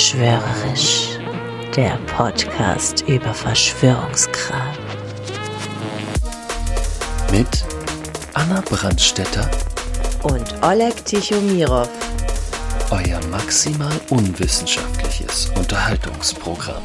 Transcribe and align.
Verschwörerisch, 0.00 1.08
der 1.76 1.98
Podcast 2.16 3.04
über 3.06 3.34
Verschwörungskram. 3.34 4.74
Mit 7.30 7.66
Anna 8.32 8.62
Brandstetter, 8.62 9.50
Und 10.22 10.54
Oleg 10.62 11.04
Tichomirov. 11.04 11.90
euer 12.90 13.20
maximal 13.30 13.92
unwissenschaftliches 14.08 15.52
Unterhaltungsprogramm. 15.54 16.82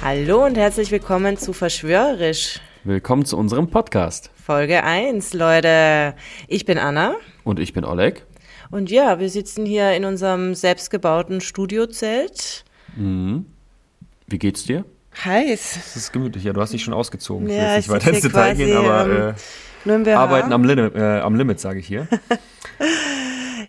Hallo 0.00 0.44
und 0.46 0.56
herzlich 0.56 0.92
willkommen 0.92 1.36
zu 1.36 1.52
Verschwörerisch, 1.52 2.60
Willkommen 2.84 3.24
zu 3.24 3.36
unserem 3.36 3.68
Podcast. 3.68 4.30
Folge 4.34 4.82
1, 4.84 5.34
Leute. 5.34 6.14
Ich 6.48 6.64
bin 6.64 6.78
Anna 6.78 7.14
Und 7.44 7.60
ich 7.60 7.72
bin 7.72 7.84
Oleg. 7.84 8.24
und 8.70 8.90
ja, 8.90 9.18
wir 9.20 9.28
sitzen 9.28 9.66
hier 9.66 9.92
in 9.92 10.04
unserem 10.04 10.54
selbstgebauten 10.54 11.40
Studiozelt. 11.40 12.64
Wie 12.96 14.38
geht's 14.38 14.64
dir? 14.64 14.84
Heiß. 15.24 15.76
Es 15.76 15.96
ist 15.96 16.12
gemütlich. 16.12 16.44
Ja, 16.44 16.52
du 16.52 16.60
hast 16.60 16.72
dich 16.72 16.82
schon 16.82 16.94
ausgezogen. 16.94 17.48
Ja, 17.48 17.76
ich 17.76 17.88
will 17.88 17.96
jetzt 17.96 18.06
ich 18.06 18.12
nicht 18.24 18.32
weiter 18.32 18.50
ins 18.50 18.54
Detail 18.54 18.54
quasi, 18.54 18.64
gehen, 18.64 18.76
aber 18.76 19.04
ähm, 19.04 19.28
äh, 19.28 19.34
Nur 19.84 19.96
im 19.96 20.02
BH. 20.04 20.16
arbeiten 20.16 20.52
am, 20.52 20.64
Limit, 20.64 20.94
äh, 20.94 21.20
am 21.20 21.34
Limit, 21.34 21.60
sage 21.60 21.80
ich 21.80 21.86
hier. 21.86 22.06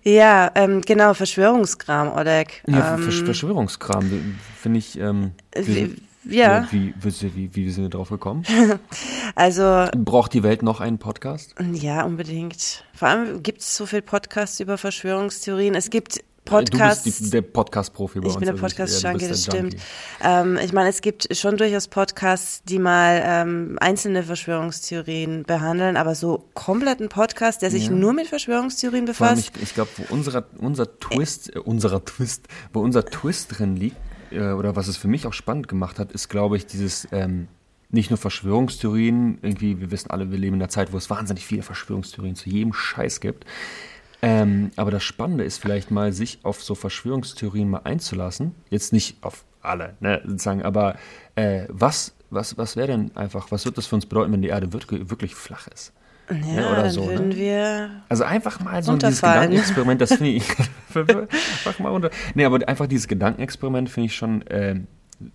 Ja, 0.03 0.49
ähm, 0.55 0.81
genau, 0.81 1.13
Verschwörungskram, 1.13 2.11
Oleg. 2.17 2.63
Ja, 2.65 2.95
ähm, 2.95 3.01
Versch- 3.07 3.23
Verschwörungskram, 3.23 4.33
finde 4.59 4.79
ich. 4.79 4.97
Ähm, 4.97 5.33
wir 5.53 5.91
ja. 6.23 6.67
Wie, 6.71 6.93
wie, 7.01 7.55
wie, 7.55 7.69
sind 7.69 7.83
wir 7.85 7.89
drauf 7.89 8.09
gekommen? 8.09 8.43
also, 9.35 9.87
Braucht 9.95 10.33
die 10.33 10.43
Welt 10.43 10.63
noch 10.63 10.79
einen 10.79 10.97
Podcast? 10.97 11.55
ja, 11.73 12.03
unbedingt. 12.03 12.83
Vor 12.93 13.07
allem 13.07 13.43
gibt 13.43 13.61
es 13.61 13.75
so 13.75 13.85
viele 13.85 14.01
Podcasts 14.01 14.59
über 14.59 14.77
Verschwörungstheorien. 14.77 15.75
Es 15.75 15.89
gibt 15.89 16.23
Du 16.43 16.57
Podcasts. 16.57 17.03
bist 17.03 17.19
die, 17.21 17.29
der 17.29 17.43
Podcast-Profi 17.43 18.19
bei 18.19 18.27
Ich 18.27 18.33
uns. 18.35 18.39
bin 18.39 18.45
der 18.45 18.53
also 18.55 18.61
Podcast-Junkie, 18.61 19.21
ja, 19.21 19.27
du 19.27 19.33
das 19.33 19.43
stimmt. 19.43 19.75
Ähm, 20.21 20.59
ich 20.61 20.73
meine, 20.73 20.89
es 20.89 21.01
gibt 21.01 21.33
schon 21.37 21.55
durchaus 21.55 21.87
Podcasts, 21.87 22.63
die 22.63 22.79
mal 22.79 23.21
ähm, 23.23 23.77
einzelne 23.79 24.23
Verschwörungstheorien 24.23 25.43
behandeln, 25.43 25.97
aber 25.97 26.15
so 26.15 26.49
kompletten 26.53 27.09
Podcast, 27.09 27.61
der 27.61 27.69
sich 27.69 27.89
nur 27.89 28.13
mit 28.13 28.27
Verschwörungstheorien 28.27 29.03
allem, 29.03 29.13
befasst. 29.13 29.51
ich, 29.55 29.63
ich 29.63 29.73
glaube, 29.75 29.91
wo 29.97 30.13
unserer, 30.13 30.45
unser 30.57 30.99
Twist, 30.99 31.55
äh, 31.55 31.59
unserer 31.59 32.03
Twist, 32.03 32.47
wo 32.73 32.81
unser 32.81 33.05
Twist 33.05 33.59
drin 33.59 33.75
liegt, 33.77 33.97
äh, 34.31 34.51
oder 34.51 34.75
was 34.75 34.87
es 34.87 34.97
für 34.97 35.07
mich 35.07 35.27
auch 35.27 35.33
spannend 35.33 35.67
gemacht 35.67 35.99
hat, 35.99 36.11
ist, 36.11 36.29
glaube 36.29 36.57
ich, 36.57 36.65
dieses, 36.65 37.07
ähm, 37.11 37.47
nicht 37.89 38.09
nur 38.09 38.17
Verschwörungstheorien, 38.17 39.39
irgendwie, 39.41 39.79
wir 39.79 39.91
wissen 39.91 40.11
alle, 40.11 40.31
wir 40.31 40.37
leben 40.37 40.55
in 40.55 40.61
einer 40.61 40.69
Zeit, 40.69 40.93
wo 40.93 40.97
es 40.97 41.09
wahnsinnig 41.09 41.45
viele 41.45 41.63
Verschwörungstheorien 41.63 42.35
zu 42.35 42.49
jedem 42.49 42.73
Scheiß 42.73 43.19
gibt. 43.19 43.45
Ähm, 44.21 44.71
aber 44.75 44.91
das 44.91 45.03
Spannende 45.03 45.43
ist 45.43 45.57
vielleicht 45.57 45.91
mal, 45.91 46.13
sich 46.13 46.39
auf 46.43 46.63
so 46.63 46.75
Verschwörungstheorien 46.75 47.69
mal 47.69 47.81
einzulassen. 47.83 48.53
Jetzt 48.69 48.93
nicht 48.93 49.17
auf 49.21 49.43
alle, 49.61 49.95
ne, 49.99 50.21
sozusagen, 50.25 50.63
aber 50.63 50.95
äh, 51.35 51.65
was, 51.69 52.13
was, 52.29 52.57
was 52.57 52.75
wäre 52.75 52.87
denn 52.87 53.15
einfach, 53.15 53.51
was 53.51 53.65
wird 53.65 53.77
das 53.77 53.87
für 53.87 53.95
uns 53.95 54.05
bedeuten, 54.05 54.31
wenn 54.31 54.41
die 54.41 54.49
Erde 54.49 54.73
wirklich, 54.73 55.09
wirklich 55.09 55.35
flach 55.35 55.67
ist? 55.67 55.91
Ja, 56.31 56.71
oder 56.71 56.83
dann 56.83 56.91
so, 56.91 57.07
würden 57.07 57.29
ne? 57.29 57.35
wir. 57.35 57.89
Also 58.09 58.23
einfach 58.23 58.59
mal 58.59 58.81
so 58.83 58.95
dieses. 58.95 59.21
Gedankenexperiment, 59.21 60.01
das 60.01 60.13
finde 60.13 60.31
ich. 60.31 60.43
einfach 60.93 61.79
mal 61.79 61.89
unter. 61.89 62.09
Nee, 62.35 62.45
aber 62.45 62.67
einfach 62.67 62.87
dieses 62.87 63.07
Gedankenexperiment 63.07 63.89
finde 63.89 64.05
ich 64.07 64.15
schon. 64.15 64.43
ähm, 64.49 64.87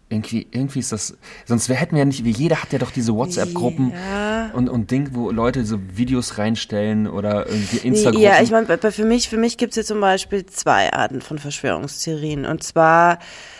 irgendwie, 0.09 0.47
irgendwie 0.51 0.81
ist 0.81 0.93
das. 0.93 1.17
Sonst 1.45 1.69
wär, 1.69 1.77
hätten 1.77 1.93
wir 1.93 2.01
ja 2.01 2.05
nicht. 2.05 2.25
Jeder 2.25 2.63
hat 2.63 2.73
ja 2.73 2.79
doch 2.79 2.91
diese 2.91 3.15
WhatsApp-Gruppen 3.15 3.93
Ja. 3.93 4.51
und, 4.53 4.69
und 4.69 4.91
Ding, 4.91 5.11
wo 5.13 5.31
Leute 5.31 5.65
so 5.65 5.79
Videos 5.95 6.39
reinstellen 6.39 7.07
oder 7.07 7.47
irgendwie 7.47 7.79
Instagram. 7.79 8.21
Ja, 8.21 8.43
ich 8.43 8.51
meine, 8.51 8.67
für 8.67 9.05
mich, 9.05 9.29
für 9.29 9.37
mich 9.37 9.59
gibt 9.59 9.73
es 9.73 9.77
jetzt 9.77 9.89
zum 9.89 10.01
Beispiel 10.01 10.47
zwei 10.47 10.93
Arten 10.93 11.21
von 11.21 11.39
Verschwörungstheorien. 11.39 12.47
Und 12.47 12.63
zwar 12.63 13.19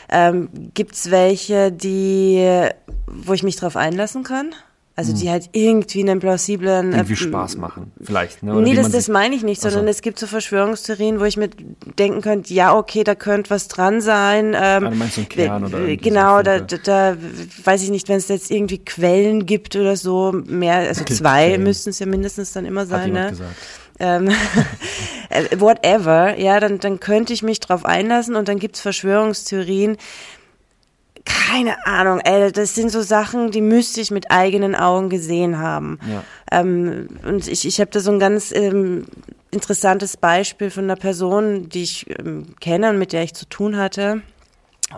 ähm, 0.09 0.49
gibt 0.75 0.95
es 0.95 1.11
welche, 1.11 1.73
die, 1.73 2.69
wo 3.07 3.33
ich 3.33 3.43
mich 3.43 3.57
drauf 3.57 3.77
einlassen 3.77 4.23
kann. 4.23 4.55
Also 4.99 5.13
die 5.13 5.29
halt 5.31 5.51
irgendwie 5.53 6.01
einen 6.01 6.21
plausiblen 6.21 6.87
Hm. 6.87 6.93
irgendwie 6.95 7.13
äh, 7.13 7.17
Spaß 7.29 7.59
machen, 7.59 7.93
vielleicht. 8.01 8.43
Ne? 8.43 8.53
Oder 8.55 8.63
Nee, 8.63 8.75
das, 8.75 8.91
das 8.93 9.09
meine 9.09 9.35
ich 9.35 9.43
nicht, 9.43 9.61
so. 9.61 9.69
sondern 9.69 9.89
es 9.89 10.01
gibt 10.01 10.19
so 10.19 10.27
Verschwörungstheorien, 10.27 11.21
wo 11.21 11.25
ich 11.25 11.37
mir 11.37 11.51
denken 11.99 12.23
könnte, 12.23 12.55
ja, 12.55 12.75
okay, 12.75 13.05
da 13.05 13.15
könnte 13.15 13.51
was 13.51 13.69
dran 13.69 14.01
sein. 14.01 14.55
Ähm, 14.59 14.87
Ah, 14.87 14.91
du 14.91 14.97
meinst 14.97 15.17
so 15.17 15.21
einen 15.21 15.29
Kern 15.29 15.65
oder 15.65 15.79
so 15.87 15.97
Genau, 16.01 16.37
ein 16.37 16.45
da, 16.45 16.61
da, 16.61 16.77
da 16.79 17.17
weiß 17.65 17.83
ich 17.83 17.91
nicht, 17.91 18.09
wenn 18.09 18.17
es 18.17 18.29
jetzt 18.29 18.51
irgendwie 18.51 18.79
Quellen 18.83 19.45
gibt 19.45 19.77
oder 19.77 19.97
so, 19.97 20.33
mehr, 20.47 20.77
also 20.77 21.05
zwei 21.05 21.49
Quellen. 21.49 21.63
müssten 21.63 21.91
es 21.91 21.99
ja 21.99 22.07
mindestens 22.07 22.53
dann 22.55 22.65
immer 22.65 22.81
Hat 22.83 22.89
sein, 22.89 23.07
jemand 23.09 23.25
ne? 23.27 23.31
gesagt. 23.33 23.55
ähm, 23.99 24.31
äh, 25.29 25.61
whatever, 25.61 26.39
ja, 26.39 26.59
dann, 26.59 26.79
dann 26.79 27.01
könnte 27.01 27.35
ich 27.35 27.43
mich 27.43 27.61
drauf 27.61 27.85
einlassen 27.85 28.35
und 28.35 28.49
dann 28.49 28.59
gibt's 28.59 28.81
Verschwörungstheorien. 28.81 29.99
Keine 31.27 31.85
Ahnung, 31.87 32.21
ey, 32.21 32.53
das 32.53 32.75
sind 32.75 32.91
so 32.91 33.03
Sachen, 33.03 33.51
die 33.51 33.61
müsste 33.61 34.01
ich 34.01 34.11
mit 34.11 34.31
eigenen 34.31 34.75
Augen 34.77 35.11
gesehen 35.11 35.59
haben. 35.59 35.99
Ja. 36.09 36.23
Ähm, 36.61 37.09
und 37.25 37.49
ich, 37.49 37.67
ich 37.67 37.81
habe 37.81 37.91
da 37.91 38.01
so 38.01 38.13
ein 38.13 38.21
ganz 38.21 38.53
ähm, 38.55 39.07
interessantes 39.51 40.17
Beispiel 40.17 40.71
von 40.71 40.85
einer 40.85 40.97
Person, 40.97 41.69
die 41.69 41.83
ich 41.83 42.07
ähm, 42.19 42.55
kenne 42.61 42.91
und 42.91 42.99
mit 42.99 43.13
der 43.13 43.25
ich 43.25 43.35
zu 43.35 43.47
tun 43.47 43.77
hatte. 43.77 44.23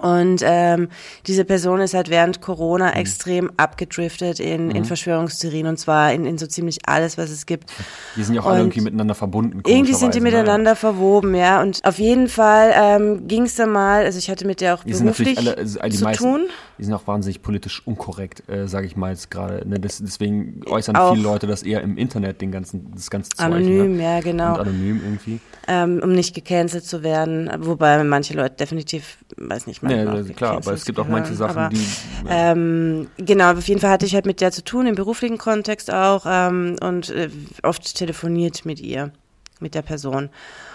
Und 0.03 0.43
ähm, 0.45 0.89
diese 1.27 1.47
Person 1.47 1.81
ist 1.81 1.95
halt 1.95 2.11
während 2.11 2.43
Corona 2.43 2.89
Mhm. 2.91 2.97
extrem 3.01 3.51
abgedriftet 3.57 4.39
in, 4.39 4.71
in 4.71 4.85
Verschwörungstheorien 4.85 5.67
und 5.67 5.79
zwar 5.79 6.13
in, 6.13 6.27
in 6.27 6.37
so 6.37 6.47
ziemlich 6.47 6.87
alles, 6.87 7.17
was 7.17 7.31
es 7.31 7.47
gibt. 7.47 7.73
Die 8.15 8.23
sind 8.23 8.35
ja 8.35 8.43
auch 8.43 8.47
alle 8.47 8.57
Und 8.57 8.61
irgendwie 8.67 8.83
miteinander 8.83 9.15
verbunden. 9.15 9.63
Irgendwie 9.67 9.95
sind 9.95 10.15
die 10.15 10.19
ne? 10.21 10.25
miteinander 10.25 10.77
verwoben, 10.77 11.35
ja. 11.35 11.63
Und 11.63 11.83
auf 11.85 11.99
jeden 11.99 12.29
Fall 12.29 12.73
ähm, 12.77 13.27
ging 13.27 13.45
es 13.45 13.55
dann 13.55 13.71
mal, 13.71 14.05
also 14.05 14.19
ich 14.19 14.29
hatte 14.29 14.47
mit 14.47 14.61
der 14.61 14.75
auch 14.75 14.85
Die 14.85 14.93
beruflich 14.93 15.39
alle, 15.39 15.57
also 15.57 15.79
die 15.81 15.97
zu 15.97 16.05
meisten, 16.05 16.23
tun. 16.25 16.41
die 16.79 16.85
sind 16.85 16.93
auch 16.93 17.07
wahnsinnig 17.07 17.41
politisch 17.41 17.83
unkorrekt, 17.87 18.47
äh, 18.49 18.69
sage 18.69 18.87
ich 18.87 18.95
mal 18.95 19.11
jetzt 19.13 19.31
gerade. 19.31 19.67
Ne? 19.67 19.81
Das, 19.81 19.99
deswegen 19.99 20.61
äußern 20.67 20.97
Auch. 20.97 21.15
viele 21.15 21.25
Leute 21.25 21.47
das 21.47 21.63
eher 21.63 21.81
im 21.81 21.97
Internet, 21.97 22.43
den 22.43 22.53
ganzen, 22.53 22.93
das 22.95 23.09
ganze 23.09 23.31
Zeug. 23.31 23.47
Anonym, 23.47 23.97
ne? 23.97 24.03
ja, 24.03 24.21
genau. 24.21 24.53
Und 24.53 24.61
anonym 24.61 25.01
irgendwie. 25.03 25.41
Ähm, 25.69 26.01
um 26.03 26.13
nicht 26.13 26.35
gecancelt 26.35 26.85
zu 26.85 27.03
werden. 27.03 27.51
Wobei 27.59 28.03
manche 28.03 28.35
Leute 28.35 28.57
definitiv, 28.57 29.19
weiß 29.37 29.67
nicht, 29.67 29.83
Ja, 29.83 29.89
manchmal 29.89 30.17
das 30.17 30.27
ist 30.27 30.37
klar, 30.37 30.57
aber 30.57 30.73
es 30.73 30.85
gibt 30.85 30.99
auch 30.99 31.07
manche. 31.09 31.35
Sachen, 31.35 31.59
aber, 31.59 31.69
die. 31.69 31.87
Ähm, 32.29 33.09
genau, 33.19 33.53
auf 33.53 33.69
jeden 33.69 33.81
Fall 33.81 33.91
hatte 33.91 34.07
ich 34.07 34.15
halt 34.15 34.25
mit 34.25 34.41
der 34.41 34.51
zu 34.51 34.65
tun, 34.65 34.87
im 34.87 34.95
beruflichen 34.95 35.37
Kontext 35.37 35.93
auch, 35.93 36.25
ähm, 36.27 36.77
und 36.81 37.11
äh, 37.11 37.29
oft 37.63 37.95
telefoniert 37.95 38.65
mit 38.65 38.81
ihr, 38.81 39.13
mit 39.61 39.75
der 39.75 39.83
Person. 39.83 40.31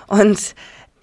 Und 0.07 0.53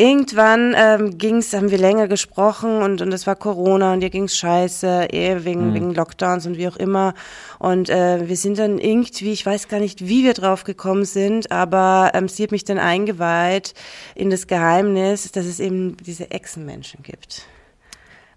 irgendwann 0.00 0.74
ähm, 0.76 1.18
ging's, 1.18 1.52
haben 1.52 1.70
wir 1.70 1.78
länger 1.78 2.08
gesprochen 2.08 2.82
und 2.82 3.02
und 3.02 3.12
es 3.12 3.26
war 3.26 3.36
Corona 3.36 3.92
und 3.92 4.02
ihr 4.02 4.10
ging's 4.10 4.36
scheiße, 4.36 5.08
eh 5.12 5.44
wegen 5.44 5.74
wegen 5.74 5.94
Lockdowns 5.94 6.46
und 6.46 6.56
wie 6.56 6.66
auch 6.66 6.76
immer. 6.76 7.14
Und 7.58 7.90
äh, 7.90 8.26
wir 8.26 8.36
sind 8.36 8.58
dann 8.58 8.78
irgendwie, 8.78 9.32
ich 9.32 9.44
weiß 9.44 9.68
gar 9.68 9.80
nicht, 9.80 10.06
wie 10.06 10.24
wir 10.24 10.34
drauf 10.34 10.64
gekommen 10.64 11.04
sind, 11.04 11.52
aber 11.52 12.12
ähm, 12.14 12.28
sie 12.28 12.44
hat 12.44 12.52
mich 12.52 12.64
dann 12.64 12.78
eingeweiht 12.78 13.74
in 14.14 14.30
das 14.30 14.46
Geheimnis, 14.46 15.30
dass 15.32 15.44
es 15.44 15.60
eben 15.60 15.96
diese 15.98 16.30
Echsenmenschen 16.30 17.02
gibt. 17.02 17.46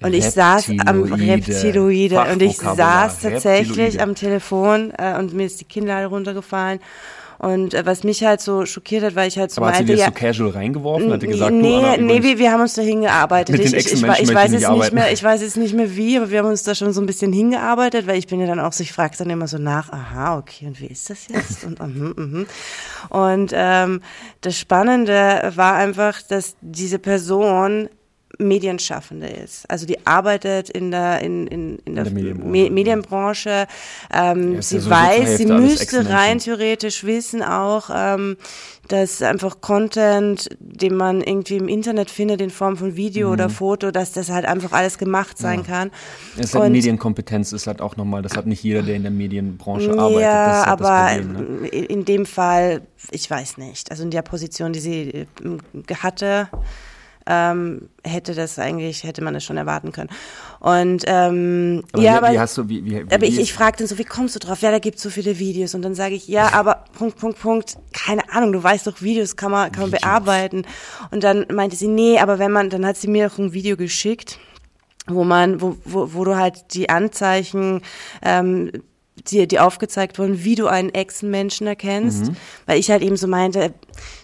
Und 0.01 0.13
ich 0.13 0.25
saß 0.25 0.69
am 0.85 1.03
Reptiloide. 1.03 2.19
Und 2.31 2.41
ich 2.41 2.57
saß 2.57 3.21
tatsächlich 3.21 4.01
am 4.01 4.15
Telefon 4.15 4.91
äh, 4.97 5.17
und 5.17 5.33
mir 5.33 5.45
ist 5.45 5.61
die 5.61 5.65
Kinnlade 5.65 6.07
runtergefallen. 6.07 6.79
Und 7.43 7.73
äh, 7.73 7.85
was 7.85 8.05
mich 8.05 8.23
halt 8.23 8.39
so 8.39 8.65
schockiert 8.65 9.03
hat, 9.03 9.15
weil 9.15 9.27
ich 9.27 9.37
halt 9.37 9.51
so 9.51 9.61
Aber 9.61 9.71
hat 9.71 9.75
sie 9.75 9.83
meinte, 9.83 9.95
dir 9.95 9.99
ja, 9.99 10.05
so 10.05 10.11
casual 10.13 10.51
reingeworfen? 10.51 11.11
Hat 11.11 11.23
die 11.23 11.27
gesagt, 11.27 11.51
nee, 11.51 11.81
du, 11.81 11.87
Anna, 11.87 11.97
nee, 11.97 12.23
wir, 12.23 12.37
wir 12.39 12.49
haben 12.53 12.61
uns 12.61 12.73
da 12.73 12.81
hingearbeitet. 12.81 13.57
Mit 13.57 13.65
den 13.65 13.77
ich, 13.77 13.85
ich, 13.85 14.01
ich, 14.01 14.01
ich 14.01 14.33
weiß 14.33 14.53
jetzt 14.53 14.69
nicht 14.69 14.93
mehr, 14.93 15.11
ich 15.11 15.21
weiß 15.21 15.41
jetzt 15.41 15.57
nicht 15.57 15.73
mehr 15.73 15.93
wie, 15.93 16.15
aber 16.15 16.31
wir 16.31 16.39
haben 16.39 16.47
uns 16.47 16.63
da 16.63 16.73
schon 16.73 16.93
so 16.93 17.01
ein 17.01 17.05
bisschen 17.05 17.33
hingearbeitet, 17.33 18.07
weil 18.07 18.17
ich 18.17 18.27
bin 18.27 18.39
ja 18.39 18.47
dann 18.47 18.61
auch 18.61 18.71
so, 18.71 18.81
ich 18.81 18.93
frage 18.93 19.17
dann 19.17 19.29
immer 19.29 19.49
so 19.49 19.57
nach, 19.57 19.91
aha, 19.91 20.37
okay, 20.37 20.67
und 20.67 20.79
wie 20.79 20.85
ist 20.85 21.09
das 21.09 21.27
jetzt? 21.27 21.65
Und, 21.65 21.81
mhm, 21.81 22.13
mhm. 22.15 22.45
und 23.09 23.51
ähm, 23.53 23.99
das 24.39 24.57
Spannende 24.57 25.51
war 25.53 25.73
einfach, 25.73 26.21
dass 26.21 26.55
diese 26.61 26.97
Person 26.97 27.89
Medienschaffende 28.39 29.27
ist. 29.27 29.69
Also 29.69 29.85
die 29.85 30.05
arbeitet 30.07 30.69
in 30.69 30.91
der 30.91 31.21
in, 31.21 31.45
in, 31.47 31.77
in 31.85 31.95
der, 31.95 32.05
der 32.05 32.13
Medienbranche. 32.13 32.49
Me 32.49 32.69
Medienbranche. 32.71 33.67
Ähm, 34.11 34.55
Ja, 34.55 34.61
sie 34.61 34.75
ja 34.77 34.81
zur 34.81 34.91
weiß, 34.91 35.37
sie 35.37 35.45
müsste 35.45 36.09
rein 36.09 36.39
theoretisch 36.39 37.03
wissen 37.03 37.43
auch, 37.43 37.89
ähm, 37.93 38.37
dass 38.89 39.21
einfach 39.21 39.61
Content, 39.61 40.49
den 40.59 40.95
man 40.95 41.21
irgendwie 41.21 41.55
im 41.57 41.69
Internet 41.69 42.09
findet 42.09 42.41
in 42.41 42.49
Form 42.49 42.75
von 42.75 42.95
Video 42.95 43.27
Mhm. 43.27 43.33
oder 43.33 43.49
Foto, 43.49 43.91
dass 43.91 44.11
das 44.11 44.29
halt 44.29 44.45
einfach 44.45 44.71
alles 44.73 44.97
gemacht 44.97 45.37
sein 45.37 45.63
kann. 45.63 45.91
Es 46.35 46.47
ist 46.47 46.55
halt 46.55 46.71
Medienkompetenz 46.71 47.53
ist 47.53 47.67
halt 47.67 47.81
auch 47.81 47.95
nochmal, 47.97 48.21
das 48.23 48.35
hat 48.35 48.45
nicht 48.47 48.63
jeder, 48.63 48.81
der 48.81 48.95
in 48.95 49.03
der 49.03 49.11
Medienbranche 49.11 49.91
arbeitet. 49.91 50.21
Ja, 50.21 50.65
halt 50.65 50.67
aber 50.67 51.07
das 51.17 51.17
Problem, 51.27 51.61
ne? 51.61 51.67
in 51.67 51.83
in 51.85 52.05
dem 52.05 52.25
Fall, 52.25 52.81
ich 53.11 53.29
weiß 53.29 53.57
nicht. 53.57 53.91
Also 53.91 54.03
in 54.03 54.11
der 54.11 54.21
Position, 54.23 54.73
die 54.73 54.79
sie 54.79 55.09
äh, 55.09 55.95
hatte, 55.95 56.49
ähm, 57.25 57.89
hätte 58.03 58.33
das 58.33 58.59
eigentlich, 58.59 59.03
hätte 59.03 59.23
man 59.23 59.33
das 59.33 59.43
schon 59.43 59.57
erwarten 59.57 59.91
können. 59.91 60.09
Und 60.59 61.03
ähm, 61.07 61.83
Aber 61.91 62.01
ja, 62.01 62.13
wie, 62.13 62.17
aber, 62.17 62.31
wie 62.31 62.39
hast 62.39 62.57
du, 62.57 62.69
wie, 62.69 62.85
wie, 62.85 62.91
wie 62.91 63.13
aber 63.13 63.25
ich, 63.25 63.39
ich 63.39 63.53
frage 63.53 63.77
dann 63.77 63.87
so, 63.87 63.97
wie 63.97 64.03
kommst 64.03 64.35
du 64.35 64.39
drauf? 64.39 64.61
Ja, 64.61 64.71
da 64.71 64.79
gibt's 64.79 65.01
so 65.01 65.09
viele 65.09 65.39
Videos. 65.39 65.75
Und 65.75 65.81
dann 65.81 65.95
sage 65.95 66.15
ich, 66.15 66.27
ja, 66.27 66.49
aber 66.53 66.85
Punkt, 66.97 67.17
Punkt, 67.17 67.39
Punkt, 67.39 67.77
keine 67.93 68.29
Ahnung, 68.31 68.51
du 68.51 68.63
weißt 68.63 68.87
doch, 68.87 69.01
Videos 69.01 69.35
kann 69.35 69.51
man, 69.51 69.71
kann 69.71 69.83
man 69.83 69.91
Videos. 69.91 70.01
bearbeiten. 70.01 70.65
Und 71.11 71.23
dann 71.23 71.45
meinte 71.53 71.75
sie, 71.75 71.87
nee, 71.87 72.19
aber 72.19 72.39
wenn 72.39 72.51
man, 72.51 72.69
dann 72.69 72.85
hat 72.85 72.97
sie 72.97 73.07
mir 73.07 73.31
auch 73.31 73.37
ein 73.37 73.53
Video 73.53 73.77
geschickt, 73.77 74.39
wo 75.07 75.23
man, 75.23 75.61
wo, 75.61 75.77
wo, 75.85 76.13
wo 76.13 76.23
du 76.23 76.35
halt 76.35 76.73
die 76.73 76.89
Anzeichen, 76.89 77.81
ähm, 78.21 78.71
die, 79.29 79.47
die 79.47 79.59
aufgezeigt 79.59 80.17
wurden, 80.19 80.43
wie 80.43 80.55
du 80.55 80.67
einen 80.67 80.89
Echsenmenschen 80.89 81.67
erkennst. 81.67 82.27
Mhm. 82.27 82.35
Weil 82.65 82.79
ich 82.79 82.89
halt 82.89 83.03
eben 83.03 83.15
so 83.15 83.27
meinte, 83.27 83.73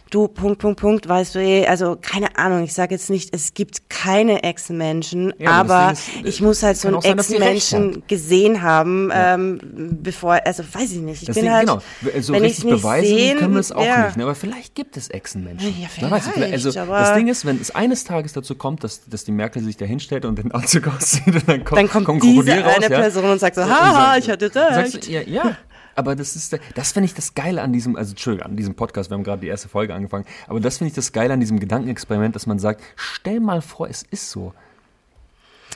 du, 0.10 0.28
Punkt, 0.28 0.60
Punkt, 0.60 0.80
Punkt, 0.80 1.08
weißt 1.08 1.36
du, 1.36 1.40
eh, 1.40 1.66
also 1.68 1.98
keine 2.02 2.38
Ahnung, 2.38 2.64
ich 2.64 2.74
sage 2.74 2.96
jetzt 2.96 3.10
nicht, 3.10 3.34
es 3.34 3.54
gibt 3.54 3.90
keine 3.90 4.44
Echsenmenschen, 4.44 5.34
Ja, 5.38 5.52
aber 5.52 5.92
ist, 5.92 6.10
ich 6.24 6.42
muss 6.42 6.64
halt 6.64 6.78
so 6.78 6.88
einen 6.88 7.02
Echsenmenschen 7.02 8.04
gesehen 8.08 8.62
haben, 8.62 9.12
ähm, 9.14 9.60
bevor, 10.02 10.40
also 10.46 10.64
weiß 10.64 10.92
ich 10.92 11.00
nicht. 11.00 11.22
Ich 11.22 11.28
Deswegen, 11.28 11.48
bin 11.48 11.54
halt, 11.54 11.68
genau, 11.68 11.82
so 12.22 12.34
wenn 12.34 12.42
richtig 12.42 12.60
ich's 12.60 12.64
nicht 12.66 12.82
beweisen 12.82 13.18
sehen, 13.18 13.38
können 13.38 13.54
wir 13.54 13.60
es 13.60 13.72
auch 13.72 13.84
ja. 13.86 14.06
nicht. 14.06 14.18
Ne? 14.18 14.24
Aber 14.24 14.36
vielleicht 14.36 14.76
gibt 14.76 14.98
es 14.98 15.10
Echsenmenschen. 15.10 15.76
Ja, 15.80 15.88
vielleicht, 15.88 16.54
also 16.54 16.80
aber- 16.80 17.00
das 17.00 17.14
Ding 17.14 17.28
ist, 17.28 17.46
wenn 17.46 17.60
es 17.60 17.72
eines 17.72 18.04
Tages 18.04 18.34
dazu 18.34 18.56
kommt, 18.56 18.84
dass, 18.84 19.08
dass 19.08 19.24
die 19.24 19.32
Merkel 19.32 19.64
sich 19.64 19.78
da 19.78 19.86
hinstellt 19.86 20.26
und 20.26 20.38
den 20.38 20.52
Anzug 20.52 20.88
auszieht 20.96 21.28
und 21.28 21.48
dann 21.48 21.64
kommt, 21.64 21.80
dann 21.80 21.90
kommt 21.90 22.06
kommen 22.06 22.20
diese 22.22 22.64
raus, 22.64 22.76
eine 22.76 22.90
ja? 22.90 23.00
Person 23.00 23.26
und 23.26 23.40
sagt 23.40 23.56
so, 23.56 23.64
haha, 23.64 24.18
ich 24.18 24.30
hatte 24.30 24.50
sagst 24.52 24.96
recht. 24.96 25.08
ja, 25.08 25.22
ja, 25.22 25.58
aber 26.00 26.16
das 26.16 26.36
ist, 26.36 26.58
das 26.76 26.92
finde 26.94 27.06
ich 27.06 27.14
das 27.14 27.36
Geile 27.36 27.62
an 27.62 27.74
diesem, 27.74 27.96
also 27.96 28.12
Entschuldigung, 28.12 28.50
an 28.50 28.56
diesem 28.56 28.74
Podcast, 28.76 29.12
wir 29.12 29.16
haben 29.16 29.24
gerade 29.24 29.42
die 29.42 29.48
erste 29.48 29.68
Folge 29.68 29.94
angefangen, 29.94 30.26
aber 30.48 30.60
das 30.60 30.78
finde 30.78 30.90
ich 30.90 30.96
das 30.96 31.12
Geile 31.12 31.34
an 31.34 31.42
diesem 31.42 31.60
Gedankenexperiment, 31.60 32.36
dass 32.36 32.48
man 32.48 32.58
sagt, 32.58 32.82
stell 32.96 33.40
mal 33.40 33.62
vor, 33.62 33.90
es 33.90 34.04
ist 34.10 34.32
so. 34.32 34.54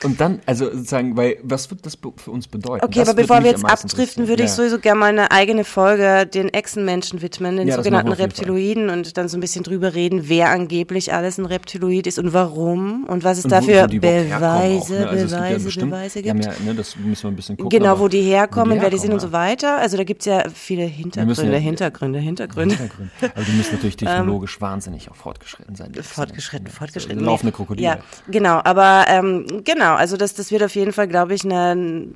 Und 0.04 0.20
dann, 0.20 0.40
also 0.46 0.66
sozusagen, 0.70 1.16
weil, 1.16 1.38
was 1.42 1.70
wird 1.70 1.84
das 1.86 1.96
für 2.16 2.30
uns 2.30 2.46
bedeuten? 2.46 2.84
Okay, 2.84 3.00
Das 3.00 3.08
aber 3.08 3.22
bevor 3.22 3.42
wir 3.42 3.50
jetzt 3.50 3.64
abdriften, 3.64 4.28
würde 4.28 4.42
ich 4.42 4.50
Ja. 4.50 4.54
sowieso 4.54 4.78
gerne 4.78 5.00
mal 5.00 5.06
eine 5.06 5.30
eigene 5.30 5.64
Folge 5.64 6.26
den 6.26 6.48
Echsenmenschen 6.50 7.22
widmen, 7.22 7.56
den 7.56 7.68
Ja, 7.68 7.76
sogenannten. 7.76 8.12
Reptiloiden 8.12 8.90
und 8.90 9.16
dann 9.16 9.28
so 9.28 9.36
ein 9.36 9.40
bisschen 9.40 9.64
drüber 9.64 9.94
reden, 9.94 10.28
wer 10.28 10.50
angeblich 10.50 11.12
alles 11.12 11.38
ein 11.38 11.46
Reptiloid 11.46 12.06
ist 12.06 12.18
und 12.18 12.32
warum 12.32 13.04
und 13.04 13.24
was 13.24 13.38
es 13.38 13.44
Und 13.44 13.50
da 13.52 13.62
wo- 13.62 13.66
für 13.66 13.82
wo 13.84 13.86
die 13.86 13.96
überhaupt 13.96 14.16
herkommen 14.28 14.44
auch, 14.44 14.88
Beweise, 14.88 14.92
ne? 14.94 15.08
Also 15.08 15.14
es 15.14 15.20
gibt 15.22 15.30
ja 15.32 15.38
Beweise, 15.48 15.64
bestimmt- 15.64 15.90
Beweise 15.90 16.22
gibt. 16.22 16.44
Ja, 16.44 16.52
ne, 16.64 16.74
das 16.74 16.96
müssen 16.96 17.22
wir 17.22 17.30
ein 17.30 17.36
bisschen 17.36 17.56
gucken. 17.56 17.78
Genau, 17.78 17.98
wo 17.98 18.08
die 18.08 18.22
herkommen, 18.22 18.80
wer 18.80 18.90
die 18.90 18.98
sind 18.98 19.12
und 19.12 19.20
so 19.20 19.32
weiter. 19.32 19.78
Also 19.78 19.96
da 19.96 20.04
gibt's 20.04 20.26
ja 20.26 20.44
viele 20.52 20.84
Hintergründe, 20.84 21.56
Hintergründe, 21.56 22.18
Hintergründe. 22.18 22.74
Hintergrund. 22.76 23.10
Aber 23.34 23.42
die 23.44 23.52
müssen 23.52 23.74
natürlich 23.74 23.96
technologisch 23.96 24.60
wahnsinnig 24.60 25.10
auch 25.10 25.16
fortgeschritten 25.16 25.74
sein. 25.76 25.92
Fortgeschritten, 26.02 26.66
Ja, 26.66 26.72
fortgeschritten. 26.72 27.24
Laufende. 27.24 27.52
Krokodile. 27.54 27.86
Ja, 27.86 27.98
genau, 28.30 28.60
aber 28.64 29.04
ähm, 29.08 29.46
genau, 29.64 29.93
also 29.94 30.16
das, 30.16 30.34
das 30.34 30.50
wird 30.50 30.62
auf 30.62 30.74
jeden 30.74 30.92
Fall, 30.92 31.08
glaube 31.08 31.34
ich, 31.34 31.44
eine, 31.44 32.08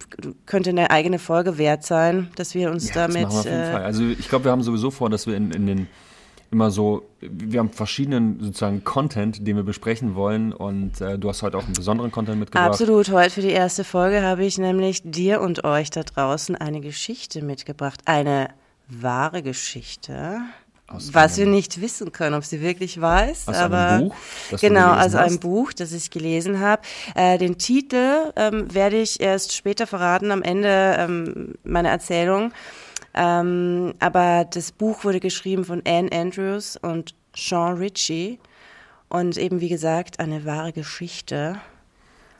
könnte 0.47 0.71
eine 0.71 0.91
eigene 0.91 1.19
Folge 1.19 1.59
wert 1.59 1.85
sein, 1.85 2.29
dass 2.37 2.55
wir 2.55 2.71
uns 2.71 2.89
Ja, 2.89 3.07
damit. 3.07 3.25
das 3.25 3.35
machen 3.35 3.35
wir 3.35 3.39
auf 3.39 3.45
jeden 3.45 3.61
äh, 3.61 3.73
Fall. 3.73 3.85
Also 3.85 4.05
ich 4.05 4.29
glaube, 4.29 4.45
wir 4.47 4.53
haben 4.53 4.63
sowieso 4.63 4.91
vor, 4.91 5.11
dass 5.11 5.27
wir 5.27 5.37
in, 5.37 5.51
in 5.51 5.67
den 5.67 5.87
immer 6.51 6.71
so, 6.71 7.03
wir 7.21 7.61
haben 7.61 7.71
verschiedenen 7.71 8.41
sozusagen 8.41 8.83
Content, 8.83 9.47
den 9.47 9.57
wir 9.57 9.65
besprechen 9.65 10.15
wollen 10.15 10.53
und 10.53 11.01
äh, 11.01 11.19
du 11.19 11.29
hast 11.29 11.43
heute 11.43 11.59
auch 11.59 11.65
einen 11.65 11.75
besonderen 11.75 12.11
Content 12.11 12.39
mitgebracht. 12.39 12.71
Absolut. 12.71 13.11
Heute 13.11 13.31
für 13.31 13.43
die 13.43 13.51
erste 13.51 13.85
Folge 13.85 14.23
habe 14.23 14.45
ich 14.45 14.57
nämlich 14.57 15.03
dir 15.05 15.41
und 15.43 15.65
euch 15.65 15.91
da 15.91 16.03
draußen 16.03 16.57
eine 16.57 16.81
Geschichte 16.81 17.43
mitgebracht. 17.43 18.01
Eine 18.07 18.49
wahre 18.89 19.43
Geschichte. 19.43 20.41
Aus 20.89 21.13
was 21.13 21.37
wir 21.37 21.45
einem- 21.45 21.55
nicht 21.55 21.81
wissen 21.81 22.13
können, 22.13 22.35
ob 22.35 22.45
sie 22.45 22.61
wirklich 22.61 23.01
weiß. 23.01 23.47
Aus 23.49 23.55
einem 23.57 23.73
aber 23.73 23.99
Buch, 24.05 24.17
genau, 24.61 24.81
gelesen 24.87 24.99
also 25.01 25.19
ein 25.19 25.25
hast? 25.31 25.41
Buch, 25.41 25.73
das 25.75 25.93
ich 25.93 26.11
gelesen 26.11 26.61
habe. 26.61 26.83
Äh, 27.15 27.37
den 27.39 27.59
Titel 27.59 28.33
ähm, 28.37 28.73
werde 28.75 28.97
ich 29.01 29.21
erst 29.21 29.55
später 29.55 29.87
verraten, 29.87 30.31
am 30.31 30.43
Ende 30.43 30.97
ähm, 30.99 31.55
meiner 31.63 31.91
Erzählung. 31.91 32.53
Ähm, 33.15 33.95
aber 34.01 34.47
das 34.51 34.73
Buch 34.73 35.05
wurde 35.05 35.21
geschrieben 35.21 35.65
von 35.65 35.83
Anne 35.87 36.11
Andrews 36.13 36.77
und 36.81 37.15
Sean 37.37 37.77
Ritchie. 37.77 38.39
Und 39.11 39.37
eben, 39.39 39.61
wie 39.61 39.69
gesagt, 39.71 40.21
eine 40.21 40.45
wahre 40.45 40.73
Geschichte. 40.73 41.57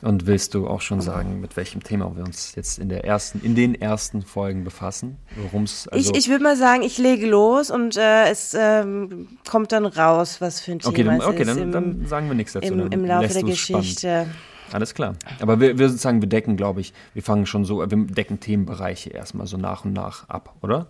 Und 0.01 0.27
willst 0.27 0.53
du 0.53 0.65
auch 0.67 0.79
schon 0.79 1.01
sagen, 1.01 1.41
mit 1.41 1.57
welchem 1.57 1.83
Thema 1.83 2.15
wir 2.15 2.23
uns 2.23 2.55
jetzt 2.55 2.79
in 2.79 2.87
der 2.87 3.03
ersten, 3.03 3.41
in 3.43 3.53
den 3.53 3.75
ersten 3.75 4.21
Folgen 4.21 4.63
befassen? 4.63 5.17
Worum 5.35 5.63
es 5.63 5.89
also 5.89 6.11
ich 6.11 6.17
ich 6.17 6.29
würde 6.29 6.43
mal 6.43 6.55
sagen, 6.55 6.83
ich 6.83 6.97
lege 6.97 7.27
los 7.27 7.69
und 7.69 7.97
äh, 7.97 8.29
es 8.29 8.55
ähm, 8.57 9.27
kommt 9.49 9.73
dann 9.73 9.85
raus, 9.85 10.39
was 10.39 10.61
für 10.61 10.71
ein 10.71 10.79
Okay, 10.83 11.03
Thema 11.03 11.11
dann, 11.11 11.21
es 11.21 11.27
okay 11.27 11.41
ist 11.41 11.49
dann, 11.49 11.57
im, 11.57 11.71
dann 11.71 12.07
sagen 12.07 12.27
wir 12.27 12.35
nichts 12.35 12.53
dazu. 12.53 12.67
im, 12.67 12.77
dann 12.77 12.91
im 12.91 13.05
Laufe 13.05 13.33
der 13.33 13.41
du's 13.41 13.57
spannend. 13.57 13.83
Geschichte. 13.85 14.27
Alles 14.71 14.93
klar. 14.93 15.15
Aber 15.41 15.59
wir, 15.59 15.77
wir 15.77 15.89
sozusagen, 15.89 16.21
wir 16.21 16.29
decken, 16.29 16.55
glaube 16.55 16.79
ich, 16.79 16.93
wir 17.13 17.23
fangen 17.23 17.45
schon 17.45 17.65
so, 17.65 17.79
wir 17.79 17.87
decken 17.87 18.39
Themenbereiche 18.39 19.09
erstmal 19.09 19.47
so 19.47 19.57
nach 19.57 19.83
und 19.83 19.93
nach 19.93 20.29
ab, 20.29 20.55
oder? 20.61 20.87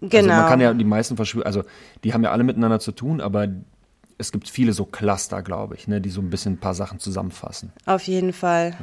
Genau. 0.00 0.16
Also 0.16 0.28
man 0.28 0.48
kann 0.48 0.60
ja 0.60 0.72
die 0.72 0.84
meisten 0.84 1.16
Verschwörungen, 1.16 1.46
also 1.46 1.64
die 2.04 2.14
haben 2.14 2.22
ja 2.22 2.30
alle 2.30 2.44
miteinander 2.44 2.78
zu 2.78 2.92
tun, 2.92 3.20
aber 3.20 3.48
es 4.18 4.32
gibt 4.32 4.48
viele 4.48 4.72
so 4.72 4.84
Cluster, 4.84 5.42
glaube 5.42 5.76
ich, 5.76 5.88
ne, 5.88 6.00
die 6.00 6.10
so 6.10 6.20
ein 6.20 6.30
bisschen 6.30 6.54
ein 6.54 6.58
paar 6.58 6.74
Sachen 6.74 6.98
zusammenfassen. 6.98 7.72
Auf 7.86 8.02
jeden 8.04 8.32
Fall. 8.32 8.76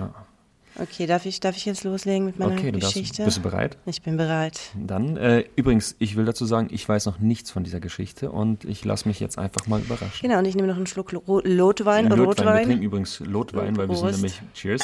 Okay, 0.77 1.05
darf 1.05 1.25
ich, 1.25 1.39
darf 1.39 1.55
ich 1.55 1.65
jetzt 1.65 1.85
loslegen 1.85 2.25
mit 2.25 2.37
meiner 2.37 2.53
Okay, 2.53 2.71
Geschichte? 2.71 3.23
bist 3.23 3.37
du 3.37 3.41
bereit? 3.41 3.77
ich 3.85 4.01
bin 4.01 4.17
bereit. 4.17 4.59
Dann, 4.75 5.15
äh, 5.15 5.45
übrigens, 5.55 5.95
ich 5.99 6.17
will 6.17 6.25
dazu 6.25 6.45
sagen, 6.45 6.67
ich 6.71 6.87
weiß 6.87 7.05
noch 7.05 7.19
nichts 7.19 7.49
von 7.49 7.63
dieser 7.63 7.79
Geschichte 7.79 8.29
und 8.29 8.65
ich 8.65 8.83
lasse 8.83 9.07
mich 9.07 9.21
jetzt 9.21 9.37
einfach 9.37 9.67
mal 9.67 9.79
überraschen. 9.79 10.19
Genau, 10.21 10.39
und 10.39 10.45
ich 10.45 10.55
nehme 10.55 10.67
noch 10.67 10.75
einen 10.75 10.87
Schluck 10.87 11.13
Lo 11.13 11.21
Lotwein, 11.43 11.55
Lotwein. 11.55 12.09
Wir 12.09 12.25
Rotwein. 12.25 12.65
trinken 12.65 12.83
übrigens 12.83 13.19
Lotwein, 13.21 13.77
weil 13.77 13.87
wir 13.87 13.95
sind 13.95 14.11
nämlich, 14.11 14.41
cheers, 14.53 14.81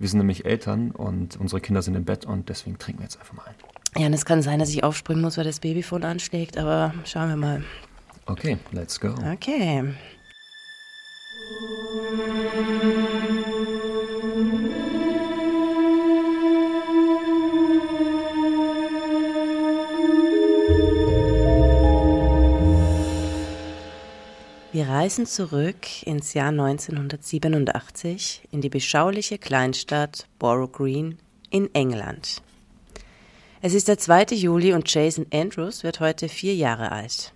wir 0.00 0.08
sind 0.08 0.18
nämlich 0.18 0.44
Eltern 0.44 0.90
und 0.90 1.36
unsere 1.38 1.60
Kinder 1.60 1.82
sind 1.82 1.94
im 1.94 2.04
Bett 2.04 2.24
und 2.24 2.48
deswegen 2.48 2.78
trinken 2.78 3.00
wir 3.00 3.04
jetzt 3.04 3.20
einfach 3.20 3.34
mal 3.34 3.44
ein. 3.46 4.00
Ja, 4.00 4.06
und 4.08 4.14
es 4.14 4.24
kann 4.24 4.42
sein, 4.42 4.58
dass 4.58 4.70
ich 4.70 4.82
aufspringen 4.82 5.22
muss, 5.22 5.36
weil 5.36 5.44
das 5.44 5.60
Babyphone 5.60 6.02
anschlägt, 6.02 6.56
aber 6.58 6.94
schauen 7.04 7.28
wir 7.28 7.36
mal. 7.36 7.62
Okay, 8.26 8.58
let's 8.72 9.00
go. 9.00 9.14
Okay. 9.32 9.94
Wir 24.72 24.88
reisen 24.88 25.26
zurück 25.26 26.06
ins 26.06 26.32
Jahr 26.32 26.48
1987 26.48 28.48
in 28.52 28.62
die 28.62 28.68
beschauliche 28.68 29.38
Kleinstadt 29.38 30.26
Borough 30.38 30.72
Green 30.72 31.18
in 31.50 31.72
England. 31.74 32.40
Es 33.60 33.74
ist 33.74 33.88
der 33.88 33.98
2. 33.98 34.34
Juli 34.34 34.72
und 34.72 34.92
Jason 34.92 35.26
Andrews 35.32 35.84
wird 35.84 36.00
heute 36.00 36.28
vier 36.28 36.54
Jahre 36.54 36.90
alt. 36.90 37.32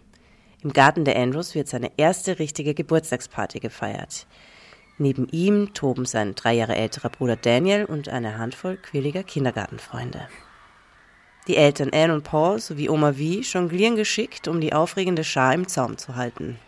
Im 0.67 0.73
Garten 0.73 1.05
der 1.05 1.15
Andrews 1.15 1.55
wird 1.55 1.69
seine 1.69 1.93
erste 1.97 2.41
richtige 2.41 2.75
Geburtstagsparty 2.75 3.61
gefeiert. 3.61 4.27
Neben 4.99 5.29
ihm 5.29 5.73
toben 5.75 6.07
sein 6.07 6.35
drei 6.35 6.55
Jahre 6.55 6.75
älterer 6.75 7.09
Bruder 7.09 7.37
Daniel 7.37 7.85
und 7.85 8.09
eine 8.09 8.37
Handvoll 8.37 8.77
quirliger 8.77 9.23
Kindergartenfreunde. 9.23 10.27
Die 11.47 11.57
Eltern 11.57 11.91
Anne 11.95 12.13
und 12.15 12.25
Paul 12.25 12.59
sowie 12.59 12.89
Oma 12.89 13.13
V 13.13 13.43
jonglieren 13.43 13.95
geschickt, 13.95 14.49
um 14.49 14.61
die 14.61 14.73
aufregende 14.73 15.23
Schar 15.23 15.55
im 15.55 15.69
Zaum 15.69 15.99
zu 15.99 16.17
halten. 16.17 16.59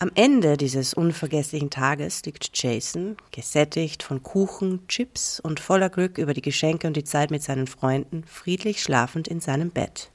Am 0.00 0.10
Ende 0.16 0.56
dieses 0.56 0.94
unvergesslichen 0.94 1.70
Tages 1.70 2.24
liegt 2.24 2.50
Jason, 2.60 3.16
gesättigt 3.30 4.02
von 4.02 4.24
Kuchen, 4.24 4.88
Chips 4.88 5.38
und 5.38 5.60
voller 5.60 5.90
Glück 5.90 6.18
über 6.18 6.34
die 6.34 6.42
Geschenke 6.42 6.88
und 6.88 6.96
die 6.96 7.04
Zeit 7.04 7.30
mit 7.30 7.44
seinen 7.44 7.68
Freunden, 7.68 8.24
friedlich 8.24 8.82
schlafend 8.82 9.28
in 9.28 9.38
seinem 9.38 9.70
Bett. 9.70 10.10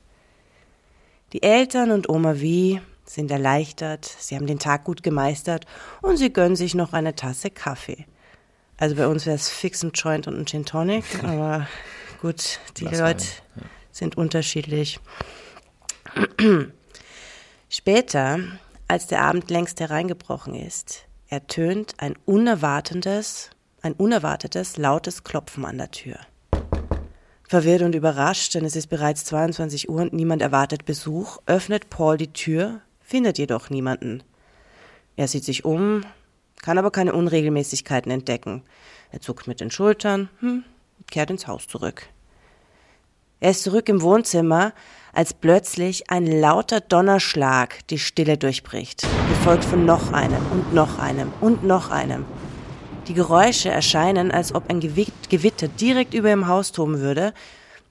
Die 1.34 1.44
Eltern 1.44 1.92
und 1.92 2.10
Oma 2.10 2.36
V 2.36 2.82
sind 3.06 3.32
erleichtert, 3.32 4.06
sie 4.06 4.36
haben 4.36 4.48
den 4.48 4.60
Tag 4.60 4.84
gut 4.84 5.04
gemeistert 5.04 5.66
und 6.02 6.18
sie 6.18 6.32
gönnen 6.32 6.56
sich 6.56 6.76
noch 6.76 6.94
eine 6.94 7.16
Tasse 7.16 7.50
Kaffee. 7.50 8.06
Also 8.78 8.96
bei 8.96 9.08
uns 9.08 9.26
wäre 9.26 9.36
es 9.36 9.50
fix 9.50 9.84
ein 9.84 9.92
Joint 9.94 10.28
und 10.28 10.38
ein 10.38 10.46
Gin 10.46 10.66
Tonic, 10.66 11.06
aber 11.24 11.68
gut, 12.22 12.60
die 12.78 12.86
Glas 12.86 13.00
Leute 13.00 13.26
Wein, 13.56 13.70
sind 13.92 14.18
unterschiedlich. 14.18 15.00
Später, 17.70 18.40
als 18.88 19.08
der 19.08 19.22
Abend 19.22 19.50
längst 19.50 19.80
hereingebrochen 19.80 20.56
ist, 20.56 21.06
ertönt 21.28 21.94
ein 21.98 22.16
unerwartetes, 22.26 23.52
ein 23.82 23.94
unerwartetes, 23.94 24.78
lautes 24.78 25.24
Klopfen 25.24 25.64
an 25.64 25.78
der 25.78 25.92
Tür. 25.92 26.18
Verwirrt 27.52 27.82
und 27.82 27.96
überrascht, 27.96 28.56
denn 28.56 28.64
es 28.64 28.78
ist 28.78 28.88
bereits 28.88 29.26
22 29.26 29.90
Uhr 29.90 30.04
und 30.04 30.14
niemand 30.14 30.42
erwartet 30.42 30.86
Besuch, 30.86 31.40
öffnet 31.48 31.90
Paul 31.90 32.16
die 32.16 32.32
Tür, 32.32 32.80
findet 33.02 33.38
jedoch 33.38 33.70
niemanden. 33.70 34.24
Er 35.18 35.28
sieht 35.28 35.44
sich 35.44 35.66
um, 35.66 36.06
kann 36.62 36.78
aber 36.78 36.92
keine 36.92 37.12
Unregelmäßigkeiten 37.12 38.10
entdecken. 38.10 38.64
Er 39.12 39.20
zuckt 39.20 39.48
mit 39.48 39.60
den 39.60 39.70
Schultern, 39.70 40.30
hm, 40.40 40.64
kehrt 41.12 41.30
ins 41.30 41.46
Haus 41.46 41.68
zurück. 41.68 42.08
Er 43.42 43.52
ist 43.52 43.64
zurück 43.64 43.90
im 43.90 44.02
Wohnzimmer, 44.02 44.72
als 45.12 45.34
plötzlich 45.34 46.10
ein 46.10 46.28
lauter 46.28 46.80
Donnerschlag 46.80 47.86
die 47.90 48.00
Stille 48.00 48.38
durchbricht, 48.38 49.06
gefolgt 49.28 49.66
von 49.66 49.84
noch 49.84 50.14
einem 50.14 50.46
und 50.54 50.74
noch 50.74 51.00
einem 51.00 51.34
und 51.42 51.66
noch 51.66 51.92
einem. 51.92 52.24
Die 53.08 53.14
Geräusche 53.14 53.70
erscheinen, 53.70 54.32
als 54.32 54.54
ob 54.54 54.70
ein 54.70 54.80
Gewitter 54.80 55.68
direkt 55.68 56.14
über 56.14 56.30
dem 56.30 56.48
Haus 56.48 56.72
toben 56.72 57.00
würde, 57.00 57.34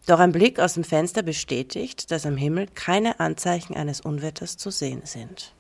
doch 0.07 0.19
ein 0.19 0.33
Blick 0.33 0.59
aus 0.59 0.75
dem 0.75 0.85
Fenster 0.85 1.23
bestätigt, 1.23 2.11
dass 2.11 2.27
am 2.27 2.37
Himmel 2.37 2.69
keine 2.75 3.21
Anzeichen 3.21 3.75
eines 3.77 4.01
Unwetters 4.01 4.57
zu 4.57 4.71
sehen 4.71 5.03
sind. 5.05 5.53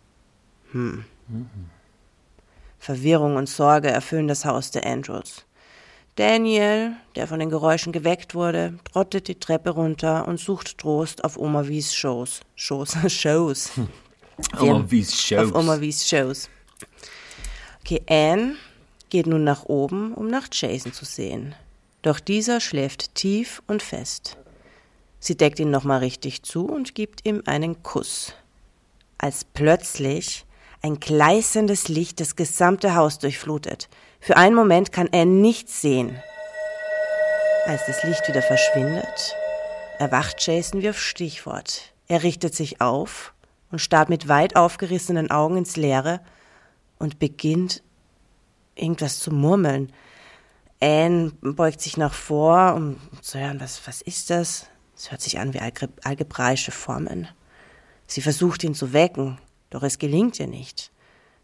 Hm. 0.73 1.04
Mhm. 1.28 1.49
Verwirrung 2.78 3.37
und 3.37 3.49
Sorge 3.49 3.88
erfüllen 3.88 4.28
das 4.28 4.45
Haus 4.45 4.71
der 4.71 4.87
Andrews. 4.87 5.45
Daniel, 6.16 6.92
der 7.14 7.26
von 7.26 7.38
den 7.38 7.50
Geräuschen 7.50 7.92
geweckt 7.92 8.35
wurde, 8.35 8.75
trottet 8.90 9.28
die 9.28 9.38
Treppe 9.38 9.71
runter 9.71 10.26
und 10.26 10.40
sucht 10.40 10.78
Trost 10.78 11.25
auf 11.25 11.37
Oma 11.37 11.66
Wies 11.69 11.95
Shows. 11.95 12.40
Shows. 12.57 12.97
Shows. 13.09 13.71
Oma 14.59 14.85
Wies 14.88 15.21
Shows. 15.21 15.52
Auf 15.52 15.54
Oma 15.54 15.80
Wies 15.80 16.09
Shows. 16.09 16.49
Okay, 17.80 18.02
Anne 18.09 18.57
geht 19.11 19.26
nun 19.26 19.45
nach 19.45 19.64
oben, 19.64 20.14
um 20.14 20.29
nach 20.29 20.49
Jason 20.52 20.93
zu 20.93 21.05
sehen. 21.05 21.55
Doch 22.02 22.21
dieser 22.21 22.61
schläft 22.61 23.14
tief 23.14 23.62
und 23.67 23.83
fest. 23.83 24.37
Sie 25.19 25.37
deckt 25.37 25.61
ihn 25.61 25.71
nochmal 25.71 25.99
richtig 25.99 26.43
zu 26.43 26.67
und 26.67 26.95
gibt 26.95 27.26
ihm 27.26 27.43
einen 27.45 27.83
Kuss. 27.83 28.33
Als 29.19 29.45
plötzlich 29.45 30.47
ein 30.83 30.99
gleißendes 30.99 31.88
Licht 31.88 32.21
das 32.21 32.37
gesamte 32.37 32.95
Haus 32.95 33.19
durchflutet. 33.19 33.88
Für 34.19 34.38
einen 34.38 34.55
Moment 34.55 34.93
kann 34.93 35.09
er 35.12 35.26
nichts 35.26 35.83
sehen. 35.83 36.19
Als 37.67 37.85
das 37.87 38.02
Licht 38.05 38.26
wieder 38.29 38.40
verschwindet, 38.40 39.37
erwacht 39.99 40.45
Jason 40.45 40.81
wie 40.81 40.88
auf 40.88 40.99
Stichwort. 40.99 41.93
Er 42.09 42.23
richtet 42.23 42.55
sich 42.55 42.81
auf 42.81 43.35
und 43.71 43.81
starrt 43.81 44.09
mit 44.09 44.29
weit 44.29 44.57
aufgerissenen 44.57 45.31
Augen 45.31 45.59
ins 45.59 45.76
Leere 45.76 46.21
und 46.99 47.19
beginnt 47.19 47.83
irgendwas 48.75 49.19
zu 49.19 49.31
murmeln. 49.31 49.93
Anne 50.81 51.33
beugt 51.41 51.81
sich 51.81 51.97
nach 51.97 52.15
vor, 52.15 52.75
um 52.75 52.97
zu 53.21 53.39
hören, 53.39 53.61
was, 53.61 53.87
was 53.87 54.00
ist 54.00 54.31
das? 54.31 54.67
Es 54.97 55.11
hört 55.11 55.21
sich 55.21 55.39
an 55.39 55.55
wie 55.55 55.61
algebraische 56.05 56.73
Formen. 56.73 57.29
Sie 58.07 58.21
versucht 58.21 58.65
ihn 58.65 58.75
zu 58.75 58.93
wecken, 58.93 59.39
doch 59.71 59.83
es 59.83 59.99
gelingt 59.99 60.41
ihr 60.41 60.47
nicht. 60.47 60.91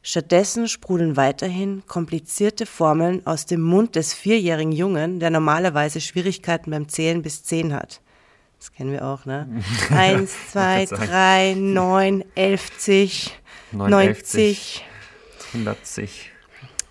Stattdessen 0.02 0.68
sprudeln 0.68 1.16
weiterhin 1.16 1.82
komplizierte 1.86 2.64
Formeln 2.64 3.26
aus 3.26 3.44
dem 3.44 3.60
Mund 3.60 3.96
des 3.96 4.14
vierjährigen 4.14 4.72
Jungen, 4.72 5.20
der 5.20 5.30
normalerweise 5.30 6.00
Schwierigkeiten 6.00 6.70
beim 6.70 6.88
Zählen 6.88 7.22
bis 7.22 7.42
zehn 7.42 7.72
hat. 7.72 8.00
Das 8.58 8.72
kennen 8.72 8.92
wir 8.92 9.04
auch, 9.04 9.24
ne? 9.24 9.48
Eins, 9.90 10.32
zwei, 10.52 10.86
drei, 10.86 11.54
neun, 11.58 12.24
elfzig, 12.34 13.32
neunzig, 13.72 14.84
hundertzig. 15.52 16.30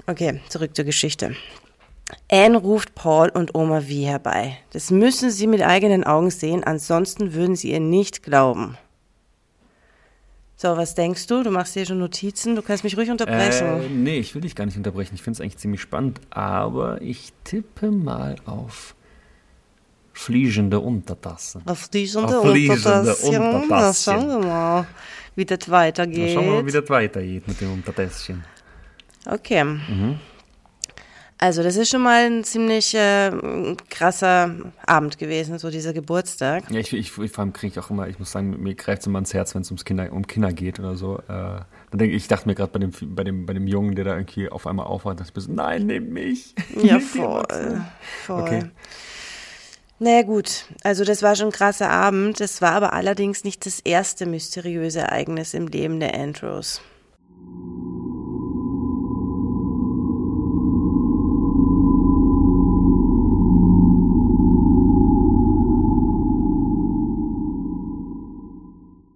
Okay, 0.07 0.39
zurück 0.49 0.75
zur 0.75 0.85
Geschichte. 0.85 1.35
Anne 2.31 2.57
ruft 2.57 2.93
Paul 2.93 3.29
und 3.29 3.55
Oma 3.55 3.81
V 3.81 3.87
herbei. 3.87 4.57
Das 4.71 4.91
müssen 4.91 5.31
sie 5.31 5.47
mit 5.47 5.61
eigenen 5.63 6.03
Augen 6.03 6.29
sehen, 6.29 6.63
ansonsten 6.63 7.33
würden 7.33 7.55
sie 7.55 7.71
ihr 7.71 7.79
nicht 7.79 8.21
glauben. 8.21 8.77
So, 10.57 10.77
was 10.77 10.95
denkst 10.95 11.27
du? 11.27 11.43
Du 11.43 11.51
machst 11.51 11.73
hier 11.73 11.85
schon 11.85 11.99
Notizen, 11.99 12.55
du 12.55 12.61
kannst 12.61 12.83
mich 12.83 12.95
ruhig 12.95 13.09
unterbrechen. 13.09 13.81
Äh, 13.81 13.89
nee, 13.89 14.19
ich 14.19 14.33
will 14.35 14.41
dich 14.41 14.55
gar 14.55 14.65
nicht 14.65 14.77
unterbrechen. 14.77 15.15
Ich 15.15 15.21
finde 15.21 15.37
es 15.37 15.41
eigentlich 15.41 15.57
ziemlich 15.57 15.81
spannend, 15.81 16.21
aber 16.29 17.01
ich 17.01 17.33
tippe 17.43 17.91
mal 17.91 18.35
auf 18.45 18.95
fliegende 20.13 20.79
Untertassen. 20.79 21.61
Auf 21.65 21.89
fliegende, 21.91 22.39
auf 22.39 22.49
fliegende 22.49 22.85
Untertassen. 22.85 23.35
Untertassen. 23.35 24.13
Ja, 24.13 24.21
schauen 24.21 24.29
wir 24.29 24.47
mal, 24.47 24.87
wie 25.35 25.45
das 25.45 25.69
weitergeht. 25.69 26.33
schauen 26.33 26.45
wir 26.45 26.53
mal, 26.53 26.65
wie 26.65 26.71
das 26.71 26.89
weitergeht 26.89 27.47
mit 27.47 27.59
dem 27.59 27.73
Untertässchen. 27.73 28.54
Okay. 29.25 29.63
Mhm. 29.63 30.19
Also 31.37 31.63
das 31.63 31.75
ist 31.75 31.89
schon 31.89 32.01
mal 32.01 32.25
ein 32.25 32.45
ziemlich 32.45 32.95
äh, 32.95 33.29
krasser 33.89 34.55
Abend 34.85 35.17
gewesen, 35.17 35.59
so 35.59 35.69
dieser 35.69 35.91
Geburtstag. 35.91 36.71
Ja, 36.71 36.79
ich, 36.79 36.93
ich, 36.93 37.17
ich 37.17 37.31
vor 37.31 37.43
allem 37.43 37.51
kriege 37.51 37.73
ich 37.73 37.79
auch 37.79 37.89
immer, 37.89 38.07
ich 38.07 38.19
muss 38.19 38.31
sagen, 38.31 38.61
mir 38.63 38.73
greift 38.73 39.01
es 39.01 39.07
immer 39.07 39.17
ans 39.17 39.33
Herz, 39.33 39.53
wenn 39.53 39.61
es 39.61 39.69
ums 39.69 39.83
Kinder, 39.83 40.11
um 40.13 40.25
Kinder 40.25 40.53
geht 40.53 40.79
oder 40.79 40.95
so. 40.95 41.17
Äh, 41.19 41.25
dann 41.27 41.67
denke 41.91 42.15
ich, 42.15 42.23
ich 42.23 42.27
dachte 42.29 42.47
mir 42.47 42.55
gerade 42.55 42.71
bei 42.71 42.79
dem, 42.79 42.91
bei, 43.13 43.25
dem, 43.25 43.45
bei 43.45 43.53
dem 43.53 43.67
Jungen, 43.67 43.95
der 43.95 44.05
da 44.05 44.15
irgendwie 44.15 44.49
auf 44.49 44.65
einmal 44.65 44.85
aufwacht, 44.85 45.19
dass 45.19 45.33
ich 45.35 45.43
so, 45.43 45.51
nein, 45.51 45.87
nimm 45.87 46.13
mich. 46.13 46.55
Ja, 46.81 46.99
voll. 47.01 47.43
voll. 48.23 48.41
Okay. 48.41 48.63
Naja 49.99 50.23
gut, 50.23 50.65
also 50.83 51.03
das 51.03 51.21
war 51.21 51.35
schon 51.35 51.47
ein 51.47 51.51
krasser 51.53 51.89
Abend. 51.89 52.39
Es 52.39 52.61
war 52.61 52.71
aber 52.71 52.93
allerdings 52.93 53.43
nicht 53.43 53.65
das 53.65 53.81
erste 53.81 54.25
mysteriöse 54.25 54.99
Ereignis 54.99 55.53
im 55.53 55.67
Leben 55.67 55.99
der 55.99 56.15
Andrews. 56.15 56.81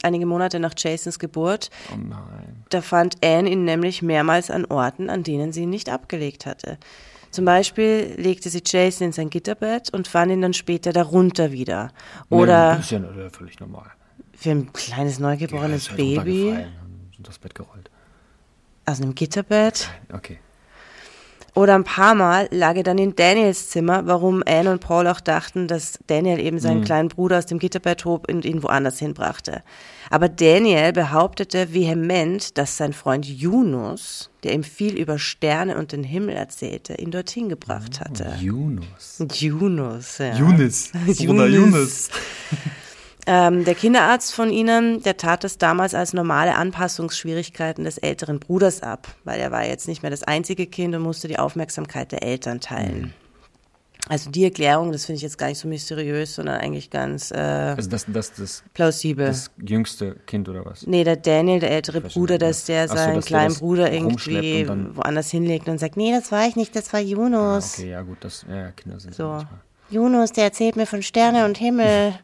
Einige 0.04 0.26
Monate 0.26 0.60
nach 0.60 0.74
Jasons 0.78 1.20
Geburt. 1.20 1.70
Oh 1.94 1.98
nein. 1.98 2.64
Da 2.70 2.82
fand 2.82 3.24
Anne 3.24 3.50
ihn 3.50 3.66
nämlich 3.66 4.02
mehrmals 4.02 4.52
an 4.52 4.66
Orten, 4.66 5.10
an 5.10 5.24
denen 5.24 5.52
sie 5.52 5.64
ihn 5.64 5.70
nicht 5.70 5.90
abgelegt 5.90 6.46
hatte. 6.46 6.78
Zum 7.32 7.46
Beispiel 7.46 8.16
legte 8.18 8.50
sie 8.50 8.64
Jason 8.66 9.08
in 9.08 9.14
sein 9.14 9.30
Gitterbett 9.30 9.94
und 9.94 10.08
fand 10.08 10.32
ihn 10.32 10.42
dann 10.42 10.54
später 10.54 10.94
darunter 10.94 11.52
wieder. 11.52 11.92
Oder. 12.30 12.72
Nee, 12.72 12.78
das 12.78 12.86
ist 12.86 12.92
ja 12.92 13.30
völlig 13.30 13.60
normal. 13.60 13.92
Für 14.34 14.52
ein 14.52 14.74
kleines 14.74 15.20
neugeborenes 15.20 15.86
ja, 15.86 15.92
halt 15.92 15.98
Baby. 15.98 16.66
Und 17.18 17.28
das 17.28 17.38
Bett 17.38 17.54
gerollt. 17.54 17.92
Aus 18.86 19.02
einem 19.02 19.14
Gitterbett. 19.14 19.90
Okay. 20.12 20.40
Oder 21.56 21.76
ein 21.76 21.84
paar 21.84 22.16
Mal 22.16 22.48
lag 22.52 22.76
er 22.76 22.84
dann 22.84 22.98
in 22.98 23.16
Daniels 23.16 23.70
Zimmer, 23.70 24.06
warum 24.06 24.44
Anne 24.48 24.72
und 24.72 24.82
Paul 24.82 25.08
auch 25.08 25.20
dachten, 25.20 25.68
dass 25.68 26.00
Daniel 26.08 26.40
eben 26.40 26.60
seinen 26.60 26.82
mhm. 26.82 26.86
kleinen 26.86 27.10
Bruder 27.10 27.38
aus 27.38 27.46
dem 27.46 27.60
Gitterbett 27.60 28.06
hob 28.06 28.32
und 28.32 28.46
ihn 28.46 28.64
woanders 28.64 29.00
hinbrachte. 29.00 29.64
Aber 30.10 30.30
Daniel 30.30 30.94
behauptete 30.94 31.74
vehement, 31.74 32.58
dass 32.58 32.78
sein 32.78 32.94
Freund 32.94 33.26
Yunus, 33.26 34.30
der 34.44 34.54
ihm 34.54 34.64
viel 34.64 34.98
über 34.98 35.20
Sterne 35.20 35.78
und 35.78 35.92
den 35.92 36.04
Himmel 36.04 36.36
erzählte, 36.36 36.96
ihn 36.96 37.12
dorthin 37.12 37.50
gebracht 37.50 38.00
oh, 38.00 38.06
hatte. 38.06 38.36
Yunus. 38.40 39.24
Yunus, 39.34 40.18
ja. 40.18 40.36
Yunus. 40.36 40.92
Bruder 41.18 41.48
Yunus. 41.48 42.10
Ähm, 43.32 43.64
der 43.64 43.76
Kinderarzt 43.76 44.34
von 44.34 44.50
ihnen, 44.50 45.04
der 45.04 45.16
tat 45.16 45.44
es 45.44 45.60
damals 45.60 45.94
als 45.94 46.14
normale 46.14 46.56
Anpassungsschwierigkeiten 46.56 47.84
des 47.84 48.00
älteren 48.00 48.40
Bruders 48.40 48.82
ab, 48.82 49.08
weil 49.24 49.40
er 49.40 49.52
war 49.52 49.64
jetzt 49.64 49.88
nicht 49.88 50.02
mehr 50.02 50.10
das 50.10 50.24
einzige 50.24 50.66
Kind 50.66 50.96
und 50.96 51.04
musste 51.04 51.28
die 51.28 51.38
Aufmerksamkeit 51.38 52.12
der 52.12 52.24
Eltern 52.24 52.60
teilen. 52.60 53.02
Mhm. 53.02 53.14
Also 54.08 54.32
die 54.32 54.46
Erklärung, 54.46 54.92
das 54.92 55.06
finde 55.06 55.18
ich 55.18 55.22
jetzt 55.22 55.38
gar 55.38 55.46
nicht 55.46 55.60
so 55.60 55.68
mysteriös, 55.68 56.34
sondern 56.34 56.60
eigentlich 56.60 56.90
ganz 56.90 57.30
äh, 57.30 57.36
also 57.36 57.88
das, 57.88 58.08
das, 58.08 58.34
das, 58.34 58.64
plausibel. 58.74 59.28
Das 59.28 59.52
jüngste 59.64 60.16
Kind 60.26 60.50
oder 60.50 60.66
was? 60.66 60.88
Nee, 60.88 61.04
der 61.04 61.16
Daniel, 61.18 61.60
der 61.60 61.70
ältere 61.70 62.02
Bruder, 62.02 62.40
dass 62.40 62.66
der 62.66 62.88
so, 62.88 62.96
seinen 62.96 63.18
dass 63.18 63.26
kleinen 63.26 63.54
Bruder 63.54 63.94
irgendwie 63.94 64.68
woanders 64.96 65.30
hinlegt 65.30 65.70
und 65.70 65.78
sagt, 65.78 65.98
nee, 65.98 66.12
das 66.12 66.32
war 66.32 66.48
ich 66.48 66.56
nicht, 66.56 66.76
das 66.76 66.92
war 66.94 67.00
Yunus. 67.00 67.76
Ah, 67.76 67.82
okay, 67.82 67.90
ja 67.92 68.02
gut, 68.02 68.18
das, 68.22 68.44
ja, 68.50 68.72
Kinder 68.72 69.00
sind 69.00 69.14
so. 69.14 69.46
Yunus, 69.92 70.32
der 70.32 70.46
erzählt 70.46 70.76
mir 70.76 70.88
von 70.88 71.04
Sterne 71.04 71.46
und 71.46 71.60
Himmel. 71.60 72.16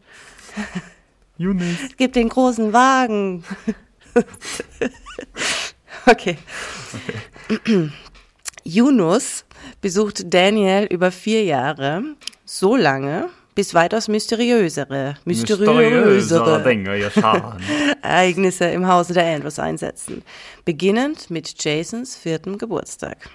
Yunus. 1.37 1.77
Gib 1.97 2.13
den 2.13 2.29
großen 2.29 2.71
Wagen. 2.71 3.43
okay. 6.05 6.37
okay. 7.51 7.91
Yunus 8.63 9.45
besucht 9.81 10.33
Daniel 10.33 10.85
über 10.85 11.11
vier 11.11 11.43
Jahre, 11.43 12.03
so 12.45 12.75
lange, 12.75 13.29
bis 13.53 13.73
weitaus 13.73 14.07
mysteriösere, 14.07 15.17
mysteriösere 15.23 16.63
Dinge 16.63 16.97
Ereignisse 18.01 18.65
im 18.65 18.87
Hause 18.87 19.13
der 19.13 19.33
Andrews 19.33 19.59
einsetzen. 19.59 20.23
Beginnend 20.65 21.29
mit 21.29 21.63
Jasons 21.63 22.15
vierten 22.15 22.57
Geburtstag. 22.57 23.29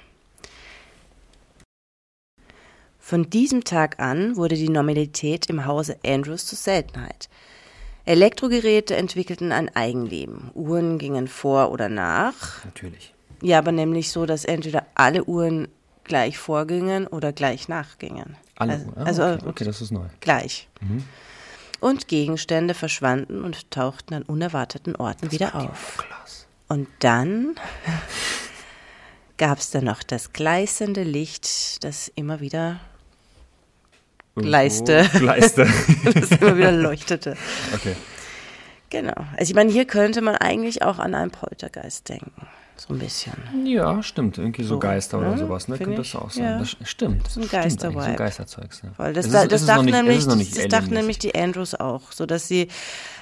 Von 2.99 3.31
diesem 3.31 3.65
Tag 3.65 3.99
an 3.99 4.37
wurde 4.37 4.57
die 4.57 4.69
Normalität 4.69 5.47
im 5.47 5.65
Hause 5.65 5.97
Andrews 6.05 6.47
zur 6.47 6.59
Seltenheit. 6.59 7.29
Elektrogeräte 8.05 8.97
entwickelten 8.97 9.53
ein 9.53 9.75
Eigenleben. 9.75 10.51
Uhren 10.55 10.99
gingen 10.99 11.29
vor 11.29 11.71
oder 11.71 11.89
nach. 11.89 12.65
Natürlich. 12.65 13.15
Ja, 13.43 13.59
aber 13.59 13.73
nämlich 13.73 14.11
so, 14.11 14.27
dass 14.27 14.45
entweder 14.45 14.87
alle 14.95 15.25
Uhren 15.25 15.69
gleich 16.05 16.39
vorgingen 16.39 17.07
oder 17.07 17.33
gleich 17.33 17.69
nachgingen. 17.69 18.37
Alle 18.57 18.73
also, 18.75 18.87
Uhren? 18.87 18.99
Ah, 18.99 19.05
also 19.05 19.23
okay. 19.23 19.45
okay. 19.47 19.65
das 19.65 19.81
ist 19.81 19.91
neu. 19.93 20.07
Gleich. 20.21 20.69
Mhm. 20.81 21.05
Und 21.81 22.09
Gegenstände 22.09 22.75
verschwanden 22.75 23.43
und 23.43 23.71
tauchten 23.71 24.15
an 24.15 24.23
unerwarteten 24.23 24.97
Orten 24.97 25.27
das 25.27 25.33
wieder 25.33 25.55
auf. 25.55 26.05
Und 26.69 26.89
dann 26.99 27.57
gab 29.39 29.59
es 29.59 29.71
dann 29.71 29.85
noch 29.85 30.03
das 30.03 30.33
gleißende 30.33 31.03
Licht, 31.03 31.83
das 31.83 32.09
immer 32.15 32.41
wieder 32.41 32.81
Gleiste. 34.43 35.09
Gleiste. 35.19 35.67
das 36.15 36.31
immer 36.33 36.57
wieder 36.57 36.73
leuchtete. 36.73 37.37
okay. 37.75 37.95
Genau. 38.91 39.15
Also 39.37 39.51
ich 39.51 39.55
meine, 39.55 39.71
hier 39.71 39.85
könnte 39.85 40.21
man 40.21 40.35
eigentlich 40.37 40.83
auch 40.83 40.99
an 40.99 41.15
einen 41.15 41.31
Poltergeist 41.31 42.09
denken. 42.09 42.33
So 42.77 42.95
ein 42.95 42.99
bisschen. 42.99 43.35
Ja, 43.67 44.03
stimmt. 44.03 44.39
Irgendwie 44.39 44.63
so, 44.63 44.71
So, 44.75 44.79
Geister 44.81 45.19
oder 45.19 45.33
ne? 45.33 45.39
sowas, 45.39 45.69
ne? 45.69 45.77
Find 45.77 45.89
Könnte 45.91 46.03
ich, 46.03 46.13
das 46.13 46.21
auch 46.23 46.31
sein. 46.31 46.45
ja. 46.45 46.59
Das 46.59 46.77
stimmt. 46.85 47.29
So 47.31 47.41
ein 47.41 47.45
Stimmt 47.47 47.55
eigentlich, 47.63 47.81
So 47.81 47.89
ein 48.01 48.17
Geisterzeugs, 48.17 48.81
ja. 48.83 48.89
Weil 48.97 49.13
das, 49.13 49.27
ist- 49.27 49.35
das 49.35 49.63
ist 49.63 49.83
nämlich, 49.83 50.27
nicht 50.27 50.57
das 50.59 50.69
dachten 50.69 50.95
nämlich 50.95 51.19
die 51.19 51.35
Andrews 51.35 51.75
auch, 51.75 52.11
so 52.11 52.25
dass 52.27 52.49
sie, 52.49 52.69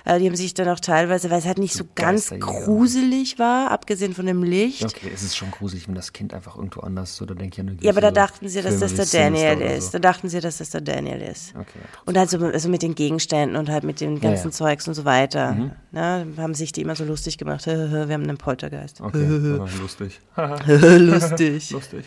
äh, 0.08 0.18
die 0.18 0.26
haben 0.26 0.36
sich 0.36 0.54
dann 0.54 0.68
auch 0.68 0.80
teilweise, 0.80 1.28
weil 1.28 1.38
es 1.38 1.44
halt 1.44 1.58
nicht 1.58 1.74
so 1.74 1.84
ganz 1.94 2.32
gruselig 2.40 3.38
war, 3.38 3.70
abgesehen 3.70 4.14
von 4.14 4.24
dem 4.24 4.42
Licht. 4.42 4.82
Okay, 4.82 5.10
es 5.12 5.22
ist 5.22 5.36
schon 5.36 5.50
gruselig, 5.50 5.86
wenn 5.86 5.94
das 5.94 6.14
Kind 6.14 6.32
einfach 6.32 6.56
irgendwo 6.56 6.80
anders 6.80 7.14
so, 7.14 7.26
da 7.26 7.34
denke 7.34 7.52
ich 7.52 7.58
ja 7.58 7.64
nur 7.64 7.76
Ja, 7.82 7.90
aber 7.90 8.00
da 8.00 8.10
dachten 8.10 8.48
sie, 8.48 8.62
dass 8.62 8.78
das 8.78 8.94
der 8.94 9.04
Daniel 9.04 9.60
ist. 9.60 9.86
So. 9.86 9.92
Da 9.92 9.98
dachten 9.98 10.30
sie, 10.30 10.40
dass 10.40 10.56
das 10.58 10.70
der 10.70 10.80
Daniel 10.80 11.20
ist. 11.20 11.54
Okay. 11.54 11.78
Und 12.06 12.16
halt 12.16 12.30
so 12.30 12.38
also 12.38 12.70
mit 12.70 12.80
den 12.80 12.94
Gegenständen 12.94 13.56
und 13.56 13.68
halt 13.68 13.84
mit 13.84 14.00
dem 14.00 14.18
ganzen 14.18 14.44
ja. 14.44 14.48
Mhm. 14.48 14.52
Zeugs 14.52 14.88
und 14.88 14.94
so 14.94 15.04
weiter. 15.04 15.72
Ne, 15.92 16.26
haben 16.38 16.54
sich 16.54 16.72
die 16.72 16.80
immer 16.80 16.96
so 16.96 17.04
lustig 17.04 17.36
gemacht. 17.36 17.66
wir 17.66 18.00
haben 18.00 18.22
einen 18.22 18.38
Poltergeist. 18.38 19.02
Okay, 19.02 19.26
lustig. 19.26 20.20
lustig. 20.38 21.70
lustig. 21.70 22.04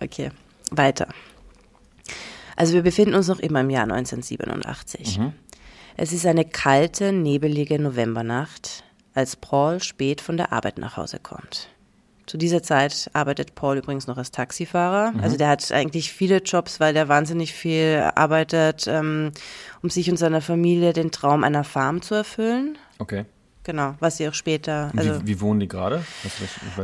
Okay, 0.00 0.30
weiter. 0.72 1.06
Also 2.56 2.74
wir 2.74 2.82
befinden 2.82 3.14
uns 3.14 3.28
noch 3.28 3.38
immer 3.38 3.60
im 3.60 3.70
Jahr 3.70 3.84
1987. 3.84 5.20
Es 5.96 6.12
ist 6.12 6.26
eine 6.26 6.44
kalte, 6.44 7.12
nebelige 7.12 7.78
Novembernacht, 7.78 8.84
als 9.14 9.36
Paul 9.36 9.80
spät 9.82 10.20
von 10.20 10.36
der 10.36 10.52
Arbeit 10.52 10.78
nach 10.78 10.96
Hause 10.96 11.18
kommt. 11.18 11.68
Zu 12.26 12.38
dieser 12.38 12.62
Zeit 12.62 13.10
arbeitet 13.12 13.54
Paul 13.54 13.78
übrigens 13.78 14.06
noch 14.06 14.16
als 14.16 14.30
Taxifahrer. 14.30 15.12
Also 15.20 15.36
der 15.36 15.48
hat 15.48 15.70
eigentlich 15.72 16.12
viele 16.12 16.38
Jobs, 16.38 16.80
weil 16.80 16.94
der 16.94 17.08
wahnsinnig 17.08 17.52
viel 17.52 18.10
arbeitet, 18.14 18.86
ähm, 18.86 19.32
um 19.82 19.90
sich 19.90 20.08
und 20.08 20.16
seiner 20.16 20.40
Familie 20.40 20.92
den 20.92 21.10
Traum 21.10 21.44
einer 21.44 21.64
Farm 21.64 22.00
zu 22.00 22.14
erfüllen. 22.14 22.78
Okay. 22.98 23.24
Genau, 23.64 23.94
was 24.00 24.16
sie 24.16 24.28
auch 24.28 24.34
später. 24.34 24.90
Also, 24.96 25.22
wie, 25.22 25.28
wie 25.28 25.40
wohnen 25.40 25.60
die 25.60 25.68
gerade? 25.68 26.04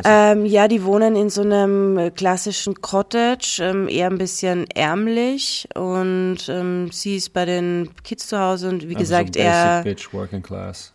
Ähm, 0.05 0.47
ja, 0.47 0.69
die 0.69 0.85
wohnen 0.85 1.17
in 1.17 1.29
so 1.29 1.43
einem 1.43 1.99
äh, 1.99 2.11
klassischen 2.11 2.81
Cottage, 2.81 3.61
ähm, 3.63 3.89
eher 3.89 4.09
ein 4.09 4.19
bisschen 4.19 4.67
ärmlich 4.71 5.69
und 5.75 6.39
ähm, 6.49 6.91
sie 6.93 7.17
ist 7.17 7.33
bei 7.33 7.45
den 7.45 7.91
Kids 8.05 8.29
zu 8.29 8.39
Hause 8.39 8.69
und 8.69 8.83
wie 8.89 8.95
Also 8.95 9.01
gesagt, 9.01 9.35
so 9.35 9.41
er, 9.41 9.83
Bitch, 9.83 10.13
Working 10.13 10.43
Class. 10.43 10.93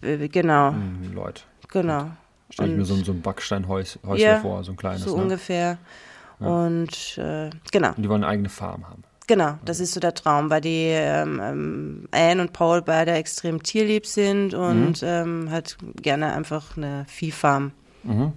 äh, 0.00 0.28
genau, 0.28 0.72
Hm, 0.72 1.12
Leute. 1.12 1.42
genau. 1.68 2.10
Stell 2.52 2.70
ich 2.70 2.76
mir 2.76 2.84
so, 2.84 2.94
ein- 2.94 3.04
so 3.04 3.12
ein 3.12 3.20
Backsteinhäuschen 3.20 4.00
Ja, 4.16 4.36
vor, 4.36 4.64
so 4.64 4.72
ein 4.72 4.76
kleines. 4.76 5.04
so 5.04 5.16
ne? 5.16 5.22
ungefähr. 5.22 5.78
Und 6.38 7.18
äh, 7.18 7.50
genau, 7.70 7.88
Und 7.90 8.02
die 8.02 8.08
wollen 8.08 8.24
eine 8.24 8.32
eigene 8.32 8.48
Farm 8.48 8.88
haben. 8.88 9.04
Genau, 9.30 9.58
das 9.64 9.78
ist 9.78 9.92
so 9.92 10.00
der 10.00 10.12
Traum, 10.14 10.50
weil 10.50 10.60
die 10.60 10.88
ähm, 10.90 11.40
ähm, 11.42 12.08
Anne 12.10 12.42
und 12.42 12.52
Paul 12.52 12.82
beide 12.82 13.12
extrem 13.12 13.62
tierlieb 13.62 14.04
sind 14.04 14.54
und 14.54 15.02
ähm, 15.04 15.48
halt 15.52 15.76
gerne 16.02 16.32
einfach 16.34 16.76
eine 16.76 17.04
Viehfarm 17.08 17.70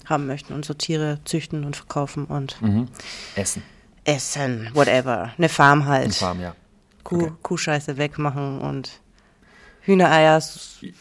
haben 0.06 0.28
möchten 0.28 0.54
und 0.54 0.66
so 0.66 0.74
Tiere 0.74 1.20
züchten 1.26 1.64
und 1.64 1.76
verkaufen 1.78 2.26
und 2.26 2.62
Mhm. 2.62 2.88
Essen. 3.36 3.64
essen, 4.04 4.70
whatever. 4.74 5.32
Eine 5.38 5.48
Farm 5.50 5.86
halt. 5.86 6.04
Eine 6.04 6.14
Farm, 6.14 6.42
ja. 6.42 6.56
Kuh, 7.04 7.16
Okay. 7.24 7.32
Kuhscheiße 7.42 7.98
wegmachen 7.98 8.60
und 8.62 9.00
Hühnereier. 9.82 10.38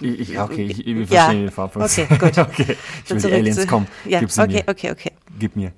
Ich, 0.01 0.29
ja, 0.29 0.45
okay, 0.45 0.67
ich, 0.67 0.87
ich 0.87 1.11
Ja. 1.11 1.25
verstehe 1.25 1.47
die 1.47 1.51
Farm. 1.53 1.71
Okay, 1.75 2.07
gut. 2.19 2.39
okay, 2.39 2.77
ich 3.05 3.11
will 3.11 3.21
die 3.21 3.33
Aliens, 3.33 3.61
zu- 3.61 3.67
komm, 3.67 3.87
Ja, 4.05 4.21
gib 4.21 4.31
sie 4.31 4.41
okay, 4.43 4.63
mir. 4.65 4.71
okay, 4.71 4.91
okay. 4.93 5.13
Gib 5.39 5.57
mir. 5.57 5.73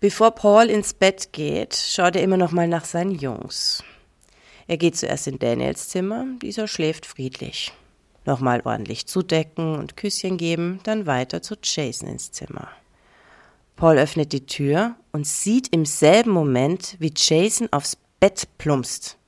Bevor 0.00 0.32
Paul 0.32 0.70
ins 0.70 0.94
Bett 0.94 1.32
geht, 1.32 1.74
schaut 1.74 2.16
er 2.16 2.22
immer 2.22 2.36
noch 2.36 2.52
mal 2.52 2.68
nach 2.68 2.84
seinen 2.84 3.12
Jungs. 3.12 3.82
Er 4.66 4.76
geht 4.76 4.96
zuerst 4.96 5.26
in 5.26 5.38
Daniels 5.38 5.88
Zimmer, 5.88 6.26
dieser 6.40 6.68
schläft 6.68 7.06
friedlich. 7.06 7.72
Nochmal 8.26 8.62
ordentlich 8.64 9.06
zudecken 9.06 9.76
und 9.76 9.96
Küsschen 9.96 10.38
geben, 10.38 10.80
dann 10.84 11.06
weiter 11.06 11.42
zu 11.42 11.56
Jason 11.62 12.08
ins 12.08 12.32
Zimmer. 12.32 12.68
Paul 13.76 13.98
öffnet 13.98 14.32
die 14.32 14.46
Tür 14.46 14.94
und 15.12 15.26
sieht 15.26 15.68
im 15.72 15.84
selben 15.84 16.30
Moment, 16.30 16.96
wie 17.00 17.12
Jason 17.14 17.68
aufs 17.72 17.96
Bett 18.20 18.48
plumpst. 18.56 19.18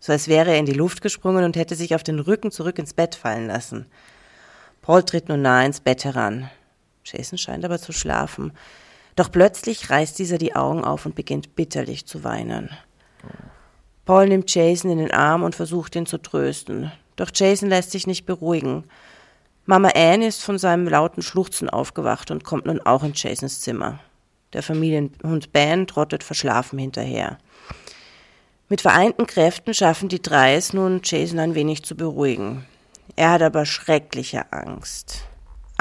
So 0.00 0.12
als 0.12 0.26
wäre 0.26 0.50
er 0.50 0.58
in 0.58 0.66
die 0.66 0.72
Luft 0.72 1.02
gesprungen 1.02 1.44
und 1.44 1.56
hätte 1.56 1.76
sich 1.76 1.94
auf 1.94 2.02
den 2.02 2.18
Rücken 2.18 2.50
zurück 2.50 2.78
ins 2.78 2.94
Bett 2.94 3.14
fallen 3.14 3.46
lassen. 3.46 3.86
Paul 4.80 5.04
tritt 5.04 5.28
nun 5.28 5.42
nahe 5.42 5.66
ins 5.66 5.78
Bett 5.78 6.04
heran. 6.04 6.50
Jason 7.04 7.38
scheint 7.38 7.64
aber 7.64 7.78
zu 7.78 7.92
schlafen. 7.92 8.52
Doch 9.16 9.30
plötzlich 9.30 9.90
reißt 9.90 10.18
dieser 10.18 10.38
die 10.38 10.56
Augen 10.56 10.84
auf 10.84 11.06
und 11.06 11.14
beginnt 11.14 11.54
bitterlich 11.54 12.06
zu 12.06 12.24
weinen. 12.24 12.70
Paul 14.04 14.28
nimmt 14.28 14.52
Jason 14.52 14.90
in 14.90 14.98
den 14.98 15.12
Arm 15.12 15.42
und 15.42 15.54
versucht 15.54 15.94
ihn 15.94 16.06
zu 16.06 16.18
trösten. 16.18 16.90
Doch 17.16 17.30
Jason 17.32 17.68
lässt 17.68 17.90
sich 17.92 18.06
nicht 18.06 18.26
beruhigen. 18.26 18.84
Mama 19.64 19.90
Anne 19.94 20.26
ist 20.26 20.42
von 20.42 20.58
seinem 20.58 20.88
lauten 20.88 21.22
Schluchzen 21.22 21.70
aufgewacht 21.70 22.30
und 22.30 22.42
kommt 22.42 22.66
nun 22.66 22.80
auch 22.80 23.04
in 23.04 23.12
Jasons 23.14 23.60
Zimmer. 23.60 24.00
Der 24.52 24.62
Familienhund 24.62 25.52
Ben 25.52 25.86
trottet 25.86 26.24
verschlafen 26.24 26.78
hinterher. 26.78 27.38
Mit 28.68 28.80
vereinten 28.80 29.26
Kräften 29.26 29.72
schaffen 29.72 30.08
die 30.08 30.20
drei 30.20 30.54
es 30.54 30.72
nun, 30.72 31.00
Jason 31.04 31.38
ein 31.38 31.54
wenig 31.54 31.84
zu 31.84 31.94
beruhigen. 31.94 32.66
Er 33.14 33.32
hat 33.32 33.42
aber 33.42 33.66
schreckliche 33.66 34.52
Angst. 34.52 35.22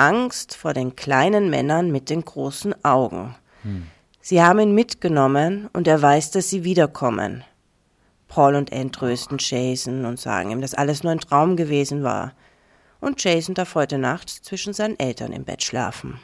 Angst 0.02 0.56
vor 0.56 0.74
den 0.74 0.96
kleinen 0.96 1.52
Männern 1.52 1.92
mit 1.92 2.10
den 2.10 2.26
großen 2.26 2.84
Augen. 2.84 3.36
Sie 4.20 4.42
haben 4.42 4.60
ihn 4.60 4.74
mitgenommen 4.74 5.70
und 5.74 5.88
er 5.88 6.02
weiß, 6.02 6.32
dass 6.32 6.50
sie 6.50 6.64
wiederkommen. 6.64 7.44
Paul 8.28 8.56
und 8.56 8.74
Anne 8.74 8.90
trösten 8.90 9.38
Jason 9.40 10.06
und 10.06 10.20
sagen 10.20 10.50
ihm, 10.50 10.62
dass 10.62 10.74
alles 10.74 11.04
nur 11.04 11.12
ein 11.12 11.20
Traum 11.20 11.56
gewesen 11.56 12.02
war. 12.02 12.34
Und 13.00 13.24
Jason 13.24 13.54
darf 13.54 13.76
heute 13.76 14.00
Nacht 14.00 14.30
zwischen 14.30 14.74
seinen 14.74 14.98
Eltern 14.98 15.34
im 15.34 15.44
Bett 15.44 15.64
schlafen. 15.64 16.20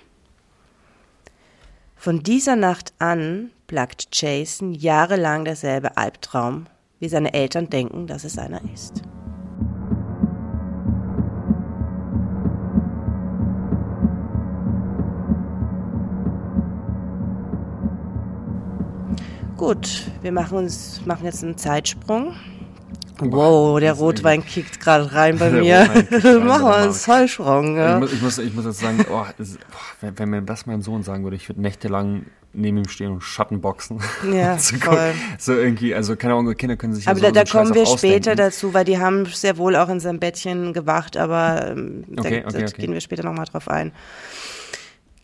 Von 1.96 2.24
dieser 2.24 2.56
Nacht 2.56 2.94
an 2.98 3.52
plagt 3.68 4.08
Jason 4.12 4.74
jahrelang 4.74 5.46
derselbe 5.46 5.98
Albtraum, 5.98 6.66
wie 7.00 7.10
seine 7.10 7.34
Eltern 7.34 7.70
denken, 7.70 8.08
dass 8.08 8.24
es 8.24 8.40
einer 8.40 8.62
ist. 8.74 9.04
Gut, 19.58 20.04
wir 20.22 20.32
machen 20.32 20.58
uns 20.60 21.02
machen 21.06 21.26
jetzt 21.26 21.44
einen 21.44 21.58
Zeitsprung. 21.58 22.36
Wow, 23.20 23.80
der 23.80 23.94
Rotwein 23.94 24.46
kickt 24.46 24.80
gerade 24.80 25.12
rein 25.12 25.40
bei 25.40 25.50
Der 25.50 25.62
mir. 25.62 26.40
Machen 26.40 26.66
wir 26.66 26.76
einen 26.76 26.92
Zeitsprung. 26.94 27.72
Ich, 27.74 27.78
Ja. 27.80 28.00
muss, 28.00 28.14
ich, 28.14 28.22
muss, 28.22 28.38
ich 28.38 28.54
muss 28.54 28.66
jetzt 28.66 28.80
sagen, 28.80 29.04
oh, 29.10 29.14
boah, 29.14 29.28
wenn, 30.02 30.20
wenn 30.20 30.30
mir 30.30 30.42
das 30.44 30.68
mein 30.68 30.84
Sohn 30.84 31.02
sagen 31.02 31.24
würde, 31.24 31.36
ich 31.36 31.50
würde 31.50 31.60
nächtelang 31.62 32.28
neben 32.54 32.78
ihm 32.78 32.88
stehen 32.88 33.12
und 33.14 33.22
Schattenboxen. 33.22 34.00
Ja, 34.32 34.60
so, 34.60 34.76
voll. 34.78 35.14
so 35.40 35.54
irgendwie, 35.54 35.96
also 35.96 36.16
keine 36.16 36.36
Ahnung, 36.36 36.54
Kinder 36.56 36.76
können 36.78 36.94
sich 36.94 37.06
ja 37.06 37.12
Aber 37.12 37.20
so, 37.20 37.26
da, 37.26 37.32
da 37.32 37.44
kommen 37.44 37.74
wir 37.74 37.88
später 37.88 38.32
ausdenken. 38.32 38.38
dazu, 38.38 38.74
weil 38.76 38.86
die 38.86 39.00
haben 39.00 39.26
sehr 39.26 39.58
wohl 39.58 39.76
auch 39.76 39.90
in 39.90 40.00
seinem 40.00 40.20
Bettchen 40.20 40.74
gewacht, 40.74 41.18
aber 41.18 41.70
ähm, 41.72 42.04
Okay, 42.18 42.42
da, 42.42 42.48
okay, 42.50 42.60
da 42.60 42.66
okay. 42.68 42.82
gehen 42.82 42.94
wir 42.94 43.02
später 43.02 43.24
nochmal 43.24 43.46
drauf 43.46 43.68
ein. 43.68 43.92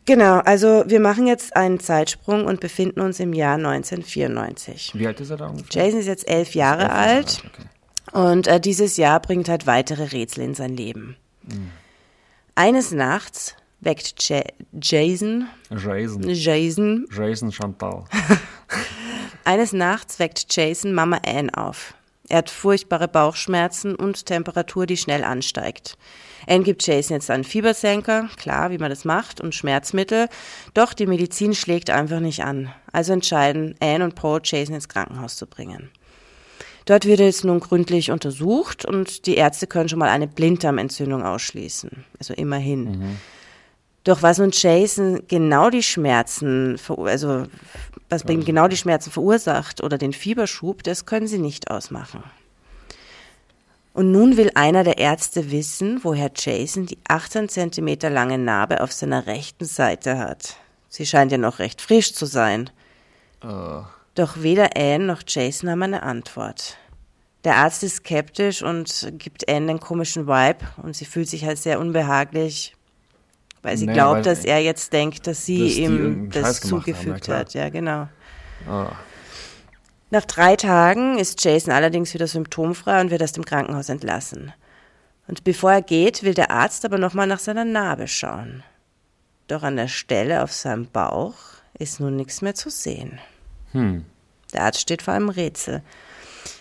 Genau, 0.05 0.39
also 0.39 0.83
wir 0.87 0.99
machen 0.99 1.27
jetzt 1.27 1.55
einen 1.55 1.79
Zeitsprung 1.79 2.45
und 2.45 2.59
befinden 2.59 2.99
uns 2.99 3.19
im 3.21 3.31
Jahr 3.33 3.55
1994. 3.55 4.91
Wie 4.95 5.07
alt 5.07 5.19
ist 5.21 5.29
er 5.29 5.37
da 5.37 5.47
ungefähr? 5.47 5.83
Jason 5.85 5.99
ist 6.01 6.07
jetzt 6.07 6.27
elf 6.27 6.55
Jahre 6.55 6.81
Elf 6.83 6.91
Jahre 6.91 6.91
alt 6.91 7.43
Okay. 7.47 8.25
und 8.33 8.47
äh, 8.47 8.59
dieses 8.59 8.97
Jahr 8.97 9.19
bringt 9.21 9.47
halt 9.47 9.65
weitere 9.65 10.03
Rätsel 10.03 10.43
in 10.43 10.55
sein 10.55 10.75
Leben. 10.75 11.15
Mhm. 11.43 11.69
Eines 12.55 12.91
Nachts 12.91 13.55
weckt 13.79 14.27
Ja- 14.29 14.43
Jason, 14.73 15.47
Jason. 15.69 16.23
Jason, 16.29 17.07
Jason 17.11 17.51
Chantal. 17.51 18.03
eines 19.45 19.73
Nachts 19.73 20.19
weckt 20.19 20.45
Jason 20.53 20.93
Mama 20.93 21.19
Ann 21.25 21.49
auf. 21.49 21.93
Er 22.29 22.37
hat 22.37 22.49
furchtbare 22.49 23.07
Bauchschmerzen 23.07 23.95
und 23.95 24.25
Temperatur, 24.25 24.85
die 24.85 24.97
schnell 24.97 25.23
ansteigt. 25.23 25.97
Anne 26.47 26.63
gibt 26.63 26.85
Jason 26.85 27.15
jetzt 27.15 27.29
einen 27.29 27.43
Fiebersenker, 27.43 28.29
klar, 28.37 28.71
wie 28.71 28.77
man 28.77 28.89
das 28.89 29.05
macht, 29.05 29.41
und 29.41 29.55
Schmerzmittel. 29.55 30.27
Doch 30.73 30.93
die 30.93 31.05
Medizin 31.05 31.53
schlägt 31.53 31.89
einfach 31.89 32.19
nicht 32.19 32.43
an. 32.43 32.73
Also 32.91 33.13
entscheiden 33.13 33.75
Anne 33.79 34.05
und 34.05 34.15
Paul, 34.15 34.41
Jason 34.43 34.75
ins 34.75 34.89
Krankenhaus 34.89 35.35
zu 35.35 35.47
bringen. 35.47 35.89
Dort 36.85 37.05
wird 37.05 37.21
er 37.21 37.27
jetzt 37.27 37.45
nun 37.45 37.61
gründlich 37.61 38.11
untersucht 38.11 38.83
und 38.85 39.25
die 39.25 39.35
Ärzte 39.35 39.67
können 39.67 39.87
schon 39.87 39.99
mal 39.99 40.09
eine 40.09 40.27
Blinddarmentzündung 40.27 41.23
ausschließen. 41.23 42.03
Also 42.19 42.33
immerhin. 42.33 43.17
Doch 44.03 44.21
was 44.21 44.37
nun 44.37 44.51
Jason 44.51 45.23
genau 45.27 45.69
die 45.69 45.83
Schmerzen, 45.83 46.77
also 46.97 47.45
was 48.09 48.23
bei 48.23 48.33
ihm 48.33 48.43
genau 48.43 48.67
die 48.67 48.77
Schmerzen 48.77 49.11
verursacht 49.11 49.81
oder 49.81 49.97
den 49.97 50.13
Fieberschub, 50.13 50.83
das 50.83 51.05
können 51.05 51.27
sie 51.27 51.39
nicht 51.39 51.71
ausmachen. 51.71 52.23
Und 53.93 54.11
nun 54.11 54.37
will 54.37 54.51
einer 54.55 54.83
der 54.83 54.97
Ärzte 54.97 55.51
wissen, 55.51 56.03
woher 56.03 56.31
Jason 56.35 56.87
die 56.87 56.97
18 57.07 57.47
Zentimeter 57.47 58.09
lange 58.09 58.37
Narbe 58.37 58.81
auf 58.81 58.91
seiner 58.91 59.27
rechten 59.27 59.65
Seite 59.65 60.17
hat. 60.17 60.57
Sie 60.89 61.05
scheint 61.05 61.31
ja 61.31 61.37
noch 61.37 61.59
recht 61.59 61.81
frisch 61.81 62.13
zu 62.13 62.25
sein. 62.25 62.69
Doch 64.15 64.41
weder 64.41 64.75
Anne 64.75 65.05
noch 65.05 65.21
Jason 65.25 65.69
haben 65.69 65.83
eine 65.83 66.03
Antwort. 66.03 66.77
Der 67.43 67.57
Arzt 67.57 67.83
ist 67.83 67.97
skeptisch 67.97 68.61
und 68.63 69.11
gibt 69.17 69.47
Anne 69.47 69.71
einen 69.71 69.79
komischen 69.79 70.27
Vibe 70.27 70.65
und 70.81 70.95
sie 70.95 71.05
fühlt 71.05 71.29
sich 71.29 71.45
halt 71.45 71.57
sehr 71.57 71.79
unbehaglich, 71.79 72.75
weil 73.63 73.75
sie 73.77 73.87
Nee, 73.87 73.93
glaubt, 73.93 74.17
weil- 74.17 74.21
dass 74.23 74.45
er 74.45 74.59
jetzt 74.59 74.93
denkt, 74.93 75.25
dass 75.25 75.45
sie 75.45 75.67
Dass 75.67 75.77
ihm 75.77 76.29
das 76.29 76.61
haben, 76.61 76.69
zugefügt 76.69 77.23
klar. 77.23 77.39
hat. 77.39 77.53
Ja, 77.55 77.69
genau. 77.69 78.07
Ah, 78.69 78.91
Nach 80.11 80.25
drei 80.25 80.55
Tagen 80.55 81.17
ist 81.17 81.43
Jason 81.43 81.73
allerdings 81.73 82.13
wieder 82.13 82.27
symptomfrei 82.27 83.01
und 83.01 83.09
wird 83.09 83.23
aus 83.23 83.31
dem 83.31 83.45
Krankenhaus 83.45 83.89
entlassen. 83.89 84.53
Und 85.27 85.43
bevor 85.43 85.71
er 85.71 85.81
geht, 85.81 86.21
will 86.21 86.33
der 86.35 86.51
Arzt 86.51 86.85
aber 86.85 86.97
nochmal 86.99 87.25
nach 87.25 87.39
seiner 87.39 87.65
Narbe 87.65 88.07
schauen. 88.07 88.61
Doch 89.47 89.63
an 89.63 89.75
der 89.75 89.87
Stelle 89.87 90.43
auf 90.43 90.51
seinem 90.51 90.85
Bauch 90.87 91.33
ist 91.79 91.99
nun 91.99 92.15
nichts 92.15 92.41
mehr 92.41 92.53
zu 92.55 92.69
sehen. 92.69 93.19
hm. 93.71 94.05
Der 94.53 94.65
Arzt 94.65 94.81
steht 94.81 95.01
vor 95.01 95.15
einem 95.15 95.29
Rätsel. 95.29 95.81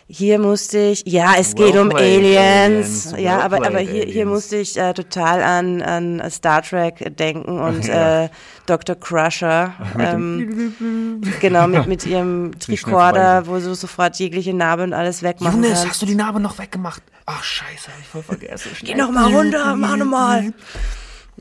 Hier 0.08 0.38
musste 0.38 0.78
ich, 0.78 1.02
ja, 1.06 1.34
es 1.38 1.54
geht 1.54 1.74
Well 1.74 1.88
um 1.88 1.90
Aliens. 1.94 3.06
Aliens. 3.12 3.14
Ja, 3.18 3.40
aber, 3.40 3.64
aber 3.66 3.78
hier, 3.78 4.04
hier 4.04 4.26
musste 4.26 4.56
ich 4.56 4.76
äh, 4.76 4.92
total 4.92 5.42
an, 5.42 5.80
an 5.80 6.22
Star 6.30 6.62
Trek 6.62 7.16
denken 7.16 7.58
und 7.58 7.86
Ja. 7.86 8.24
äh, 8.24 8.28
Dr. 8.66 8.96
Crusher. 8.96 9.74
ähm, 9.98 11.22
genau, 11.40 11.66
mit, 11.66 11.86
mit 11.86 12.06
ihrem 12.06 12.58
Tricorder, 12.58 13.46
wo 13.46 13.54
du 13.58 13.74
sofort 13.74 14.16
jegliche 14.18 14.52
Narbe 14.54 14.82
und 14.82 14.92
alles 14.92 15.22
wegmachen 15.22 15.62
Jonas, 15.62 15.78
kannst. 15.80 15.90
hast 15.92 16.02
du 16.02 16.06
die 16.06 16.14
Narbe 16.14 16.40
noch 16.40 16.58
weggemacht? 16.58 17.02
Ach, 17.26 17.42
scheiße, 17.42 17.90
hab 17.92 18.00
ich 18.00 18.06
voll 18.06 18.22
vergessen. 18.22 18.70
Geh 18.82 18.94
noch 18.94 19.10
mal 19.10 19.32
runter, 19.32 19.76
mach 19.76 19.96
noch 19.96 20.06
mal. 20.06 20.52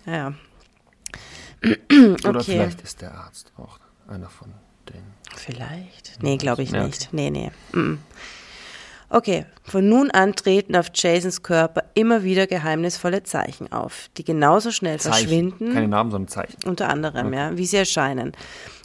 Ja, 0.06 0.34
Oder 1.64 2.40
okay. 2.40 2.44
vielleicht 2.44 2.82
ist 2.82 3.02
der 3.02 3.14
Arzt 3.14 3.52
auch 3.58 3.80
einer 4.08 4.30
von 4.30 4.52
denen. 4.90 5.14
Vielleicht. 5.36 6.22
Nee, 6.22 6.38
glaube 6.38 6.64
ich 6.64 6.72
nicht. 6.72 7.10
Nee, 7.12 7.30
nee. 7.30 7.52
Mm. 7.74 8.00
Okay, 9.14 9.46
von 9.64 9.90
nun 9.90 10.10
an 10.10 10.36
treten 10.36 10.74
auf 10.74 10.88
Jasons 10.94 11.44
Körper 11.44 11.84
immer 11.96 12.24
wieder 12.24 12.48
geheimnisvolle 12.48 13.24
Zeichen 13.24 13.70
auf, 13.70 14.10
die 14.16 14.24
genauso 14.24 14.72
schnell 14.72 15.00
verschwinden. 15.00 15.74
Keine 15.74 15.90
Namen, 15.90 16.12
sondern 16.12 16.30
Zeichen. 16.30 16.58
Unter 16.66 16.88
anderem, 16.88 17.34
ja, 17.34 17.58
wie 17.58 17.66
sie 17.66 17.76
erscheinen. 17.76 18.32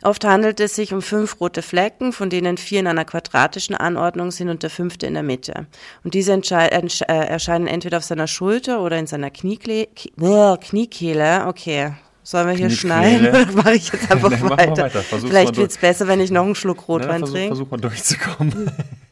Oft 0.03 0.25
handelt 0.25 0.59
es 0.59 0.75
sich 0.75 0.93
um 0.93 1.01
fünf 1.01 1.41
rote 1.41 1.63
Flecken, 1.63 2.13
von 2.13 2.29
denen 2.29 2.57
vier 2.57 2.81
in 2.81 2.89
einer 2.89 3.05
quadratischen 3.05 3.77
Anordnung 3.77 4.33
sind 4.33 4.49
und 4.49 4.65
der 4.65 4.71
fünfte 4.71 5.07
in 5.07 5.15
der 5.15 5.23
Mitte. 5.23 5.69
Und 6.03 6.15
diese 6.15 6.33
äh, 6.33 7.07
erscheinen 7.07 7.69
entweder 7.69 7.99
auf 7.99 8.05
seiner 8.05 8.27
Schulter 8.27 8.83
oder 8.83 8.99
in 8.99 9.07
seiner 9.07 9.31
Kniekle 9.31 9.87
K 9.95 10.55
äh, 10.55 10.57
Kniekehle. 10.57 11.47
Okay. 11.47 11.93
Sollen 12.25 12.49
wir 12.49 12.57
hier 12.57 12.71
schneiden 12.71 13.29
oder 13.29 13.47
mache 13.53 13.77
ich 13.77 13.93
jetzt 13.93 14.11
einfach 14.11 14.31
mal 14.31 14.51
weiter? 14.59 14.83
weiter. 14.83 15.03
Vielleicht 15.03 15.51
durch. 15.51 15.59
wird's 15.59 15.79
besser, 15.79 16.09
wenn 16.09 16.21
ich 16.21 16.33
noch 16.33 16.45
einen 16.45 16.57
Schluck 16.57 16.89
Rotwein 16.89 17.21
versuch, 17.21 17.35
trinke. 17.35 17.55
versuch 17.55 17.71
mal 17.71 17.77
durchzukommen. 17.77 18.71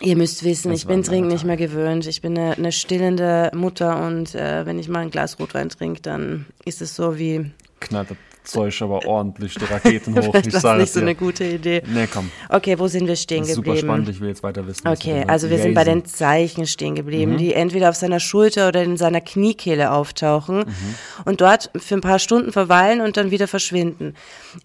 Ihr 0.00 0.16
müsst 0.16 0.44
wissen, 0.44 0.70
Das 0.70 0.80
ich 0.80 0.86
bin 0.86 1.02
Trinken 1.02 1.28
nicht 1.28 1.44
mehr 1.44 1.56
gewöhnt. 1.56 2.06
Ich 2.06 2.22
bin 2.22 2.38
eine, 2.38 2.56
eine 2.56 2.72
stillende 2.72 3.50
Mutter 3.54 4.06
und 4.06 4.34
äh, 4.34 4.64
wenn 4.64 4.78
ich 4.78 4.88
mal 4.88 5.00
ein 5.00 5.10
Glas 5.10 5.38
Rotwein 5.40 5.68
trinke, 5.68 6.00
dann 6.02 6.46
ist 6.64 6.80
es 6.80 6.94
so 6.94 7.18
wie, 7.18 7.50
das 7.80 8.16
Zeug 8.48 8.80
aber 8.82 9.04
ordentlich 9.06 9.54
die 9.54 9.64
Raketen 9.64 10.14
hoch. 10.20 10.34
ich 10.34 10.48
das 10.48 10.62
sage 10.62 10.80
nicht 10.80 10.92
so 10.92 11.00
eine 11.00 11.14
gute 11.14 11.44
Idee. 11.44 11.82
Nee, 11.86 12.08
komm. 12.12 12.30
Okay, 12.48 12.78
wo 12.78 12.88
sind 12.88 13.06
wir 13.06 13.16
stehen 13.16 13.42
ist 13.44 13.54
super 13.54 13.66
geblieben? 13.72 13.86
spannend. 13.86 14.08
Ich 14.08 14.20
will 14.20 14.28
jetzt 14.28 14.42
weiter 14.42 14.66
wissen. 14.66 14.86
Okay, 14.88 15.24
also 15.26 15.48
wir 15.50 15.56
sagst. 15.58 15.62
sind 15.64 15.74
bei 15.74 15.82
Jason. 15.82 16.00
den 16.00 16.04
Zeichen 16.06 16.66
stehen 16.66 16.94
geblieben, 16.94 17.32
Mhm. 17.32 17.38
die 17.38 17.54
entweder 17.54 17.88
auf 17.90 17.96
seiner 17.96 18.20
Schulter 18.20 18.68
oder 18.68 18.82
in 18.82 18.96
seiner 18.96 19.20
Kniekehle 19.20 19.92
auftauchen 19.92 20.58
Mhm. 20.58 20.94
und 21.24 21.40
dort 21.40 21.70
für 21.76 21.94
ein 21.94 22.00
paar 22.00 22.18
Stunden 22.18 22.52
verweilen 22.52 23.00
und 23.00 23.16
dann 23.16 23.30
wieder 23.30 23.48
verschwinden. 23.48 24.14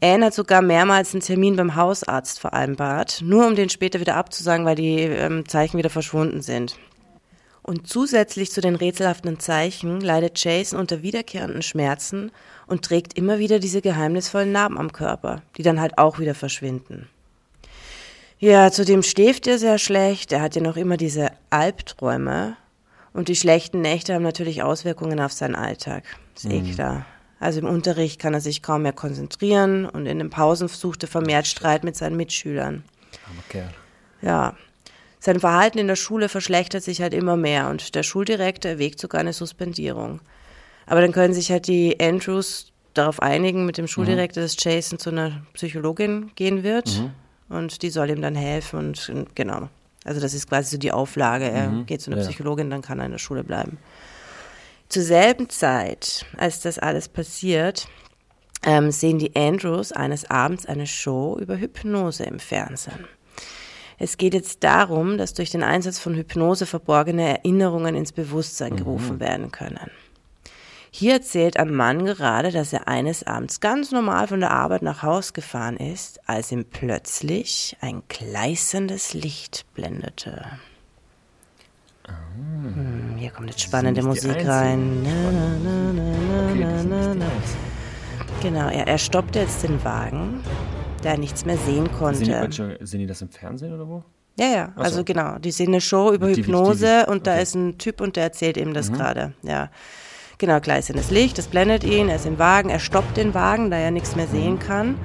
Anne 0.02 0.26
hat 0.28 0.34
sogar 0.34 0.62
mehrmals 0.62 1.14
einen 1.14 1.22
Termin 1.22 1.56
beim 1.56 1.76
Hausarzt 1.76 2.40
vereinbart, 2.40 3.22
nur 3.24 3.46
um 3.48 3.56
den 3.56 3.70
später 3.70 4.00
wieder 4.00 4.16
abzusagen, 4.16 4.66
weil 4.66 4.76
die 4.76 5.00
ähm, 5.02 5.48
Zeichen 5.48 5.78
wieder 5.78 5.90
verschwunden 5.90 6.42
sind. 6.42 6.78
Und 7.64 7.88
zusätzlich 7.88 8.52
zu 8.52 8.60
den 8.60 8.76
rätselhaften 8.76 9.40
Zeichen 9.40 10.02
leidet 10.02 10.44
Jason 10.44 10.78
unter 10.78 11.02
wiederkehrenden 11.02 11.62
Schmerzen 11.62 12.32
und 12.68 12.84
trägt 12.84 13.18
immer 13.18 13.40
wieder 13.40 13.60
diese 13.60 13.82
geheimnisvollen 13.82 14.52
Narben 14.52 14.78
am 14.78 14.92
Körper, 14.92 15.42
die 15.58 15.64
dann 15.64 15.80
halt 15.80 15.98
auch 15.98 16.20
wieder 16.20 16.36
verschwinden. 16.36 17.08
Ja, 18.38 18.70
zudem 18.70 19.02
schläft 19.02 19.48
er 19.48 19.58
sehr 19.58 19.78
schlecht. 19.78 20.34
Er 20.34 20.42
hat 20.42 20.56
ja 20.56 20.62
noch 20.62 20.76
immer 20.76 20.98
diese 20.98 21.32
Albträume. 21.50 22.58
Und 23.14 23.30
die 23.30 23.36
schlechten 23.38 23.80
Nächte 23.80 24.14
haben 24.14 24.24
natürlich 24.24 24.64
Auswirkungen 24.64 25.22
auf 25.22 25.32
seinen 25.32 25.56
Alltag. 25.56 26.04
Ist 26.36 26.46
eh 26.46 26.62
klar. 26.62 27.06
Also 27.40 27.60
im 27.60 27.68
Unterricht 27.68 28.20
kann 28.20 28.34
er 28.34 28.42
sich 28.42 28.62
kaum 28.62 28.82
mehr 28.82 28.94
konzentrieren 28.94 29.86
und 29.86 30.06
in 30.06 30.20
den 30.20 30.30
Pausen 30.30 30.68
sucht 30.68 31.04
er 31.04 31.10
vermehrt 31.10 31.48
Streit 31.48 31.84
mit 31.84 31.96
seinen 31.96 32.18
Mitschülern. 32.18 32.84
Armer 33.28 33.44
Kerl. 33.48 33.74
Ja. 34.22 34.56
Sein 35.26 35.40
Verhalten 35.40 35.78
in 35.78 35.88
der 35.88 35.96
Schule 35.96 36.28
verschlechtert 36.28 36.84
sich 36.84 37.02
halt 37.02 37.14
immer 37.14 37.38
mehr 37.38 37.70
und 37.70 37.96
der 37.96 38.04
Schuldirektor 38.04 38.72
erwägt 38.72 39.00
sogar 39.00 39.22
eine 39.22 39.32
Suspendierung. 39.32 40.20
Aber 40.86 41.00
dann 41.00 41.14
können 41.14 41.34
sich 41.34 41.50
halt 41.50 41.68
die 41.68 41.98
Andrews 42.02 42.74
darauf 42.94 43.22
einigen 43.22 43.66
mit 43.66 43.78
dem 43.78 43.88
Schuldirektor, 43.88 44.44
dass 44.44 44.58
Jason 44.60 45.00
zu 45.00 45.12
einer 45.12 45.46
Psychologin 45.54 46.32
gehen 46.36 46.64
wird 46.64 47.04
und 47.48 47.84
die 47.84 47.90
soll 47.90 48.10
ihm 48.10 48.22
dann 48.22 48.36
helfen 48.36 48.80
und 48.80 49.08
und 49.08 49.34
genau. 49.34 49.70
Also 50.04 50.20
das 50.20 50.34
ist 50.34 50.50
quasi 50.50 50.72
so 50.72 50.78
die 50.78 50.92
Auflage. 50.92 51.46
Er 51.50 51.70
geht 51.86 52.02
zu 52.02 52.12
einer 52.12 52.20
Ja. 52.20 52.28
Psychologin, 52.28 52.70
dann 52.70 52.82
kann 52.82 53.00
er 53.00 53.06
in 53.06 53.12
der 53.14 53.18
Schule 53.18 53.46
bleiben. 53.46 53.78
Zur 54.90 55.04
selben 55.04 55.50
Zeit, 55.50 56.26
als 56.36 56.60
das 56.60 56.80
alles 56.80 57.08
passiert, 57.08 57.88
ähm, 58.66 58.92
sehen 58.92 59.20
die 59.20 59.34
Andrews 59.38 59.94
eines 59.94 60.30
Abends 60.30 60.66
eine 60.66 60.86
Show 60.86 61.38
über 61.40 61.56
Hypnose 61.56 62.26
im 62.26 62.40
Fernsehen. 62.40 63.08
Es 63.98 64.18
geht 64.18 64.34
jetzt 64.34 64.64
darum, 64.64 65.18
dass 65.18 65.34
durch 65.34 65.50
den 65.50 65.64
Einsatz 65.64 66.00
von 66.00 66.16
Hypnose 66.16 66.66
verborgene 66.66 67.38
Erinnerungen 67.38 67.96
ins 67.96 68.12
Bewusstsein 68.12 68.76
gerufen 68.76 69.20
werden 69.20 69.52
können. 69.52 69.92
Hier 70.92 71.14
erzählt 71.14 71.58
ein 71.58 71.74
Mann 71.74 72.06
gerade, 72.06 72.52
dass 72.52 72.72
er 72.72 72.88
eines 72.88 73.24
Abends 73.24 73.60
ganz 73.60 73.92
normal 73.92 74.28
von 74.28 74.40
der 74.40 74.52
Arbeit 74.52 74.84
nach 74.84 75.02
Haus 75.02 75.34
gefahren 75.34 75.78
ist, 75.78 76.20
als 76.28 76.52
ihm 76.52 76.66
plötzlich 76.66 77.76
ein 77.82 78.04
gleißendes 78.10 79.16
Licht 79.16 79.66
blendete. 79.74 80.46
Hm, 82.06 83.16
hier 83.18 83.32
kommt 83.32 83.50
jetzt 83.50 83.62
spannende 83.62 84.04
Musik 84.04 84.46
rein. 84.46 85.02
Na, 85.04 85.32
na, 85.64 87.14
na, 87.16 87.26
Okay. 88.44 88.50
Genau, 88.50 88.68
er, 88.70 88.88
er 88.88 88.98
stoppte 88.98 89.40
jetzt 89.40 89.64
den 89.64 89.84
Wagen, 89.84 90.44
da 91.04 91.12
er 91.12 91.18
nichts 91.18 91.46
mehr 91.46 91.58
sehen 91.58 91.86
die, 91.86 91.92
konnte. 91.92 92.28
welche- 92.28 92.78
sehen 92.82 93.00
die 93.02 93.06
das 93.08 93.22
im 93.22 93.30
Fernsehen 93.30 93.74
oder 93.74 93.88
wo? 93.88 94.04
Ja, 94.40 94.48
ja, 94.48 94.74
also 94.76 94.98
so. 94.98 95.04
genau. 95.04 95.38
Die 95.38 95.52
sehen 95.52 95.68
eine 95.68 95.82
Show 95.82 96.12
über 96.12 96.28
Die- 96.28 96.34
die- 96.36 96.42
die- 96.42 96.48
Hypnose 96.48 97.06
und 97.06 97.28
da 97.28 97.32
okay. 97.34 97.40
Mhm. 97.40 97.44
ist 97.44 97.56
ein 97.56 97.78
Typ 97.78 98.02
und 98.02 98.16
der 98.16 98.24
erzählt 98.24 98.58
ihm 98.58 98.74
das 98.74 98.92
gerade. 98.92 99.34
Ja. 99.44 99.70
Genau, 100.40 100.60
gleißendes 100.60 101.12
Licht, 101.12 101.38
das 101.38 101.48
blendet 101.48 101.84
ihn, 101.84 102.10
er 102.10 102.16
ist 102.16 102.26
im 102.26 102.40
Wagen, 102.40 102.70
er 102.70 102.80
stoppt 102.80 103.16
den 103.18 103.34
Wagen, 103.36 103.70
da 103.70 103.78
er 103.78 103.92
nichts 103.92 104.16
mehr 104.16 104.26
Mhm. 104.26 104.32
sehen 104.32 104.60
kann. 104.60 104.96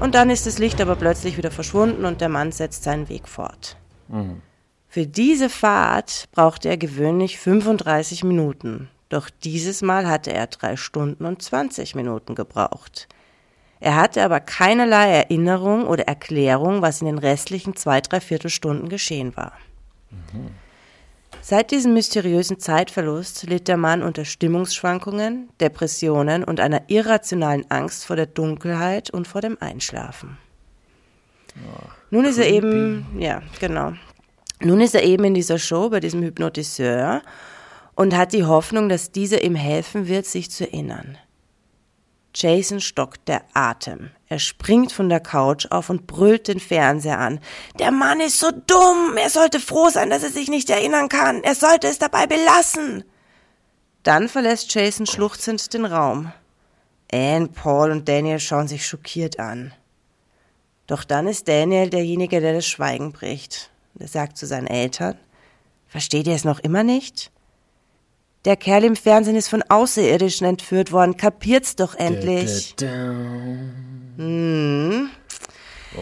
Und 0.00 0.14
dann 0.14 0.28
ist 0.28 0.46
das 0.46 0.58
Licht 0.58 0.80
aber 0.82 0.96
plötzlich 0.96 1.38
wieder 1.38 1.50
verschwunden 1.50 2.04
und 2.04 2.20
der 2.20 2.28
Mann 2.28 2.52
setzt 2.52 2.82
seinen 2.84 3.08
Weg 3.08 3.26
fort. 3.26 3.76
Mhm. 4.08 4.42
Für 4.88 5.06
diese 5.06 5.48
Fahrt 5.48 6.28
brauchte 6.32 6.68
er 6.68 6.76
gewöhnlich 6.76 7.38
35 7.38 8.22
Minuten. 8.22 8.88
Doch 9.08 9.30
dieses 9.30 9.82
Mal 9.82 10.06
hatte 10.08 10.32
er 10.32 10.46
drei 10.46 10.76
Stunden 10.76 11.24
und 11.24 11.40
20 11.42 11.94
Minuten 11.94 12.34
gebraucht. 12.34 13.08
Er 13.84 13.96
hatte 13.96 14.22
aber 14.22 14.40
keinerlei 14.40 15.10
Erinnerung 15.10 15.86
oder 15.86 16.08
Erklärung, 16.08 16.80
was 16.80 17.02
in 17.02 17.06
den 17.06 17.18
restlichen 17.18 17.76
zwei, 17.76 18.00
drei 18.00 18.18
Viertelstunden 18.18 18.88
geschehen 18.88 19.36
war. 19.36 19.52
Seit 21.42 21.70
diesem 21.70 21.92
mysteriösen 21.92 22.58
Zeitverlust 22.58 23.42
litt 23.42 23.68
der 23.68 23.76
Mann 23.76 24.02
unter 24.02 24.24
Stimmungsschwankungen, 24.24 25.50
Depressionen 25.60 26.44
und 26.44 26.60
einer 26.60 26.84
irrationalen 26.86 27.70
Angst 27.70 28.06
vor 28.06 28.16
der 28.16 28.24
Dunkelheit 28.24 29.10
und 29.10 29.28
vor 29.28 29.42
dem 29.42 29.58
Einschlafen. 29.60 30.38
Nun 32.08 32.24
ist 32.24 32.38
er 32.38 32.48
eben, 32.48 33.04
ja, 33.18 33.42
genau. 33.60 33.92
Nun 34.60 34.80
ist 34.80 34.94
er 34.94 35.02
eben 35.02 35.24
in 35.24 35.34
dieser 35.34 35.58
Show 35.58 35.90
bei 35.90 36.00
diesem 36.00 36.22
Hypnotiseur 36.22 37.20
und 37.96 38.16
hat 38.16 38.32
die 38.32 38.44
Hoffnung, 38.44 38.88
dass 38.88 39.12
dieser 39.12 39.44
ihm 39.44 39.56
helfen 39.56 40.08
wird, 40.08 40.24
sich 40.24 40.50
zu 40.50 40.64
erinnern. 40.64 41.18
Jason 42.34 42.80
stockt 42.80 43.28
der 43.28 43.42
Atem. 43.54 44.10
Er 44.28 44.38
springt 44.38 44.92
von 44.92 45.08
der 45.08 45.20
Couch 45.20 45.66
auf 45.70 45.90
und 45.90 46.06
brüllt 46.06 46.48
den 46.48 46.58
Fernseher 46.58 47.18
an. 47.18 47.40
Der 47.78 47.92
Mann 47.92 48.20
ist 48.20 48.40
so 48.40 48.50
dumm. 48.50 49.16
Er 49.16 49.30
sollte 49.30 49.60
froh 49.60 49.88
sein, 49.88 50.10
dass 50.10 50.24
er 50.24 50.30
sich 50.30 50.48
nicht 50.48 50.68
erinnern 50.70 51.08
kann. 51.08 51.44
Er 51.44 51.54
sollte 51.54 51.86
es 51.86 51.98
dabei 51.98 52.26
belassen. 52.26 53.04
Dann 54.02 54.28
verlässt 54.28 54.74
Jason 54.74 55.06
schluchzend 55.06 55.72
den 55.72 55.84
Raum. 55.84 56.32
Anne, 57.12 57.48
Paul 57.48 57.92
und 57.92 58.08
Daniel 58.08 58.40
schauen 58.40 58.66
sich 58.66 58.86
schockiert 58.86 59.38
an. 59.38 59.72
Doch 60.86 61.04
dann 61.04 61.28
ist 61.28 61.48
Daniel 61.48 61.88
derjenige, 61.88 62.40
der 62.40 62.54
das 62.54 62.66
Schweigen 62.66 63.12
bricht. 63.12 63.70
Er 63.98 64.08
sagt 64.08 64.36
zu 64.36 64.46
seinen 64.46 64.66
Eltern, 64.66 65.16
versteht 65.86 66.26
ihr 66.26 66.34
es 66.34 66.44
noch 66.44 66.58
immer 66.58 66.82
nicht? 66.82 67.30
Der 68.44 68.56
Kerl 68.56 68.84
im 68.84 68.96
Fernsehen 68.96 69.36
ist 69.36 69.48
von 69.48 69.62
Außerirdischen 69.62 70.46
entführt 70.46 70.92
worden. 70.92 71.16
Kapiert's 71.16 71.76
doch 71.76 71.94
endlich. 71.94 72.74
Da, 72.76 72.86
da, 72.86 72.92
da. 74.16 74.22
Hm. 74.22 75.08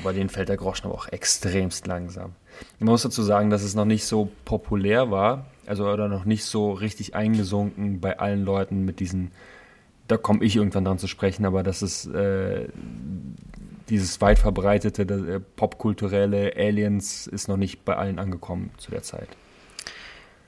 Bei 0.02 0.12
denen 0.12 0.28
fällt 0.28 0.48
der 0.48 0.56
Groschen 0.56 0.86
aber 0.86 0.94
auch 0.94 1.08
extremst 1.08 1.86
langsam. 1.86 2.32
Man 2.78 2.88
muss 2.88 3.02
dazu 3.02 3.22
sagen, 3.22 3.50
dass 3.50 3.62
es 3.62 3.74
noch 3.74 3.84
nicht 3.84 4.04
so 4.04 4.30
populär 4.44 5.10
war, 5.10 5.46
also 5.66 5.88
oder 5.88 6.08
noch 6.08 6.24
nicht 6.24 6.44
so 6.44 6.72
richtig 6.72 7.14
eingesunken 7.14 8.00
bei 8.00 8.18
allen 8.18 8.44
Leuten 8.44 8.84
mit 8.84 9.00
diesen, 9.00 9.32
da 10.08 10.16
komme 10.16 10.44
ich 10.44 10.56
irgendwann 10.56 10.84
dran 10.84 10.98
zu 10.98 11.08
sprechen, 11.08 11.44
aber 11.44 11.62
das 11.62 11.82
ist 11.82 12.06
äh, 12.06 12.68
dieses 13.88 14.20
weit 14.20 14.38
verbreitete 14.38 15.02
äh, 15.02 15.40
popkulturelle 15.40 16.54
Aliens 16.56 17.26
ist 17.26 17.48
noch 17.48 17.56
nicht 17.56 17.84
bei 17.84 17.96
allen 17.96 18.18
angekommen 18.18 18.70
zu 18.78 18.90
der 18.90 19.02
Zeit. 19.02 19.28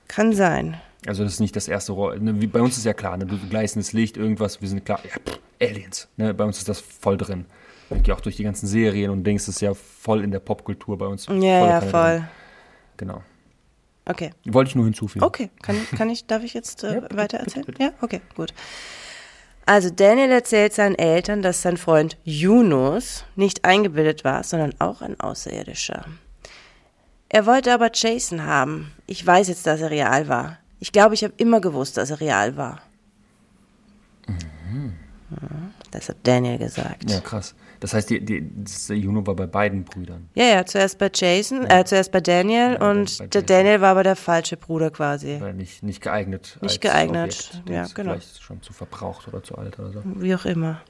Kann 0.09 0.33
sein. 0.33 0.81
Also 1.07 1.23
das 1.23 1.35
ist 1.35 1.41
nicht 1.41 1.55
das 1.57 1.69
erste 1.69 1.93
Rohr. 1.93 2.17
Ne, 2.17 2.41
wie, 2.41 2.47
bei 2.47 2.61
uns 2.61 2.77
ist 2.79 2.85
ja 2.85 2.95
klar, 2.95 3.17
ne, 3.17 3.27
du 3.27 3.39
gleißendes 3.39 3.93
Licht, 3.93 4.17
irgendwas, 4.17 4.61
wir 4.61 4.69
sind 4.69 4.85
klar, 4.85 5.01
ja, 5.05 5.21
pff, 5.21 5.39
Aliens. 5.61 6.09
Ne, 6.17 6.35
bei 6.35 6.45
uns 6.45 6.59
ist 6.59 6.69
das 6.69 6.81
voll 6.81 7.17
drin. 7.17 7.47
Und 7.91 8.11
auch 8.11 8.21
durch 8.21 8.37
die 8.37 8.45
ganzen 8.45 8.67
Serien 8.67 9.11
und 9.11 9.25
Dings 9.25 9.47
ist 9.49 9.61
ja 9.61 9.75
voll 9.75 10.25
in 10.25 10.31
der 10.31 10.41
Popkultur 10.41 10.97
bei 10.97 11.07
uns. 11.07 11.27
Ja, 11.27 11.37
ja, 11.37 11.81
voll. 11.81 12.17
Drin. 12.17 12.29
Genau. 12.97 13.23
Okay. 14.07 14.31
Wollte 14.47 14.69
ich 14.69 14.75
nur 14.75 14.85
hinzufügen. 14.85 15.25
Okay, 15.25 15.51
kann, 15.63 15.77
kann 15.97 16.11
ich, 16.11 16.27
darf 16.27 16.43
ich 16.43 16.55
jetzt 16.55 16.85
äh, 16.85 16.97
ja, 16.97 17.17
weiter 17.17 17.39
erzählen? 17.39 17.67
Ja, 17.79 17.93
okay, 18.01 18.21
gut. 18.37 18.53
Also 19.67 19.89
Daniel 19.89 20.31
erzählt 20.31 20.75
seinen 20.75 20.95
Eltern, 20.95 21.41
dass 21.41 21.63
sein 21.63 21.79
Freund 21.79 22.19
Yunus 22.25 23.25
nicht 23.35 23.65
eingebildet 23.65 24.23
war, 24.23 24.45
sondern 24.45 24.75
auch 24.79 25.01
ein 25.01 25.19
Außerirdischer. 25.19 26.05
Er 27.31 27.47
wollte 27.47 27.73
aber 27.73 27.91
Jason 27.93 28.45
haben. 28.45 28.93
Ich 29.07 29.27
weiß 29.27 29.49
jetzt, 29.49 29.67
dass 29.67 29.81
er 29.81 29.91
real 29.91 30.29
war. 30.29 30.59
Ich 30.85 30.93
glaube, 30.93 31.15
ich 31.15 31.25
habe 31.25 31.33
immer 31.39 31.63
gewusst, 31.63 31.97
dass 31.97 32.11
er 32.11 32.21
real 32.21 32.59
war. 32.59 32.83
Mhm. 34.29 34.93
Das 35.91 36.11
hat 36.11 36.19
Daniel 36.25 36.59
gesagt. 36.59 37.11
Ja, 37.11 37.21
krass. 37.21 37.55
Das 37.81 37.95
heißt, 37.95 38.11
die, 38.11 38.23
die, 38.23 38.47
das, 38.63 38.89
Juno 38.89 39.27
war 39.27 39.35
bei 39.35 39.47
beiden 39.47 39.85
Brüdern. 39.85 40.29
Ja, 40.35 40.45
ja, 40.45 40.67
zuerst 40.67 40.99
bei 40.99 41.11
Jason, 41.13 41.63
ja. 41.63 41.81
äh, 41.81 41.85
zuerst 41.87 42.13
bei 42.13 42.21
Daniel 42.21 42.77
ja, 42.79 42.91
und 42.91 43.17
bei 43.17 43.27
der 43.29 43.41
Daniel 43.41 43.81
war 43.81 43.93
aber 43.93 44.03
der 44.03 44.15
falsche 44.15 44.59
Bruder 44.59 44.91
quasi. 44.91 45.39
Weil 45.41 45.55
nicht, 45.55 45.83
nicht 45.83 46.03
geeignet. 46.03 46.59
Nicht 46.61 46.83
geeignet, 46.83 47.51
Objekt. 47.63 47.71
ja, 47.71 47.87
genau. 47.95 48.13
Vielleicht 48.13 48.43
schon 48.43 48.61
zu 48.61 48.75
verbraucht 48.75 49.27
oder 49.27 49.43
zu 49.43 49.57
alt 49.57 49.79
oder 49.79 49.91
so. 49.91 50.03
Wie 50.05 50.35
auch 50.35 50.45
immer. 50.45 50.83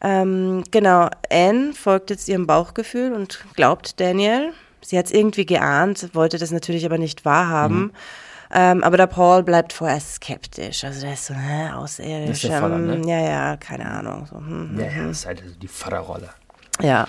Ähm, 0.00 0.64
genau, 0.70 1.10
Anne 1.30 1.74
folgt 1.74 2.08
jetzt 2.08 2.26
ihrem 2.26 2.46
Bauchgefühl 2.46 3.12
und 3.12 3.44
glaubt 3.54 4.00
Daniel. 4.00 4.54
Sie 4.80 4.96
hat 4.96 5.06
es 5.06 5.12
irgendwie 5.12 5.44
geahnt, 5.44 6.14
wollte 6.14 6.38
das 6.38 6.52
natürlich 6.52 6.86
aber 6.86 6.96
nicht 6.96 7.26
wahrhaben. 7.26 7.78
Mhm. 7.78 7.92
Ähm, 8.54 8.84
aber 8.84 8.98
der 8.98 9.06
Paul 9.06 9.42
bleibt 9.42 9.72
vorerst 9.72 10.16
skeptisch. 10.16 10.84
Also 10.84 11.00
der 11.00 11.14
ist 11.14 11.26
so, 11.26 11.34
hä, 11.34 11.70
außerirdisch. 11.70 12.46
Vater, 12.46 12.78
ne? 12.78 13.00
Ja, 13.06 13.20
ja, 13.20 13.56
keine 13.56 13.86
Ahnung. 13.86 14.26
So, 14.26 14.36
hm, 14.36 14.78
ja, 14.78 14.86
ja, 14.86 15.06
das 15.06 15.18
ist 15.18 15.26
halt 15.26 15.42
die 15.62 15.68
Vaterrolle. 15.68 16.28
Ja. 16.82 17.08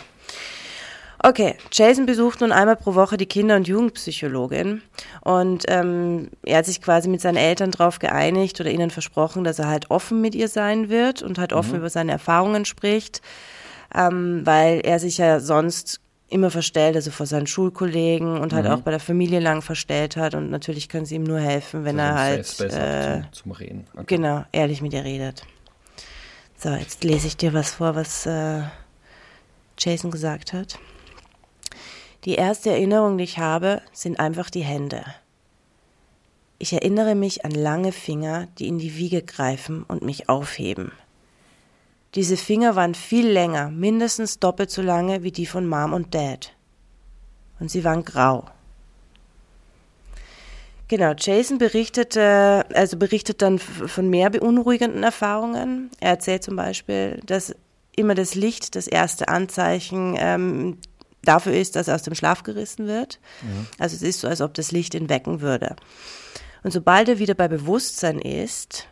Okay, 1.25 1.55
Jason 1.71 2.05
besucht 2.05 2.41
nun 2.41 2.51
einmal 2.51 2.75
pro 2.75 2.95
Woche 2.95 3.15
die 3.15 3.25
Kinder- 3.25 3.55
und 3.55 3.65
Jugendpsychologin 3.65 4.81
und 5.21 5.63
ähm, 5.69 6.29
er 6.43 6.57
hat 6.57 6.65
sich 6.65 6.81
quasi 6.81 7.07
mit 7.07 7.21
seinen 7.21 7.37
Eltern 7.37 7.71
darauf 7.71 7.99
geeinigt 7.99 8.59
oder 8.59 8.69
ihnen 8.69 8.89
versprochen, 8.89 9.45
dass 9.45 9.57
er 9.57 9.69
halt 9.69 9.89
offen 9.89 10.19
mit 10.19 10.35
ihr 10.35 10.49
sein 10.49 10.89
wird 10.89 11.21
und 11.21 11.39
halt 11.39 11.53
offen 11.53 11.71
mhm. 11.71 11.77
über 11.77 11.89
seine 11.89 12.11
Erfahrungen 12.11 12.65
spricht, 12.65 13.21
ähm, 13.95 14.41
weil 14.43 14.81
er 14.83 14.99
sich 14.99 15.17
ja 15.17 15.39
sonst 15.39 16.01
immer 16.33 16.51
verstellt, 16.51 16.95
also 16.95 17.11
vor 17.11 17.25
seinen 17.25 17.47
Schulkollegen 17.47 18.37
und 18.39 18.53
halt 18.53 18.65
mhm. 18.65 18.71
auch 18.71 18.81
bei 18.81 18.91
der 18.91 18.99
Familie 18.99 19.39
lang 19.39 19.61
verstellt 19.61 20.17
hat. 20.17 20.35
Und 20.35 20.49
natürlich 20.49 20.89
können 20.89 21.05
sie 21.05 21.15
ihm 21.15 21.23
nur 21.23 21.39
helfen, 21.39 21.85
wenn 21.85 21.99
also 21.99 22.13
er 22.13 22.23
halt 22.23 22.39
äh, 22.39 23.21
zum, 23.21 23.33
zum, 23.33 23.51
Reden. 23.51 23.87
Okay. 23.93 24.15
Genau, 24.15 24.43
ehrlich 24.51 24.81
mit 24.81 24.93
ihr 24.93 25.03
redet. 25.03 25.45
So, 26.57 26.69
jetzt 26.69 27.03
lese 27.03 27.27
ich 27.27 27.37
dir 27.37 27.53
was 27.53 27.71
vor, 27.71 27.95
was 27.95 28.25
äh, 28.25 28.63
Jason 29.77 30.11
gesagt 30.11 30.53
hat. 30.53 30.79
Die 32.25 32.35
erste 32.35 32.69
Erinnerung, 32.69 33.17
die 33.17 33.25
ich 33.25 33.37
habe, 33.37 33.81
sind 33.91 34.19
einfach 34.19 34.49
die 34.49 34.63
Hände. 34.63 35.03
Ich 36.57 36.71
erinnere 36.71 37.15
mich 37.15 37.43
an 37.43 37.51
lange 37.51 37.91
Finger, 37.91 38.47
die 38.57 38.69
in 38.69 38.79
die 38.79 38.95
Wiege 38.95 39.21
greifen 39.21 39.83
und 39.83 40.03
mich 40.03 40.29
aufheben. 40.29 40.93
Diese 42.15 42.37
Finger 42.37 42.75
waren 42.75 42.93
viel 42.93 43.27
länger, 43.27 43.69
mindestens 43.69 44.39
doppelt 44.39 44.69
so 44.69 44.81
lange 44.81 45.23
wie 45.23 45.31
die 45.31 45.45
von 45.45 45.67
Mom 45.67 45.93
und 45.93 46.13
Dad. 46.13 46.53
Und 47.59 47.71
sie 47.71 47.83
waren 47.83 48.05
grau. 48.05 48.45
Genau, 50.89 51.13
Jason 51.17 51.57
berichtete, 51.57 52.65
also 52.73 52.97
berichtet 52.97 53.41
dann 53.41 53.57
von 53.57 54.09
mehr 54.09 54.29
beunruhigenden 54.29 55.01
Erfahrungen. 55.01 55.89
Er 55.99 56.11
erzählt 56.11 56.43
zum 56.43 56.55
Beispiel, 56.55 57.19
dass 57.25 57.55
immer 57.95 58.13
das 58.13 58.35
Licht 58.35 58.75
das 58.75 58.85
erste 58.85 59.27
Anzeichen 59.27 60.15
ähm, 60.19 60.77
dafür 61.23 61.53
ist, 61.53 61.75
dass 61.75 61.87
er 61.87 61.95
aus 61.95 62.03
dem 62.03 62.15
Schlaf 62.15 62.43
gerissen 62.43 62.85
wird. 62.85 63.19
Ja. 63.41 63.65
Also 63.79 63.95
es 63.95 64.03
ist 64.03 64.19
so, 64.19 64.27
als 64.27 64.41
ob 64.41 64.53
das 64.53 64.71
Licht 64.71 64.93
ihn 64.93 65.09
wecken 65.09 65.41
würde. 65.41 65.75
Und 66.63 66.71
sobald 66.71 67.09
er 67.09 67.17
wieder 67.17 67.33
bei 67.33 67.47
Bewusstsein 67.47 68.19
ist, 68.19 68.87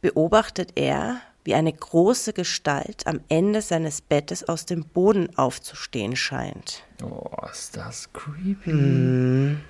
beobachtet 0.00 0.72
er, 0.74 1.20
wie 1.44 1.54
eine 1.54 1.72
große 1.72 2.32
Gestalt 2.32 3.06
am 3.06 3.20
Ende 3.28 3.62
seines 3.62 4.00
Bettes 4.00 4.48
aus 4.48 4.66
dem 4.66 4.84
Boden 4.84 5.28
aufzustehen 5.36 6.16
scheint. 6.16 6.82
Oh, 7.02 7.28
ist 7.50 7.76
das 7.76 8.12
creepy. 8.12 8.70
Hm. 8.70 9.60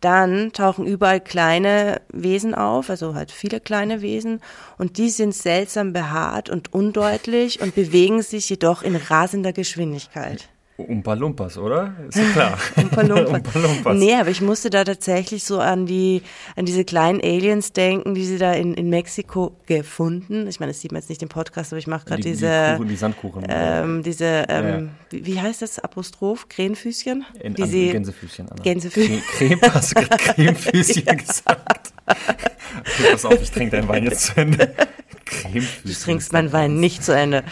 Dann 0.00 0.52
tauchen 0.52 0.86
überall 0.86 1.20
kleine 1.20 2.00
Wesen 2.12 2.54
auf, 2.54 2.90
also 2.90 3.14
halt 3.14 3.32
viele 3.32 3.60
kleine 3.60 4.02
Wesen, 4.02 4.40
und 4.78 4.98
die 4.98 5.10
sind 5.10 5.34
seltsam 5.34 5.92
behaart 5.92 6.50
und 6.50 6.72
undeutlich 6.72 7.60
und 7.60 7.74
bewegen 7.74 8.22
sich 8.22 8.48
jedoch 8.48 8.82
in 8.82 8.94
rasender 8.94 9.52
Geschwindigkeit. 9.52 10.48
Umpa 10.76 11.14
Lumpas, 11.14 11.56
oder? 11.56 11.94
Ist 12.08 12.18
ja 12.18 12.24
klar. 12.32 12.58
Umpa 12.76 13.00
Lumpas. 13.00 13.32
Umpa 13.32 13.58
Lumpas. 13.58 13.96
Nee, 13.96 14.14
aber 14.14 14.28
ich 14.28 14.42
musste 14.42 14.68
da 14.68 14.84
tatsächlich 14.84 15.42
so 15.44 15.58
an 15.58 15.86
die, 15.86 16.22
an 16.54 16.66
diese 16.66 16.84
kleinen 16.84 17.20
Aliens 17.22 17.72
denken, 17.72 18.14
die 18.14 18.26
sie 18.26 18.36
da 18.36 18.52
in, 18.52 18.74
in 18.74 18.90
Mexiko 18.90 19.56
gefunden. 19.64 20.46
Ich 20.48 20.60
meine, 20.60 20.72
das 20.72 20.80
sieht 20.80 20.92
man 20.92 21.00
jetzt 21.00 21.08
nicht 21.08 21.22
im 21.22 21.30
Podcast, 21.30 21.72
aber 21.72 21.78
ich 21.78 21.86
mache 21.86 22.04
gerade 22.04 22.22
diese, 22.22 22.46
die, 22.46 22.76
Kuchen, 22.76 22.88
die 22.88 22.96
Sandkuchen. 22.96 23.46
Ähm, 23.48 24.02
diese, 24.02 24.44
ähm, 24.48 24.64
ja, 24.64 24.78
ja. 24.78 24.88
Wie, 25.10 25.26
wie, 25.26 25.40
heißt 25.40 25.62
das? 25.62 25.78
Apostroph? 25.78 26.48
Krähenfüßchen? 26.48 27.24
In, 27.40 27.54
die 27.54 27.64
sie, 27.64 27.90
Gänsefüßchen, 27.90 28.50
Anna. 28.50 28.62
Gänsefüßchen. 28.62 29.22
Creme, 29.38 29.60
hast 29.62 29.96
du 29.96 30.02
gerade 30.02 30.16
Cremefüßchen 30.34 31.16
gesagt? 31.16 31.92
Okay, 32.06 33.08
pass 33.12 33.24
auf, 33.24 33.40
ich 33.40 33.50
trinke 33.50 33.76
deinen 33.76 33.88
Wein 33.88 34.04
jetzt 34.04 34.26
zu 34.26 34.36
Ende. 34.36 34.74
Cremefüßchen. 35.24 35.90
Du 35.90 35.92
trinkst 35.94 36.32
meinen 36.34 36.52
Wein 36.52 36.78
nicht 36.78 37.02
zu 37.02 37.12
Ende. 37.16 37.44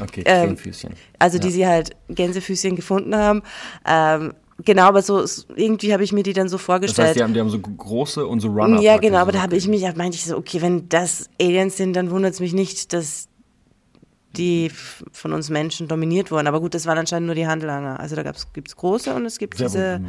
Okay. 0.00 0.22
Ähm, 0.26 0.56
also 1.18 1.38
die 1.38 1.50
sie 1.50 1.66
halt 1.66 1.90
Gänsefüßchen 2.08 2.76
gefunden 2.76 3.14
haben. 3.16 3.42
Ähm, 3.86 4.34
genau, 4.64 4.84
aber 4.84 5.02
so 5.02 5.24
irgendwie 5.56 5.92
habe 5.92 6.04
ich 6.04 6.12
mir 6.12 6.22
die 6.22 6.32
dann 6.32 6.48
so 6.48 6.58
vorgestellt. 6.58 6.98
Das 6.98 7.06
heißt, 7.08 7.18
die 7.18 7.22
haben, 7.22 7.34
die 7.34 7.40
haben 7.40 7.50
so 7.50 7.58
große 7.58 8.26
und 8.26 8.40
so 8.40 8.48
Runner. 8.48 8.80
Ja, 8.80 8.96
genau, 8.98 9.18
aber 9.18 9.32
da 9.32 9.42
habe 9.42 9.56
ich 9.56 9.68
mich, 9.68 9.82
meinte 9.96 10.16
ich 10.16 10.24
so, 10.24 10.36
okay, 10.36 10.62
wenn 10.62 10.88
das 10.88 11.28
Aliens 11.40 11.76
sind, 11.76 11.94
dann 11.94 12.10
wundert 12.10 12.34
es 12.34 12.40
mich 12.40 12.52
nicht, 12.52 12.92
dass 12.92 13.28
die 14.36 14.70
von 15.12 15.32
uns 15.32 15.50
Menschen 15.50 15.88
dominiert 15.88 16.30
wurden. 16.30 16.46
Aber 16.46 16.60
gut, 16.60 16.74
das 16.74 16.86
waren 16.86 16.98
anscheinend 16.98 17.26
nur 17.26 17.34
die 17.34 17.46
Handlanger. 17.46 18.00
Also 18.00 18.16
da 18.16 18.22
gibt 18.22 18.68
es 18.68 18.76
große 18.76 19.14
und 19.14 19.26
es 19.26 19.38
gibt 19.38 19.58
Sehr 19.58 19.66
diese, 19.66 20.00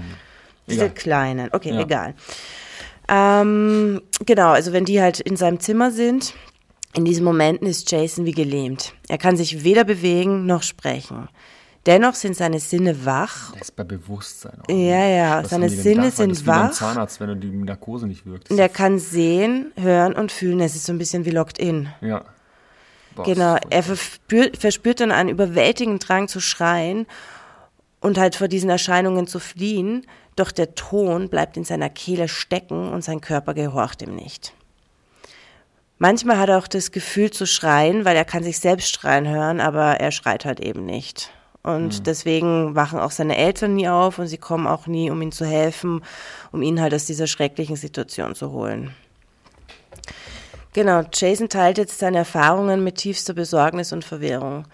diese 0.67 0.89
kleinen. 0.89 1.49
Okay, 1.51 1.73
ja. 1.73 1.81
egal. 1.81 2.15
Ähm, 3.09 4.01
genau, 4.25 4.51
also 4.51 4.71
wenn 4.71 4.85
die 4.85 5.01
halt 5.01 5.19
in 5.19 5.35
seinem 5.35 5.59
Zimmer 5.59 5.91
sind, 5.91 6.33
in 6.93 7.05
diesen 7.05 7.23
Momenten 7.23 7.67
ist 7.67 7.91
Jason 7.91 8.25
wie 8.25 8.31
gelähmt. 8.31 8.93
Er 9.07 9.17
kann 9.17 9.35
sich 9.35 9.63
weder 9.63 9.83
bewegen 9.83 10.45
noch 10.45 10.63
sprechen. 10.63 11.27
Dennoch 11.85 12.15
sind 12.15 12.37
seine 12.37 12.59
Sinne 12.59 13.05
wach. 13.05 13.53
Er 13.55 13.61
ist 13.61 13.75
bei 13.75 13.83
Bewusstsein. 13.83 14.57
Auch. 14.61 14.69
Ja, 14.69 15.05
ja, 15.05 15.43
Was 15.43 15.49
seine 15.49 15.69
Sinne 15.69 16.11
sind 16.11 16.31
das 16.31 16.45
wach. 16.45 16.55
Wie 16.55 16.67
beim 16.67 16.71
Zahnarzt, 16.71 17.19
wenn 17.19 17.27
du 17.27 17.35
die 17.35 17.49
Narkose 17.49 18.07
nicht 18.07 18.25
wirkst. 18.25 18.51
Und 18.51 18.57
er 18.57 18.69
kann 18.69 18.99
sehen, 18.99 19.73
hören 19.75 20.13
und 20.13 20.31
fühlen. 20.31 20.61
Es 20.61 20.75
ist 20.75 20.85
so 20.85 20.93
ein 20.93 20.97
bisschen 20.97 21.25
wie 21.25 21.31
locked 21.31 21.59
in. 21.59 21.89
Ja. 21.99 22.23
Boah, 23.15 23.23
genau, 23.23 23.57
er 23.69 23.83
verspürt, 23.83 24.57
verspürt 24.57 25.01
dann 25.01 25.11
einen 25.11 25.29
überwältigenden 25.29 25.99
Drang 25.99 26.27
zu 26.27 26.39
schreien 26.39 27.05
und 27.99 28.17
halt 28.17 28.35
vor 28.35 28.47
diesen 28.47 28.69
Erscheinungen 28.69 29.27
zu 29.27 29.39
fliehen. 29.39 30.07
Doch 30.35 30.51
der 30.51 30.73
Ton 30.75 31.29
bleibt 31.29 31.57
in 31.57 31.63
seiner 31.63 31.89
Kehle 31.89 32.27
stecken 32.27 32.89
und 32.91 33.03
sein 33.03 33.21
Körper 33.21 33.53
gehorcht 33.53 34.01
ihm 34.01 34.15
nicht. 34.15 34.53
Manchmal 35.97 36.37
hat 36.37 36.49
er 36.49 36.57
auch 36.57 36.67
das 36.67 36.91
Gefühl 36.91 37.31
zu 37.31 37.45
schreien, 37.45 38.05
weil 38.05 38.15
er 38.15 38.25
kann 38.25 38.43
sich 38.43 38.59
selbst 38.59 38.93
schreien 38.93 39.27
hören, 39.27 39.61
aber 39.61 39.99
er 39.99 40.11
schreit 40.11 40.45
halt 40.45 40.59
eben 40.59 40.85
nicht. 40.85 41.31
Und 41.63 41.99
mhm. 41.99 42.03
deswegen 42.03 42.75
wachen 42.75 42.99
auch 42.99 43.11
seine 43.11 43.37
Eltern 43.37 43.75
nie 43.75 43.87
auf 43.87 44.19
und 44.19 44.27
sie 44.27 44.37
kommen 44.37 44.67
auch 44.67 44.85
nie, 44.85 45.09
um 45.09 45.21
ihm 45.21 45.31
zu 45.31 45.45
helfen, 45.45 46.01
um 46.51 46.61
ihn 46.61 46.81
halt 46.81 46.93
aus 46.93 47.05
dieser 47.05 47.27
schrecklichen 47.27 47.77
Situation 47.77 48.35
zu 48.35 48.51
holen. 48.51 48.93
Genau, 50.73 51.03
Jason 51.13 51.49
teilt 51.49 51.77
jetzt 51.77 51.99
seine 51.99 52.17
Erfahrungen 52.17 52.83
mit 52.83 52.95
tiefster 52.95 53.33
Besorgnis 53.33 53.93
und 53.93 54.03
Verwirrung. 54.03 54.65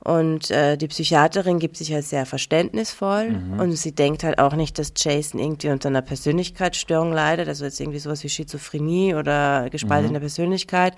Und 0.00 0.52
äh, 0.52 0.76
die 0.76 0.86
Psychiaterin 0.86 1.58
gibt 1.58 1.76
sich 1.76 1.92
halt 1.92 2.04
sehr 2.04 2.26
verständnisvoll 2.26 3.30
Mhm. 3.30 3.58
und 3.60 3.72
sie 3.72 3.90
denkt 3.92 4.22
halt 4.22 4.38
auch 4.38 4.54
nicht, 4.54 4.78
dass 4.78 4.92
Jason 4.96 5.40
irgendwie 5.40 5.68
unter 5.70 5.88
einer 5.88 6.02
Persönlichkeitsstörung 6.02 7.12
leidet, 7.12 7.48
also 7.48 7.64
jetzt 7.64 7.80
irgendwie 7.80 7.98
sowas 7.98 8.22
wie 8.22 8.28
Schizophrenie 8.28 9.14
oder 9.16 9.68
gespaltene 9.70 10.18
Mhm. 10.18 10.22
Persönlichkeit. 10.22 10.94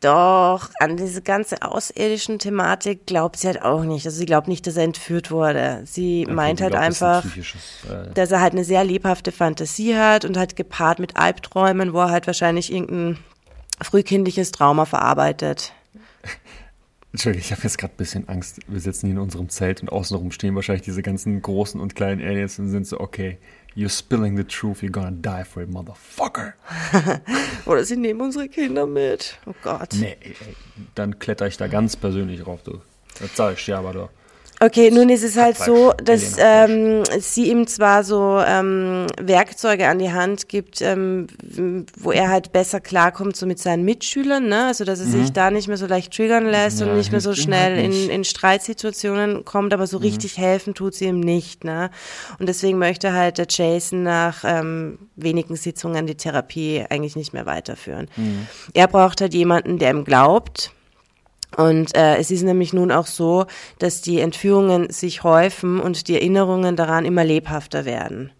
Doch 0.00 0.70
an 0.80 0.96
diese 0.96 1.20
ganze 1.22 1.60
außerirdischen 1.62 2.38
Thematik 2.38 3.06
glaubt 3.06 3.36
sie 3.36 3.46
halt 3.46 3.62
auch 3.62 3.84
nicht. 3.84 4.06
Also 4.06 4.18
sie 4.18 4.26
glaubt 4.26 4.48
nicht, 4.48 4.66
dass 4.66 4.76
er 4.76 4.84
entführt 4.84 5.30
wurde. 5.30 5.82
Sie 5.84 6.26
meint 6.26 6.58
Ich 6.60 6.64
halt 6.64 6.72
glaub, 6.72 6.84
das 6.86 6.96
ist 6.96 7.02
ein 7.02 7.08
einfach, 7.08 7.20
psychisches, 7.30 7.60
äh, 7.88 8.12
dass 8.14 8.30
er 8.32 8.40
halt 8.40 8.54
eine 8.54 8.64
sehr 8.64 8.82
lebhafte 8.82 9.30
Fantasie 9.30 9.94
hat 9.96 10.24
und 10.24 10.36
halt 10.38 10.56
gepaart 10.56 10.98
mit 10.98 11.16
Albträumen, 11.18 11.92
wo 11.92 11.98
er 12.00 12.10
halt 12.10 12.26
wahrscheinlich 12.26 12.72
irgendein 12.72 13.18
frühkindliches 13.82 14.50
Trauma 14.52 14.86
verarbeitet. 14.86 15.72
Entschuldigung, 17.12 17.44
ich 17.44 17.52
habe 17.52 17.62
jetzt 17.62 17.76
gerade 17.76 17.92
ein 17.92 17.96
bisschen 17.96 18.28
Angst. 18.28 18.60
Wir 18.68 18.80
sitzen 18.80 19.06
hier 19.06 19.16
in 19.16 19.20
unserem 19.20 19.48
Zelt 19.48 19.82
und 19.82 19.90
außenrum 19.90 20.30
stehen 20.30 20.54
wahrscheinlich 20.54 20.82
diese 20.82 21.02
ganzen 21.02 21.42
großen 21.42 21.80
und 21.80 21.96
kleinen 21.96 22.20
Aliens 22.20 22.58
und 22.60 22.68
sind 22.68 22.86
so, 22.86 23.00
okay, 23.00 23.38
you're 23.74 23.88
spilling 23.88 24.36
the 24.36 24.44
truth, 24.44 24.78
you're 24.78 24.90
gonna 24.92 25.10
die 25.10 25.44
for 25.44 25.62
it, 25.62 25.70
motherfucker. 25.70 26.54
Oder 27.66 27.84
sie 27.84 27.96
nehmen 27.96 28.20
unsere 28.20 28.48
Kinder 28.48 28.86
mit. 28.86 29.38
Oh 29.46 29.54
Gott. 29.62 29.94
Nee, 29.94 30.16
ey, 30.20 30.36
ey, 30.46 30.56
dann 30.94 31.18
kletter 31.18 31.48
ich 31.48 31.56
da 31.56 31.66
ganz 31.66 31.96
persönlich 31.96 32.40
drauf, 32.40 32.62
du. 32.62 32.80
Das 33.18 33.34
sag 33.34 33.54
ich 33.54 33.64
dir 33.64 33.78
aber 33.78 33.92
doch. 33.92 34.10
Okay, 34.62 34.90
nun 34.90 35.08
ist 35.08 35.24
es 35.24 35.38
halt 35.38 35.56
so, 35.56 35.94
dass 36.04 36.36
ähm, 36.38 37.02
sie 37.18 37.50
ihm 37.50 37.66
zwar 37.66 38.04
so 38.04 38.38
ähm, 38.46 39.06
Werkzeuge 39.18 39.88
an 39.88 39.98
die 39.98 40.12
Hand 40.12 40.50
gibt, 40.50 40.82
ähm, 40.82 41.28
wo 41.96 42.12
er 42.12 42.28
halt 42.28 42.52
besser 42.52 42.78
klarkommt 42.78 43.36
so 43.36 43.46
mit 43.46 43.58
seinen 43.58 43.86
Mitschülern, 43.86 44.48
ne? 44.50 44.66
Also 44.66 44.84
dass 44.84 45.00
er 45.00 45.06
sich 45.06 45.32
da 45.32 45.50
nicht 45.50 45.66
mehr 45.66 45.78
so 45.78 45.86
leicht 45.86 46.12
triggern 46.14 46.44
lässt 46.44 46.80
Mhm. 46.80 46.86
Ja, 46.86 46.92
und 46.92 46.98
nicht 46.98 47.10
mehr 47.10 47.22
so 47.22 47.34
schnell 47.34 47.76
halt 47.76 47.84
in. 47.86 48.04
Mhm. 48.04 48.10
in 48.10 48.24
Streitsituationen 48.24 49.46
kommt, 49.46 49.72
aber 49.72 49.86
so 49.86 49.96
richtig 49.96 50.36
helfen 50.36 50.74
tut 50.74 50.94
sie 50.94 51.06
ihm 51.06 51.20
nicht, 51.20 51.64
ne? 51.64 51.90
Und 52.38 52.46
deswegen 52.46 52.76
möchte 52.76 53.14
halt 53.14 53.38
der 53.38 53.46
Jason 53.48 54.02
nach 54.02 54.44
ähm, 54.44 54.98
wenigen 55.16 55.56
Sitzungen 55.56 56.06
die 56.06 56.16
Therapie 56.16 56.84
eigentlich 56.90 57.16
nicht 57.16 57.32
mehr 57.32 57.46
weiterführen. 57.46 58.08
Mhm. 58.14 58.46
Er 58.74 58.88
braucht 58.88 59.22
halt 59.22 59.32
jemanden, 59.32 59.78
der 59.78 59.90
ihm 59.90 60.04
glaubt, 60.04 60.72
und 61.56 61.96
äh, 61.96 62.16
es 62.16 62.30
ist 62.30 62.42
nämlich 62.42 62.72
nun 62.72 62.92
auch 62.92 63.06
so, 63.06 63.46
dass 63.78 64.00
die 64.00 64.20
Entführungen 64.20 64.90
sich 64.90 65.22
häufen 65.24 65.80
und 65.80 66.08
die 66.08 66.14
Erinnerungen 66.14 66.76
daran 66.76 67.04
immer 67.04 67.24
lebhafter 67.24 67.84
werden. 67.84 68.30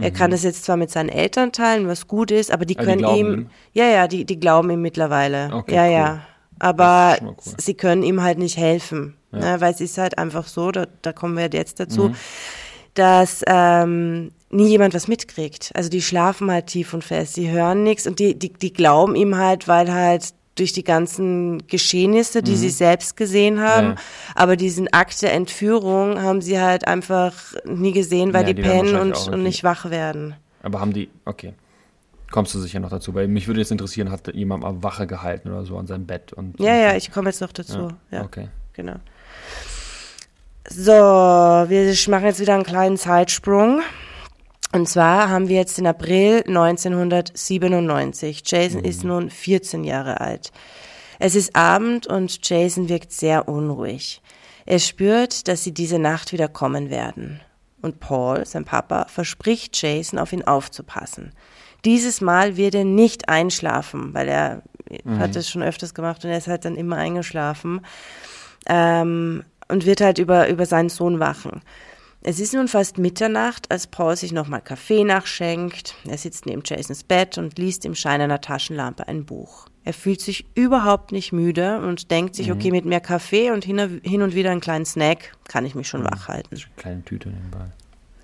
Er 0.00 0.10
kann 0.10 0.32
das 0.32 0.42
jetzt 0.42 0.64
zwar 0.64 0.76
mit 0.76 0.90
seinen 0.90 1.08
Eltern 1.08 1.52
teilen, 1.52 1.86
was 1.86 2.08
gut 2.08 2.32
ist, 2.32 2.50
aber 2.50 2.64
die 2.64 2.76
Ah, 2.76 2.80
die 2.80 2.86
können 2.86 2.98
glauben 2.98 3.16
ihm, 3.18 3.32
ihm? 3.34 3.50
ja, 3.74 3.84
ja, 3.84 4.08
die, 4.08 4.24
die 4.24 4.40
glauben 4.40 4.68
ihm 4.70 4.82
mittlerweile. 4.82 5.50
Okay, 5.54 5.74
ja, 5.76 5.84
cool. 5.84 5.92
ja. 5.92 6.20
Aber 6.58 7.16
cool. 7.22 7.36
sie 7.58 7.74
können 7.74 8.02
ihm 8.02 8.20
halt 8.20 8.38
nicht 8.38 8.56
helfen, 8.56 9.16
ne, 9.30 9.60
weil 9.60 9.72
es 9.72 9.80
ist 9.80 9.96
halt 9.98 10.18
einfach 10.18 10.48
so, 10.48 10.72
da, 10.72 10.86
da 11.02 11.12
kommen 11.12 11.36
wir 11.36 11.48
jetzt 11.52 11.78
dazu, 11.78 12.08
Mhm. 12.08 12.14
dass 12.94 13.42
ähm, 13.46 14.32
nie 14.50 14.68
jemand 14.68 14.94
was 14.94 15.06
mitkriegt. 15.08 15.70
Also 15.74 15.90
die 15.90 16.02
schlafen 16.02 16.50
halt 16.50 16.66
tief 16.68 16.92
und 16.94 17.04
fest, 17.04 17.36
die 17.36 17.50
hören 17.50 17.82
nichts 17.84 18.06
und 18.08 18.18
die, 18.18 18.36
die, 18.38 18.52
die 18.52 18.72
glauben 18.72 19.14
ihm 19.14 19.36
halt, 19.36 19.68
weil 19.68 19.92
halt 19.92 20.34
durch 20.56 20.72
die 20.72 20.84
ganzen 20.84 21.66
Geschehnisse, 21.66 22.42
die 22.42 22.54
sie 22.56 22.70
selbst 22.70 23.16
gesehen 23.16 23.60
haben, 23.60 23.88
Mhm. 23.88 23.92
Ja. 23.94 24.00
aber 24.36 24.56
diesen 24.56 24.92
Akt 24.92 25.20
der 25.22 25.32
Entführung 25.32 26.22
haben 26.22 26.40
sie 26.42 26.60
halt 26.60 26.86
einfach 26.86 27.32
nie 27.64 27.92
gesehen, 27.92 28.32
weil 28.32 28.42
Ja, 28.42 28.52
die, 28.52 28.54
die 28.54 28.62
pennen 28.62 28.94
und, 28.96 29.28
und 29.28 29.42
nicht 29.42 29.64
wach 29.64 29.90
werden. 29.90 30.36
Aber 30.62 30.80
haben 30.80 30.92
die, 30.92 31.08
okay. 31.24 31.54
Kommst 32.30 32.54
du 32.54 32.58
sicher 32.60 32.80
noch 32.80 32.90
dazu? 32.90 33.14
Weil 33.14 33.28
mich 33.28 33.46
würde 33.46 33.60
jetzt 33.60 33.70
interessieren, 33.70 34.10
hat 34.10 34.32
jemand 34.34 34.62
mal 34.62 34.82
Wache 34.82 35.06
gehalten 35.06 35.50
oder 35.50 35.64
so 35.64 35.76
an 35.76 35.86
seinem 35.86 36.06
Bett? 36.06 36.32
Und, 36.32 36.58
Ja, 36.58 36.74
ja, 36.74 36.96
ich 36.96 37.12
komme 37.12 37.28
jetzt 37.30 37.40
noch 37.40 37.52
dazu. 37.52 37.88
Ja, 38.10 38.22
Okay. 38.22 38.48
genau. 38.72 38.96
So, 40.68 40.92
wir 40.92 41.94
machen 42.08 42.24
jetzt 42.24 42.40
wieder 42.40 42.54
einen 42.54 42.64
kleinen 42.64 42.96
Zeitsprung. 42.96 43.82
Und 44.74 44.88
zwar 44.88 45.28
haben 45.28 45.46
wir 45.46 45.54
jetzt 45.54 45.78
den 45.78 45.86
April 45.86 46.42
1997. 46.48 48.42
Jason 48.44 48.82
ist 48.82 49.04
nun 49.04 49.30
14 49.30 49.84
Jahre 49.84 50.20
alt. 50.20 50.50
Es 51.20 51.36
ist 51.36 51.54
Abend 51.54 52.08
und 52.08 52.40
Jason 52.42 52.88
wirkt 52.88 53.12
sehr 53.12 53.46
unruhig. 53.46 54.20
Er 54.66 54.80
spürt, 54.80 55.46
dass 55.46 55.62
sie 55.62 55.70
diese 55.70 56.00
Nacht 56.00 56.32
wieder 56.32 56.48
kommen 56.48 56.90
werden. 56.90 57.40
Und 57.82 58.00
Paul, 58.00 58.44
sein 58.46 58.64
Papa, 58.64 59.06
verspricht 59.06 59.80
Jason, 59.80 60.18
auf 60.18 60.32
ihn 60.32 60.42
aufzupassen. 60.42 61.30
Dieses 61.84 62.20
Mal 62.20 62.56
wird 62.56 62.74
er 62.74 62.84
nicht 62.84 63.28
einschlafen, 63.28 64.12
weil 64.12 64.26
er 64.26 64.62
hat 65.20 65.36
es 65.36 65.48
schon 65.48 65.62
öfters 65.62 65.94
gemacht 65.94 66.24
und 66.24 66.32
er 66.32 66.38
ist 66.38 66.48
halt 66.48 66.64
dann 66.64 66.74
immer 66.74 66.96
eingeschlafen 66.96 67.80
ähm, 68.66 69.44
und 69.68 69.86
wird 69.86 70.00
halt 70.00 70.18
über, 70.18 70.48
über 70.48 70.66
seinen 70.66 70.88
Sohn 70.88 71.20
wachen. 71.20 71.62
Es 72.26 72.40
ist 72.40 72.54
nun 72.54 72.68
fast 72.68 72.96
Mitternacht, 72.96 73.70
als 73.70 73.86
Paul 73.86 74.16
sich 74.16 74.32
nochmal 74.32 74.62
Kaffee 74.62 75.04
nachschenkt. 75.04 75.94
Er 76.08 76.16
sitzt 76.16 76.46
neben 76.46 76.62
Jasons 76.64 77.04
Bett 77.04 77.36
und 77.36 77.58
liest 77.58 77.84
im 77.84 77.94
Schein 77.94 78.22
einer 78.22 78.40
Taschenlampe 78.40 79.06
ein 79.06 79.26
Buch. 79.26 79.66
Er 79.84 79.92
fühlt 79.92 80.22
sich 80.22 80.46
überhaupt 80.54 81.12
nicht 81.12 81.34
müde 81.34 81.80
und 81.80 82.10
denkt 82.10 82.34
sich, 82.34 82.50
okay, 82.50 82.70
mit 82.70 82.86
mehr 82.86 83.02
Kaffee 83.02 83.50
und 83.50 83.66
hin, 83.66 83.78
und 83.78 84.34
wieder 84.34 84.50
einen 84.52 84.62
kleinen 84.62 84.86
Snack 84.86 85.36
kann 85.48 85.66
ich 85.66 85.74
mich 85.74 85.86
schon 85.86 86.02
wach 86.02 86.28
halten. 86.28 86.56
Kleine 86.78 87.04
Tüte 87.04 87.28
nebenbei. 87.28 87.66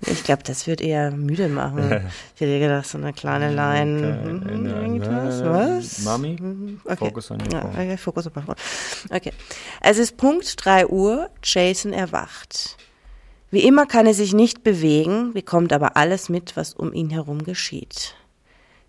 Ich 0.07 0.23
glaube, 0.23 0.41
das 0.41 0.65
wird 0.65 0.81
eher 0.81 1.11
müde 1.11 1.47
machen. 1.47 2.09
Ich 2.33 2.41
hätte 2.41 2.59
gedacht, 2.59 2.87
so 2.87 2.97
eine 2.97 3.13
kleine 3.13 3.53
Line. 3.53 4.41
Okay, 4.41 4.51
hm, 4.51 4.65
äh, 4.65 4.69
irgendwas, 4.81 5.43
was? 5.45 5.99
Mami, 6.05 6.79
Okay. 6.85 6.95
focus 6.95 7.29
on 7.29 7.41
your 7.41 7.61
phone. 7.61 7.69
okay, 7.69 7.97
auf 8.03 8.35
mein 8.35 8.45
Phone. 8.45 8.55
Okay. 9.11 9.31
Es 9.79 9.99
ist 9.99 10.17
Punkt 10.17 10.55
3 10.65 10.87
Uhr, 10.87 11.29
Jason 11.43 11.93
erwacht. 11.93 12.77
Wie 13.51 13.65
immer 13.65 13.85
kann 13.85 14.07
er 14.07 14.13
sich 14.13 14.33
nicht 14.33 14.63
bewegen, 14.63 15.33
bekommt 15.33 15.73
aber 15.73 15.97
alles 15.97 16.29
mit, 16.29 16.55
was 16.55 16.73
um 16.73 16.93
ihn 16.93 17.09
herum 17.09 17.43
geschieht. 17.43 18.15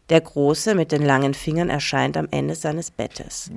Der 0.08 0.20
Große 0.20 0.76
mit 0.76 0.92
den 0.92 1.04
langen 1.04 1.34
Fingern 1.34 1.68
erscheint 1.68 2.16
am 2.16 2.28
Ende 2.30 2.54
seines 2.54 2.92
Bettes. 2.92 3.50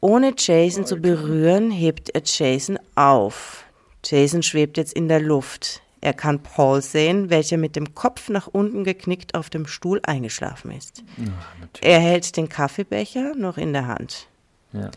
Ohne 0.00 0.34
Jason 0.36 0.86
zu 0.86 0.96
berühren, 0.96 1.70
hebt 1.70 2.10
er 2.10 2.22
Jason 2.24 2.78
auf. 2.96 3.64
Jason 4.04 4.42
schwebt 4.42 4.76
jetzt 4.76 4.92
in 4.92 5.08
der 5.08 5.20
Luft. 5.20 5.82
Er 6.00 6.14
kann 6.14 6.40
Paul 6.40 6.82
sehen, 6.82 7.30
welcher 7.30 7.56
mit 7.56 7.76
dem 7.76 7.94
Kopf 7.94 8.28
nach 8.28 8.46
unten 8.46 8.84
geknickt 8.84 9.34
auf 9.34 9.50
dem 9.50 9.66
Stuhl 9.66 10.00
eingeschlafen 10.04 10.70
ist. 10.70 11.02
Er 11.80 12.00
hält 12.00 12.36
den 12.36 12.48
Kaffeebecher 12.48 13.34
noch 13.36 13.56
in 13.56 13.72
der 13.72 13.86
Hand. 13.86 14.28
Ja. 14.72 14.90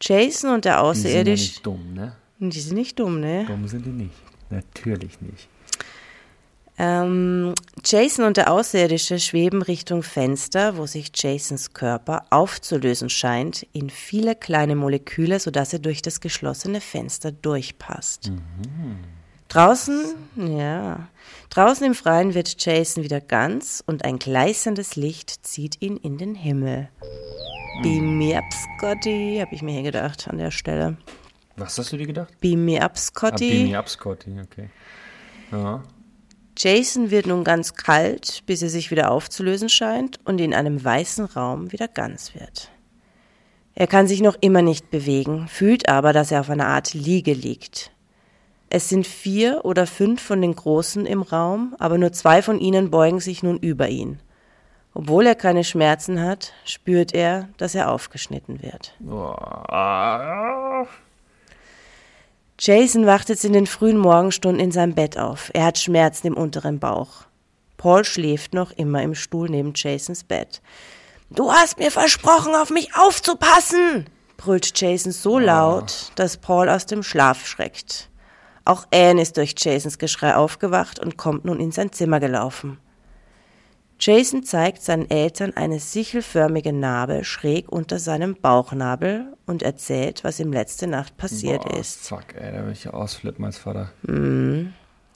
Jason 0.00 0.54
und 0.54 0.64
der 0.64 0.72
ja 0.72 0.80
Außerirdische. 0.80 1.44
nicht 1.44 1.66
dumm, 1.66 1.94
ne? 1.94 2.16
Die 2.40 2.60
sind 2.60 2.76
nicht 2.76 2.98
dumm, 2.98 3.20
ne? 3.20 3.44
Dumm 3.46 3.68
sind 3.68 3.84
die 3.84 3.90
nicht. 3.90 4.14
Natürlich 4.48 5.20
nicht. 5.20 5.48
Ähm, 6.78 7.54
Jason 7.84 8.24
und 8.24 8.38
der 8.38 8.50
Außerirdische 8.50 9.18
schweben 9.18 9.60
Richtung 9.60 10.02
Fenster, 10.02 10.78
wo 10.78 10.86
sich 10.86 11.10
Jasons 11.14 11.74
Körper 11.74 12.24
aufzulösen 12.30 13.10
scheint, 13.10 13.66
in 13.74 13.90
viele 13.90 14.34
kleine 14.34 14.74
Moleküle, 14.74 15.38
sodass 15.38 15.74
er 15.74 15.80
durch 15.80 16.00
das 16.00 16.22
geschlossene 16.22 16.80
Fenster 16.80 17.32
durchpasst. 17.32 18.32
Draußen, 19.48 20.14
ja, 20.36 21.08
draußen 21.50 21.84
im 21.84 21.94
Freien 21.94 22.32
wird 22.32 22.64
Jason 22.64 23.04
wieder 23.04 23.20
ganz 23.20 23.84
und 23.86 24.06
ein 24.06 24.18
gleißendes 24.18 24.96
Licht 24.96 25.44
zieht 25.44 25.82
ihn 25.82 25.98
in 25.98 26.16
den 26.16 26.34
Himmel. 26.34 26.88
Beam 27.82 28.16
me 28.16 28.38
up, 28.38 28.44
Scotty, 28.78 29.38
habe 29.38 29.54
ich 29.54 29.60
mir 29.60 29.72
hier 29.72 29.82
gedacht 29.82 30.28
an 30.28 30.38
der 30.38 30.50
Stelle. 30.50 30.96
Was 31.56 31.78
hast 31.78 31.92
du 31.92 31.96
dir 31.96 32.06
gedacht? 32.06 32.38
Beam 32.40 32.64
me 32.64 32.80
up, 32.82 32.92
Ah, 32.94 32.98
Scotty. 32.98 33.50
beam 33.50 33.70
me 33.70 33.78
up, 33.78 33.88
Scotty, 33.88 34.40
okay. 34.42 34.70
Ja. 35.52 35.82
Jason 36.56 37.10
wird 37.10 37.26
nun 37.26 37.44
ganz 37.44 37.74
kalt, 37.74 38.42
bis 38.46 38.62
er 38.62 38.68
sich 38.68 38.90
wieder 38.90 39.10
aufzulösen 39.10 39.68
scheint 39.68 40.18
und 40.24 40.40
in 40.40 40.52
einem 40.54 40.82
weißen 40.82 41.24
Raum 41.24 41.72
wieder 41.72 41.88
ganz 41.88 42.34
wird. 42.34 42.70
Er 43.74 43.86
kann 43.86 44.06
sich 44.06 44.20
noch 44.20 44.36
immer 44.40 44.62
nicht 44.62 44.90
bewegen, 44.90 45.48
fühlt 45.48 45.88
aber, 45.88 46.12
dass 46.12 46.30
er 46.32 46.40
auf 46.40 46.50
einer 46.50 46.66
Art 46.66 46.92
Liege 46.92 47.32
liegt. 47.32 47.92
Es 48.68 48.88
sind 48.88 49.06
vier 49.06 49.64
oder 49.64 49.86
fünf 49.86 50.20
von 50.22 50.40
den 50.42 50.54
Großen 50.54 51.06
im 51.06 51.22
Raum, 51.22 51.74
aber 51.78 51.98
nur 51.98 52.12
zwei 52.12 52.42
von 52.42 52.58
ihnen 52.60 52.90
beugen 52.90 53.20
sich 53.20 53.42
nun 53.42 53.56
über 53.58 53.88
ihn. 53.88 54.20
Obwohl 54.92 55.26
er 55.26 55.34
keine 55.36 55.64
Schmerzen 55.64 56.20
hat, 56.20 56.52
spürt 56.64 57.14
er, 57.14 57.48
dass 57.56 57.74
er 57.74 57.90
aufgeschnitten 57.90 58.60
wird. 58.62 58.94
Boah. 58.98 60.86
Jason 62.62 63.06
wacht 63.06 63.30
jetzt 63.30 63.46
in 63.46 63.54
den 63.54 63.66
frühen 63.66 63.96
Morgenstunden 63.96 64.60
in 64.60 64.70
seinem 64.70 64.94
Bett 64.94 65.16
auf. 65.16 65.50
Er 65.54 65.64
hat 65.64 65.78
Schmerzen 65.78 66.26
im 66.26 66.36
unteren 66.36 66.78
Bauch. 66.78 67.24
Paul 67.78 68.04
schläft 68.04 68.52
noch 68.52 68.70
immer 68.72 69.02
im 69.02 69.14
Stuhl 69.14 69.48
neben 69.48 69.72
Jasons 69.74 70.24
Bett. 70.24 70.60
Du 71.30 71.50
hast 71.50 71.78
mir 71.78 71.90
versprochen, 71.90 72.54
auf 72.54 72.68
mich 72.68 72.94
aufzupassen, 72.94 74.04
brüllt 74.36 74.78
Jason 74.78 75.10
so 75.10 75.38
laut, 75.38 76.12
dass 76.16 76.36
Paul 76.36 76.68
aus 76.68 76.84
dem 76.84 77.02
Schlaf 77.02 77.46
schreckt. 77.46 78.10
Auch 78.66 78.86
Anne 78.92 79.22
ist 79.22 79.38
durch 79.38 79.54
Jasons 79.56 79.96
Geschrei 79.96 80.36
aufgewacht 80.36 80.98
und 80.98 81.16
kommt 81.16 81.46
nun 81.46 81.60
in 81.60 81.72
sein 81.72 81.92
Zimmer 81.92 82.20
gelaufen. 82.20 82.78
Jason 84.00 84.44
zeigt 84.44 84.82
seinen 84.82 85.10
Eltern 85.10 85.52
eine 85.54 85.78
sichelförmige 85.78 86.72
Narbe 86.72 87.22
schräg 87.24 87.70
unter 87.70 87.98
seinem 87.98 88.34
Bauchnabel 88.34 89.36
und 89.44 89.62
erzählt, 89.62 90.24
was 90.24 90.40
ihm 90.40 90.52
letzte 90.52 90.86
Nacht 90.86 91.18
passiert 91.18 91.64
Boah, 91.64 91.78
ist. 91.78 92.08
Fuck, 92.08 92.34
ey, 92.34 92.50
da 92.50 92.64
will 92.64 92.72
ich 92.72 92.84
ja 92.84 92.92
ausflippen 92.92 93.44
als 93.44 93.58
Vater. 93.58 93.92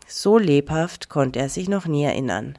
So 0.07 0.37
lebhaft 0.39 1.09
konnte 1.09 1.39
er 1.39 1.49
sich 1.49 1.69
noch 1.69 1.87
nie 1.87 2.05
erinnern. 2.05 2.59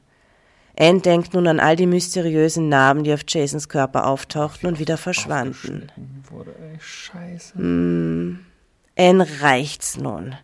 Anne 0.78 1.00
denkt 1.00 1.36
nun 1.36 1.48
an 1.48 1.60
all 1.60 1.76
die 1.76 1.86
mysteriösen 1.86 2.70
Narben, 2.70 3.04
die 3.04 3.14
auf 3.14 3.22
Jasons 3.28 3.70
Körper 3.70 4.08
auftauchten 4.08 4.68
und 4.68 4.80
wieder 4.80 4.98
verschwanden. 4.98 5.92
Wurde, 6.30 6.56
ey, 6.60 6.80
scheiße. 6.80 7.54
Anne 8.98 9.28
reicht's 9.42 9.98
nun. 9.98 10.36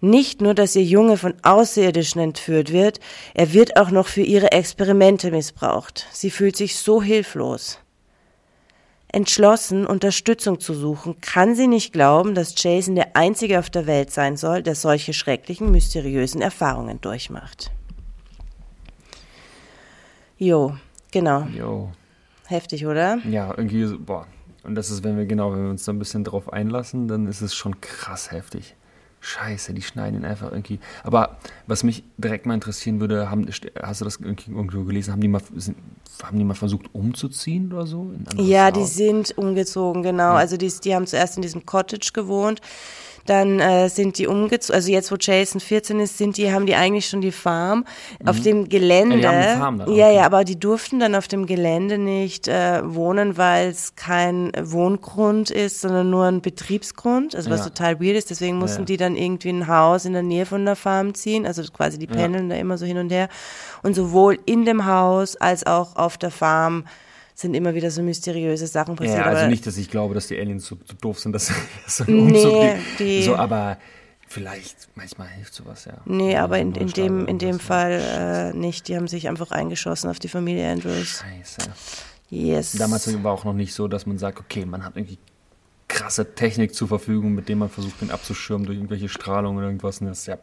Nicht 0.00 0.40
nur, 0.40 0.54
dass 0.54 0.76
ihr 0.76 0.84
Junge 0.84 1.18
von 1.18 1.34
Außerirdischen 1.42 2.20
entführt 2.20 2.72
wird, 2.72 3.00
er 3.34 3.52
wird 3.52 3.76
auch 3.76 3.90
noch 3.90 4.06
für 4.06 4.22
ihre 4.22 4.52
Experimente 4.52 5.30
missbraucht. 5.30 6.06
Sie 6.10 6.30
fühlt 6.30 6.56
sich 6.56 6.78
so 6.78 7.02
hilflos. 7.02 7.78
Entschlossen, 9.12 9.86
Unterstützung 9.86 10.60
zu 10.60 10.72
suchen, 10.72 11.20
kann 11.20 11.54
sie 11.54 11.66
nicht 11.66 11.92
glauben, 11.92 12.34
dass 12.34 12.54
Jason 12.56 12.94
der 12.94 13.16
Einzige 13.16 13.58
auf 13.58 13.68
der 13.68 13.86
Welt 13.86 14.10
sein 14.10 14.36
soll, 14.36 14.62
der 14.62 14.76
solche 14.76 15.12
schrecklichen, 15.12 15.70
mysteriösen 15.70 16.40
Erfahrungen 16.40 17.00
durchmacht. 17.00 17.72
Jo, 20.38 20.76
genau. 21.10 21.42
Jo. 21.42 21.90
Heftig, 22.46 22.86
oder? 22.86 23.18
Ja, 23.28 23.52
irgendwie, 23.56 23.84
boah. 23.96 24.26
Und 24.62 24.74
das 24.74 24.90
ist, 24.90 25.02
wenn 25.04 25.16
wir 25.16 25.26
genau, 25.26 25.52
wenn 25.52 25.64
wir 25.64 25.70
uns 25.70 25.84
da 25.84 25.92
ein 25.92 25.98
bisschen 25.98 26.24
drauf 26.24 26.52
einlassen, 26.52 27.08
dann 27.08 27.26
ist 27.26 27.40
es 27.40 27.54
schon 27.54 27.80
krass 27.80 28.30
heftig. 28.30 28.76
Scheiße, 29.20 29.74
die 29.74 29.82
schneiden 29.82 30.20
ihn 30.20 30.24
einfach 30.24 30.50
irgendwie. 30.50 30.80
Aber 31.04 31.36
was 31.66 31.82
mich 31.82 32.04
direkt 32.16 32.46
mal 32.46 32.54
interessieren 32.54 33.00
würde, 33.00 33.30
haben, 33.30 33.46
hast 33.82 34.00
du 34.00 34.04
das 34.06 34.18
irgendwo 34.18 34.84
gelesen? 34.84 35.12
Haben 35.12 35.20
die 35.20 35.28
mal, 35.28 35.42
sind, 35.56 35.76
haben 36.22 36.38
die 36.38 36.44
mal 36.44 36.54
versucht 36.54 36.86
umzuziehen 36.94 37.70
oder 37.72 37.86
so? 37.86 38.12
Ja, 38.36 38.70
die 38.70 38.80
Haus? 38.80 38.94
sind 38.94 39.36
umgezogen, 39.36 40.02
genau. 40.02 40.32
Also 40.32 40.56
die, 40.56 40.72
die 40.82 40.94
haben 40.94 41.06
zuerst 41.06 41.36
in 41.36 41.42
diesem 41.42 41.66
Cottage 41.66 42.12
gewohnt. 42.14 42.62
Dann 43.26 43.60
äh, 43.60 43.88
sind 43.88 44.18
die 44.18 44.26
umgezogen, 44.26 44.74
also 44.74 44.90
jetzt 44.90 45.12
wo 45.12 45.16
Jason 45.18 45.60
14 45.60 46.00
ist, 46.00 46.18
sind 46.18 46.36
die, 46.36 46.52
haben 46.52 46.66
die 46.66 46.74
eigentlich 46.74 47.06
schon 47.08 47.20
die 47.20 47.32
Farm 47.32 47.84
auf 48.24 48.40
dem 48.40 48.68
Gelände. 48.68 49.16
Mhm. 49.16 49.22
Ja, 49.22 49.30
die 49.30 49.36
haben 49.36 49.52
die 49.54 49.58
Farm 49.60 49.78
dann, 49.78 49.94
ja, 49.94 50.10
ja, 50.10 50.24
aber 50.26 50.44
die 50.44 50.58
durften 50.58 51.00
dann 51.00 51.14
auf 51.14 51.28
dem 51.28 51.46
Gelände 51.46 51.98
nicht 51.98 52.48
äh, 52.48 52.80
wohnen, 52.82 53.36
weil 53.36 53.68
es 53.68 53.94
kein 53.94 54.50
Wohngrund 54.60 55.50
ist, 55.50 55.80
sondern 55.80 56.10
nur 56.10 56.24
ein 56.24 56.40
Betriebsgrund, 56.40 57.34
also 57.36 57.50
was 57.50 57.60
Ja. 57.60 57.66
total 57.66 58.00
weird 58.00 58.16
ist. 58.16 58.30
Deswegen 58.30 58.58
mussten 58.58 58.82
Ja. 58.82 58.86
die 58.86 58.96
dann 58.96 59.16
irgendwie 59.16 59.50
ein 59.50 59.66
Haus 59.68 60.04
in 60.04 60.12
der 60.14 60.22
Nähe 60.22 60.46
von 60.46 60.64
der 60.64 60.76
Farm 60.76 61.14
ziehen, 61.14 61.46
also 61.46 61.62
quasi 61.72 61.98
die 61.98 62.06
pendeln 62.06 62.48
da 62.48 62.56
immer 62.56 62.78
so 62.78 62.86
hin 62.86 62.98
und 62.98 63.10
her. 63.12 63.28
Und 63.82 63.94
sowohl 63.94 64.38
in 64.46 64.64
dem 64.64 64.86
Haus 64.86 65.36
als 65.36 65.66
auch 65.66 65.96
auf 65.96 66.16
der 66.18 66.30
Farm 66.30 66.84
sind 67.40 67.54
immer 67.54 67.74
wieder 67.74 67.90
so 67.90 68.02
mysteriöse 68.02 68.66
Sachen 68.66 68.96
passiert. 68.96 69.18
Ja, 69.18 69.24
also 69.24 69.46
nicht, 69.46 69.66
dass 69.66 69.76
ich 69.76 69.90
glaube, 69.90 70.14
dass 70.14 70.26
die 70.28 70.38
Aliens 70.38 70.66
so, 70.66 70.76
so 70.84 70.94
doof 71.00 71.18
sind, 71.20 71.32
dass 71.32 71.50
so 71.86 72.04
ein 72.04 72.26
Nee, 72.26 72.44
Umzug 72.44 72.76
die- 72.98 73.22
so, 73.22 73.36
aber 73.36 73.78
vielleicht, 74.28 74.88
manchmal 74.94 75.28
hilft 75.28 75.54
sowas, 75.54 75.84
ja. 75.86 75.94
Nee, 76.04 76.36
aber 76.36 76.58
in, 76.58 76.74
in 76.74 76.88
dem, 76.88 77.26
in 77.26 77.38
dem 77.38 77.58
Fall 77.58 78.52
äh, 78.54 78.56
nicht. 78.56 78.88
Die 78.88 78.96
haben 78.96 79.08
sich 79.08 79.28
einfach 79.28 79.50
eingeschossen 79.50 80.10
auf 80.10 80.18
die 80.18 80.28
Familie 80.28 80.70
Andrews. 80.70 81.22
Scheiße. 81.24 81.70
Yes. 82.28 82.72
Damals 82.72 83.12
war 83.24 83.32
auch 83.32 83.44
noch 83.44 83.54
nicht 83.54 83.74
so, 83.74 83.88
dass 83.88 84.06
man 84.06 84.18
sagt, 84.18 84.38
okay, 84.38 84.64
man 84.64 84.84
hat 84.84 84.96
irgendwie 84.96 85.18
krasse 85.88 86.34
Technik 86.34 86.74
zur 86.74 86.86
Verfügung, 86.86 87.34
mit 87.34 87.48
der 87.48 87.56
man 87.56 87.68
versucht, 87.68 88.00
den 88.00 88.12
abzuschirmen 88.12 88.66
durch 88.66 88.78
irgendwelche 88.78 89.08
Strahlung 89.08 89.56
oder 89.56 89.66
irgendwas. 89.66 90.00
Und 90.00 90.06
das 90.06 90.20
ist 90.20 90.26
ja 90.26 90.38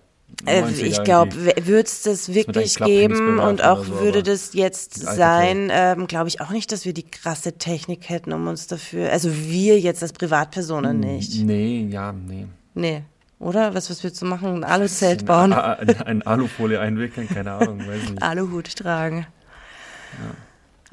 Äh, 0.46 0.62
90er 0.62 0.84
ich 0.84 1.04
glaube, 1.04 1.36
würde 1.36 1.88
es 1.88 2.04
das 2.04 2.34
wirklich 2.34 2.76
Klapphandys 2.76 3.18
geben 3.18 3.40
und 3.40 3.64
auch 3.64 3.86
so, 3.86 4.00
würde 4.00 4.24
das 4.24 4.54
jetzt 4.54 5.00
sein, 5.00 5.70
ähm, 5.72 6.08
glaube 6.08 6.28
ich 6.28 6.42
auch 6.42 6.52
nicht, 6.52 6.72
dass 6.72 6.86
wir 6.86 6.94
die 6.94 7.10
krasse 7.10 7.54
Technik 7.54 8.10
hätten, 8.10 8.34
um 8.34 8.48
uns 8.48 8.68
dafür, 8.68 9.12
also 9.12 9.34
wir 9.34 9.80
jetzt 9.80 10.04
als 10.04 10.14
Privatpersonen 10.14 11.00
nicht. 11.00 11.44
Nee, 11.44 11.88
ja, 11.90 12.12
nee. 12.12 12.46
Nee. 12.76 13.04
Oder? 13.40 13.74
Was, 13.74 13.90
was 13.90 14.04
willst 14.04 14.22
du 14.22 14.26
machen? 14.26 14.58
Ein 14.58 14.64
Aluzelt 14.64 15.26
bauen? 15.26 15.54
Ein, 15.54 15.90
ein, 15.90 16.02
ein 16.02 16.22
Alufolie 16.24 16.80
einwickeln, 16.80 17.28
keine 17.28 17.54
Ahnung, 17.54 17.80
weiß 17.80 18.10
nicht. 18.10 18.22
Aluhut 18.22 18.76
tragen. 18.76 19.28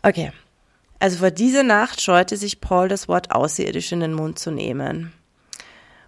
Okay. 0.03 0.33
Also 0.99 1.19
vor 1.19 1.31
dieser 1.31 1.63
Nacht 1.63 2.01
scheute 2.01 2.37
sich 2.37 2.61
Paul, 2.61 2.89
das 2.89 3.09
Wort 3.09 3.31
außerirdisch 3.31 3.93
in 3.93 4.01
den 4.01 4.15
Mund 4.15 4.39
zu 4.39 4.51
nehmen. 4.51 5.13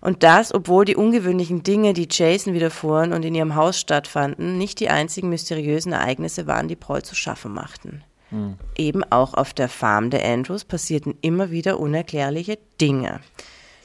Und 0.06 0.22
das, 0.22 0.54
obwohl 0.54 0.84
die 0.84 0.94
ungewöhnlichen 0.94 1.64
Dinge, 1.64 1.92
die 1.92 2.06
Jason 2.08 2.54
widerfuhren 2.54 3.12
und 3.12 3.24
in 3.24 3.34
ihrem 3.34 3.56
Haus 3.56 3.80
stattfanden, 3.80 4.56
nicht 4.56 4.78
die 4.78 4.88
einzigen 4.88 5.28
mysteriösen 5.30 5.92
Ereignisse 5.92 6.46
waren, 6.46 6.68
die 6.68 6.76
Paul 6.76 7.02
zu 7.02 7.16
schaffen 7.16 7.52
machten. 7.52 8.04
Eben 8.76 9.02
auch 9.10 9.34
auf 9.34 9.52
der 9.52 9.68
Farm 9.68 10.10
der 10.10 10.24
Andrews 10.24 10.64
passierten 10.64 11.16
immer 11.22 11.50
wieder 11.50 11.80
unerklärliche 11.80 12.56
Dinge. 12.80 13.18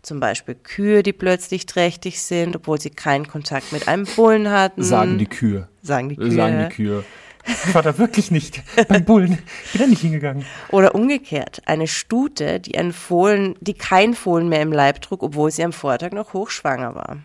Zum 0.04 0.20
Beispiel 0.20 0.54
Kühe, 0.54 1.02
die 1.02 1.14
plötzlich 1.14 1.66
trächtig 1.66 2.22
sind, 2.22 2.56
obwohl 2.56 2.80
sie 2.80 2.92
keinen 2.92 3.28
Kontakt 3.28 3.72
mit 3.72 3.88
einem 3.88 4.06
Bullen 4.16 4.52
hatten. 4.52 4.84
Sagen 4.84 5.18
die 5.18 5.26
Kühe. 5.26 5.70
Sagen 5.82 6.10
die 6.10 6.18
Kühe. 6.18 6.32
Sagen 6.32 6.68
die 6.70 6.76
Kühe. 6.76 7.04
Ich 7.46 7.74
war 7.74 7.82
da 7.82 7.98
wirklich 7.98 8.32
nicht. 8.32 8.62
Beim 8.88 9.04
Bullen. 9.06 9.40
Bin 9.72 9.82
da 9.82 9.88
nicht 9.88 10.02
hingegangen. 10.02 10.46
Oder 10.70 10.96
umgekehrt, 10.96 11.62
eine 11.66 11.88
Stute, 11.88 12.60
die 12.60 12.78
ein 12.78 12.94
Fohlen, 12.94 13.56
die 13.62 13.74
kein 13.74 14.14
Fohlen 14.14 14.50
mehr 14.50 14.62
im 14.62 14.72
Leib 14.72 15.02
trug, 15.02 15.24
obwohl 15.24 15.52
sie 15.52 15.64
am 15.64 15.74
Vortag 15.74 16.12
noch 16.12 16.34
hochschwanger 16.34 16.96
war. 16.96 17.18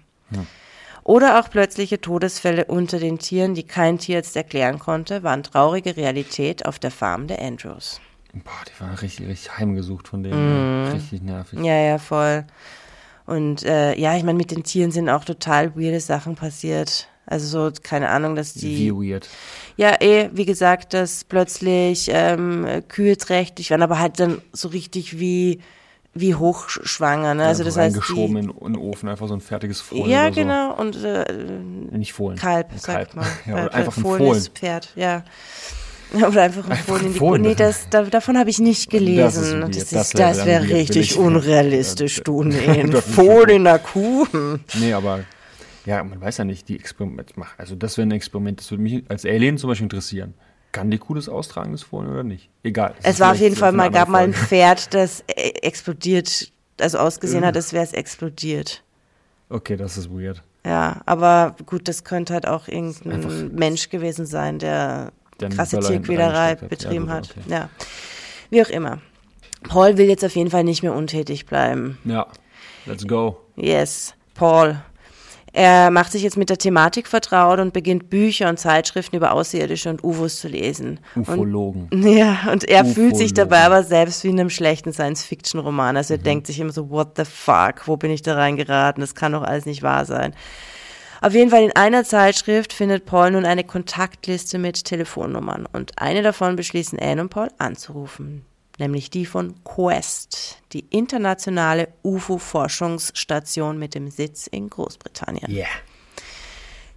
Oder 1.05 1.39
auch 1.39 1.51
plötzliche 1.51 2.01
Todesfälle 2.01 2.65
unter 2.65 2.99
den 2.99 3.19
Tieren, 3.19 3.55
die 3.55 3.63
kein 3.63 3.99
Tierarzt 3.99 4.35
erklären 4.35 4.81
konnte, 4.81 5.23
waren 5.23 5.45
traurige 5.45 5.97
Realität 5.97 6.67
auf 6.67 6.81
der 6.81 6.91
Farm 6.91 7.29
der 7.29 7.41
Andrews. 7.41 8.01
Boah, 8.33 8.51
die 8.67 8.81
waren 8.81 8.95
richtig, 8.95 9.29
richtig 9.29 9.57
heimgesucht 9.57 10.09
von 10.09 10.23
denen. 10.23 10.91
Richtig 10.93 11.23
nervig. 11.23 11.61
Ja, 11.61 11.77
ja, 11.81 11.99
voll. 11.99 12.45
Und 13.25 13.65
äh, 13.65 13.97
ja, 13.99 14.17
ich 14.17 14.25
meine, 14.25 14.37
mit 14.37 14.51
den 14.51 14.63
Tieren 14.63 14.91
sind 14.91 15.09
auch 15.09 15.25
total 15.25 15.77
weirde 15.77 16.01
Sachen 16.01 16.35
passiert. 16.35 17.09
Also 17.27 17.71
so, 17.71 17.73
keine 17.83 18.09
Ahnung, 18.09 18.37
dass 18.37 18.55
die. 18.55 18.79
Wie 18.79 19.11
weird. 19.11 19.29
Ja, 19.77 20.01
eh, 20.01 20.31
wie 20.33 20.47
gesagt, 20.47 20.95
dass 20.95 21.25
plötzlich 21.25 22.09
ähm, 22.13 22.67
Kühe 22.89 23.17
trächtig 23.19 23.71
waren, 23.71 23.83
aber 23.83 23.99
halt 23.99 24.21
dann 24.21 24.41
so 24.53 24.69
richtig 24.69 25.19
wie, 25.19 25.61
wie 26.15 26.35
hochschwanger. 26.35 27.35
Ne? 27.35 27.45
Also 27.45 27.65
das 27.65 27.77
heißt, 27.77 27.97
Reingeschoben 27.97 28.37
die, 28.37 28.43
in, 28.45 28.51
in 28.51 28.73
den 28.75 28.77
Ofen, 28.77 29.09
einfach 29.09 29.27
so 29.29 29.35
ein 29.35 29.41
fertiges 29.41 29.81
Fohlen 29.81 30.09
ja, 30.09 30.27
oder 30.27 30.35
so. 30.35 30.41
genau. 30.41 30.75
Und 30.77 31.05
äh, 31.05 31.33
Nicht 31.91 32.13
Fohlen. 32.13 32.39
Kalb, 32.39 32.73
Ein 32.73 32.79
sagt 32.79 33.17
man. 33.17 33.27
ja, 33.47 33.55
oder 33.55 33.75
einfach 33.75 33.97
ein 33.97 34.03
Fohlen 34.03 34.19
Fohlen. 34.19 34.39
ist 34.39 34.59
Pferd, 34.59 34.93
ja. 34.95 35.25
Oder 36.15 36.43
einfach 36.43 36.71
ein 36.71 36.77
Fohlen 36.77 37.07
in 37.07 37.13
die 37.13 37.19
Fohlen. 37.19 37.43
Nee, 37.43 37.57
das, 37.57 37.89
da, 37.91 38.03
davon 38.03 38.39
habe 38.39 38.49
ich 38.49 38.61
nicht 38.61 38.91
gelesen. 38.91 39.61
Das 39.61 39.77
ist 39.77 39.93
das, 39.93 40.07
ist, 40.07 40.19
wäre 40.19 40.29
das 40.29 40.47
wäre 40.47 40.63
weird, 40.63 40.73
richtig 40.73 41.19
unrealistisch, 41.19 42.19
Ja, 42.19 42.23
du. 42.23 42.45
Nee, 42.45 42.81
ein 42.81 42.93
Fohlen 42.93 43.49
in 43.49 43.65
der 43.65 43.81
Kuh. 43.81 44.25
Nee, 44.79 44.93
aber 44.93 45.25
ja, 45.87 46.03
man 46.05 46.21
weiß 46.21 46.37
ja 46.39 46.45
nicht, 46.45 46.69
die 46.69 46.77
Experimente 46.79 47.39
machen. 47.39 47.55
Also 47.59 47.75
das 47.75 47.97
wäre 47.97 48.07
ein 48.07 48.11
Experiment, 48.13 48.61
das 48.61 48.71
würde 48.71 48.83
mich 48.83 49.05
als 49.09 49.25
Alien 49.25 49.57
zum 49.57 49.69
Beispiel 49.71 49.85
interessieren. 49.87 50.35
Kann 50.73 50.91
die 50.91 50.99
Kuh 50.99 51.15
das 51.15 51.29
austragen, 51.29 51.73
das 51.73 51.83
Fohlen 51.83 52.09
oder 52.11 52.23
nicht? 52.23 52.51
Egal. 52.63 52.95
Es 53.03 53.19
war 53.21 53.33
auf 53.33 53.39
jeden 53.39 53.57
Fall 53.57 53.73
mal, 53.73 53.91
gab 53.91 54.09
mal 54.09 54.25
ein. 54.25 54.35
Pferd, 54.35 54.93
das 54.93 55.21
äh, 55.29 55.51
explodiert, 55.63 56.53
also 56.81 56.99
ausgesehen 56.99 57.47
hat, 57.47 57.57
als 57.57 57.73
wäre 57.73 57.85
es 57.85 57.93
explodiert. 57.95 58.83
Okay, 59.49 59.77
das 59.77 59.97
ist 59.97 60.11
weird. 60.11 60.43
Ja, 60.67 61.01
aber 61.07 61.55
gut, 61.65 61.87
das 61.89 62.03
könnte 62.05 62.35
halt 62.35 62.47
auch 62.47 62.67
irgendein 62.69 63.55
Mensch 63.55 63.89
gewesen 63.89 64.27
sein, 64.27 64.59
der 64.59 65.13
Der 65.41 65.49
krasse 65.51 65.79
Tierquälerei 65.79 66.57
hat. 66.57 66.69
betrieben 66.69 67.07
Ja, 67.07 67.13
hat. 67.15 67.29
gut, 67.35 67.45
okay. 67.45 67.51
Ja. 67.53 67.71
Wie 68.51 68.63
auch 68.63 68.69
immer. 68.69 68.99
Paul 69.69 69.97
will 69.97 70.09
jetzt 70.09 70.25
auf 70.25 70.35
jeden 70.35 70.51
Fall 70.51 70.65
nicht 70.65 70.83
mehr 70.83 70.93
untätig 70.93 71.47
bleiben. 71.47 71.99
Ja, 72.05 72.27
let's 72.85 73.07
go. 73.07 73.39
Yes, 73.55 74.15
Paul. 74.35 74.77
Er 75.57 75.91
macht 75.91 76.13
sich 76.13 76.23
jetzt 76.23 76.37
mit 76.37 76.51
der 76.51 76.59
Thematik 76.59 77.09
vertraut 77.09 77.61
und 77.61 77.73
beginnt 77.73 78.11
Bücher 78.11 78.51
und 78.51 78.59
Zeitschriften 78.59 79.17
über 79.17 79.33
Außerirdische 79.33 79.89
und 79.89 80.05
UFOs 80.05 80.39
zu 80.39 80.49
lesen. 80.49 81.01
Ufologen. 81.17 81.89
Und, 81.91 82.05
ja, 82.15 82.41
und 82.53 82.65
er 82.65 82.85
fühlt 82.85 83.17
sich 83.17 83.33
Ufologen. 83.33 83.51
dabei 83.51 83.65
aber 83.65 83.83
selbst 83.83 84.23
wie 84.23 84.29
in 84.29 84.39
einem 84.39 84.51
schlechten 84.51 84.93
Science-Fiction-Roman. 84.93 85.95
Mhm. 85.95 85.97
Also 85.97 86.13
er 86.13 86.19
denkt 86.19 86.47
sich 86.47 86.61
immer 86.61 86.73
so, 86.73 86.91
what 86.91 87.17
the 87.17 87.25
fuck, 87.25 87.87
wo 87.89 87.97
bin 87.97 88.11
ich 88.11 88.21
da 88.21 88.35
reingeraten? 88.35 89.01
Das 89.01 89.15
kann 89.15 89.33
doch 89.33 89.45
alles 89.45 89.65
nicht 89.65 89.83
wahr 89.83 90.05
sein. 90.05 90.35
Auf 91.23 91.33
jeden 91.33 91.49
Fall 91.49 91.63
in 91.63 91.75
einer 91.75 92.05
Zeitschrift 92.05 92.75
findet 92.75 93.07
Paul 93.07 93.31
nun 93.31 93.47
eine 93.47 93.65
Kontaktliste 93.65 94.59
mit 94.59 94.85
Telefonnummern 94.85 95.67
und 95.73 95.99
eine 95.99 96.21
davon 96.21 96.57
beschließen 96.57 96.99
Anne 96.99 97.23
und 97.23 97.31
Paul 97.31 97.49
anzurufen, 97.57 98.45
nämlich 98.79 99.11
die 99.11 99.27
von 99.27 99.55
Quest, 99.65 100.59
die 100.73 100.87
internationale 100.91 101.89
UFO-Forschungsstation 102.03 103.79
mit 103.79 103.95
dem 103.95 104.11
Sitz 104.11 104.47
in 104.47 104.71
Großbritannien. 104.71 105.51
Yeah. 105.51 105.67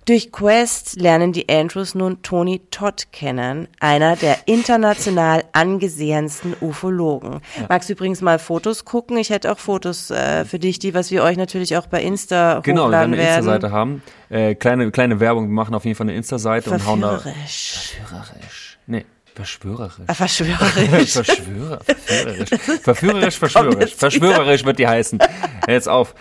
Durch 0.09 0.31
Quest 0.31 0.99
lernen 0.99 1.33
die 1.33 1.47
Andrews 1.49 1.93
nun 1.93 2.23
Tony 2.23 2.61
Todd 2.71 3.11
kennen, 3.11 3.67
einer 3.79 4.15
der 4.15 4.39
international 4.47 5.43
angesehensten 5.51 6.55
Ufologen. 6.61 7.41
Magst 7.67 7.89
du 7.89 7.93
übrigens 7.93 8.19
mal 8.21 8.39
Fotos 8.39 8.85
gucken? 8.85 9.17
Ich 9.17 9.29
hätte 9.29 9.51
auch 9.51 9.59
Fotos 9.59 10.09
äh, 10.09 10.45
für 10.45 10.57
dich, 10.57 10.79
die, 10.79 10.95
was 10.95 11.11
wir 11.11 11.21
euch 11.21 11.37
natürlich 11.37 11.77
auch 11.77 11.85
bei 11.85 12.01
Insta 12.01 12.61
Genau, 12.63 12.83
wir 12.83 12.85
hochladen 12.87 13.13
eine 13.13 13.21
werden. 13.21 13.37
Insta-Seite 13.37 13.71
haben. 13.71 14.01
Äh, 14.29 14.55
kleine, 14.55 14.89
kleine 14.89 15.19
Werbung, 15.19 15.47
wir 15.47 15.53
machen 15.53 15.75
auf 15.75 15.85
jeden 15.85 15.95
Fall 15.95 16.07
eine 16.07 16.15
Insta-Seite 16.15 16.71
und 16.71 16.87
hauen 16.87 17.01
da. 17.01 17.19
Verführerisch. 17.19 17.93
Verführerisch. 18.03 18.79
Nee, 18.87 19.05
Verschwörerisch. 19.39 19.93
Ah, 20.07 20.13
verschwörerisch. 20.13 21.11
Verschwörer, 21.13 21.79
verführerisch. 21.85 22.49
Verführerisch, 22.81 23.37
verschwörerisch. 23.39 23.95
Verschwörerisch 23.95 24.65
wird 24.65 24.79
die 24.79 24.87
heißen. 24.87 25.17
Jetzt 25.65 25.87
auf. 25.87 26.13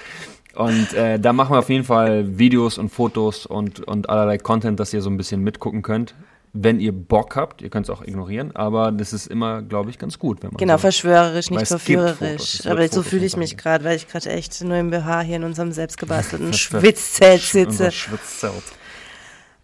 Und 0.54 0.92
äh, 0.94 1.18
da 1.18 1.32
machen 1.32 1.52
wir 1.52 1.58
auf 1.58 1.68
jeden 1.68 1.82
Fall 1.82 2.38
Videos 2.38 2.78
und 2.78 2.90
Fotos 2.90 3.44
und, 3.44 3.80
und 3.80 4.08
allerlei 4.08 4.38
Content, 4.38 4.78
dass 4.78 4.94
ihr 4.94 5.02
so 5.02 5.10
ein 5.10 5.16
bisschen 5.16 5.42
mitgucken 5.42 5.82
könnt. 5.82 6.14
Wenn 6.52 6.78
ihr 6.78 6.92
Bock 6.92 7.34
habt, 7.34 7.60
ihr 7.60 7.70
könnt 7.70 7.86
es 7.86 7.90
auch 7.90 8.02
ignorieren, 8.02 8.54
aber 8.54 8.92
das 8.92 9.12
ist 9.12 9.26
immer, 9.26 9.62
glaube 9.62 9.90
ich, 9.90 9.98
ganz 9.98 10.18
gut, 10.18 10.42
wenn 10.42 10.50
man 10.50 10.56
Genau, 10.56 10.74
so, 10.74 10.78
verschwörerisch, 10.78 11.50
nicht 11.50 11.66
verführerisch. 11.66 12.66
Aber 12.66 12.82
so 12.82 12.88
Fotos 12.88 13.08
fühle 13.08 13.26
ich 13.26 13.36
mich 13.36 13.56
gerade, 13.56 13.84
weil 13.84 13.96
ich 13.96 14.08
gerade 14.08 14.30
echt 14.30 14.62
nur 14.62 14.76
im 14.76 14.90
BH 14.90 15.22
hier 15.22 15.36
in 15.36 15.44
unserem 15.44 15.72
selbstgebastelten 15.72 16.52
Schwitzzelt 16.54 17.42
sitze. 17.42 17.90
Schwitzzelt. 17.90 18.62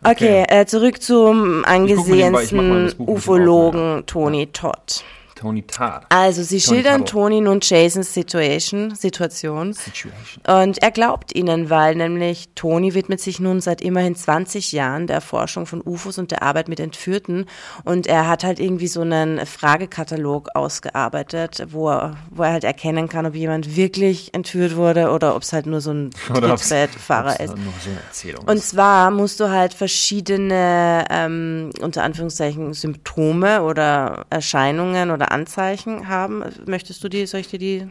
Okay, 0.02 0.44
äh, 0.48 0.66
zurück 0.66 1.02
zum 1.02 1.60
mal 1.62 1.68
angesehensten 1.68 2.92
Ufologen 2.98 4.04
Tony 4.06 4.48
Todd. 4.48 5.04
Tony 5.44 5.62
Todd. 5.62 6.06
Also, 6.08 6.42
sie 6.42 6.58
Tony 6.58 6.76
schildern 6.76 7.00
Todd. 7.00 7.10
Tony 7.10 7.40
nun 7.42 7.60
Jasons 7.60 8.14
Situation, 8.14 8.94
Situation. 8.94 9.74
Situation. 9.74 10.12
Und 10.46 10.82
er 10.82 10.90
glaubt 10.90 11.34
ihnen, 11.36 11.68
weil 11.68 11.96
nämlich 11.96 12.48
Tony 12.54 12.94
widmet 12.94 13.20
sich 13.20 13.40
nun 13.40 13.60
seit 13.60 13.82
immerhin 13.82 14.16
20 14.16 14.72
Jahren 14.72 15.06
der 15.06 15.16
Erforschung 15.16 15.66
von 15.66 15.82
UFOs 15.84 16.16
und 16.16 16.30
der 16.30 16.42
Arbeit 16.42 16.68
mit 16.68 16.80
Entführten. 16.80 17.44
Und 17.84 18.06
er 18.06 18.26
hat 18.26 18.42
halt 18.42 18.58
irgendwie 18.58 18.86
so 18.86 19.02
einen 19.02 19.44
Fragekatalog 19.44 20.48
ausgearbeitet, 20.54 21.66
wo 21.68 21.90
er, 21.90 22.16
wo 22.30 22.44
er 22.44 22.52
halt 22.52 22.64
erkennen 22.64 23.10
kann, 23.10 23.26
ob 23.26 23.34
jemand 23.34 23.76
wirklich 23.76 24.32
entführt 24.32 24.76
wurde 24.76 25.10
oder 25.10 25.36
ob 25.36 25.42
es 25.42 25.52
halt 25.52 25.66
nur 25.66 25.82
so 25.82 25.92
ein 25.92 26.10
Trittbettfahrer 26.26 27.38
ist. 27.40 27.54
So 27.82 28.30
Und 28.46 28.62
zwar 28.62 29.10
musst 29.10 29.40
du 29.40 29.50
halt 29.50 29.74
verschiedene, 29.74 31.04
ähm, 31.10 31.68
unter 31.82 32.02
Anführungszeichen, 32.02 32.72
Symptome 32.72 33.62
oder 33.62 34.24
Erscheinungen 34.30 35.10
oder 35.10 35.33
Anzeichen 35.34 36.08
haben. 36.08 36.42
Möchtest 36.66 37.02
du 37.04 37.08
die, 37.08 37.26
soll 37.26 37.40
ich 37.40 37.48
dir 37.48 37.58
die 37.58 37.86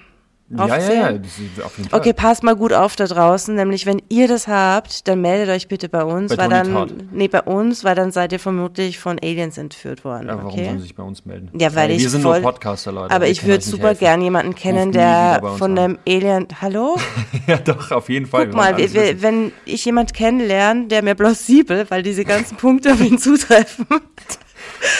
Ja, 0.49 0.67
ja, 0.67 0.75
aufzählen? 0.75 1.01
ja, 1.01 1.11
das 1.13 1.39
ist 1.39 1.63
auf 1.63 1.77
jeden 1.77 1.89
Fall. 1.89 1.99
Okay, 1.99 2.13
passt 2.13 2.43
mal 2.43 2.55
gut 2.55 2.73
auf 2.73 2.95
da 2.95 3.05
draußen, 3.05 3.55
nämlich 3.55 3.85
wenn 3.85 4.01
ihr 4.09 4.27
das 4.27 4.47
habt, 4.47 5.07
dann 5.07 5.21
meldet 5.21 5.49
euch 5.55 5.67
bitte 5.67 5.89
bei 5.89 6.03
uns, 6.03 6.35
Bei 6.35 6.43
weil 6.43 6.49
dann, 6.49 7.07
nee, 7.11 7.27
bei 7.27 7.41
uns, 7.41 7.83
weil 7.83 7.95
dann 7.95 8.11
seid 8.11 8.33
ihr 8.33 8.39
vermutlich 8.39 8.99
von 8.99 9.17
Aliens 9.23 9.57
entführt 9.57 10.03
worden, 10.05 10.27
Ja, 10.27 10.37
warum 10.37 10.51
okay? 10.51 10.65
sollen 10.65 10.77
sie 10.77 10.83
sich 10.83 10.95
bei 10.95 11.03
uns 11.03 11.25
melden? 11.25 11.49
Ja, 11.59 11.73
weil 11.75 11.91
ich 11.91 12.01
Wir 12.01 12.09
sind 12.09 12.21
voll- 12.21 12.41
nur 12.41 12.51
Podcaster, 12.51 12.91
Leute. 12.91 13.13
Aber 13.15 13.27
ich 13.27 13.45
würde 13.45 13.63
super 13.63 13.87
helfen. 13.87 13.99
gern 14.01 14.21
jemanden 14.21 14.53
kennen, 14.53 14.89
wieder 14.93 15.39
der 15.39 15.49
von 15.57 15.75
dem 15.75 15.97
Alien, 16.07 16.47
hallo? 16.61 16.97
Ja, 17.47 17.57
doch, 17.57 17.91
auf 17.91 18.07
jeden 18.09 18.25
Fall. 18.25 18.45
Guck 18.47 18.55
mal, 18.55 18.77
wir, 18.77 19.21
wenn 19.21 19.51
ich 19.65 19.83
jemand 19.85 20.13
kennenlerne, 20.13 20.87
der 20.87 21.01
mir 21.03 21.15
plausibel, 21.15 21.85
weil 21.89 22.01
diese 22.03 22.23
ganzen 22.25 22.55
Punkte 22.57 22.93
auf 22.93 23.01
ihn 23.01 23.17
zutreffen, 23.17 23.85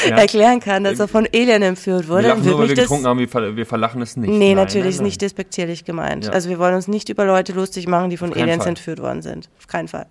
Ja. 0.07 0.17
erklären 0.17 0.59
kann, 0.59 0.83
dass 0.83 0.99
er 0.99 1.07
von 1.07 1.27
Alien 1.33 1.61
entführt 1.61 2.07
wurde, 2.07 2.23
wir 2.23 2.29
lachen 2.29 2.45
nur, 2.45 2.59
weil 2.59 2.69
wir 2.69 2.75
getrunken 2.75 3.07
haben, 3.07 3.19
wir, 3.19 3.27
ver 3.27 3.55
wir 3.55 3.65
verlachen 3.65 4.01
es 4.01 4.15
nicht. 4.17 4.29
Nee, 4.29 4.49
Nein, 4.49 4.55
natürlich 4.55 4.83
nein, 4.85 4.89
ist 4.91 4.97
nein. 4.97 5.05
nicht 5.05 5.21
despektierlich 5.21 5.85
gemeint. 5.85 6.25
Ja. 6.25 6.31
Also 6.31 6.49
wir 6.49 6.59
wollen 6.59 6.75
uns 6.75 6.87
nicht 6.87 7.09
über 7.09 7.25
Leute 7.25 7.53
lustig 7.53 7.87
machen, 7.87 8.09
die 8.09 8.17
von 8.17 8.33
Aliens 8.33 8.63
Fall. 8.63 8.69
entführt 8.69 8.99
worden 9.01 9.21
sind. 9.21 9.49
Auf 9.59 9.67
keinen 9.67 9.87
Fall. 9.87 10.05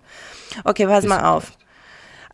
Okay, 0.63 0.85
pass 0.85 1.05
mal 1.05 1.15
Bisschen 1.17 1.27
auf. 1.27 1.51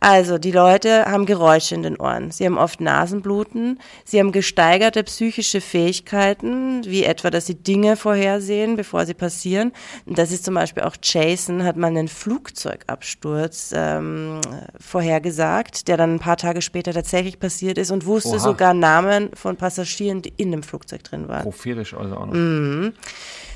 Also, 0.02 0.38
die 0.38 0.50
Leute 0.50 1.04
haben 1.04 1.26
Geräusche 1.26 1.74
in 1.74 1.82
den 1.82 1.96
Ohren. 2.00 2.30
Sie 2.30 2.46
haben 2.46 2.56
oft 2.56 2.80
Nasenbluten. 2.80 3.78
Sie 4.04 4.18
haben 4.18 4.32
gesteigerte 4.32 5.04
psychische 5.04 5.60
Fähigkeiten, 5.60 6.82
wie 6.86 7.04
etwa, 7.04 7.28
dass 7.28 7.44
sie 7.44 7.56
Dinge 7.56 7.96
vorhersehen, 7.96 8.76
bevor 8.76 9.04
sie 9.04 9.12
passieren. 9.12 9.72
Und 10.06 10.16
das 10.16 10.32
ist 10.32 10.46
zum 10.46 10.54
Beispiel 10.54 10.84
auch 10.84 10.96
Jason, 11.02 11.64
hat 11.64 11.76
mal 11.76 11.88
einen 11.88 12.08
Flugzeugabsturz 12.08 13.74
ähm, 13.76 14.40
vorhergesagt, 14.80 15.86
der 15.86 15.98
dann 15.98 16.14
ein 16.14 16.18
paar 16.18 16.38
Tage 16.38 16.62
später 16.62 16.94
tatsächlich 16.94 17.38
passiert 17.38 17.76
ist 17.76 17.90
und 17.90 18.06
wusste 18.06 18.30
Oha. 18.30 18.38
sogar 18.38 18.72
Namen 18.72 19.28
von 19.34 19.56
Passagieren, 19.56 20.22
die 20.22 20.32
in 20.38 20.50
dem 20.50 20.62
Flugzeug 20.62 21.04
drin 21.04 21.28
waren. 21.28 21.42
Prophetisch 21.42 21.92
also 21.92 22.16
auch 22.16 22.24
noch. 22.24 22.32
Mhm. 22.32 22.94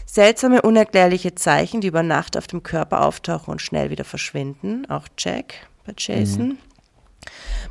Seltsame, 0.05 0.61
unerklärliche 0.61 1.35
Zeichen, 1.35 1.81
die 1.81 1.89
über 1.89 2.03
Nacht 2.03 2.37
auf 2.37 2.47
dem 2.47 2.63
Körper 2.63 3.07
auftauchen 3.07 3.51
und 3.51 3.63
schnell 3.63 3.89
wieder 3.89 4.05
verschwinden. 4.05 4.89
Auch 4.91 5.09
Jack 5.19 5.55
bei 5.85 5.93
Jason. 5.97 6.59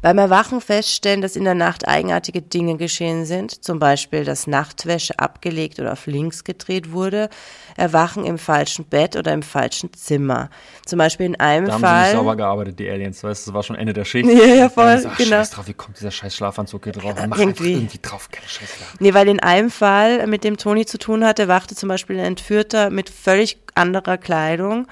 Beim 0.02 0.18
Erwachen 0.18 0.60
feststellen, 0.60 1.22
dass 1.22 1.38
in 1.38 1.46
der 1.46 1.54
Nacht 1.56 1.88
eigenartige 1.88 2.42
Dinge 2.42 2.76
geschehen 2.76 3.26
sind, 3.26 3.64
zum 3.64 3.80
Beispiel, 3.80 4.26
dass 4.26 4.48
Nachtwäsche 4.48 5.18
abgelegt 5.18 5.80
oder 5.80 5.94
auf 5.94 6.08
links 6.08 6.44
gedreht 6.44 6.92
wurde, 6.92 7.30
Erwachen 7.78 8.26
im 8.26 8.38
falschen 8.38 8.84
Bett 8.84 9.16
oder 9.16 9.32
im 9.32 9.44
falschen 9.44 9.94
Zimmer. 9.94 10.50
Zum 10.86 11.00
Beispiel 11.00 11.28
in 11.28 11.40
einem 11.40 11.68
Da 11.68 11.74
haben 11.74 11.80
sie 11.82 11.86
nicht 11.86 11.96
Fall. 11.96 12.12
sauber 12.12 12.36
gearbeitet, 12.36 12.80
die 12.80 12.90
Aliens. 12.90 13.24
Weißt 13.24 13.48
du, 13.48 13.52
das 13.52 13.56
war 13.56 13.64
schon 13.64 13.78
Ende 13.78 13.94
der 13.94 14.04
Schicht. 14.04 14.30
Ja, 14.34 14.56
ja, 14.56 14.70
voll, 14.70 14.98
so, 14.98 15.10
ach, 15.10 15.18
genau. 15.18 15.30
Scheiß 15.30 15.52
drauf, 15.52 15.68
wie 15.68 15.74
kommt 15.74 15.98
dieser 15.98 16.12
scheiß 16.12 16.36
Schlafanzug 16.36 16.84
hier 16.84 16.94
drauf? 16.94 17.16
Mach 17.28 17.38
irgendwie. 17.38 17.74
irgendwie 17.74 18.00
drauf, 18.02 18.30
keine 18.30 18.48
Scheiße. 18.48 18.74
Nee, 19.00 19.14
weil 19.14 19.30
in 19.30 19.40
einem 19.40 19.70
Fall, 19.70 20.26
mit 20.28 20.44
dem 20.44 20.58
Toni 20.58 20.86
zu 20.86 20.98
tun 20.98 21.24
hatte, 21.24 21.48
wachte 21.48 21.76
zum 21.76 21.88
Beispiel 21.88 22.20
ein 22.20 22.26
Entführter 22.26 22.90
mit 22.90 23.10
völlig 23.10 23.58
anderer 23.76 24.18
Kleidung. 24.18 24.88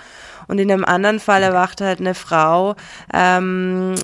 Und 0.48 0.60
in 0.60 0.72
einem 0.72 0.86
anderen 0.86 1.20
Fall 1.20 1.44
erwachte 1.44 1.86
halt 1.86 2.00
eine 2.00 2.14
Frau 2.16 2.76
ähm, 3.14 3.96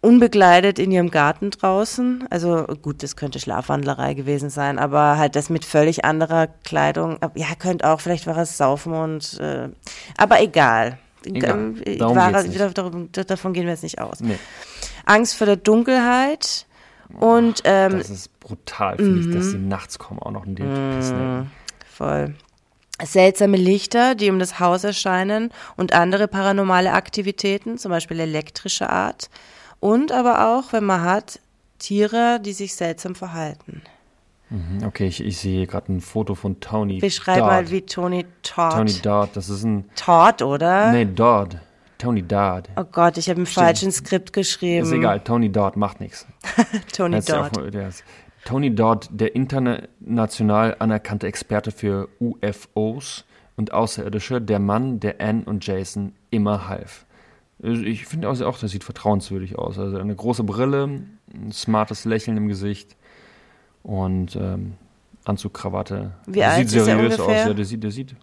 unbekleidet 0.00 0.78
in 0.80 0.90
ihrem 0.90 1.10
Garten 1.10 1.50
draußen. 1.50 2.24
Also 2.30 2.64
gut, 2.82 3.02
das 3.02 3.14
könnte 3.16 3.38
Schlafwandlerei 3.38 4.14
gewesen 4.14 4.50
sein, 4.50 4.78
aber 4.78 5.16
halt 5.16 5.36
das 5.36 5.48
mit 5.48 5.64
völlig 5.64 6.04
anderer 6.04 6.48
Kleidung. 6.64 7.18
Ja, 7.34 7.46
könnte 7.58 7.88
auch, 7.88 8.00
vielleicht 8.00 8.26
war 8.26 8.36
es 8.38 8.56
Saufen 8.56 8.92
und 8.94 9.38
äh, 9.40 9.68
aber 10.16 10.40
egal. 10.40 10.98
Egal. 11.24 11.50
Ähm, 11.86 11.98
Darum 11.98 12.16
war, 12.16 12.42
nicht. 12.42 13.30
davon 13.30 13.52
gehen 13.52 13.64
wir 13.64 13.70
jetzt 13.72 13.84
nicht 13.84 14.00
aus. 14.00 14.18
Nee, 14.20 14.38
Angst 15.06 15.36
vor 15.36 15.46
der 15.46 15.54
Dunkelheit 15.54 16.66
und 17.20 17.60
ähm, 17.64 17.98
das 17.98 18.10
ist 18.10 18.40
brutal, 18.40 18.96
finde 18.96 19.20
ich, 19.20 19.26
Mhm. 19.26 19.34
dass 19.36 19.50
sie 19.50 19.58
nachts 19.58 20.00
kommen, 20.00 20.18
auch 20.18 20.32
noch 20.32 20.46
in 20.46 20.56
die 20.56 20.64
pissen. 20.64 21.48
Voll. 21.94 22.34
Seltsame 23.02 23.56
Lichter, 23.56 24.14
die 24.14 24.30
um 24.30 24.38
das 24.38 24.60
Haus 24.60 24.84
erscheinen 24.84 25.50
und 25.76 25.92
andere 25.92 26.28
paranormale 26.28 26.92
Aktivitäten, 26.92 27.78
zum 27.78 27.90
Beispiel 27.90 28.20
elektrischer 28.20 28.90
Art. 28.90 29.28
Und 29.80 30.12
aber 30.12 30.48
auch, 30.56 30.72
wenn 30.72 30.84
man 30.84 31.02
hat, 31.02 31.40
Tiere, 31.78 32.38
die 32.40 32.52
sich 32.52 32.74
seltsam 32.76 33.14
verhalten. 33.16 33.82
Mhm, 34.50 34.84
Okay, 34.86 35.06
ich, 35.06 35.20
ich 35.24 35.38
sehe 35.38 35.66
gerade 35.66 35.92
ein 35.92 36.00
Foto 36.00 36.34
von 36.36 36.60
Tony 36.60 36.98
Beschreib 37.00 37.38
Dodd. 37.38 37.46
mal, 37.48 37.70
wie 37.70 37.82
Tony 37.82 38.26
Todd. 38.42 38.72
Tony 38.72 38.92
Dodd, 39.02 39.30
das 39.34 39.48
ist 39.48 39.64
ein, 39.64 39.88
Todd, 39.96 40.42
oder? 40.42 40.92
nee, 40.92 41.04
Dodd. 41.06 41.56
Tony 41.98 42.22
Dodd. 42.22 42.68
Oh 42.76 42.84
Gott, 42.84 43.16
ich 43.16 43.28
habe 43.30 43.40
im 43.40 43.46
falschen 43.46 43.90
Skript 43.90 44.32
geschrieben. 44.32 44.84
Ist 44.86 44.92
egal, 44.92 45.20
Tony 45.20 45.50
Dodd 45.50 45.76
macht 45.76 46.00
nichts. 46.00 46.26
Tony 46.96 47.20
Dodd. 47.20 47.56
auch- 47.58 47.70
der 47.70 47.88
ist- 47.88 48.04
Tony 48.44 48.74
Dodd, 48.74 49.08
der 49.12 49.34
international 49.34 50.76
anerkannte 50.78 51.26
Experte 51.26 51.70
für 51.70 52.08
UFOs 52.20 53.24
und 53.56 53.72
Außerirdische, 53.72 54.40
der 54.40 54.58
Mann, 54.58 54.98
der 55.00 55.20
Anne 55.20 55.44
und 55.44 55.66
Jason 55.66 56.12
immer 56.30 56.68
half. 56.68 57.06
Also 57.62 57.82
Ich 57.82 58.06
finde 58.06 58.28
also 58.28 58.46
auch, 58.46 58.58
das 58.58 58.72
sieht 58.72 58.82
vertrauenswürdig 58.84 59.56
aus. 59.58 59.78
Also 59.78 59.98
eine 59.98 60.14
große 60.14 60.42
Brille, 60.42 61.02
ein 61.32 61.52
smartes 61.52 62.04
Lächeln 62.04 62.36
im 62.36 62.48
Gesicht 62.48 62.96
und 63.84 64.34
ähm, 64.36 64.74
Anzug, 65.24 65.54
Krawatte. 65.54 66.12
Wie 66.26 66.40
Der 66.40 66.50
alt 66.50 66.68
sieht 66.68 66.80
ist 66.80 66.88
er 66.88 66.96
seriös 66.96 67.20
aus. 67.20 67.30
Ja, 67.30 67.54
der 67.54 67.64
sieht, 67.64 67.84
der 67.84 67.92
sieht. 67.92 68.16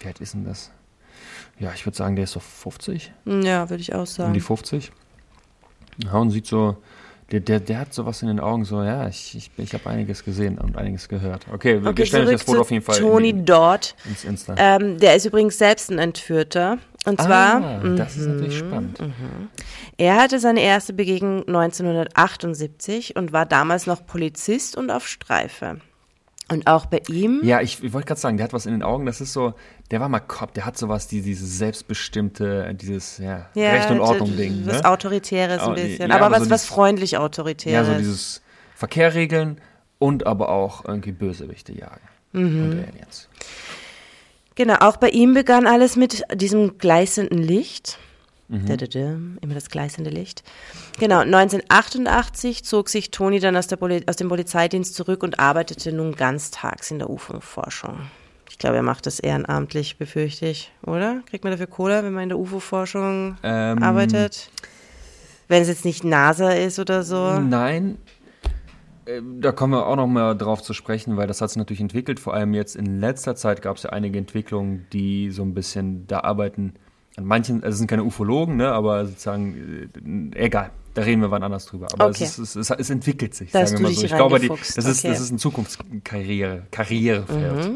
Wie 0.00 0.06
alt 0.06 0.20
ist 0.20 0.34
denn 0.34 0.44
das? 0.44 0.70
Ja, 1.58 1.72
ich 1.74 1.86
würde 1.86 1.96
sagen, 1.96 2.16
der 2.16 2.24
ist 2.24 2.32
so 2.32 2.40
50 2.40 3.12
Ja, 3.24 3.70
würde 3.70 3.80
ich 3.80 3.94
auch 3.94 4.00
um 4.00 4.06
sagen. 4.06 4.34
die 4.34 4.40
50. 4.40 4.92
Ja, 6.04 6.12
und 6.14 6.30
sieht 6.30 6.46
so, 6.46 6.76
der, 7.30 7.40
der, 7.40 7.60
der 7.60 7.78
hat 7.78 7.94
sowas 7.94 8.22
in 8.22 8.28
den 8.28 8.40
Augen, 8.40 8.64
so, 8.64 8.82
ja, 8.82 9.08
ich, 9.08 9.34
ich, 9.36 9.50
ich 9.56 9.72
habe 9.74 9.88
einiges 9.88 10.24
gesehen 10.24 10.58
und 10.58 10.76
einiges 10.76 11.08
gehört. 11.08 11.46
Okay, 11.52 11.82
wir, 11.82 11.90
Okay, 11.90 12.06
stellen 12.06 12.30
das 12.30 12.42
Foto 12.42 12.60
auf 12.60 12.70
jeden 12.70 12.84
Fall 12.84 12.98
Tony 12.98 13.30
in, 13.30 13.44
Dodd. 13.44 13.94
ins 14.04 14.24
Insta. 14.24 14.54
Ähm, 14.58 14.98
der 14.98 15.16
ist 15.16 15.24
übrigens 15.24 15.58
selbst 15.58 15.90
ein 15.90 15.98
Entführter. 15.98 16.78
Und 17.06 17.20
zwar, 17.20 17.62
ah, 17.62 17.80
das 17.96 18.16
ist 18.16 18.26
natürlich 18.26 18.58
spannend. 18.58 18.98
Er 19.98 20.16
hatte 20.16 20.38
seine 20.38 20.62
erste 20.62 20.94
Begegnung 20.94 21.46
1978 21.46 23.14
und 23.16 23.32
war 23.32 23.44
damals 23.44 23.86
noch 23.86 24.06
Polizist 24.06 24.74
und 24.74 24.90
auf 24.90 25.06
Streife. 25.06 25.80
Und 26.50 26.66
auch 26.66 26.84
bei 26.86 27.00
ihm, 27.08 27.40
Ja, 27.42 27.62
ich, 27.62 27.82
ich 27.82 27.92
wollte 27.94 28.06
gerade 28.08 28.20
sagen, 28.20 28.36
der 28.36 28.44
hat 28.44 28.52
was 28.52 28.66
in 28.66 28.72
den 28.72 28.82
Augen, 28.82 29.06
das 29.06 29.22
ist 29.22 29.32
so, 29.32 29.54
der 29.90 30.00
war 30.00 30.10
mal 30.10 30.20
Cop, 30.20 30.52
der 30.52 30.66
hat 30.66 30.76
sowas, 30.76 31.06
die, 31.08 31.22
dieses 31.22 31.56
selbstbestimmte, 31.56 32.74
dieses, 32.74 33.16
ja, 33.18 33.46
ja, 33.54 33.70
Recht 33.70 33.90
und 33.90 34.00
Ordnung-Ding. 34.00 34.66
was 34.66 34.82
Ne? 34.82 34.84
Autoritäres 34.90 35.62
ein 35.62 35.70
Oh, 35.70 35.74
bisschen, 35.74 36.10
ja, 36.10 36.16
aber, 36.16 36.26
aber 36.26 36.36
was, 36.36 36.44
so 36.44 36.50
was 36.50 36.62
dieses- 36.62 36.74
freundlich 36.74 37.16
Autoritäres. 37.16 37.88
Ja, 37.88 37.94
so 37.94 37.98
dieses 37.98 38.42
Verkehr 38.74 39.14
regeln 39.14 39.58
und 39.98 40.26
aber 40.26 40.50
auch 40.50 40.84
irgendwie 40.84 41.12
Bösewichte 41.12 41.72
jagen. 41.72 42.02
Mhm. 42.32 42.62
Und 42.72 42.84
Aliens. 42.88 43.28
Genau, 44.54 44.74
auch 44.80 44.98
bei 44.98 45.08
ihm 45.08 45.32
begann 45.34 45.66
alles 45.66 45.96
mit 45.96 46.22
diesem 46.34 46.76
gleißenden 46.78 47.38
Licht. 47.38 47.98
Mhm. 48.62 49.38
Immer 49.40 49.54
das 49.54 49.68
gleißende 49.68 50.10
Licht. 50.10 50.42
Genau, 50.98 51.20
1988 51.20 52.64
zog 52.64 52.88
sich 52.88 53.10
Toni 53.10 53.40
dann 53.40 53.56
aus, 53.56 53.66
Poli 53.68 54.02
aus 54.06 54.16
dem 54.16 54.28
Polizeidienst 54.28 54.94
zurück 54.94 55.22
und 55.22 55.38
arbeitete 55.38 55.92
nun 55.92 56.14
ganztags 56.14 56.90
in 56.90 56.98
der 56.98 57.10
UFO-Forschung. 57.10 57.98
Ich 58.50 58.58
glaube, 58.58 58.76
er 58.76 58.82
macht 58.82 59.06
das 59.06 59.18
ehrenamtlich, 59.18 59.98
befürchte 59.98 60.46
ich, 60.46 60.70
oder? 60.86 61.22
Kriegt 61.26 61.44
man 61.44 61.50
dafür 61.50 61.66
Kohle, 61.66 62.04
wenn 62.04 62.12
man 62.12 62.24
in 62.24 62.28
der 62.28 62.38
UFO-Forschung 62.38 63.36
Ähm, 63.42 63.82
arbeitet? 63.82 64.50
Wenn 65.48 65.62
es 65.62 65.68
jetzt 65.68 65.84
nicht 65.84 66.04
NASA 66.04 66.50
ist 66.52 66.78
oder 66.78 67.02
so. 67.02 67.38
Nein, 67.40 67.98
äh, 69.06 69.20
da 69.40 69.52
kommen 69.52 69.72
wir 69.72 69.86
auch 69.86 69.96
noch 69.96 70.06
mal 70.06 70.34
drauf 70.34 70.62
zu 70.62 70.72
sprechen, 70.72 71.16
weil 71.16 71.26
das 71.26 71.40
hat 71.40 71.50
sich 71.50 71.56
natürlich 71.56 71.80
entwickelt. 71.80 72.20
Vor 72.20 72.34
allem 72.34 72.54
jetzt 72.54 72.76
in 72.76 73.00
letzter 73.00 73.34
Zeit 73.36 73.62
gab 73.62 73.76
es 73.76 73.82
ja 73.82 73.90
einige 73.90 74.18
Entwicklungen, 74.18 74.86
die 74.92 75.30
so 75.30 75.42
ein 75.42 75.54
bisschen 75.54 76.06
da 76.06 76.20
arbeiten. 76.20 76.74
An 77.16 77.24
manchen, 77.24 77.62
also 77.62 77.74
es 77.74 77.78
sind 77.78 77.86
keine 77.86 78.04
Ufologen, 78.04 78.56
ne, 78.56 78.72
aber 78.72 79.06
sozusagen, 79.06 80.32
äh, 80.34 80.44
egal, 80.44 80.70
da 80.94 81.02
reden 81.02 81.22
wir 81.22 81.30
wann 81.30 81.42
anders 81.42 81.66
drüber. 81.66 81.88
Aber 81.92 82.06
Okay. 82.06 82.24
es, 82.24 82.38
ist, 82.38 82.56
es, 82.56 82.70
es, 82.70 82.90
entwickelt 82.90 83.34
sich, 83.34 83.52
Da 83.52 83.66
sagen 83.66 83.82
wir 83.82 83.88
mal 83.88 83.94
so. 83.94 84.04
Ich 84.04 84.14
glaube, 84.14 84.40
die, 84.40 84.48
das, 84.48 84.76
ist, 84.76 85.04
okay. 85.04 85.08
das 85.08 85.20
ist 85.20 85.30
ein 85.30 85.38
Zukunftskarriere, 85.38 86.66
Karrierefeld. 86.70 87.72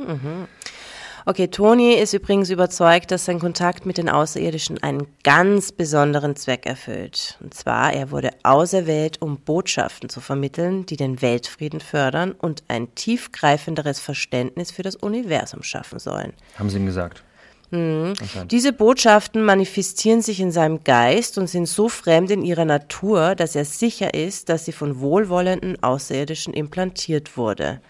Okay, 1.29 1.49
Toni 1.49 1.93
ist 1.93 2.15
übrigens 2.15 2.49
überzeugt, 2.49 3.11
dass 3.11 3.27
sein 3.27 3.39
Kontakt 3.39 3.85
mit 3.85 3.99
den 3.99 4.09
Außerirdischen 4.09 4.83
einen 4.83 5.07
ganz 5.25 5.73
besonderen 5.73 6.37
Zweck 6.37 6.65
erfüllt. 6.65 7.37
Und 7.43 7.53
zwar, 7.53 7.93
er 7.93 8.11
wurde 8.11 8.31
auserwählt, 8.45 9.21
um 9.21 9.37
Botschaften 9.37 10.09
zu 10.09 10.23
vermitteln, 10.23 10.87
die 10.87 10.97
den 10.97 11.21
Weltfrieden 11.21 11.81
fördern 11.81 12.33
und 12.33 12.65
ein 12.69 12.95
tiefgreifenderes 12.95 14.01
Verständnis 14.01 14.71
für 14.71 14.83
das 14.83 14.97
Universum 14.97 15.63
schaffen 15.63 15.99
sollen. 15.99 16.33
Haben 16.59 16.71
sie 16.71 16.79
ihm 16.79 16.87
gesagt. 16.87 17.23
Mhm. 17.71 18.15
Diese 18.51 18.73
Botschaften 18.73 19.45
manifestieren 19.45 20.23
sich 20.23 20.41
in 20.41 20.51
seinem 20.53 20.85
Geist 20.85 21.37
und 21.39 21.49
sind 21.49 21.67
so 21.67 21.89
fremd 21.89 22.31
in 22.31 22.43
ihrer 22.43 22.65
Natur, 22.65 23.35
dass 23.35 23.55
er 23.57 23.65
sicher 23.65 24.15
ist, 24.15 24.49
dass 24.49 24.65
sie 24.65 24.73
von 24.73 25.01
wohlwollenden 25.01 25.83
Außerirdischen 25.83 26.55
implantiert 26.55 27.37
wurde. 27.37 27.81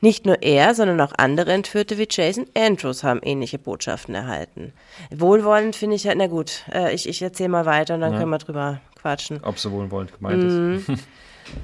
Nicht 0.00 0.26
nur 0.26 0.42
er, 0.42 0.74
sondern 0.74 1.00
auch 1.00 1.12
andere 1.16 1.52
Entführte 1.52 1.96
wie 1.96 2.08
Jason 2.10 2.46
Andrews 2.56 3.04
haben 3.04 3.20
ähnliche 3.22 3.58
Botschaften 3.58 4.16
erhalten. 4.16 4.72
Wohlwollend 5.12 5.76
finde 5.76 5.94
ich 5.94 6.06
halt, 6.08 6.18
na 6.18 6.26
gut, 6.26 6.64
äh, 6.74 6.92
ich, 6.92 7.08
ich 7.08 7.22
erzähle 7.22 7.50
mal 7.50 7.66
weiter 7.66 7.94
und 7.94 8.00
dann 8.00 8.16
können 8.16 8.30
wir 8.30 8.38
drüber 8.38 8.80
quatschen. 9.00 9.38
Ob 9.44 9.60
sie 9.60 9.70
wohlwollend 9.70 10.12
gemeint 10.18 10.42
Mhm. 10.42 10.74
ist. 10.88 10.88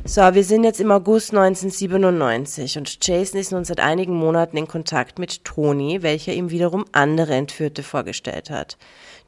So, 0.04 0.22
wir 0.22 0.44
sind 0.44 0.64
jetzt 0.64 0.80
im 0.80 0.90
August 0.90 1.34
1997 1.34 2.78
und 2.78 3.06
Jason 3.06 3.38
ist 3.38 3.52
nun 3.52 3.64
seit 3.64 3.80
einigen 3.80 4.14
Monaten 4.14 4.56
in 4.56 4.66
Kontakt 4.66 5.18
mit 5.18 5.44
Toni, 5.44 6.02
welcher 6.02 6.32
ihm 6.32 6.50
wiederum 6.50 6.84
andere 6.92 7.34
Entführte 7.34 7.82
vorgestellt 7.82 8.50
hat. 8.50 8.78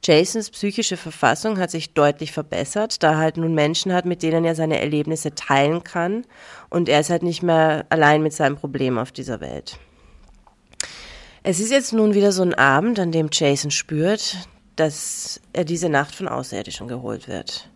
Jasons 0.02 0.50
psychische 0.50 0.96
Verfassung 0.96 1.58
hat 1.58 1.70
sich 1.70 1.92
deutlich 1.92 2.32
verbessert, 2.32 3.02
da 3.02 3.12
er 3.12 3.18
halt 3.18 3.36
nun 3.36 3.54
Menschen 3.54 3.92
hat, 3.92 4.06
mit 4.06 4.22
denen 4.22 4.44
er 4.44 4.54
seine 4.54 4.80
Erlebnisse 4.80 5.34
teilen 5.34 5.84
kann 5.84 6.24
und 6.70 6.88
er 6.88 7.00
ist 7.00 7.11
halt 7.11 7.22
nicht 7.22 7.42
mehr 7.42 7.84
allein 7.90 8.22
mit 8.22 8.32
seinem 8.32 8.56
Problem 8.56 8.98
auf 8.98 9.12
dieser 9.12 9.40
Welt. 9.40 9.78
Es 11.42 11.61
ist 11.61 11.70
jetzt 11.70 11.92
nun 11.92 12.14
wieder 12.14 12.32
so 12.32 12.42
ein 12.42 12.54
Abend, 12.54 12.98
an 12.98 13.12
dem 13.12 13.28
Jason 13.32 13.70
spürt, 13.70 14.36
dass 14.76 15.40
er 15.52 15.64
diese 15.64 15.88
Nacht 15.88 16.14
von 16.14 16.28
Außerirdischen 16.28 16.88
geholt 16.88 17.28
wird. 17.28 17.70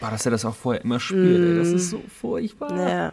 Boah, 0.00 0.10
dass 0.10 0.24
er 0.26 0.32
das 0.32 0.44
auch 0.44 0.54
vorher 0.54 0.82
immer 0.82 1.00
spürt, 1.00 1.42
ey, 1.42 1.54
das 1.54 1.68
ist 1.68 1.90
so 1.90 2.02
furchtbar. 2.20 2.72
Mhm. 2.72 2.88
Ja. 2.88 3.12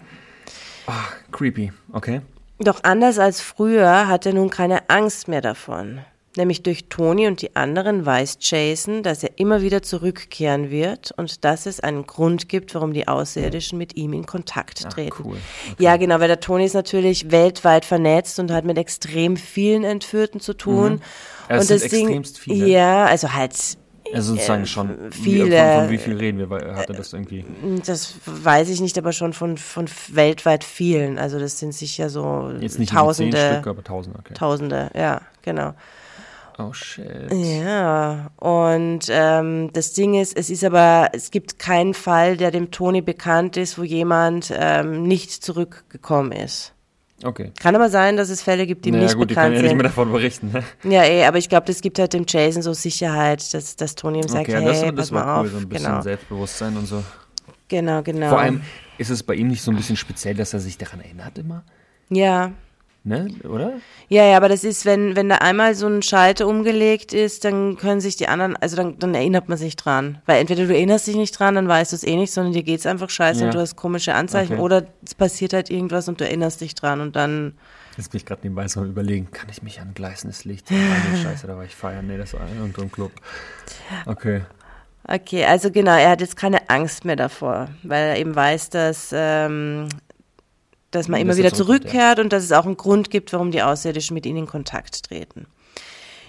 Ah, 0.87 1.05
creepy, 1.31 1.71
okay. 1.93 2.21
Doch 2.59 2.83
anders 2.83 3.17
als 3.17 3.41
früher 3.41 4.07
hat 4.07 4.25
er 4.25 4.33
nun 4.33 4.49
keine 4.49 4.89
Angst 4.89 5.27
mehr 5.27 5.41
davon. 5.41 6.01
Nämlich 6.37 6.63
durch 6.63 6.85
Toni 6.87 7.27
und 7.27 7.41
die 7.41 7.57
anderen 7.57 8.05
weiß 8.05 8.37
Jason, 8.39 9.03
dass 9.03 9.21
er 9.21 9.31
immer 9.37 9.61
wieder 9.61 9.81
zurückkehren 9.81 10.71
wird 10.71 11.11
und 11.17 11.43
dass 11.43 11.65
es 11.65 11.81
einen 11.81 12.07
Grund 12.07 12.47
gibt, 12.47 12.73
warum 12.73 12.93
die 12.93 13.05
Außerirdischen 13.05 13.77
mit 13.77 13.97
ihm 13.97 14.13
in 14.13 14.25
Kontakt 14.25 14.89
treten. 14.89 15.13
cool. 15.25 15.37
Ja, 15.77 15.97
genau, 15.97 16.21
weil 16.21 16.29
der 16.29 16.39
Toni 16.39 16.63
ist 16.63 16.73
natürlich 16.73 17.31
weltweit 17.31 17.83
vernetzt 17.83 18.39
und 18.39 18.49
hat 18.49 18.63
mit 18.63 18.77
extrem 18.77 19.35
vielen 19.35 19.83
Entführten 19.83 20.39
zu 20.39 20.53
tun. 20.53 21.01
Ja, 21.49 21.57
es 21.57 21.69
und 21.69 21.91
Ding, 21.91 22.07
extremst 22.07 22.39
viele. 22.39 22.65
ja, 22.65 23.03
also 23.05 23.33
halt, 23.33 23.77
Also 24.13 24.33
sozusagen 24.35 24.65
schon. 24.65 24.89
Äh, 24.89 25.11
viele- 25.11 25.45
Wie, 25.47 25.57
von, 25.57 25.81
von 25.81 25.89
wie 25.89 25.97
viel 25.97 26.17
reden 26.17 26.37
wir? 26.39 26.49
Weil 26.49 26.75
hat 26.75 26.89
er 26.89 26.95
das 26.95 27.13
irgendwie. 27.13 27.45
das 27.85 28.15
weiß 28.25 28.69
ich 28.69 28.81
nicht, 28.81 28.97
aber 28.97 29.11
schon 29.13 29.33
von, 29.33 29.57
von 29.57 29.87
weltweit 30.09 30.63
vielen. 30.63 31.17
Also 31.19 31.39
das 31.39 31.59
sind 31.59 31.73
sicher 31.73 32.09
so 32.09 32.51
Jetzt 32.59 32.79
nicht 32.79 32.91
Tausende. 32.91 33.31
Tausende. 33.31 33.37
zehn 33.37 33.53
Stück, 33.55 33.67
aber 33.67 33.83
Tausende, 33.83 34.19
okay. 34.19 34.33
Tausende, 34.33 34.89
ja, 34.95 35.21
genau. 35.41 35.73
Oh 36.57 36.73
shit. 36.73 37.31
Ja, 37.33 38.29
und 38.37 39.05
ähm, 39.09 39.69
das 39.73 39.93
Ding 39.93 40.13
ist, 40.19 40.37
es 40.37 40.49
ist 40.49 40.63
aber, 40.63 41.09
es 41.13 41.31
gibt 41.31 41.57
keinen 41.57 41.93
Fall, 41.93 42.37
der 42.37 42.51
dem 42.51 42.69
Toni 42.71 43.01
bekannt 43.01 43.57
ist, 43.57 43.79
wo 43.79 43.83
jemand 43.83 44.53
ähm, 44.55 45.03
nicht 45.03 45.31
zurückgekommen 45.31 46.31
ist. 46.33 46.73
Okay. 47.23 47.51
Kann 47.59 47.75
aber 47.75 47.89
sein, 47.89 48.17
dass 48.17 48.29
es 48.29 48.41
Fälle 48.41 48.65
gibt, 48.65 48.85
die 48.85 48.91
naja, 48.91 49.03
nicht 49.03 49.15
gut, 49.15 49.29
die 49.29 49.35
können 49.35 49.51
bekannt 49.53 49.55
ja 49.57 49.61
nicht 49.61 49.81
mehr 49.81 49.89
sind. 49.89 49.97
davon 49.97 50.11
berichten. 50.11 50.51
Ne? 50.51 50.63
Ja, 50.91 51.03
eh, 51.03 51.25
aber 51.25 51.37
ich 51.37 51.49
glaube, 51.49 51.67
das 51.67 51.81
gibt 51.81 51.99
halt 51.99 52.13
dem 52.13 52.25
Jason 52.27 52.61
so 52.61 52.73
Sicherheit, 52.73 53.53
dass, 53.53 53.75
dass 53.75 53.95
Toni 53.95 54.19
ihm 54.19 54.27
sagt, 54.27 54.49
Okay, 54.49 54.59
hey, 54.61 54.65
das, 54.65 54.95
das 54.95 55.11
war 55.11 55.37
auf. 55.37 55.43
cool, 55.45 55.49
so 55.51 55.57
ein 55.57 55.69
bisschen 55.69 55.85
genau, 55.85 56.01
Selbstbewusstsein 56.01 56.77
und 56.77 56.85
so. 56.87 57.03
genau, 57.67 58.01
genau. 58.01 58.29
Vor 58.29 58.39
allem 58.39 58.61
ist 58.97 59.09
es 59.09 59.23
bei 59.23 59.35
ihm 59.35 59.47
nicht 59.47 59.61
so 59.61 59.71
ein 59.71 59.77
bisschen 59.77 59.97
speziell, 59.97 60.35
dass 60.35 60.53
er 60.53 60.59
sich 60.59 60.77
daran 60.77 61.01
erinnert 61.01 61.37
immer. 61.37 61.63
Ja, 62.09 62.51
Ne? 63.03 63.29
Oder? 63.49 63.73
Ja, 64.09 64.25
ja, 64.27 64.37
aber 64.37 64.47
das 64.47 64.63
ist, 64.63 64.85
wenn, 64.85 65.15
wenn 65.15 65.27
da 65.27 65.37
einmal 65.37 65.73
so 65.73 65.87
ein 65.87 66.03
Schalter 66.03 66.45
umgelegt 66.47 67.13
ist, 67.13 67.43
dann 67.45 67.75
können 67.77 67.99
sich 67.99 68.15
die 68.15 68.27
anderen, 68.27 68.55
also 68.57 68.75
dann, 68.75 68.99
dann 68.99 69.15
erinnert 69.15 69.49
man 69.49 69.57
sich 69.57 69.75
dran. 69.75 70.19
Weil 70.27 70.39
entweder 70.39 70.67
du 70.67 70.73
erinnerst 70.75 71.07
dich 71.07 71.15
nicht 71.15 71.31
dran, 71.39 71.55
dann 71.55 71.67
weißt 71.67 71.91
du 71.93 71.95
es 71.95 72.03
eh 72.03 72.15
nicht, 72.15 72.31
sondern 72.31 72.53
dir 72.53 72.61
geht's 72.61 72.85
einfach 72.85 73.09
scheiße 73.09 73.39
Ja. 73.39 73.45
und 73.47 73.55
du 73.55 73.59
hast 73.59 73.75
komische 73.75 74.13
Anzeichen 74.13 74.53
Okay. 74.53 74.61
oder 74.61 74.83
es 75.03 75.15
passiert 75.15 75.53
halt 75.53 75.71
irgendwas 75.71 76.07
und 76.09 76.21
du 76.21 76.25
erinnerst 76.25 76.61
dich 76.61 76.75
dran 76.75 77.01
und 77.01 77.15
dann, 77.15 77.53
Jetzt 77.97 78.11
bin 78.11 78.19
ich 78.19 78.25
gerade 78.25 78.41
nebenbei 78.43 78.67
so 78.67 78.85
überlegen, 78.85 79.31
kann 79.31 79.49
ich 79.49 79.63
mich 79.63 79.81
an 79.81 79.93
gleißendes 79.95 80.45
Licht 80.45 80.69
erinnern? 80.71 80.97
Scheiße, 81.23 81.47
da 81.47 81.57
war 81.57 81.65
ich 81.65 81.75
feiern. 81.75 82.05
Nee, 82.07 82.17
das 82.17 82.33
war 82.33 82.41
irgendwo 82.47 82.83
im 82.83 82.91
Club. 82.91 83.11
Okay. 84.05 84.41
okay, 85.07 85.43
also 85.45 85.71
genau, 85.71 85.97
er 85.97 86.11
hat 86.11 86.21
jetzt 86.21 86.37
keine 86.37 86.69
Angst 86.69 87.03
mehr 87.03 87.15
davor, 87.17 87.67
weil 87.83 88.09
er 88.09 88.17
eben 88.19 88.35
weiß, 88.35 88.69
dass, 88.69 89.09
ähm, 89.13 89.89
dass 90.91 91.07
man 91.07 91.19
immer 91.19 91.33
er 91.33 91.37
wieder 91.37 91.53
zurückkehrt 91.53 92.19
und 92.19 92.31
dass 92.31 92.43
es 92.43 92.51
auch 92.51 92.65
einen 92.65 92.77
Grund 92.77 93.09
gibt, 93.09 93.33
warum 93.33 93.51
die 93.51 93.61
Außerirdischen 93.61 94.13
mit 94.13 94.25
ihnen 94.25 94.39
in 94.39 94.47
Kontakt 94.47 95.03
treten. 95.03 95.47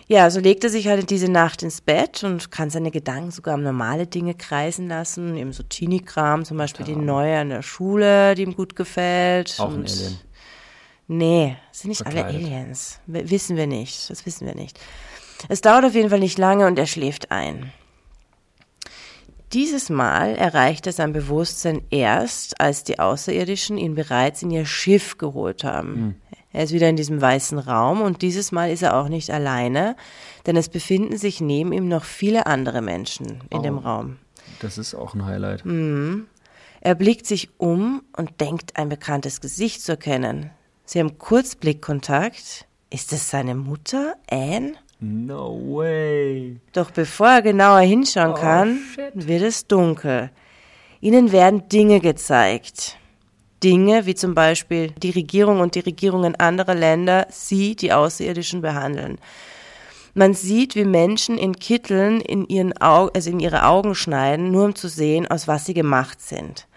Ja, 0.09 0.31
so 0.31 0.41
legt 0.41 0.65
er 0.65 0.71
sich 0.71 0.89
halt 0.89 1.11
diese 1.11 1.31
Nacht 1.31 1.63
ins 1.63 1.81
Bett 1.81 2.25
und 2.25 2.51
kann 2.51 2.71
seine 2.71 2.91
Gedanken 2.91 3.31
sogar 3.31 3.55
um 3.55 3.63
normale 3.63 4.07
Dinge 4.07 4.35
kreisen 4.35 4.89
lassen, 4.89 5.37
eben 5.37 5.53
so 5.53 5.63
Teenie-Kram, 5.63 6.45
zum 6.45 6.59
Beispiel 6.59 6.85
die 6.85 6.97
neue 6.97 7.39
an 7.39 7.49
der 7.49 7.63
Schule, 7.63 8.35
die 8.35 8.43
ihm 8.43 8.55
gut 8.55 8.77
gefällt. 8.77 9.55
Auch 9.59 9.71
ein 9.71 9.85
Alien. 9.85 10.19
Nee, 11.09 11.57
es 11.71 11.81
sind 11.81 11.89
nicht 11.91 12.07
alle 12.07 12.17
Verkleidet. 12.17 12.47
Aliens. 12.47 13.01
W 13.07 13.23
wissen 13.31 13.57
wir 13.57 13.67
nicht, 13.67 14.11
das 14.11 14.27
wissen 14.27 14.47
wir 14.47 14.55
nicht. 14.55 14.79
Es 15.49 15.61
dauert 15.61 15.85
auf 15.85 15.95
jeden 15.95 16.11
Fall 16.11 16.21
nicht 16.21 16.39
lange 16.39 16.67
und 16.67 16.79
er 16.79 16.87
schläft 16.87 17.31
ein. 17.31 17.73
Dieses 19.53 19.91
Mal 19.91 20.35
erreicht 20.35 20.87
er 20.87 20.93
sein 20.93 21.13
Bewusstsein 21.13 21.83
erst, 21.91 22.61
als 22.61 22.85
die 22.85 22.99
Außerirdischen 22.99 23.77
ihn 23.77 23.95
bereits 23.95 24.43
in 24.43 24.51
ihr 24.51 24.65
Schiff 24.65 25.19
geholt 25.19 25.63
haben. 25.65 26.17
Er 26.53 26.65
ist 26.65 26.73
wieder 26.73 26.89
in 26.89 26.97
diesem 26.97 27.21
weißen 27.21 27.59
Raum 27.59 28.03
und 28.03 28.23
dieses 28.23 28.53
Mal 28.53 28.71
ist 28.71 28.83
er 28.83 28.97
auch 28.97 29.09
nicht 29.09 29.31
alleine, 29.31 29.97
denn 30.47 30.57
es 30.57 30.69
befinden 30.69 31.17
sich 31.17 31.41
neben 31.41 31.73
ihm 31.73 31.89
noch 31.89 32.05
viele 32.05 32.47
andere 32.47 32.83
Menschen 32.83 33.43
in 33.51 33.63
dem 33.63 33.79
Raum. 33.79 34.19
Das 34.61 34.79
ist 34.79 34.95
auch 34.95 35.15
ein 35.15 35.25
Highlight. 35.25 35.65
Hm. 35.65 36.27
Er 36.81 36.95
blickt 36.95 37.27
sich 37.27 37.51
um 37.59 38.03
und 38.17 38.41
denkt, 38.41 38.77
ein 38.77 38.89
bekanntes 38.89 39.41
Gesicht 39.41 39.83
zu 39.83 39.93
erkennen. 39.93 40.51
Sie 40.85 40.99
haben 40.99 41.19
kurz 41.19 41.55
Blickkontakt. 41.55 42.67
Ist 42.91 43.13
es 43.13 43.31
seine 43.31 43.55
Mutter, 43.55 44.17
Anne? 44.31 44.75
No 45.05 45.61
way. 45.61 46.61
Doch 46.73 46.93
bevor 46.93 47.27
er 47.27 47.43
genauer 47.43 47.81
hinschauen 47.81 48.35
kann, 48.35 48.79
wird 49.15 49.43
es 49.43 49.67
dunkel. 49.67 50.31
Ihnen 51.01 51.33
werden 51.33 51.69
Dinge 51.69 51.99
gezeigt. 51.99 52.99
Dinge 53.65 54.07
wie 54.07 54.15
zum 54.15 54.35
Beispiel 54.35 54.93
die 54.93 55.11
Regierung 55.11 55.59
und 55.59 55.75
die 55.75 55.81
Regierungen 55.81 56.37
anderer 56.37 56.77
Länder 56.77 57.27
sie, 57.31 57.75
die 57.75 57.93
Außerirdischen, 57.93 58.61
behandeln. 58.61 59.19
Man 60.15 60.35
sieht, 60.35 60.77
wie 60.77 60.85
Menschen 60.85 61.37
in 61.37 61.57
Kitteln 61.57 62.21
in, 62.21 62.47
ihren 62.47 62.81
Au 62.81 63.09
also 63.09 63.29
in 63.29 63.41
ihre 63.41 63.65
Augen 63.67 63.97
schneiden, 63.97 64.53
nur 64.53 64.67
um 64.67 64.75
zu 64.77 64.87
sehen, 64.87 65.27
aus 65.27 65.49
was 65.49 65.65
sie 65.65 65.75
gemacht 65.75 66.21
sind. 66.21 66.69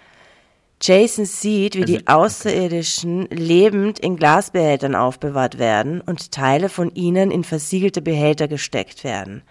Jason 0.85 1.25
sieht, 1.25 1.75
wie 1.75 1.81
Also, 1.81 1.93
die 1.97 2.07
Außerirdischen 2.07 3.27
lebend 3.31 3.99
in 3.99 4.17
Glasbehältern 4.17 4.93
aufbewahrt 4.93 5.57
werden 5.57 6.01
und 6.01 6.31
Teile 6.31 6.69
von 6.69 6.93
ihnen 6.93 7.31
in 7.31 7.43
versiegelte 7.43 8.03
Behälter 8.03 8.47
gesteckt 8.47 9.03
werden. 9.03 9.41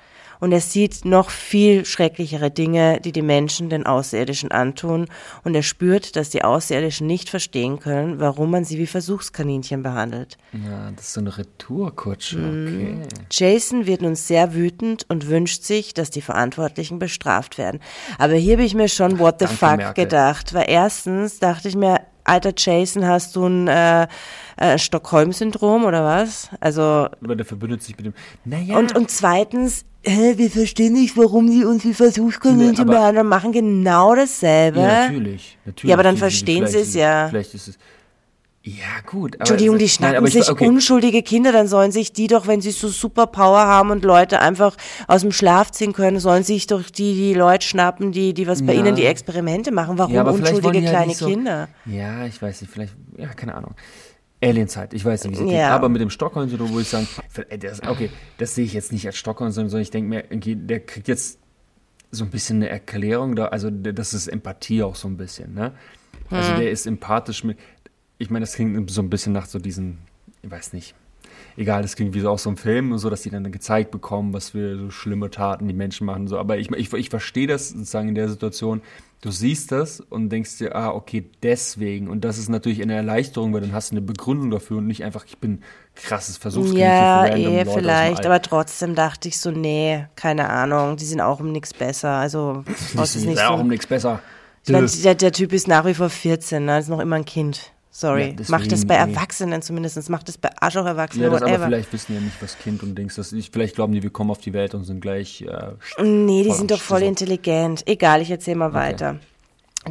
Und 0.41 0.53
er 0.53 0.61
sieht 0.61 1.05
noch 1.05 1.30
viel 1.30 1.85
schrecklichere 1.85 2.51
Dinge, 2.51 3.01
die 3.01 3.12
die 3.12 3.22
Menschen 3.22 3.68
den 3.68 3.87
Außerirdischen 3.87 4.51
antun, 4.51 5.07
und 5.43 5.55
er 5.55 5.62
spürt, 5.62 6.16
dass 6.16 6.30
die 6.30 6.45
Außerirdischen 6.45 7.07
nicht 7.07 7.28
verstehen 7.28 7.80
können, 7.80 8.20
warum 8.20 8.51
man 8.51 8.64
sie 8.64 8.78
wie 8.78 8.87
Versuchskaninchen 8.87 9.82
behandelt. 9.82 10.37
Ja, 10.53 10.91
das 10.95 11.07
ist 11.07 11.12
so 11.14 11.20
eine 11.20 11.37
Retourkutsche. 11.37 12.39
Hm. 12.39 13.03
Okay. 13.05 13.09
Jason 13.30 13.87
wird 13.87 14.03
nun 14.03 14.14
sehr 14.16 14.55
wütend 14.55 15.07
und 15.09 15.28
wünscht 15.28 15.62
sich, 15.64 15.95
dass 15.95 16.11
die 16.11 16.22
Verantwortlichen 16.22 16.99
bestraft 16.99 17.59
werden. 17.59 17.80
Aber 18.18 18.35
hier 18.35 18.55
habe 18.55 18.64
ich 18.64 18.74
mir 18.74 18.89
schon 18.89 19.18
what 19.18 19.37
the 19.39 19.47
Danke, 19.47 19.59
fuck 19.59 19.76
Merkel. 19.76 20.05
gedacht, 20.05 20.55
weil 20.55 20.66
erstens 20.68 21.39
dachte 21.39 21.68
ich 21.68 21.76
mir, 21.76 22.01
alter 22.24 22.53
Jason, 22.57 23.07
hast 23.07 23.37
du 23.37 23.47
ein 23.47 23.68
äh, 23.68 24.07
äh, 24.57 24.78
Stockholm-Syndrom 24.78 25.84
oder 25.84 26.05
was? 26.05 26.50
Also 26.61 26.82
Aber 27.22 27.36
der 27.36 27.44
verbündet 27.46 27.82
sich 27.82 27.96
mit 27.96 28.07
dem. 28.07 28.14
Naja. 28.44 28.78
und, 28.78 28.96
und 28.96 29.11
zweitens, 29.11 29.84
hä, 30.05 30.34
wir 30.36 30.50
verstehen 30.50 30.92
nicht, 30.94 31.16
warum 31.16 31.48
sie 31.48 31.64
uns 31.64 31.84
wie 31.84 31.94
Versuchskaninchen 31.94 32.86
Nee, 32.86 32.92
behandeln, 32.92 33.26
machen 33.26 33.52
genau 33.52 34.14
dasselbe. 34.14 34.80
ja, 34.80 35.07
natürlich, 35.09 35.59
natürlich. 35.64 35.88
Ja, 35.90 35.94
aber 35.96 36.02
dann 36.02 36.14
Die- 36.14 36.16
die- 36.16 36.20
verstehen 36.20 36.66
sie 36.66 36.78
es 36.78 36.94
ja. 36.94 37.28
Vielleicht 37.28 37.55
ist 37.55 37.68
es. 37.68 37.78
Ja, 38.66 38.84
gut. 39.05 39.34
Aber 39.34 39.40
Entschuldigung, 39.42 39.76
die 39.76 39.84
Nein, 39.84 39.90
schnappen 39.90 40.26
ich- 40.26 40.32
sich 40.32 40.48
okay. 40.50 40.66
unschuldige 40.66 41.22
Kinder, 41.22 41.52
dann 41.52 41.68
sollen 41.68 41.92
sich 41.92 42.14
die 42.14 42.28
doch, 42.28 42.46
wenn 42.46 42.62
sie 42.62 42.70
so 42.70 42.88
Superpower 42.88 43.59
haben 43.66 43.90
und 43.90 44.05
Leute 44.07 44.40
einfach 44.40 44.74
aus 45.07 45.20
dem 45.20 45.32
Schlaf 45.32 45.70
ziehen 45.70 45.92
können, 45.92 46.18
sollen 46.18 46.44
sich 46.44 46.66
doch 46.66 46.82
die, 46.88 47.12
die 47.14 47.34
Leute 47.34 47.66
schnappen, 47.66 48.11
die, 48.11 48.32
die 48.32 48.46
was 48.46 48.64
bei 48.64 48.72
Ja. 48.72 48.80
ihnen 48.80 48.96
die 48.96 49.05
Experimente 49.05 49.70
machen. 49.70 49.98
Warum 49.98 50.14
Ja, 50.14 50.22
unschuldige 50.22 50.72
die 50.80 50.86
halt 50.86 50.88
kleine 50.88 51.07
nicht 51.09 51.18
so- 51.18 51.26
Kinder? 51.28 51.68
Ja, 51.84 52.24
ich 52.24 52.40
weiß 52.40 52.62
nicht, 52.62 52.72
vielleicht, 52.72 52.94
ja, 53.18 53.28
keine 53.28 53.55
Ahnung. 53.55 53.74
Alienzeit, 54.49 54.95
ich 54.95 55.05
weiß 55.05 55.24
nicht, 55.24 55.40
wie 55.40 55.49
sie. 55.49 55.55
Ja. 55.55 55.74
Aber 55.74 55.88
mit 55.88 56.01
dem 56.01 56.11
Stockholm-Syndrom 56.11 56.70
würde 56.70 56.82
ich 56.82 56.88
sagen, 56.88 57.09
ey, 57.49 57.59
das, 57.59 57.82
okay, 57.82 58.11
das 58.38 58.55
sehe 58.55 58.64
ich 58.64 58.72
jetzt 58.72 58.92
nicht 58.92 59.07
als 59.07 59.16
Stockholm-Syndrom, 59.16 59.70
sondern 59.70 59.82
ich 59.82 59.90
denke 59.90 60.09
mir, 60.09 60.22
der 60.57 60.80
kriegt 60.80 61.09
jetzt 61.09 61.38
so 62.11 62.24
ein 62.24 62.30
bisschen 62.30 62.57
eine 62.57 62.68
Erklärung 62.68 63.36
da, 63.36 63.47
also 63.47 63.70
das 63.70 64.14
ist 64.14 64.28
Empathie 64.28 64.82
auch 64.82 64.95
so 64.95 65.09
ein 65.09 65.16
bisschen, 65.16 65.55
ne? 65.55 65.72
Also 66.30 66.53
Hm. 66.53 66.61
der 66.61 66.70
ist 66.70 66.86
empathisch 66.86 67.45
mit, 67.45 67.59
ich 68.18 68.30
meine, 68.30 68.45
das 68.45 68.55
klingt 68.55 68.90
so 68.90 69.03
ein 69.03 69.11
bisschen 69.11 69.32
nach 69.32 69.47
so 69.47 69.59
diesen, 69.59 69.99
ich 70.42 70.51
weiß 70.51 70.72
nicht, 70.72 70.95
egal, 71.57 71.82
das 71.82 71.97
klingt 71.97 72.14
wie 72.14 72.20
so 72.20 72.30
auch 72.30 72.38
so 72.38 72.51
ein 72.51 72.57
Film 72.57 72.92
und 72.92 72.99
so, 72.99 73.11
dass 73.11 73.22
die 73.22 73.30
dann 73.30 73.51
gezeigt 73.51 73.90
bekommen, 73.90 74.32
was 74.32 74.51
für 74.51 74.78
so 74.78 74.90
schlimme 74.90 75.30
Taten 75.30 75.68
die 75.68 75.74
Menschen 75.74 76.07
machen, 76.07 76.28
so. 76.28 76.38
aber 76.38 76.59
ich, 76.59 76.70
ich, 76.72 76.92
ich 76.92 77.11
verstehe 77.11 77.47
das 77.47 77.70
sozusagen 77.70 78.09
in 78.09 78.14
der 78.14 78.28
Situation, 78.28 78.80
du 79.25 79.31
siehst 79.31 79.72
das 79.72 80.01
und 80.01 80.29
denkst 80.29 80.59
dir, 80.59 80.77
ah, 80.77 80.91
okay, 80.91 81.25
deswegen 81.43 82.09
und 82.09 82.27
das 82.27 82.37
ist 82.37 82.51
natürlich 82.51 82.83
eine 82.83 82.95
Erleichterung, 82.95 83.55
weil 83.55 83.62
dann 83.62 83.72
hast 83.72 83.91
du 83.91 83.95
eine 83.95 84.03
Begründung 84.03 84.51
dafür 84.51 84.79
und 84.79 84.87
nicht 84.87 85.03
einfach, 85.03 85.25
ich 85.25 85.39
bin 85.39 85.62
krasses 85.95 86.37
Versuchskaninchen 86.37 86.83
Ja, 86.83 87.27
eh, 87.27 87.64
vielleicht, 87.64 88.27
aber 88.27 88.43
trotzdem 88.43 88.95
dachte 88.95 89.29
ich 89.29 89.39
so, 89.41 89.51
nee, 89.51 90.05
keine 90.14 90.51
Ahnung, 90.51 90.97
die 90.97 91.07
sind 91.07 91.22
auch 91.22 91.41
um 91.41 91.53
nichts 91.53 91.72
besser. 91.72 92.11
Also, 92.11 92.64
ist 92.68 93.16
ist 93.16 93.25
nicht 93.25 93.41
auch 93.41 93.57
so. 93.57 93.62
um 93.62 93.68
nichts 93.68 93.87
besser. 93.87 94.20
Ich 94.66 94.72
mein, 94.72 94.87
der, 95.03 95.14
der 95.14 95.33
Typ 95.33 95.55
ist 95.55 95.68
nach 95.68 95.87
wie 95.87 95.95
vor 95.95 96.11
14, 96.11 96.62
ne? 96.62 96.79
ist 96.79 96.89
noch 96.89 97.01
immer 97.01 97.16
ein 97.16 97.25
Kind. 97.25 97.72
Sorry. 97.97 98.34
Ja, 98.36 98.45
macht 98.49 98.72
das 98.72 98.84
bei 98.84 98.95
nee. 98.95 99.12
Erwachsenen 99.12 99.62
zumindest, 99.62 100.11
macht 100.11 100.26
das 100.26 100.36
bei 100.36 100.51
Arschloch-Erwachsenen, 100.59 101.30
Ja, 101.30 101.38
das 101.38 101.42
aber 101.42 101.66
vielleicht 101.66 101.92
wissen 101.92 102.14
ja 102.14 102.20
nicht, 102.20 102.42
was 102.42 102.59
Kind 102.59 102.82
und 102.82 102.97
Dings 102.97 103.14
das 103.14 103.32
ist. 103.32 103.53
Vielleicht 103.53 103.76
glauben 103.76 103.92
die, 103.92 104.03
wir 104.03 104.11
kommen 104.11 104.32
auf 104.32 104.38
die 104.38 104.53
Welt 104.53 104.74
und 104.74 104.82
sind 104.82 105.01
gleich. 105.01 105.42
Äh, 105.42 106.03
Nee, 106.03 106.42
die 106.42 106.51
sind 106.51 106.72
doch 106.72 106.80
voll 106.80 107.03
intelligent. 107.03 107.86
Egal, 107.86 108.20
ich 108.20 108.32
erzähle 108.32 108.57
mal 108.57 108.72
weiter. 108.72 109.20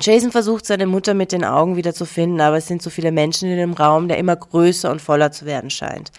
Jason 0.01 0.32
versucht 0.32 0.66
seine 0.66 0.86
Mutter 0.86 1.14
mit 1.14 1.32
den 1.32 1.45
Augen 1.45 1.78
wieder 1.78 1.93
zu 1.93 2.06
finden, 2.06 2.41
aber 2.41 2.58
es 2.58 2.68
sind 2.68 2.82
so 2.82 2.89
viele 2.89 3.14
Menschen 3.14 3.49
in 3.49 3.56
dem 3.56 3.72
Raum, 3.72 4.10
der 4.10 4.18
immer 4.18 4.36
größer 4.36 4.91
und 4.91 5.01
voller 5.01 5.32
zu 5.32 5.45
werden 5.45 5.70
scheint. 5.70 6.12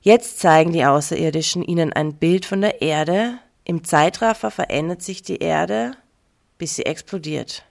Jetzt 0.00 0.38
zeigen 0.38 0.72
die 0.72 0.86
Außerirdischen 0.86 1.62
ihnen 1.62 1.92
ein 1.92 2.14
Bild 2.14 2.46
von 2.46 2.62
der 2.62 2.80
Erde. 2.80 3.34
Im 3.64 3.84
Zeitraffer 3.84 4.50
verändert 4.50 5.02
sich 5.02 5.20
die 5.20 5.36
Erde, 5.36 5.92
bis 6.56 6.76
sie 6.76 6.86
explodiert. 6.86 7.64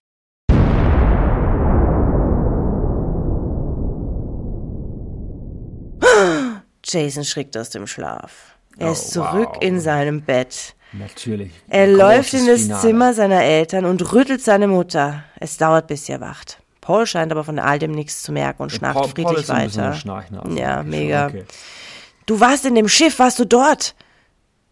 Jason 6.89 7.23
schrickt 7.23 7.55
aus 7.57 7.69
dem 7.69 7.87
Schlaf. 7.87 8.55
Er 8.77 8.89
Oh, 8.89 8.91
ist 8.93 9.11
zurück 9.11 9.49
wow. 9.55 9.61
in 9.61 9.79
seinem 9.79 10.21
Bett. 10.21 10.75
natürlich. 10.93 11.51
Er 11.67 11.85
Großes 11.87 11.99
läuft 11.99 12.33
in 12.33 12.47
das 12.47 12.61
Finale. 12.61 12.81
Zimmer 12.81 13.13
seiner 13.13 13.43
Eltern 13.43 13.85
und 13.85 14.13
rüttelt 14.13 14.41
seine 14.41 14.67
Mutter. 14.67 15.23
Es 15.39 15.57
dauert, 15.57 15.87
bis 15.87 16.05
sie 16.05 16.13
erwacht. 16.13 16.61
Paul 16.81 17.05
scheint 17.05 17.31
aber 17.31 17.43
von 17.43 17.59
all 17.59 17.77
dem 17.77 17.91
nichts 17.91 18.23
zu 18.23 18.31
merken 18.31 18.63
und 18.63 18.71
schnarcht 18.71 18.95
Paul, 18.95 19.03
Paul 19.03 19.11
friedlich 19.35 19.47
bisschen 19.47 19.55
weiter. 19.55 19.93
Schnarchnase. 19.93 20.57
Ja, 20.57 20.81
mega. 20.83 21.27
Okay. 21.27 21.45
Du 22.25 22.39
warst 22.39 22.65
in 22.65 22.75
dem 22.75 22.87
Schiff, 22.87 23.19
warst 23.19 23.37
du 23.39 23.45
dort? 23.45 23.95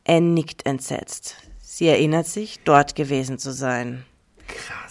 Er 0.03 0.21
nickt 0.21 0.65
entsetzt. 0.65 1.35
Sie 1.61 1.87
erinnert 1.87 2.25
sich, 2.27 2.59
dort 2.63 2.95
gewesen 2.95 3.37
zu 3.37 3.51
sein. 3.51 4.05
Krass. 4.47 4.86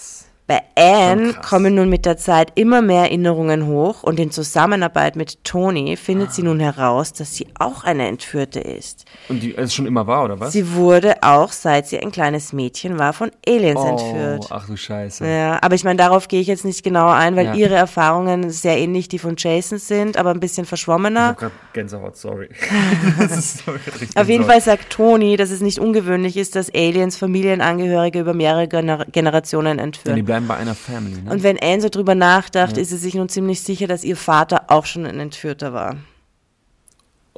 Bei 0.49 0.63
Anne 0.77 1.35
kommen 1.35 1.75
nun 1.75 1.89
mit 1.89 2.07
der 2.07 2.17
Zeit 2.17 2.53
immer 2.55 2.81
mehr 2.81 3.03
Erinnerungen 3.03 3.67
hoch 3.67 4.05
und 4.05 4.21
in 4.21 4.31
Zusammenarbeit 4.31 5.17
mit 5.17 5.43
Tony 5.43 5.97
findet 5.97 6.33
sie 6.33 6.45
nun 6.45 6.61
heraus, 6.61 7.13
dass 7.13 7.35
sie 7.35 7.49
auch 7.59 7.83
eine 7.83 8.07
Entführte 8.07 8.61
ist. 8.61 9.07
Und 9.29 9.43
die 9.43 9.57
es 9.57 9.75
schon 9.75 9.87
immer 9.87 10.07
war, 10.07 10.23
oder 10.25 10.39
was? 10.39 10.53
Sie 10.53 10.75
wurde 10.75 11.17
auch, 11.23 11.51
seit 11.51 11.89
sie 11.89 11.99
ein 11.99 12.13
kleines 12.13 12.53
Mädchen 12.53 12.97
war, 12.97 13.13
von 13.13 13.33
Aliens 13.45 13.81
oh, 13.83 13.89
entführt. 13.89 14.47
ach 14.51 14.69
du 14.69 14.77
Scheiße. 14.77 15.27
Ja, 15.27 15.59
aber 15.63 15.75
ich 15.75 15.83
meine, 15.83 15.97
darauf 15.97 16.29
gehe 16.29 16.41
ich 16.41 16.47
jetzt 16.47 16.65
nicht 16.65 16.85
genauer 16.85 17.15
ein, 17.15 17.35
weil 17.35 17.47
Ja. 17.47 17.55
ihre 17.55 17.75
Erfahrungen 17.75 18.51
sehr 18.51 18.79
ähnlich 18.79 19.09
die 19.09 19.19
von 19.19 19.35
Jason 19.37 19.79
sind, 19.79 20.17
aber 20.17 20.31
ein 20.31 20.39
bisschen 20.39 20.63
Ich 20.63 20.69
verschwommener. 20.69 21.29
hab 21.29 21.39
grad 21.39 21.53
Gänsehaut, 21.73 22.17
sorry. 22.17 22.51
so 23.29 23.73
Auf 24.15 24.29
jeden. 24.29 24.45
Fall 24.45 24.61
sagt 24.61 24.91
Toni, 24.91 25.37
dass 25.37 25.51
es 25.51 25.61
nicht 25.61 25.81
ungewöhnlich 25.81 26.37
ist, 26.37 26.55
dass 26.55 26.73
Aliens 26.73 27.17
Familienangehörige 27.17 28.21
über 28.21 28.33
mehrere 28.33 28.69
Gener 28.69 29.05
Generationen 29.11 29.81
entführen. 29.81 30.15
Bleiben 30.37 30.49
bei 30.49 30.57
einer 30.57 30.75
Family, 30.75 31.23
ne? 31.23 31.31
Und 31.31 31.43
wenn 31.43 31.59
Anne 31.61 31.81
so 31.81 31.89
drüber 31.89 32.15
nachdacht, 32.15 32.77
ist 32.77 32.91
sie 32.91 32.97
sich 32.97 33.15
nun 33.15 33.29
ziemlich 33.29 33.63
sicher, 33.63 33.87
dass 33.87 34.05
ihr 34.05 34.17
Vater 34.17 34.65
auch 34.69 34.87
schon 34.87 35.07
ein 35.07 35.19
Entführter 35.19 35.73
war. 35.73 35.97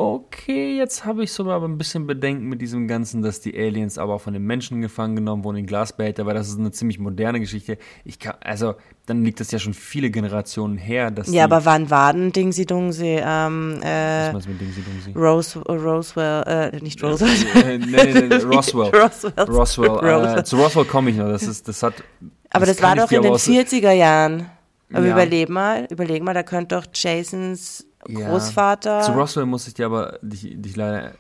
Okay, 0.00 0.76
jetzt 0.76 1.04
habe 1.04 1.24
ich 1.24 1.32
sogar 1.32 1.56
aber 1.56 1.66
ein 1.66 1.76
bisschen 1.76 2.06
Bedenken 2.06 2.48
mit 2.48 2.60
diesem 2.60 2.86
Ganzen, 2.86 3.20
dass 3.20 3.40
die 3.40 3.58
Aliens 3.58 3.98
aber 3.98 4.14
auch 4.14 4.20
von 4.20 4.32
den 4.32 4.44
Menschen 4.44 4.80
gefangen 4.80 5.16
genommen 5.16 5.42
wurden 5.42 5.56
in 5.56 5.66
Glasbehälter, 5.66 6.24
weil 6.24 6.34
das 6.34 6.48
ist 6.48 6.56
eine 6.56 6.70
ziemlich 6.70 7.00
moderne 7.00 7.40
Geschichte. 7.40 7.78
Ich 8.04 8.20
kann, 8.20 8.36
also, 8.38 8.76
dann 9.06 9.24
liegt 9.24 9.40
das 9.40 9.50
ja 9.50 9.58
schon 9.58 9.74
viele 9.74 10.10
Generationen 10.10 10.78
her, 10.78 11.10
dass 11.10 11.32
Ja, 11.32 11.42
aber 11.42 11.64
wann 11.64 11.90
war 11.90 12.12
denn 12.12 12.30
Dingsy 12.30 12.64
Dungsy, 12.64 13.18
ähm, 13.20 13.78
was 13.80 13.84
äh, 13.84 14.32
meinst 14.32 14.46
du 14.46 14.50
mit 14.52 14.60
Dingsy 14.60 14.82
Dungsy? 14.82 15.18
Rose, 15.18 15.58
Roswell, 15.58 16.44
äh, 16.46 16.80
nicht 16.80 17.02
Roswell. 17.02 17.30
äh, 17.64 17.78
nee, 17.78 17.86
nee, 17.88 18.20
nee, 18.28 18.34
Roswell. 18.36 18.90
Roswell. 18.94 19.32
Roswell. 19.48 19.88
Äh, 19.88 20.12
Roswell. 20.12 20.44
zu 20.44 20.56
Roswell 20.58 20.84
komme 20.84 21.10
ich 21.10 21.16
noch. 21.16 21.26
Das 21.26 21.42
ist, 21.42 21.66
das 21.66 21.82
hat. 21.82 21.94
Aber 22.50 22.66
das, 22.66 22.76
kann 22.78 22.96
war 22.98 23.04
doch 23.06 23.12
in 23.12 23.22
den 23.22 23.26
aber 23.26 23.34
aus- 23.36 23.46
40er 23.46 23.92
Jahren. 23.92 24.50
Aber 24.92 25.04
Ja. 25.06 25.12
überleg 25.12 25.48
mal, 25.50 25.86
überleg 25.90 26.22
mal, 26.22 26.32
da 26.34 26.42
könnte 26.42 26.74
doch 26.76 26.86
Jasons 26.94 27.86
Ja. 28.06 28.28
Großvater. 28.30 29.02
Zu 29.02 29.12
Roswell 29.12 29.44
muss 29.46 29.66
ich 29.68 29.74
dir 29.74 29.86
aber 29.86 30.18
dich, 30.22 30.52
dich 30.56 30.76
leider 30.76 31.12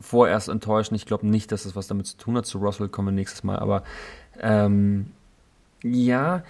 vorerst 0.00 0.48
enttäuschen. 0.48 0.94
Ich 0.96 1.06
glaube 1.06 1.26
nicht, 1.26 1.52
dass 1.52 1.62
das 1.62 1.76
was 1.76 1.86
damit 1.86 2.06
zu 2.06 2.16
tun 2.16 2.36
hat. 2.36 2.46
Zu 2.46 2.58
Roswell 2.58 2.88
kommen 2.88 3.08
wir 3.08 3.12
nächstes 3.12 3.44
Mal. 3.44 3.58
Aber 3.58 3.82
ähm, 4.40 5.12
ja. 5.82 6.42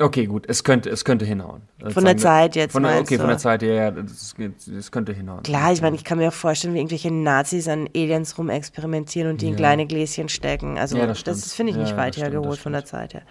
Okay, 0.00 0.26
gut. 0.26 0.44
Es 0.48 0.62
könnte, 0.62 0.90
es 0.90 1.04
könnte 1.04 1.24
hinhauen. 1.24 1.62
Von 1.88 2.04
der 2.04 2.16
Zeit 2.16 2.54
jetzt, 2.54 2.70
Von 2.72 2.84
der, 2.84 3.00
okay, 3.00 3.16
du? 3.16 3.20
von 3.22 3.28
der 3.30 3.38
Zeit, 3.38 3.62
ja, 3.62 3.68
ja. 3.74 3.90
Das, 3.90 4.34
das 4.66 4.92
könnte 4.92 5.12
hinhauen. 5.12 5.42
Klar, 5.42 5.72
ich 5.72 5.82
meine, 5.82 5.96
ich 5.96 6.04
kann 6.04 6.18
mir 6.18 6.28
auch 6.28 6.32
vorstellen, 6.32 6.74
wie 6.74 6.78
irgendwelche 6.78 7.10
Nazis 7.12 7.66
an 7.66 7.88
Aliens 7.96 8.38
rumexperimentieren 8.38 9.30
und 9.32 9.40
die 9.42 9.46
in 9.46 9.52
Ja. 9.52 9.56
kleine 9.58 9.86
Gläschen 9.86 10.28
stecken. 10.28 10.78
Also 10.78 10.96
Ja, 10.96 11.06
das 11.06 11.24
das, 11.24 11.52
finde 11.52 11.72
ich 11.72 11.78
nicht 11.78 11.96
weit 11.96 12.14
das 12.16 12.22
hergeholt 12.22 12.52
das 12.52 12.58
von 12.60 12.72
der. 12.72 12.84
Zeit 12.84 13.14
her. 13.14 13.22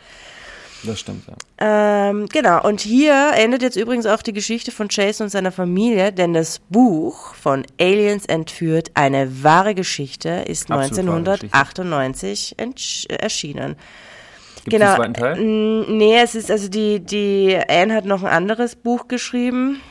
Das 0.84 1.00
stimmt, 1.00 1.24
ja. 1.28 2.10
Ähm, 2.10 2.28
genau, 2.28 2.62
und 2.64 2.82
hier 2.82 3.32
endet 3.36 3.62
jetzt 3.64 3.78
übrigens 3.78 4.06
auch 4.06 4.22
die 4.22 4.34
Geschichte 4.34 4.72
von 4.72 4.88
Jason 4.92 5.26
und 5.26 5.30
seiner 5.32 5.52
Familie, 5.52 6.12
denn 6.12 6.34
das 6.34 6.60
Buch 6.70 7.34
von 7.34 7.66
Aliens 7.80 8.26
entführt, 8.28 8.92
eine 8.94 9.42
wahre 9.44 9.74
Geschichte, 9.74 10.30
ist 10.48 10.70
Absolut 10.70 11.08
wahre 11.08 11.18
1998 11.20 12.56
entsch- 12.60 13.10
erschienen. 13.10 13.76
Gibt 14.70 14.74
es 14.74 14.80
Genau. 14.80 15.04
den 15.04 15.14
zweiten 15.14 15.14
Teil? 15.14 15.36
Mm, 15.44 15.98
Nee, 15.98 16.18
es 16.22 16.36
ist 16.36 16.52
also 16.52 16.70
die, 16.70 17.00
die 17.00 17.58
Anne 17.70 17.94
hat 17.96 18.06
noch 18.06 18.24
ein 18.24 18.30
anderes 18.32 18.76
Buch 18.76 19.08
geschrieben. 19.08 19.82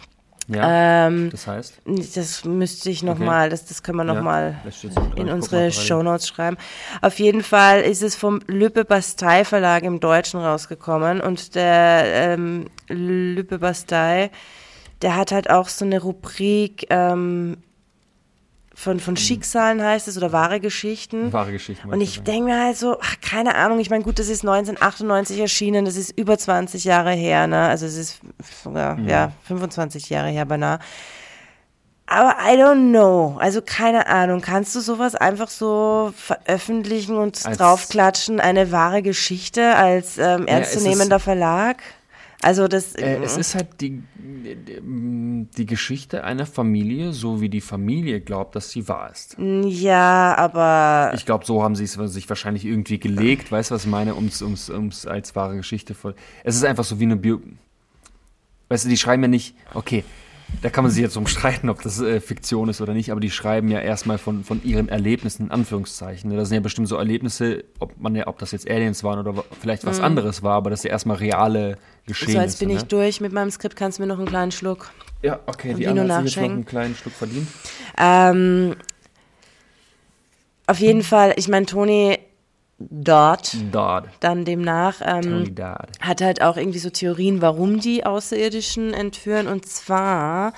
Ja. 0.48 1.06
Ähm, 1.08 1.30
das 1.30 1.46
heißt? 1.48 1.82
das 2.14 2.44
müsste 2.44 2.88
ich 2.88 3.02
noch 3.02 3.16
Okay. 3.16 3.24
mal, 3.24 3.50
das, 3.50 3.64
das 3.64 3.82
können 3.82 3.98
wir 3.98 4.04
noch 4.04 4.22
Ja, 4.22 4.54
in 5.16 5.28
unsere. 5.28 5.72
Shownotes 5.72 6.28
schreiben. 6.28 6.56
Auf 7.02 7.18
jeden 7.18 7.42
Fall 7.42 7.80
ist 7.80 8.00
es 8.02 8.14
vom 8.14 8.40
Lübbe 8.46 8.84
Bastei 8.84 9.44
Verlag 9.44 9.82
im 9.82 9.98
Deutschen 9.98 10.38
rausgekommen 10.38 11.20
und 11.20 11.56
der 11.56 12.04
ähm, 12.06 12.66
Lübbe 12.88 13.58
Bastei, 13.58 14.30
der 15.02 15.16
hat 15.16 15.32
halt 15.32 15.50
auch 15.50 15.68
so 15.68 15.84
eine 15.84 16.00
Rubrik 16.00 16.86
ähm, 16.90 17.56
von, 18.78 18.96
Mhm. 18.96 19.00
von 19.00 19.16
Schicksalen 19.16 19.82
heißt 19.82 20.06
es 20.06 20.18
oder 20.18 20.32
wahre 20.32 20.60
Geschichten. 20.60 21.32
Wahre 21.32 21.50
Geschichten. 21.50 21.88
Und 21.88 22.00
ich 22.02 22.22
denke 22.22 22.44
mir 22.50 22.62
halt 22.62 22.76
so, 22.76 22.98
ach, 23.00 23.16
keine 23.22 23.54
Ahnung, 23.54 23.80
ich 23.80 23.88
meine, 23.88 24.04
gut, 24.04 24.18
das 24.18 24.28
ist 24.28 24.44
1998 24.44 25.40
erschienen, 25.40 25.86
das 25.86 25.96
ist 25.96 26.10
über 26.18 26.36
20 26.36 26.84
Jahre 26.84 27.12
her, 27.12 27.46
ne? 27.46 27.62
Also 27.68 27.86
es 27.86 27.96
ist 27.96 28.20
sogar, 28.62 28.98
ja, 29.00 29.32
25 29.48 30.10
Jahre 30.10 30.28
her 30.28 30.44
beinahe. 30.44 30.78
Aber 32.08 32.36
I 32.48 32.54
don't 32.56 32.90
know. 32.90 33.36
Also 33.40 33.62
keine 33.62 34.06
Ahnung. 34.06 34.40
Kannst 34.40 34.76
du 34.76 34.80
sowas 34.80 35.16
einfach 35.16 35.48
so 35.48 36.12
veröffentlichen 36.16 37.16
und 37.16 37.44
Als- 37.44 37.58
draufklatschen? 37.58 38.38
Eine 38.38 38.70
wahre 38.70 39.02
Geschichte 39.02 39.74
als 39.74 40.16
ähm, 40.16 40.46
ernstzunehmender 40.46 41.16
ist- 41.16 41.22
Verlag? 41.24 41.78
Also 42.46 42.68
das. 42.68 42.94
Äh, 42.94 43.18
es 43.24 43.36
ist 43.36 43.56
halt 43.56 43.80
die, 43.80 44.04
die 44.14 45.66
Geschichte 45.66 46.22
einer 46.22 46.46
Familie, 46.46 47.12
so 47.12 47.40
wie 47.40 47.48
die 47.48 47.60
Familie 47.60 48.20
glaubt, 48.20 48.54
dass 48.54 48.70
sie 48.70 48.86
wahr 48.86 49.10
ist. 49.10 49.36
ja, 49.38 50.32
aber 50.38 51.10
Ich 51.16 51.26
glaube, 51.26 51.44
so 51.44 51.64
haben 51.64 51.74
sie 51.74 51.82
es 51.82 51.94
sich 51.94 52.28
wahrscheinlich 52.28 52.64
irgendwie 52.64 53.00
gelegt, 53.00 53.50
weißt 53.50 53.72
du, 53.72 53.74
was 53.74 53.84
ich 53.84 53.90
meine, 53.90 54.14
um 54.14 54.26
es 54.28 55.06
als 55.08 55.34
wahre 55.34 55.56
Geschichte 55.56 55.94
voll. 55.94 56.14
Es 56.44 56.54
ist 56.54 56.64
einfach 56.64 56.84
so 56.84 57.00
wie 57.00 57.04
eine 57.04 57.16
Bio 57.16 57.40
weißt 58.68 58.84
du, 58.84 58.88
die 58.90 58.96
schreiben 58.96 59.22
ja 59.24 59.28
nicht, 59.28 59.56
okay, 59.74 60.04
da 60.62 60.70
kann 60.70 60.84
man 60.84 60.92
sich 60.92 61.02
jetzt 61.02 61.16
umstreiten, 61.16 61.68
ob 61.68 61.82
das 61.82 62.00
äh, 62.00 62.20
Fiktion 62.20 62.68
ist 62.68 62.80
oder 62.80 62.94
nicht, 62.94 63.10
aber 63.10 63.20
die 63.20 63.30
schreiben 63.30 63.68
ja 63.68 63.80
erstmal 63.80 64.18
von, 64.18 64.44
von 64.44 64.62
ihren 64.62 64.88
Erlebnissen, 64.88 65.46
in 65.46 65.50
Anführungszeichen. 65.50 66.34
Das 66.36 66.48
sind 66.48 66.56
ja 66.56 66.60
bestimmt 66.60 66.88
so 66.88 66.96
Erlebnisse, 66.96 67.64
ob 67.80 67.98
man 68.00 68.14
ja, 68.14 68.26
ob 68.28 68.38
das 68.38 68.52
jetzt 68.52 68.70
Aliens 68.70 69.02
waren 69.02 69.18
oder 69.18 69.44
vielleicht 69.60 69.84
was 69.84 70.00
anderes 70.00 70.42
war, 70.42 70.54
aber 70.54 70.70
das 70.70 70.80
ist 70.80 70.84
ja 70.84 70.90
erstmal 70.90 71.16
reale 71.16 71.78
Geschehnisse. 72.06 72.38
So, 72.38 72.42
jetzt 72.42 72.58
bin 72.60 72.70
ich 72.70 72.82
ne? 72.82 72.86
durch 72.86 73.20
mit 73.20 73.32
meinem 73.32 73.50
Skript. 73.50 73.76
Kannst 73.76 73.98
du 73.98 74.02
mir 74.02 74.06
noch 74.06 74.18
einen 74.18 74.28
kleinen 74.28 74.52
Schluck? 74.52 74.90
Ja, 75.22 75.40
okay, 75.46 75.74
die 75.74 75.86
Anna 75.86 76.02
hat 76.14 76.24
sich 76.24 76.36
jetzt 76.36 76.42
noch 76.42 76.50
einen 76.50 76.64
kleinen 76.64 76.94
Schluck 76.94 77.14
verdient. 77.14 77.48
Ähm, 77.98 78.76
auf 80.66 80.78
jeden 80.78 81.02
Fall, 81.02 81.34
ich 81.36 81.48
meine, 81.48 81.66
Toni 81.66 82.18
dort 82.78 83.56
Dodd. 83.72 84.04
dann 84.20 84.44
demnach 84.44 85.00
ähm, 85.02 85.54
Dodd. 85.54 85.88
hat 86.00 86.20
halt 86.20 86.42
auch 86.42 86.56
irgendwie 86.56 86.78
so 86.78 86.90
Theorien, 86.90 87.40
warum 87.40 87.80
die 87.80 88.04
Außerirdischen 88.04 88.92
entführen. 88.92 89.46
Und 89.46 89.66
zwar, 89.66 90.52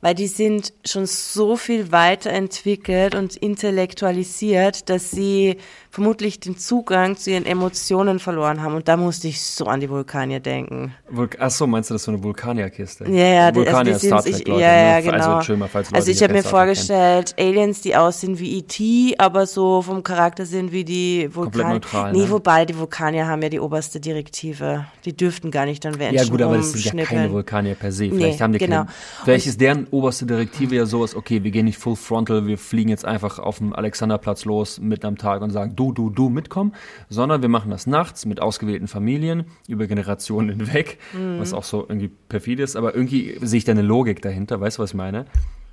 weil 0.00 0.14
die 0.14 0.26
sind 0.26 0.72
schon 0.84 1.06
so 1.06 1.56
viel 1.56 1.90
weiterentwickelt 1.90 3.14
und 3.14 3.36
intellektualisiert, 3.36 4.90
dass 4.90 5.10
sie 5.10 5.56
vermutlich 5.92 6.40
den 6.40 6.56
Zugang 6.56 7.18
zu 7.18 7.30
ihren 7.30 7.44
Emotionen 7.44 8.18
verloren 8.18 8.62
haben. 8.62 8.74
Und 8.74 8.88
da 8.88 8.96
musste 8.96 9.28
ich 9.28 9.42
so 9.42 9.66
an 9.66 9.78
die 9.80 9.90
Vulkanier 9.90 10.40
denken. 10.40 10.94
Vulk 11.10 11.38
Achso, 11.38 11.66
meinst 11.66 11.90
du 11.90 11.94
das 11.94 12.00
ist 12.00 12.06
so 12.06 12.12
eine 12.12 12.22
Vulkanierkiste? 12.22 13.04
Ja, 13.10 13.10
ja, 13.26 13.50
die- 13.52 13.58
Vulkanier 13.58 13.92
also 13.92 14.06
Star 14.06 14.22
Trek 14.22 14.38
ich- 14.40 14.48
Leute. 14.48 14.60
ja, 14.62 14.74
ja, 14.74 14.96
ne? 14.96 15.02
genau. 15.02 15.34
Also, 15.36 15.56
mal, 15.58 15.68
falls 15.68 15.88
Leute 15.90 15.96
Also 15.96 16.10
ich 16.10 16.22
habe 16.22 16.32
mir 16.32 16.40
Trek 16.40 16.50
kennen. 16.50 16.60
vorgestellt, 16.64 17.34
Aliens, 17.38 17.82
die 17.82 17.94
aussehen 17.94 18.38
wie 18.38 18.56
E.T., 18.58 19.14
aber 19.18 19.44
so 19.44 19.82
vom 19.82 20.02
Charakter 20.02 20.46
sind 20.46 20.72
wie 20.72 20.84
die 20.84 21.28
Vulkanier. 21.30 21.68
neutral, 21.74 22.12
Nee, 22.12 22.20
ne? 22.20 22.30
wobei 22.30 22.64
die 22.64 22.78
Vulkanier 22.78 23.26
haben 23.26 23.42
ja 23.42 23.50
die 23.50 23.60
oberste 23.60 24.00
Direktive. 24.00 24.86
Die 25.04 25.14
dürften 25.14 25.50
gar 25.50 25.66
nicht 25.66 25.84
dann 25.84 25.98
werden 25.98 26.14
Ja 26.16 26.24
gut, 26.24 26.40
aber 26.40 26.56
das 26.56 26.72
sind 26.72 26.94
ja 26.98 27.04
keine. 27.04 27.30
Vulkanier 27.30 27.74
per 27.74 27.92
se. 27.92 28.08
Vielleicht 28.08 28.38
Nee, 28.38 28.42
haben 28.42 28.52
die 28.54 28.58
genau. 28.60 28.76
keine, 28.84 28.88
vielleicht 29.24 29.46
ist 29.46 29.60
deren 29.60 29.86
oberste 29.90 30.24
Direktive 30.24 30.74
ja 30.74 30.86
sowas, 30.86 31.14
okay, 31.14 31.44
wir 31.44 31.50
gehen 31.50 31.66
nicht 31.66 31.76
full 31.76 31.96
frontal, 31.96 32.46
wir 32.46 32.56
fliegen 32.56 32.88
jetzt 32.88 33.04
einfach 33.04 33.38
auf 33.38 33.58
dem 33.58 33.74
Alexanderplatz 33.74 34.46
los 34.46 34.80
mitten 34.80 35.04
am 35.06 35.18
Tag 35.18 35.42
und 35.42 35.50
sagen, 35.50 35.76
du, 35.82 35.92
du, 35.92 36.10
du 36.10 36.28
mitkommen, 36.28 36.72
sondern 37.08 37.42
wir 37.42 37.48
machen 37.48 37.70
das 37.70 37.86
nachts 37.86 38.24
mit 38.26 38.40
ausgewählten 38.40 38.86
Familien 38.88 39.44
über 39.66 39.86
Generationen 39.86 40.50
hinweg, 40.58 40.98
Mhm. 41.12 41.38
was 41.40 41.52
auch 41.54 41.64
so 41.64 41.80
irgendwie 41.88 42.10
perfide 42.28 42.62
ist, 42.62 42.76
aber 42.76 42.94
irgendwie 42.94 43.36
sehe 43.42 43.58
ich 43.58 43.64
da 43.64 43.72
eine 43.72 43.82
Logik 43.82 44.22
dahinter, 44.22 44.60
weißt 44.60 44.78
du, 44.78 44.82
was 44.82 44.90
ich 44.90 44.96
meine? 44.96 45.26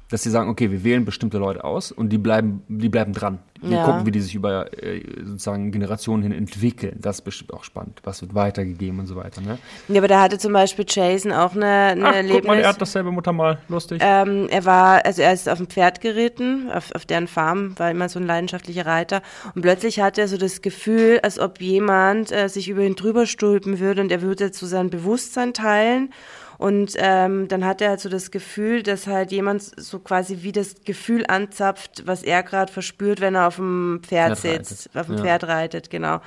Dass 0.09 0.23
sie 0.23 0.29
sagen, 0.31 0.49
okay, 0.49 0.71
wir 0.71 0.83
wählen 0.83 1.05
bestimmte 1.05 1.37
Leute 1.37 1.63
aus 1.63 1.91
und 1.91 2.09
die 2.09 2.17
bleiben, 2.17 2.63
die 2.67 2.89
bleiben 2.89 3.13
dran. 3.13 3.39
Wir 3.61 3.77
Ja. 3.77 3.83
gucken, 3.85 4.05
wie 4.05 4.11
die 4.11 4.21
sich 4.21 4.33
über 4.35 4.71
äh, 4.81 5.03
sozusagen 5.23 5.71
Generationen 5.71 6.23
hin 6.23 6.31
entwickeln. 6.31 6.97
Das 7.01 7.17
ist 7.17 7.21
bestimmt 7.23 7.53
auch 7.53 7.63
spannend. 7.63 7.99
Was 8.03 8.21
wird 8.21 8.33
weitergegeben 8.33 8.99
und 8.99 9.07
so 9.07 9.15
weiter. 9.17 9.41
Ne? 9.41 9.57
Ja, 9.89 9.99
aber 9.99 10.07
da 10.07 10.21
hatte 10.21 10.37
zum 10.37 10.53
Beispiel 10.53 10.85
Jason 10.87 11.31
auch 11.33 11.55
eine, 11.55 11.65
eine 11.67 12.15
Erlebnis. 12.15 12.77
dasselbe 12.77 13.11
Muttermal. 13.11 13.59
Lustig. 13.67 14.01
Ähm, 14.03 14.47
er 14.49 14.63
war, 14.65 15.05
also 15.05 15.21
er 15.21 15.33
ist 15.33 15.49
auf 15.49 15.57
dem 15.57 15.67
Pferd 15.67 15.99
geritten, 16.01 16.71
auf, 16.71 16.91
auf 16.95 17.05
deren 17.05 17.27
Farm, 17.27 17.77
war 17.77 17.91
immer 17.91 18.07
so 18.07 18.19
ein 18.19 18.25
leidenschaftlicher 18.25 18.85
Reiter. 18.85 19.21
Und 19.53 19.61
plötzlich 19.61 19.99
hatte 19.99 20.21
er 20.21 20.27
so 20.29 20.37
das 20.37 20.61
Gefühl, 20.61 21.19
als 21.21 21.37
ob 21.37 21.59
jemand 21.61 22.31
äh, 22.31 22.47
sich 22.47 22.69
über 22.69 22.81
ihn 22.81 22.95
drüber 22.95 23.25
stülpen 23.25 23.79
würde 23.79 24.01
und 24.01 24.11
er 24.11 24.21
würde 24.21 24.51
zu 24.51 24.65
seinem 24.65 24.89
Bewusstsein 24.89 25.53
teilen. 25.53 26.13
Und 26.59 26.91
ähm, 26.97 27.47
dann 27.47 27.63
hat 27.63 27.81
er 27.81 27.91
halt 27.91 28.01
so 28.01 28.09
das 28.09 28.31
Gefühl, 28.31 28.83
dass 28.83 29.07
halt 29.07 29.31
jemand 29.31 29.63
so 29.63 29.97
quasi 29.99 30.39
wie 30.41 30.51
das 30.51 30.75
Gefühl 30.83 31.25
anzapft, 31.25 32.03
was 32.05 32.21
er 32.21 32.43
gerade 32.43 32.69
verspürt, 32.69 33.21
wenn 33.21 33.35
er 33.35 33.47
auf 33.47 33.55
dem 33.55 34.01
Pferd, 34.03 34.37
Pferd 34.37 34.65
sitzt, 34.65 34.87
reitet, 34.87 34.99
auf 34.99 35.05
dem 35.05 35.15
ja. 35.15 35.23
Pferd 35.23 35.43
reitet, 35.45 35.89
genau. 35.89 36.19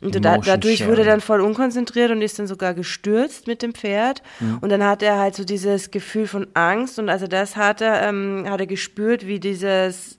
Und 0.00 0.24
da, 0.24 0.38
dadurch 0.38 0.86
wurde 0.86 1.02
er 1.02 1.06
dann 1.06 1.20
voll 1.20 1.40
unkonzentriert 1.40 2.12
und 2.12 2.22
ist 2.22 2.38
dann 2.38 2.46
sogar 2.46 2.74
gestürzt 2.74 3.48
mit 3.48 3.60
dem 3.60 3.74
Pferd. 3.74 4.22
Mhm. 4.38 4.58
Und 4.60 4.68
dann 4.70 4.84
hat 4.84 5.02
er 5.02 5.18
halt 5.18 5.34
so 5.34 5.44
dieses 5.44 5.90
Gefühl 5.90 6.28
von 6.28 6.46
Angst 6.54 7.00
und 7.00 7.08
als 7.08 7.22
er 7.22 7.28
das 7.28 7.56
hatte, 7.56 7.86
ähm, 7.86 8.44
hat 8.48 8.60
er 8.60 8.68
gespürt, 8.68 9.26
wie 9.26 9.40
dieses 9.40 10.16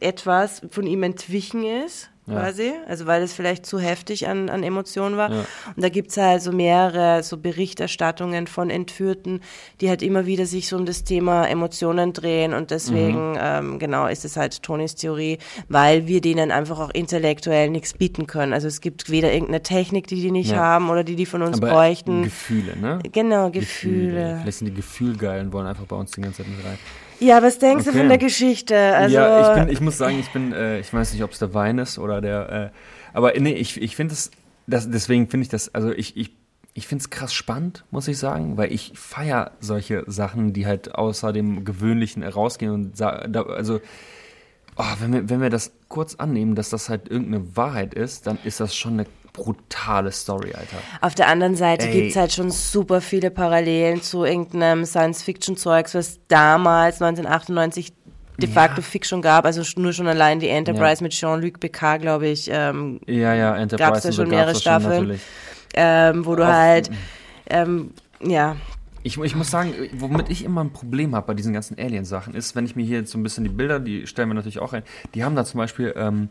etwas 0.00 0.60
von 0.70 0.88
ihm 0.88 1.04
entwichen 1.04 1.64
ist, 1.64 2.10
quasi. 2.26 2.72
Also 2.88 3.06
weil 3.06 3.22
es 3.22 3.32
vielleicht 3.32 3.66
zu 3.66 3.78
heftig 3.78 4.28
an, 4.28 4.48
an 4.48 4.62
Emotionen 4.62 5.16
war. 5.16 5.30
Ja. 5.30 5.44
Und 5.74 5.82
da 5.82 5.88
gibt's 5.88 6.16
halt 6.16 6.42
so 6.42 6.52
mehrere 6.52 7.22
so 7.22 7.36
Berichterstattungen 7.36 8.46
von 8.46 8.70
Entführten, 8.70 9.40
die 9.80 9.88
halt 9.88 10.02
immer 10.02 10.26
wieder 10.26 10.46
sich 10.46 10.68
so 10.68 10.76
um 10.76 10.86
das 10.86 11.04
Thema 11.04 11.46
Emotionen 11.46 12.12
drehen. 12.12 12.54
Und 12.54 12.70
deswegen, 12.70 13.36
ähm, 13.40 13.78
genau, 13.78 14.06
ist 14.06 14.24
es 14.24 14.36
halt 14.36 14.62
Tonys 14.62 14.94
Theorie, 14.94 15.38
weil 15.68 16.06
wir 16.06 16.20
denen 16.20 16.50
einfach 16.50 16.78
auch 16.78 16.90
intellektuell 16.90 17.70
nichts 17.70 17.94
bieten 17.94 18.26
können. 18.26 18.52
Also 18.52 18.68
es 18.68 18.80
gibt 18.80 19.10
weder 19.10 19.32
irgendeine 19.32 19.62
Technik, 19.62 20.06
die 20.06 20.20
die 20.20 20.30
nicht 20.30 20.52
Ja. 20.52 20.58
haben 20.58 20.90
oder 20.90 21.04
die 21.04 21.16
die 21.16 21.26
von 21.26 21.42
uns 21.42 21.58
Aber 21.58 21.70
bräuchten. 21.70 22.22
Gefühle, 22.24 22.76
ne? 22.78 22.98
Genau, 23.12 23.50
Gefühle. 23.50 24.38
Vielleicht 24.42 24.58
sind 24.58 24.68
die 24.68 24.74
gefühlgeil 24.74 25.40
und 25.44 25.52
wollen 25.52 25.66
einfach 25.66 25.86
bei 25.86 25.96
uns 25.96 26.12
die 26.12 26.20
ganze 26.20 26.42
Zeit 26.44 26.48
mit 26.48 26.64
rein. 26.64 26.78
Ja, 27.22 27.42
was 27.42 27.58
denkst 27.58 27.84
du 27.84 27.90
Okay. 27.90 27.98
von 28.00 28.08
der 28.08 28.18
Geschichte? 28.18 28.76
Also, 28.76 29.14
ja, 29.14 29.40
ich, 29.56 29.60
bin, 29.64 29.72
ich 29.72 29.80
muss 29.80 29.96
sagen, 29.98 30.18
ich 30.18 30.30
bin, 30.30 30.52
äh, 30.52 30.80
ich 30.80 30.92
weiß 30.92 31.12
nicht, 31.12 31.22
ob 31.22 31.30
es 31.30 31.38
der 31.38 31.54
Wein 31.54 31.78
ist 31.78 31.98
oder 31.98 32.20
der, 32.20 32.72
äh, 32.72 33.16
aber 33.16 33.32
nee, 33.38 33.52
ich, 33.52 33.80
ich 33.80 33.94
finde 33.94 34.14
es, 34.14 34.30
das, 34.66 34.90
deswegen 34.90 35.28
finde 35.28 35.42
ich 35.44 35.48
das, 35.48 35.74
also 35.74 35.90
ich, 35.92 36.16
ich, 36.16 36.32
ich 36.74 36.86
finde 36.86 37.02
es 37.02 37.10
krass 37.10 37.32
spannend, 37.32 37.84
muss 37.90 38.08
ich 38.08 38.18
sagen, 38.18 38.56
weil 38.56 38.72
ich 38.72 38.92
feier 38.94 39.52
solche 39.60 40.04
Sachen, 40.06 40.52
die 40.52 40.66
halt 40.66 40.94
außer 40.94 41.32
dem 41.32 41.64
Gewöhnlichen 41.64 42.22
rausgehen 42.22 42.72
und 42.72 43.00
da, 43.00 43.08
also, 43.10 43.80
oh, 44.76 44.84
wenn, 45.00 45.12
wir, 45.12 45.30
wenn 45.30 45.40
wir 45.40 45.50
das 45.50 45.72
kurz 45.88 46.16
annehmen, 46.16 46.54
dass 46.54 46.70
das 46.70 46.88
halt 46.88 47.08
irgendeine 47.08 47.56
Wahrheit 47.56 47.94
ist, 47.94 48.26
dann 48.26 48.38
ist 48.44 48.58
das 48.58 48.74
schon 48.74 48.94
eine 48.94 49.06
brutale 49.32 50.12
Story, 50.12 50.52
Alter. 50.54 50.76
Auf 51.00 51.14
der 51.14 51.28
anderen 51.28 51.54
Seite 51.56 51.86
Ey. 51.88 51.92
gibt's 52.02 52.16
halt 52.16 52.32
schon 52.32 52.50
super 52.50 53.00
viele 53.00 53.30
Parallelen 53.30 54.02
zu 54.02 54.24
irgendeinem 54.24 54.84
Science-Fiction-Zeugs, 54.84 55.94
was 55.94 56.20
damals 56.28 57.00
1998 57.00 57.92
de 58.38 58.48
Ja. 58.48 58.54
facto 58.54 58.82
Fiction 58.82 59.22
gab. 59.22 59.44
Also 59.44 59.62
nur 59.80 59.92
schon 59.92 60.06
allein 60.08 60.40
die 60.40 60.48
Enterprise 60.48 61.00
Ja. 61.00 61.04
mit 61.04 61.12
Jean-Luc 61.12 61.60
Picard, 61.60 62.02
glaube 62.02 62.28
ich, 62.28 62.48
ähm, 62.50 63.00
Ja, 63.06 63.34
ja, 63.34 63.56
Enterprise 63.56 63.90
ja 63.90 63.94
und 64.08 64.12
so 64.12 64.22
schon 64.22 64.28
mehrere 64.30 64.54
Staffeln. 64.54 65.20
ähm, 65.74 66.26
wo 66.26 66.34
du 66.34 66.42
Auch- 66.44 66.48
halt, 66.52 66.90
ähm, 67.48 67.92
ja, 68.22 68.56
Ich, 69.04 69.18
ich 69.18 69.34
muss 69.34 69.50
sagen, 69.50 69.74
womit 69.94 70.30
ich 70.30 70.44
immer 70.44 70.62
ein 70.62 70.72
Problem 70.72 71.16
habe 71.16 71.26
bei 71.26 71.34
diesen 71.34 71.52
ganzen 71.52 71.76
Alien-Sachen 71.76 72.34
ist, 72.36 72.54
wenn 72.54 72.64
ich 72.66 72.76
mir 72.76 72.84
hier 72.84 72.98
jetzt 73.00 73.10
so 73.10 73.18
ein 73.18 73.24
bisschen 73.24 73.42
die 73.42 73.50
Bilder, 73.50 73.80
die 73.80 74.06
stellen 74.06 74.28
wir 74.28 74.34
natürlich 74.34 74.60
auch 74.60 74.72
ein, 74.74 74.84
die 75.14 75.24
haben 75.24 75.34
da 75.34 75.44
zum 75.44 75.58
Beispiel, 75.58 75.92
ähm, 75.96 76.28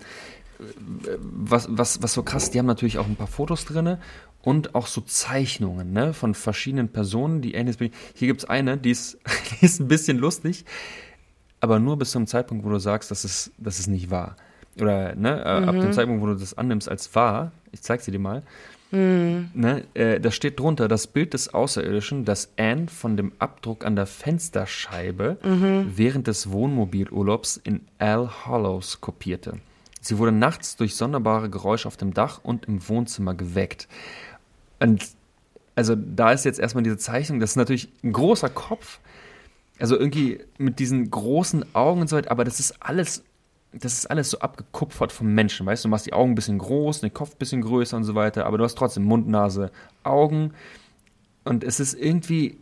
was, 1.18 1.68
was, 1.70 2.01
was 2.01 2.14
so 2.14 2.24
krass, 2.24 2.51
die 2.51 2.59
haben 2.59 2.66
natürlich 2.66 2.97
auch 2.97 3.07
ein 3.07 3.16
paar 3.16 3.28
Fotos 3.28 3.66
drinne 3.66 3.99
und 4.41 4.76
auch 4.76 4.88
so 4.88 5.01
Zeichnungen 5.01 5.93
ne, 5.93 6.14
von 6.14 6.34
verschiedenen 6.34 6.89
Personen, 6.89 7.41
die 7.41 7.55
Aliens. 7.55 7.78
Hier 7.80 8.28
gibt's 8.28 8.45
eine, 8.45 8.78
die 8.78 8.91
ist, 8.91 9.18
die 9.62 9.66
ist 9.66 9.80
ein 9.80 9.88
bisschen 9.88 10.18
lustig, 10.18 10.66
aber 11.59 11.80
nur 11.80 11.97
bis 11.97 12.12
zum 12.12 12.28
Zeitpunkt, 12.28 12.66
wo 12.66 12.70
du 12.70 12.80
sagst, 12.80 13.12
dass 13.12 13.24
es, 13.24 13.51
dass 13.57 13.80
es 13.80 13.88
nicht 13.88 14.09
wahr. 14.09 14.36
Oder 14.80 15.16
ne, 15.16 15.41
äh, 15.41 15.68
ab 15.68 15.80
dem 15.80 15.91
Zeitpunkt, 15.91 16.22
wo 16.22 16.28
du 16.28 16.36
das 16.36 16.57
annimmst 16.57 16.89
als 16.89 17.14
wahr, 17.14 17.51
ich 17.72 17.82
zeig 17.82 18.01
sie 18.01 18.12
dir 18.12 18.20
mal, 18.20 18.43
Ne, 19.53 19.86
äh, 19.93 20.20
da 20.20 20.32
steht 20.32 20.59
drunter 20.59 20.89
das 20.89 21.07
Bild 21.07 21.34
des 21.34 21.53
Außerirdischen, 21.53 22.26
das 22.26 22.51
Anne 22.57 22.88
von 22.88 23.16
dem 23.16 23.32
Abdruck 23.39 23.86
an 23.86 23.95
der 23.95 24.05
Fensterscheibe 24.05 25.38
während 25.95 26.28
des 26.28 26.51
Wohnmobilurlaubs 26.51 27.55
in 27.55 27.82
Al 27.99 28.30
Hollows 28.45 28.99
kopierte. 28.99 29.59
Sie 30.02 30.18
wurde 30.18 30.32
nachts 30.32 30.76
durch 30.76 30.95
sonderbare 30.95 31.49
Geräusche 31.49 31.88
auf 31.88 31.95
dem 31.95 32.14
Dach 32.14 32.41
und 32.43 32.66
im 32.66 32.88
Wohnzimmer 32.89 33.36
geweckt. 33.36 33.88
Und 34.80 35.06
also 35.76 35.95
da 35.95 36.32
ist 36.32 36.43
jetzt 36.43 36.60
erstmal 36.60 36.84
diese 36.84 36.97
Zeichnung, 36.97 37.39
das 37.39 37.52
ist 37.52 37.56
natürlich 37.56 37.89
ein 38.04 38.12
großer 38.12 38.49
Kopf, 38.49 38.99
also 39.80 39.97
irgendwie 39.97 40.39
mit 40.58 40.80
diesen 40.80 41.10
großen 41.10 41.76
Augen 41.76 42.02
und 42.02 42.10
so 42.10 42.18
weiter, 42.18 42.32
aber 42.32 42.43
das 42.43 42.60
ist 42.60 42.84
alles, 42.84 43.24
das 43.72 43.93
ist 43.93 44.06
alles 44.08 44.32
so 44.32 44.39
abgekupfert 44.39 45.12
vom 45.12 45.34
Menschen, 45.34 45.66
weißt 45.66 45.84
du, 45.84 45.88
du 45.88 45.91
machst 45.91 46.08
die 46.08 46.14
Augen 46.14 46.32
ein 46.32 46.36
bisschen 46.36 46.58
groß, 46.58 47.02
den 47.02 47.14
Kopf 47.14 47.32
ein 47.32 47.38
bisschen 47.38 47.62
größer 47.62 47.95
und 47.95 48.04
so 48.04 48.16
weiter, 48.16 48.45
aber 48.45 48.58
du 48.58 48.64
hast 48.64 48.78
trotzdem 48.78 49.04
Mund, 49.04 49.28
Nase, 49.28 49.72
Augen. 50.04 50.54
Und 51.43 51.64
es 51.64 51.80
ist 51.80 51.93
irgendwie, 51.93 52.58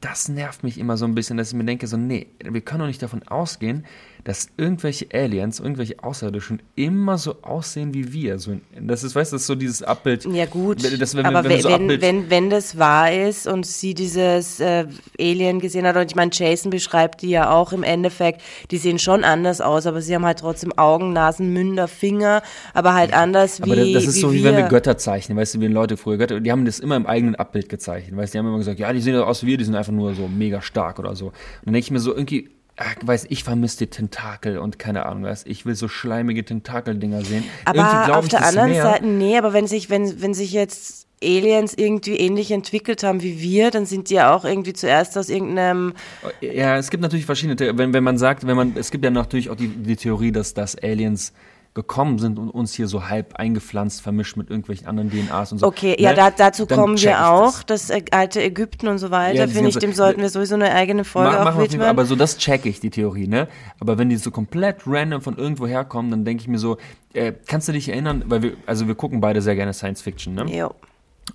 das 0.00 0.28
nervt 0.28 0.62
mich 0.62 0.78
immer 0.78 0.96
so 0.96 1.04
ein 1.04 1.14
bisschen, 1.14 1.36
dass 1.36 1.48
ich 1.48 1.54
mir 1.54 1.64
denke, 1.64 1.86
so, 1.86 1.96
nee, 1.96 2.28
wir 2.42 2.60
können 2.60 2.80
doch 2.80 2.86
nicht 2.86 3.02
davon 3.02 3.22
ausgehen, 3.24 3.84
dass 4.24 4.48
irgendwelche 4.56 5.06
Aliens, 5.12 5.60
irgendwelche 5.60 6.02
Außerirdischen 6.02 6.62
immer 6.76 7.18
so 7.18 7.42
aussehen 7.42 7.92
wie 7.92 8.12
wir. 8.12 8.38
So, 8.38 8.56
das 8.80 9.04
ist, 9.04 9.14
weißt 9.14 9.32
du, 9.32 9.36
das 9.36 9.42
ist 9.42 9.46
so 9.46 9.54
dieses 9.54 9.82
Abbild. 9.82 10.24
ja 10.24 10.46
gut, 10.46 10.82
Das, 10.82 11.14
wenn, 11.14 11.26
aber 11.26 11.44
wenn, 11.44 11.50
wenn, 11.50 11.60
so 11.60 11.68
wenn, 11.68 11.82
Abbild, 11.82 12.00
wenn, 12.00 12.30
wenn 12.30 12.50
das 12.50 12.78
wahr 12.78 13.12
ist 13.12 13.46
und 13.46 13.66
sie 13.66 13.92
dieses 13.92 14.60
äh, 14.60 14.86
Alien 15.20 15.60
gesehen 15.60 15.86
hat, 15.86 15.96
und 15.96 16.06
ich 16.06 16.16
meine, 16.16 16.30
Jason 16.32 16.70
beschreibt 16.70 17.20
die 17.20 17.30
ja 17.30 17.50
auch 17.50 17.72
im 17.72 17.82
Endeffekt, 17.82 18.40
die 18.70 18.78
sehen 18.78 18.98
schon 18.98 19.24
anders 19.24 19.60
aus, 19.60 19.86
aber 19.86 20.00
sie 20.00 20.14
haben 20.14 20.24
halt 20.24 20.38
trotzdem 20.38 20.72
Augen, 20.78 21.12
Nasen, 21.12 21.52
Münder, 21.52 21.86
Finger, 21.86 22.42
aber 22.72 22.94
halt 22.94 23.12
anders 23.12 23.60
wie 23.60 23.64
Aber 23.64 23.76
das, 23.76 23.92
das 23.92 24.06
ist 24.06 24.16
wie 24.16 24.20
so, 24.20 24.32
wie 24.32 24.42
wir. 24.42 24.52
wenn 24.52 24.56
wir 24.56 24.68
Götter 24.68 24.96
zeichnen, 24.96 25.36
weißt 25.36 25.56
du, 25.56 25.60
wie 25.60 25.66
Leute 25.66 25.98
früher 25.98 26.16
Götter, 26.16 26.40
die 26.40 26.50
haben 26.50 26.64
das 26.64 26.80
immer 26.80 26.96
im 26.96 27.06
eigenen 27.06 27.34
Abbild 27.34 27.68
gezeichnet, 27.68 28.16
weißt 28.16 28.32
du, 28.32 28.36
die 28.36 28.38
haben 28.38 28.48
immer 28.48 28.58
gesagt, 28.58 28.78
ja, 28.78 28.90
die 28.90 29.00
sehen 29.00 29.16
aus 29.16 29.42
wie 29.42 29.48
wir, 29.48 29.58
die 29.58 29.64
sind 29.64 29.74
einfach 29.74 29.92
nur 29.92 30.14
so 30.14 30.28
mega 30.28 30.62
stark 30.62 30.98
oder 30.98 31.14
so. 31.14 31.26
Und 31.26 31.34
dann 31.66 31.74
denke 31.74 31.84
ich 31.84 31.90
mir 31.90 32.00
so, 32.00 32.14
irgendwie, 32.14 32.48
ach, 32.76 32.94
weiß 33.02 33.26
ich, 33.28 33.44
vermisse 33.44 33.78
die 33.78 33.86
Tentakel 33.88 34.58
und 34.58 34.78
keine 34.78 35.06
Ahnung, 35.06 35.24
was, 35.24 35.46
ich 35.46 35.64
will 35.66 35.74
so 35.74 35.88
schleimige 35.88 36.44
Tentakeldinger 36.44 37.24
sehen. 37.24 37.44
Aber 37.64 38.16
auf 38.16 38.28
der 38.28 38.44
anderen 38.44 38.70
mehr. 38.70 38.82
Seite, 38.82 39.06
nee, 39.06 39.38
aber 39.38 39.52
wenn 39.52 39.66
sich, 39.66 39.90
wenn, 39.90 40.20
wenn 40.20 40.34
sich 40.34 40.52
jetzt 40.52 41.06
Aliens 41.22 41.74
irgendwie 41.74 42.16
ähnlich 42.16 42.50
entwickelt 42.50 43.02
haben 43.02 43.22
wie 43.22 43.40
wir, 43.40 43.70
dann 43.70 43.86
sind 43.86 44.10
die 44.10 44.14
ja 44.14 44.34
auch 44.34 44.44
irgendwie 44.44 44.72
zuerst 44.72 45.16
aus 45.16 45.28
irgendeinem. 45.28 45.94
Ja, 46.40 46.76
es 46.76 46.90
gibt 46.90 47.02
natürlich 47.02 47.26
verschiedene, 47.26 47.78
wenn, 47.78 47.92
wenn 47.92 48.04
man 48.04 48.18
sagt, 48.18 48.46
wenn 48.46 48.56
man, 48.56 48.72
es 48.76 48.90
gibt 48.90 49.04
ja 49.04 49.10
natürlich 49.10 49.50
auch 49.50 49.56
die, 49.56 49.68
die 49.68 49.96
Theorie, 49.96 50.32
dass, 50.32 50.54
dass 50.54 50.76
Aliens 50.76 51.32
gekommen 51.74 52.20
sind 52.20 52.38
und 52.38 52.50
uns 52.50 52.72
hier 52.72 52.86
so 52.86 53.08
halb 53.08 53.34
eingepflanzt, 53.34 54.00
vermischt 54.00 54.36
mit 54.36 54.48
irgendwelchen 54.48 54.86
anderen 54.86 55.10
DNAs 55.10 55.50
und 55.50 55.58
so. 55.58 55.66
Okay, 55.66 55.96
ja, 55.98 56.10
ne? 56.10 56.16
da, 56.16 56.30
dazu 56.30 56.66
Dann 56.66 56.78
kommen 56.78 57.00
wir 57.00 57.28
auch. 57.28 57.64
Das, 57.64 57.90
äh, 57.90 58.02
alte 58.12 58.40
Ägypten 58.42 58.86
und 58.86 58.98
so 58.98 59.10
weiter, 59.10 59.34
Ja, 59.40 59.46
finde 59.48 59.70
ich, 59.70 59.78
dem 59.78 59.92
sollten 59.92 60.20
wir 60.20 60.28
sowieso 60.30 60.54
eine 60.54 60.72
eigene 60.72 61.02
Folge 61.04 61.32
Ma- 61.36 61.50
auch 61.50 61.58
widmen. 61.58 61.82
aber 61.82 62.04
so 62.06 62.14
das 62.14 62.38
check 62.38 62.64
ich, 62.64 62.78
die 62.78 62.90
Theorie, 62.90 63.26
ne? 63.26 63.48
Aber 63.80 63.98
wenn 63.98 64.08
die 64.08 64.16
so 64.16 64.30
komplett 64.30 64.82
random 64.86 65.20
von 65.20 65.36
irgendwo 65.36 65.66
herkommen, 65.66 66.12
dann 66.12 66.24
denke 66.24 66.42
ich 66.42 66.48
mir 66.48 66.58
so, 66.58 66.76
äh, 67.12 67.32
kannst 67.46 67.66
du 67.68 67.72
dich 67.72 67.88
erinnern, 67.88 68.22
weil 68.28 68.42
wir, 68.42 68.52
also 68.66 68.86
wir 68.86 68.94
gucken 68.94 69.20
beide 69.20 69.42
sehr 69.42 69.56
gerne 69.56 69.72
Science 69.72 70.00
Fiction, 70.00 70.34
ne? 70.34 70.44
Jo. 70.44 70.72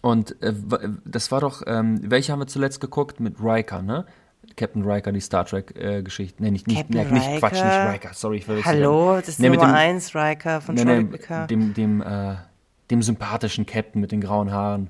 Und 0.02 0.42
äh, 0.42 0.54
das 1.04 1.32
war 1.32 1.42
doch, 1.42 1.64
ähm, 1.68 2.00
welche 2.04 2.32
haben 2.32 2.40
wir 2.40 2.48
zuletzt 2.48 2.80
geguckt? 2.80 3.20
Mit 3.20 3.36
Riker, 3.44 3.82
ne? 3.82 4.06
Captain 4.56 4.84
Riker, 4.84 5.12
die 5.12 5.22
Star 5.22 5.46
Trek-Geschichte. 5.46 6.42
nee, 6.42 6.52
nicht, 6.52 6.68
nicht, 6.68 6.90
nee, 6.90 7.04
nicht 7.04 7.40
Quatsch, 7.40 7.54
nicht 7.54 7.64
Riker? 7.64 8.14
Sorry, 8.14 8.38
ich 8.38 8.46
verwechsel 8.46 8.74
Hallo, 8.74 9.16
das 9.18 9.30
ist 9.30 9.40
Nee, 9.40 9.50
Nummer 9.50 9.66
dem- 9.68 9.74
1 9.76 10.16
Riker 10.16 10.62
von 10.62 10.76
Nee, 10.76 10.84
Troy 10.84 11.04
nee, 11.04 11.48
dem, 11.48 11.74
dem, 11.74 12.02
äh, 12.02 12.36
dem 12.90 13.02
sympathischen 13.02 13.66
Captain 13.66 14.02
mit 14.02 14.12
den 14.12 14.22
grauen 14.22 14.52
Haaren. 14.52 14.90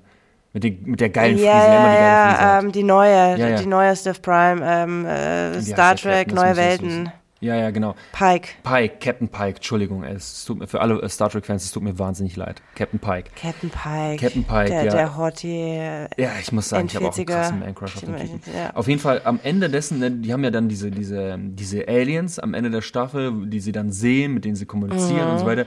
Mit, 0.54 0.64
den, 0.64 0.84
mit 0.84 1.00
der 1.00 1.10
geilen 1.10 1.38
ja, 1.38 1.52
Frise, 1.52 1.68
der 1.70 1.80
immer 1.80 1.90
die 1.90 1.96
geile 1.96 2.08
ja, 2.08 2.30
Frise 2.30 2.42
ja, 2.42 2.60
ähm, 2.60 2.72
die 2.72 2.84
neue, 2.84 3.38
Ja, 3.38 3.48
ja. 3.50 3.58
die 3.58 3.66
neue 3.68 3.96
Steph 3.96 4.22
Prime, 4.24 4.62
ähm, 4.66 5.06
äh, 5.06 5.62
Star 5.62 5.96
Trek, 5.96 6.28
Captain? 6.30 6.36
Neue 6.36 6.56
Welten. 6.56 7.12
Ja, 7.42 7.56
ja, 7.56 7.70
genau. 7.72 7.96
Pike. 8.12 8.50
Pike, 8.64 8.98
Captain 9.00 9.30
Pike, 9.30 9.56
Entschuldigung, 9.58 10.04
es 10.04 10.44
tut 10.44 10.60
mir 10.60 10.68
für 10.68 10.82
alle 10.82 11.02
äh, 11.02 11.08
Star 11.08 11.30
Trek-Fans, 11.30 11.64
es 11.64 11.72
tut 11.72 11.84
mir 11.84 11.98
wahnsinnig 11.98 12.36
leid. 12.36 12.62
Captain 12.76 13.00
Pike. 13.00 13.32
Captain 13.42 13.70
Pike. 13.70 14.18
Captain 14.18 14.44
Pike, 14.44 14.70
der, 14.70 14.84
ja. 14.84 14.92
Der 14.92 15.18
Hottie. 15.18 15.76
Ja, 16.18 16.32
ich 16.42 16.52
muss 16.52 16.68
sagen, 16.68 16.88
ich 16.88 16.96
habe 16.98 17.08
auch 17.08 17.16
einen 17.16 17.26
krassen 17.26 17.60
Man-Crush 17.60 17.96
auf 17.96 18.02
den 18.04 18.18
Typen. 18.18 18.42
ja. 18.54 18.72
Auf 18.76 18.90
jeden 18.90 19.00
Fall, 19.00 19.22
am 19.24 19.40
Ende 19.42 19.70
dessen, 19.70 20.00
ne, 20.00 20.12
die 20.12 20.34
haben 20.34 20.44
ja 20.44 20.52
dann 20.52 20.68
diese, 20.68 20.92
diese, 20.92 21.38
diese 21.40 21.88
Aliens 21.88 22.40
am 22.40 22.54
Ende 22.54 22.72
der 22.72 22.82
Staffel, 22.82 23.48
die 23.48 23.62
sie 23.62 23.72
dann 23.72 23.94
sehen, 23.94 24.34
mit 24.34 24.44
denen 24.44 24.56
sie 24.58 24.66
kommunizieren 24.66 25.26
Mhm. 25.28 25.32
und 25.32 25.40
so 25.40 25.46
weiter. 25.46 25.66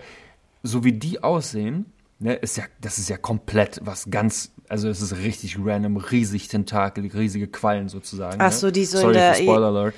So 0.62 0.84
wie 0.84 0.92
die 0.92 1.22
aussehen, 1.22 1.86
ne, 2.18 2.34
ist 2.34 2.58
ja, 2.58 2.64
das 2.82 2.98
ist 2.98 3.08
ja 3.08 3.16
komplett 3.16 3.80
was 3.82 4.10
ganz, 4.10 4.52
also 4.68 4.90
es 4.90 5.00
ist 5.00 5.16
richtig 5.16 5.56
random, 5.58 5.96
riesig 5.96 6.48
Tentakel, 6.48 7.06
riesige 7.06 7.46
Quallen 7.48 7.88
sozusagen. 7.88 8.36
Ach 8.42 8.50
ne? 8.50 8.52
so, 8.52 8.70
die 8.70 8.84
so 8.84 8.98
in 8.98 9.02
Sorry 9.04 9.14
der- 9.14 9.34
für 9.36 9.42
Spoiler 9.42 9.66
Alert. 9.68 9.94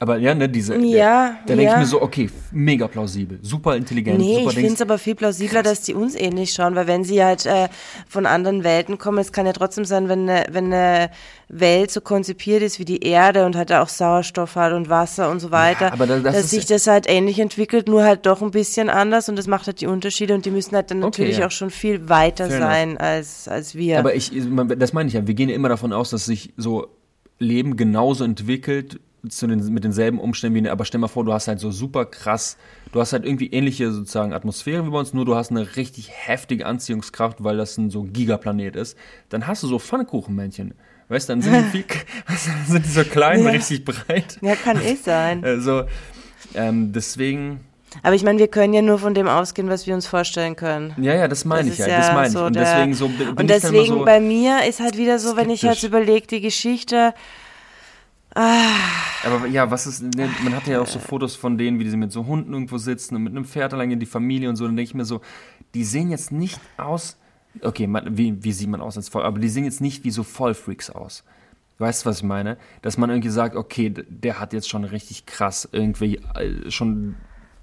Aber 0.00 0.18
ja, 0.18 0.34
ne, 0.34 0.48
diese, 0.48 0.76
Ja, 0.78 1.36
da 1.46 1.54
denke 1.54 1.62
ich 1.62 1.70
ja. 1.70 1.78
mir 1.78 1.86
so, 1.86 2.02
okay, 2.02 2.28
mega 2.50 2.88
plausibel, 2.88 3.38
super 3.42 3.76
intelligent, 3.76 4.18
Nee, 4.18 4.38
super 4.38 4.50
ich 4.50 4.56
finde 4.56 4.74
es 4.74 4.80
aber 4.82 4.98
viel 4.98 5.14
plausibler, 5.14 5.62
dass 5.62 5.82
die 5.82 5.94
uns 5.94 6.16
ähnlich 6.16 6.52
schauen, 6.52 6.74
weil 6.74 6.88
wenn 6.88 7.04
sie 7.04 7.22
halt 7.22 7.46
äh, 7.46 7.68
von 8.08 8.26
anderen 8.26 8.64
Welten 8.64 8.98
kommen, 8.98 9.18
es 9.18 9.30
kann 9.30 9.46
ja 9.46 9.52
trotzdem 9.52 9.84
sein, 9.84 10.08
wenn 10.08 10.28
eine, 10.28 10.46
wenn 10.50 10.72
eine 10.72 11.10
Welt 11.48 11.92
so 11.92 12.00
konzipiert 12.00 12.60
ist 12.62 12.80
wie 12.80 12.84
die 12.84 13.04
Erde 13.04 13.46
und 13.46 13.54
halt 13.54 13.72
auch 13.72 13.88
Sauerstoff 13.88 14.56
hat 14.56 14.72
und 14.72 14.88
Wasser 14.90 15.30
und 15.30 15.38
so 15.38 15.52
weiter, 15.52 15.92
aber 15.92 16.08
da- 16.08 16.18
das 16.18 16.34
dass 16.34 16.50
sich 16.50 16.68
ja- 16.68 16.74
das 16.74 16.88
halt 16.88 17.06
ähnlich 17.08 17.38
entwickelt, 17.38 17.86
nur 17.86 18.02
halt 18.02 18.26
doch 18.26 18.42
ein 18.42 18.50
bisschen 18.50 18.90
anders 18.90 19.28
und 19.28 19.36
das 19.36 19.46
macht 19.46 19.68
halt 19.68 19.80
die 19.80 19.86
Unterschiede 19.86 20.34
und 20.34 20.44
die 20.44 20.50
müssen 20.50 20.74
halt 20.74 20.90
dann 20.90 21.04
Okay, 21.04 21.22
natürlich 21.22 21.38
ja. 21.38 21.46
auch 21.46 21.52
schon 21.52 21.70
viel 21.70 22.08
weiter 22.08 22.48
Fair 22.48 22.58
sein 22.58 22.98
als, 22.98 23.46
als 23.46 23.76
wir. 23.76 24.00
Aber 24.00 24.16
ich, 24.16 24.32
das 24.76 24.92
meine 24.92 25.06
ich 25.06 25.14
ja, 25.14 25.24
wir 25.26 25.34
gehen 25.34 25.48
ja 25.48 25.54
immer 25.54 25.68
davon 25.68 25.92
aus, 25.92 26.10
dass 26.10 26.24
sich 26.24 26.52
so 26.56 26.88
Leben 27.38 27.76
genauso 27.76 28.24
entwickelt 28.24 28.98
zu 29.28 29.46
den, 29.46 29.72
mit 29.72 29.84
denselben 29.84 30.18
Umständen 30.20 30.54
wie 30.54 30.58
eine, 30.60 30.72
aber 30.72 30.84
stell 30.84 31.00
mal 31.00 31.08
vor, 31.08 31.24
du 31.24 31.32
hast 31.32 31.48
halt 31.48 31.60
so 31.60 31.70
super 31.70 32.04
krass, 32.04 32.56
du 32.92 33.00
hast 33.00 33.12
halt 33.12 33.24
irgendwie 33.24 33.48
ähnliche 33.50 33.90
sozusagen 33.92 34.32
Atmosphäre 34.32 34.84
wie 34.86 34.90
bei 34.90 34.98
uns, 34.98 35.14
nur 35.14 35.24
du 35.24 35.34
hast 35.34 35.50
eine 35.50 35.76
richtig 35.76 36.10
heftige 36.12 36.66
Anziehungskraft, 36.66 37.42
weil 37.42 37.56
das 37.56 37.76
ein 37.78 37.90
so 37.90 38.02
Gigaplanet 38.02 38.76
ist, 38.76 38.96
dann 39.28 39.46
hast 39.46 39.62
du 39.62 39.66
so 39.68 39.78
Pfannkuchenmännchen. 39.78 40.74
Weißt 41.08 41.28
du, 41.28 41.32
dann 41.34 41.42
sind 41.42 41.54
die, 41.54 41.70
viel, 41.70 41.84
weißt 42.28 42.46
du, 42.46 42.50
dann 42.50 42.66
sind 42.66 42.84
die 42.86 42.90
so 42.90 43.04
klein, 43.04 43.42
Ja. 43.44 43.50
richtig 43.50 43.84
breit. 43.84 44.38
ja, 44.40 44.54
kann 44.56 44.80
eh 44.80 44.94
sein. 44.96 45.42
Also, 45.44 45.84
ähm, 46.54 46.92
deswegen, 46.92 47.60
Aber 48.02 48.14
ich 48.14 48.22
meine, 48.24 48.38
wir 48.38 48.48
können 48.48 48.72
ja 48.74 48.82
nur 48.82 48.98
von 48.98 49.14
dem 49.14 49.28
ausgehen, 49.28 49.68
was 49.68 49.86
wir 49.86 49.94
uns 49.94 50.06
vorstellen 50.06 50.56
können. 50.56 50.94
ja, 50.98 51.14
ja, 51.14 51.28
das 51.28 51.44
meine 51.44 51.68
ich 51.70 51.78
ja, 51.78 51.86
das 51.88 52.12
meine 52.12 52.26
ich. 52.28 52.32
so 52.32 52.44
und 52.44 52.56
der- 52.56 52.64
deswegen 52.64 52.94
so 52.94 53.06
Und 53.06 53.40
ich 53.40 53.46
deswegen 53.46 53.86
so, 53.86 54.04
bei 54.04 54.20
mir 54.20 54.64
ist 54.68 54.80
halt 54.80 54.96
wieder 54.96 55.18
so, 55.18 55.36
wenn 55.36 55.50
ich 55.50 55.60
skeptisch. 55.60 55.84
überlege, 55.84 56.26
die 56.26 56.40
Geschichte, 56.40 57.14
Aber 58.34 59.46
ja, 59.48 59.70
was 59.70 59.86
ist, 59.86 60.02
ne, 60.02 60.28
man 60.42 60.54
hat 60.54 60.66
ja 60.66 60.80
auch 60.80 60.86
so 60.86 60.98
Fotos 60.98 61.34
von 61.36 61.56
denen, 61.56 61.78
wie 61.78 61.84
die 61.84 61.96
mit 61.96 62.12
so 62.12 62.26
Hunden 62.26 62.52
irgendwo 62.52 62.78
sitzen 62.78 63.16
und 63.16 63.22
mit 63.22 63.32
einem 63.32 63.44
Pferd 63.44 63.72
allein 63.72 63.90
in 63.90 64.00
die 64.00 64.06
Familie 64.06 64.48
und 64.48 64.56
so, 64.56 64.66
dann 64.66 64.76
denke 64.76 64.88
ich 64.88 64.94
mir 64.94 65.04
so, 65.04 65.20
die 65.74 65.84
sehen 65.84 66.10
jetzt 66.10 66.32
nicht 66.32 66.60
aus, 66.76 67.16
okay, 67.62 67.86
man, 67.86 68.16
wie, 68.16 68.42
wie 68.44 68.52
sieht 68.52 68.68
man 68.68 68.80
aus 68.80 68.96
als 68.96 69.08
Voll, 69.08 69.22
aber 69.22 69.38
die 69.38 69.48
sehen 69.48 69.64
jetzt 69.64 69.80
nicht 69.80 70.04
wie 70.04 70.10
so 70.10 70.22
Vollfreaks 70.22 70.90
aus. 70.90 71.24
Weißt 71.78 72.04
du, 72.04 72.10
was 72.10 72.18
ich 72.18 72.22
meine? 72.24 72.56
Dass 72.82 72.98
man 72.98 73.10
irgendwie 73.10 73.30
sagt, 73.30 73.56
okay, 73.56 73.92
der 74.08 74.38
hat 74.38 74.52
jetzt 74.52 74.68
schon 74.68 74.84
richtig 74.84 75.26
krass 75.26 75.68
irgendwie 75.72 76.20
äh, 76.34 76.70
schon 76.70 77.16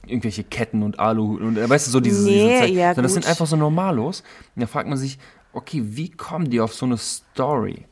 irgendwelche 0.06 0.44
Ketten 0.44 0.84
und 0.84 1.00
Alu 1.00 1.38
und 1.38 1.58
äh, 1.58 1.70
weißt 1.70 1.88
du, 1.88 1.92
so 1.92 2.00
diese, 2.00 2.26
Nee, 2.26 2.48
diese 2.50 2.60
Zeit. 2.60 2.70
ja, 2.72 2.94
das 2.94 3.04
gut. 3.04 3.12
sind 3.12 3.28
einfach 3.28 3.46
so 3.46 3.56
Normalos. 3.56 4.24
Und 4.56 4.62
da 4.62 4.68
fragt 4.68 4.90
man 4.90 4.98
sich, 4.98 5.18
okay, 5.54 5.82
wie 5.86 6.10
kommen 6.10 6.50
die 6.50 6.60
auf 6.60 6.74
so 6.74 6.86
eine 6.86 6.98
Story? 6.98 7.86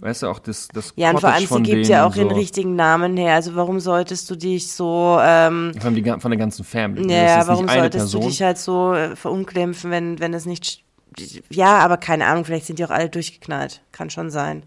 Weißt 0.00 0.22
du, 0.22 0.28
auch 0.28 0.38
das, 0.38 0.68
das 0.68 0.94
ja, 0.96 1.10
und 1.10 1.20
vor 1.20 1.30
allem, 1.30 1.46
sie 1.46 1.62
gibt 1.62 1.86
ja 1.86 2.06
auch 2.06 2.16
ihren 2.16 2.30
so. 2.30 2.34
richtigen 2.34 2.74
Namen 2.74 3.18
her. 3.18 3.34
Also 3.34 3.54
warum 3.54 3.80
solltest 3.80 4.30
du 4.30 4.34
dich 4.36 4.72
so, 4.72 5.18
ähm, 5.20 5.72
Vor 5.76 5.84
allem 5.84 5.94
die, 5.94 6.10
von 6.20 6.30
der 6.30 6.38
ganzen 6.38 6.64
Family. 6.64 7.04
ne? 7.06 7.26
ja, 7.26 7.46
warum 7.46 7.68
solltest 7.68 8.04
Person. 8.04 8.22
du 8.22 8.28
dich 8.28 8.42
halt 8.42 8.56
so 8.58 8.94
äh, 8.94 9.14
verunglimpfen, 9.14 9.90
wenn, 9.90 10.18
wenn 10.18 10.32
es 10.32 10.46
nicht, 10.46 10.84
ja, 11.50 11.78
aber 11.78 11.98
keine 11.98 12.26
Ahnung, 12.26 12.46
vielleicht 12.46 12.66
sind 12.66 12.78
die 12.78 12.84
auch 12.84 12.90
alle 12.90 13.10
durchgeknallt. 13.10 13.82
Kann 13.92 14.08
schon 14.08 14.30
sein. 14.30 14.62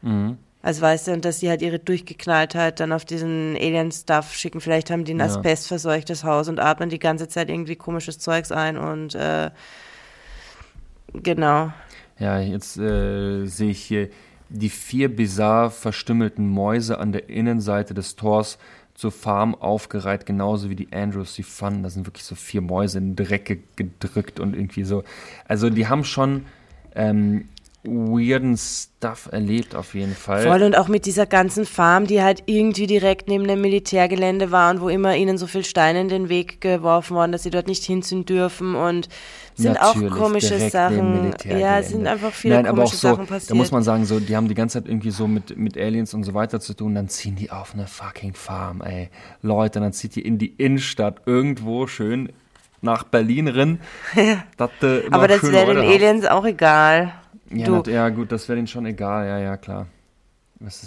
Mhm. 0.00 0.38
Also 0.62 0.82
weißt 0.82 1.08
du, 1.08 1.12
und 1.12 1.24
dass 1.24 1.40
die 1.40 1.48
halt 1.48 1.62
ihre 1.62 1.78
Durchgeknalltheit 1.78 2.80
dann 2.80 2.92
auf 2.92 3.04
diesen 3.04 3.56
Alien-Stuff 3.56 4.34
schicken. 4.34 4.60
Vielleicht 4.60 4.90
haben 4.90 5.04
die 5.04 5.14
ein 5.14 5.18
Ja. 5.18 5.24
asbestverseuchtes 5.26 6.22
Haus 6.24 6.48
und 6.48 6.58
atmen 6.60 6.88
die 6.90 6.98
ganze 6.98 7.28
Zeit 7.28 7.48
irgendwie 7.50 7.76
komisches 7.76 8.18
Zeugs 8.18 8.52
ein 8.52 8.76
und 8.76 9.14
äh, 9.14 9.50
genau. 11.14 11.72
Ja, 12.18 12.38
jetzt 12.40 12.76
äh, 12.76 13.46
sehe 13.46 13.70
ich 13.70 13.82
hier 13.82 14.08
die 14.50 14.68
vier 14.68 15.14
bizarr 15.14 15.70
verstümmelten 15.70 16.48
Mäuse 16.48 16.98
an 16.98 17.12
der 17.12 17.28
Innenseite 17.30 17.94
des 17.94 18.16
Tors 18.16 18.58
zur 18.94 19.12
Farm 19.12 19.54
aufgereiht, 19.54 20.26
genauso 20.26 20.68
wie 20.68 20.76
die 20.76 20.92
Andrews 20.92 21.34
sie 21.34 21.42
fanden. 21.42 21.84
Da 21.84 21.90
sind 21.90 22.06
wirklich 22.06 22.24
so 22.24 22.34
vier 22.34 22.60
Mäuse 22.60 22.98
in 22.98 23.14
den 23.14 23.26
Dreck 23.26 23.46
ge- 23.46 23.60
gedrückt 23.76 24.40
und 24.40 24.54
irgendwie 24.54 24.84
so. 24.84 25.04
Also 25.46 25.70
die 25.70 25.86
haben 25.88 26.04
schon 26.04 26.44
ähm, 26.94 27.48
weirden 27.82 28.58
Stuff 28.58 29.28
erlebt 29.32 29.74
auf 29.74 29.94
jeden 29.94 30.14
Fall. 30.14 30.42
Voll 30.42 30.62
und 30.62 30.76
auch 30.76 30.88
mit 30.88 31.06
dieser 31.06 31.24
ganzen 31.24 31.64
Farm, 31.64 32.06
die 32.06 32.22
halt 32.22 32.42
irgendwie 32.46 32.86
direkt 32.86 33.28
neben 33.28 33.48
dem 33.48 33.62
Militärgelände 33.62 34.50
war 34.50 34.70
und 34.70 34.82
wo 34.82 34.90
immer 34.90 35.16
ihnen 35.16 35.38
so 35.38 35.46
viel 35.46 35.64
Steine 35.64 36.02
in 36.02 36.08
den 36.08 36.28
Weg 36.28 36.60
geworfen 36.60 37.16
worden, 37.16 37.32
dass 37.32 37.42
sie 37.42 37.50
dort 37.50 37.68
nicht 37.68 37.82
hinziehen 37.84 38.26
dürfen 38.26 38.74
und 38.74 39.08
sind 39.54 39.74
Natürlich, 39.74 40.12
auch 40.12 40.16
komische 40.16 40.58
Sachen. 40.70 41.34
Ja, 41.44 41.82
sind 41.82 42.06
einfach 42.06 42.32
viele 42.32 42.56
Nein, 42.56 42.66
aber 42.66 42.82
komische 42.82 42.96
auch 42.96 43.00
so, 43.00 43.08
Sachen 43.08 43.26
passiert. 43.26 43.50
Da 43.50 43.54
muss 43.54 43.70
man 43.70 43.82
sagen, 43.82 44.04
so, 44.04 44.20
die 44.20 44.36
haben 44.36 44.48
die 44.48 44.54
ganze 44.54 44.80
Zeit 44.80 44.88
irgendwie 44.88 45.10
so 45.10 45.26
mit, 45.26 45.56
mit 45.56 45.78
Aliens 45.78 46.12
und 46.12 46.24
so 46.24 46.34
weiter 46.34 46.60
zu 46.60 46.74
tun, 46.74 46.94
dann 46.94 47.08
ziehen 47.08 47.36
die 47.36 47.50
auf 47.50 47.72
eine 47.72 47.86
fucking 47.86 48.34
Farm, 48.34 48.82
ey. 48.82 49.08
Leute, 49.40 49.80
dann 49.80 49.94
zieht 49.94 50.16
die 50.16 50.22
in 50.22 50.36
die 50.36 50.48
Innenstadt 50.48 51.22
irgendwo 51.24 51.86
schön 51.86 52.30
nach 52.82 53.04
Berlin 53.04 53.78
dass 54.56 54.70
du 54.80 55.00
immer 55.00 55.16
aber 55.16 55.28
das 55.28 55.42
wäre 55.42 55.74
den. 55.74 55.84
Aliens 55.84 56.26
auch 56.26 56.44
egal. 56.44 57.12
Ja, 57.52 57.66
du. 57.66 57.72
nat- 57.76 57.86
ja, 57.88 58.08
gut, 58.10 58.30
das 58.32 58.48
wäre 58.48 58.56
denen 58.56 58.66
schon 58.68 58.86
egal, 58.86 59.26
ja, 59.26 59.38
ja, 59.38 59.56
klar. 59.56 59.86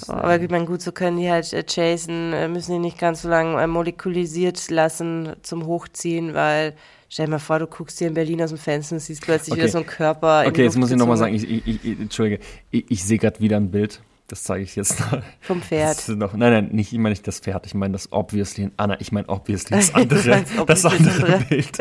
Aber 0.08 0.40
ich 0.40 0.50
meine, 0.52 0.66
gut, 0.66 0.82
so 0.84 0.92
können 0.92 1.18
die 1.18 1.32
halt 1.32 1.52
äh, 1.52 1.64
Jason, 1.68 2.32
äh, 2.32 2.48
müssen 2.48 2.74
die 2.74 2.80
nicht 2.80 3.00
ganz 3.00 3.24
so 3.24 3.30
lange 3.30 3.60
äh, 3.60 3.66
molekulisiert 3.66 4.70
lassen 4.70 5.34
zum 5.42 5.66
Hochziehen, 5.66 6.36
weil 6.36 6.76
stell 7.10 7.26
dir 7.26 7.32
mal 7.32 7.40
vor, 7.40 7.58
du 7.58 7.66
guckst 7.66 7.98
hier 7.98 8.08
in 8.08 8.14
Berlin 8.14 8.40
aus 8.44 8.50
dem 8.52 8.60
Fenster 8.60 8.96
und 8.96 9.00
siehst 9.00 9.24
plötzlich 9.24 9.54
Okay. 9.54 9.62
wieder 9.64 9.72
so 9.72 9.80
einen 9.80 9.88
Körper. 9.88 10.44
in 10.44 10.50
Okay, 10.50 10.58
die 10.58 10.62
jetzt 10.66 10.76
Luft 10.76 10.82
muss 10.82 10.92
ich 10.92 10.98
nochmal 10.98 11.18
sagen, 11.18 11.34
ich, 11.34 11.50
ich, 11.50 11.84
ich, 11.86 12.00
Entschuldige, 12.00 12.40
ich, 12.70 12.86
ich 12.92 13.04
sehe 13.04 13.18
gerade 13.18 13.40
wieder 13.40 13.58
ein 13.58 13.72
Bild. 13.72 14.02
Das 14.28 14.44
zeige 14.44 14.64
ich 14.64 14.76
jetzt 14.76 15.00
noch. 15.00 15.22
Vom 15.42 15.62
Pferd. 15.62 16.08
Noch, 16.10 16.34
nein, 16.34 16.54
nein, 16.54 16.70
nicht, 16.72 16.94
ich 16.94 16.98
meine 17.00 17.10
nicht 17.12 17.28
das 17.28 17.40
Pferd, 17.40 17.66
ich 17.66 17.74
meine 17.74 17.92
das 17.94 18.12
obviously, 18.12 18.70
Anna, 18.78 19.02
ich 19.02 19.12
meine 19.12 19.28
obviously 19.28 19.76
das 19.76 19.94
andere, 19.96 20.44
das 20.68 20.86
andere. 20.86 21.40
Bild. 21.50 21.72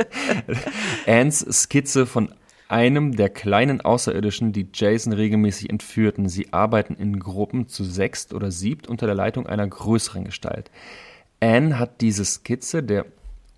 Anns 1.07 1.41
Skizze 1.41 2.07
von 2.07 2.35
einem 2.69 3.17
der 3.17 3.29
kleinen 3.29 3.81
Außerirdischen, 3.81 4.53
die 4.53 4.69
Jason 4.73 5.13
regelmäßig 5.13 5.71
entführten. 5.71 6.29
Sie 6.29 6.53
arbeiten 6.53 6.95
in 6.95 7.21
Gruppen 7.21 7.69
zu 7.69 7.85
sechst 7.85 8.33
oder 8.33 8.51
siebt 8.51 8.87
unter 8.87 9.07
der 9.07 9.15
Leitung 9.15 9.47
einer 9.47 9.67
größeren 9.67 10.25
Gestalt. 10.25 10.71
Anne 11.41 11.79
hat 11.79 12.01
diese 12.01 12.25
Skizze 12.25 12.83
der 12.83 13.07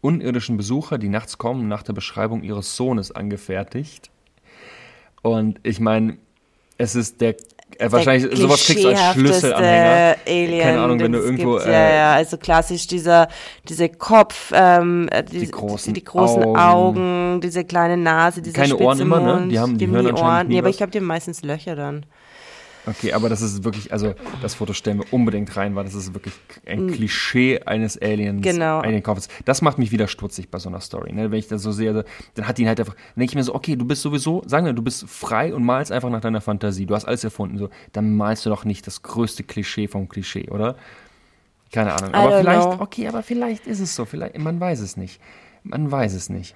unirdischen 0.01 0.57
Besucher, 0.57 0.99
die 0.99 1.09
nachts 1.09 1.39
kommen, 1.39 1.69
nach 1.69 1.83
der 1.83 1.93
Beschreibung 1.93 2.43
ihres 2.43 2.77
Sohnes 2.77 3.11
angefertigt. 3.11 4.11
Und 5.23 5.61
ich 5.63 5.81
meine, 5.81 6.19
es 6.77 6.95
ist 6.95 7.21
der 7.21 7.37
Äh, 7.79 7.93
wahrscheinlich 7.93 8.39
sowas 8.39 8.65
kriegst 8.65 8.85
du 8.85 8.89
als 8.89 9.13
Schlüsselanhänger. 9.13 10.15
klischeehafteste 10.25 10.31
Alien, 10.31 10.61
Keine 10.63 10.81
Ahnung, 10.81 11.01
wenn 11.01 11.13
du 11.13 11.19
irgendwo, 11.19 11.55
gibt. 11.55 11.67
äh, 11.67 11.73
ja, 11.73 11.95
ja, 11.95 12.13
also 12.15 12.37
klassisch 12.37 12.87
dieser, 12.87 13.29
diese 13.69 13.89
Kopf, 13.89 14.53
ähm, 14.55 15.09
äh, 15.11 15.23
die, 15.25 15.51
großen 15.51 15.93
die, 15.93 16.01
die 16.01 16.05
großen 16.05 16.43
Augen. 16.45 16.57
Augen. 16.57 17.41
diese 17.43 17.65
kleine 17.65 17.97
Nase, 17.97 18.43
dieser 18.43 18.57
Keine 18.57 18.69
spitze 18.69 18.85
Ohren 18.85 19.01
immer, 19.01 19.21
ne? 19.21 19.33
Mund, 19.35 19.53
Die 19.53 19.59
haben- 19.59 19.79
die 19.79 19.87
haben 19.87 19.93
hören 19.95 20.05
nie 20.05 20.11
anscheinend 20.11 20.33
Ohren. 20.35 20.47
nie 20.49 20.53
Nee, 20.55 20.59
aber 20.61 20.69
ich 20.69 20.77
glaube, 20.77 20.93
die 20.93 20.99
haben 20.99 21.07
meistens 21.07 21.43
Löcher 21.43 21.77
dann. 21.77 22.07
Okay, 22.87 23.13
aber 23.13 23.29
das 23.29 23.41
ist 23.41 23.65
wirklich, 23.65 23.93
also 23.93 24.15
das 24.43 24.55
Foto 24.55 24.73
stellen 24.73 24.99
wir 24.99 25.13
unbedingt 25.13 25.57
rein, 25.57 25.75
weil 25.75 25.85
das 25.85 25.95
ist 25.95 26.13
wirklich 26.15 26.35
ein 26.67 26.87
Mm. 26.87 26.93
Klischee 26.93 27.61
eines 27.61 28.01
Aliens, 28.01 28.43
Genau. 28.43 28.81
Alien-Kopfes. 28.81 29.29
Das 29.45 29.63
macht 29.63 29.79
mich 29.79 29.91
wieder 29.91 30.07
stutzig 30.07 30.51
bei 30.51 30.59
so 30.59 30.69
einer 30.69 30.81
Story. 30.81 31.13
Ne? 31.13 31.31
Wenn 31.31 31.39
ich 31.39 31.49
das 31.49 31.63
so 31.63 31.73
sehe, 31.73 32.05
dann 32.35 32.47
hat 32.49 32.59
die 32.59 32.63
ihn 32.63 32.69
halt 32.69 32.79
einfach, 32.81 32.95
dann 32.95 33.21
denke 33.21 33.31
ich 33.33 33.37
mir 33.37 33.45
so, 33.45 33.55
okay, 33.55 33.77
du 33.77 33.85
bist 33.85 34.03
sowieso, 34.03 34.43
sagen 34.47 34.67
wir, 34.67 34.73
du 34.73 34.83
bist 34.83 35.09
frei 35.09 35.55
und 35.55 35.65
malst 35.65 35.93
einfach 35.93 36.11
nach 36.11 36.21
deiner 36.21 36.41
Fantasie. 36.41 36.87
Du 36.87 36.95
hast 36.95 37.07
alles 37.07 37.25
erfunden, 37.25 37.59
so, 37.59 37.71
dann 37.93 38.15
malst 38.17 38.45
du 38.45 38.51
doch 38.51 38.65
nicht 38.65 38.87
das 38.87 39.03
größte 39.03 39.45
Klischee 39.45 39.89
vom 39.89 40.09
Klischee, 40.09 40.51
oder? 40.51 40.77
Keine 41.73 41.95
Ahnung. 41.95 42.15
Aber 42.15 42.39
vielleicht, 42.39 42.63
know. 42.63 42.81
okay, 42.81 43.09
aber 43.09 43.23
vielleicht 43.23 43.67
ist 43.67 43.81
es 43.81 43.95
so, 43.97 44.05
vielleicht, 44.05 44.39
man 44.39 44.61
weiß 44.61 44.81
es 44.81 44.97
nicht. 44.97 45.21
Man 45.63 45.91
weiß 45.91 46.13
es 46.15 46.29
nicht. 46.29 46.55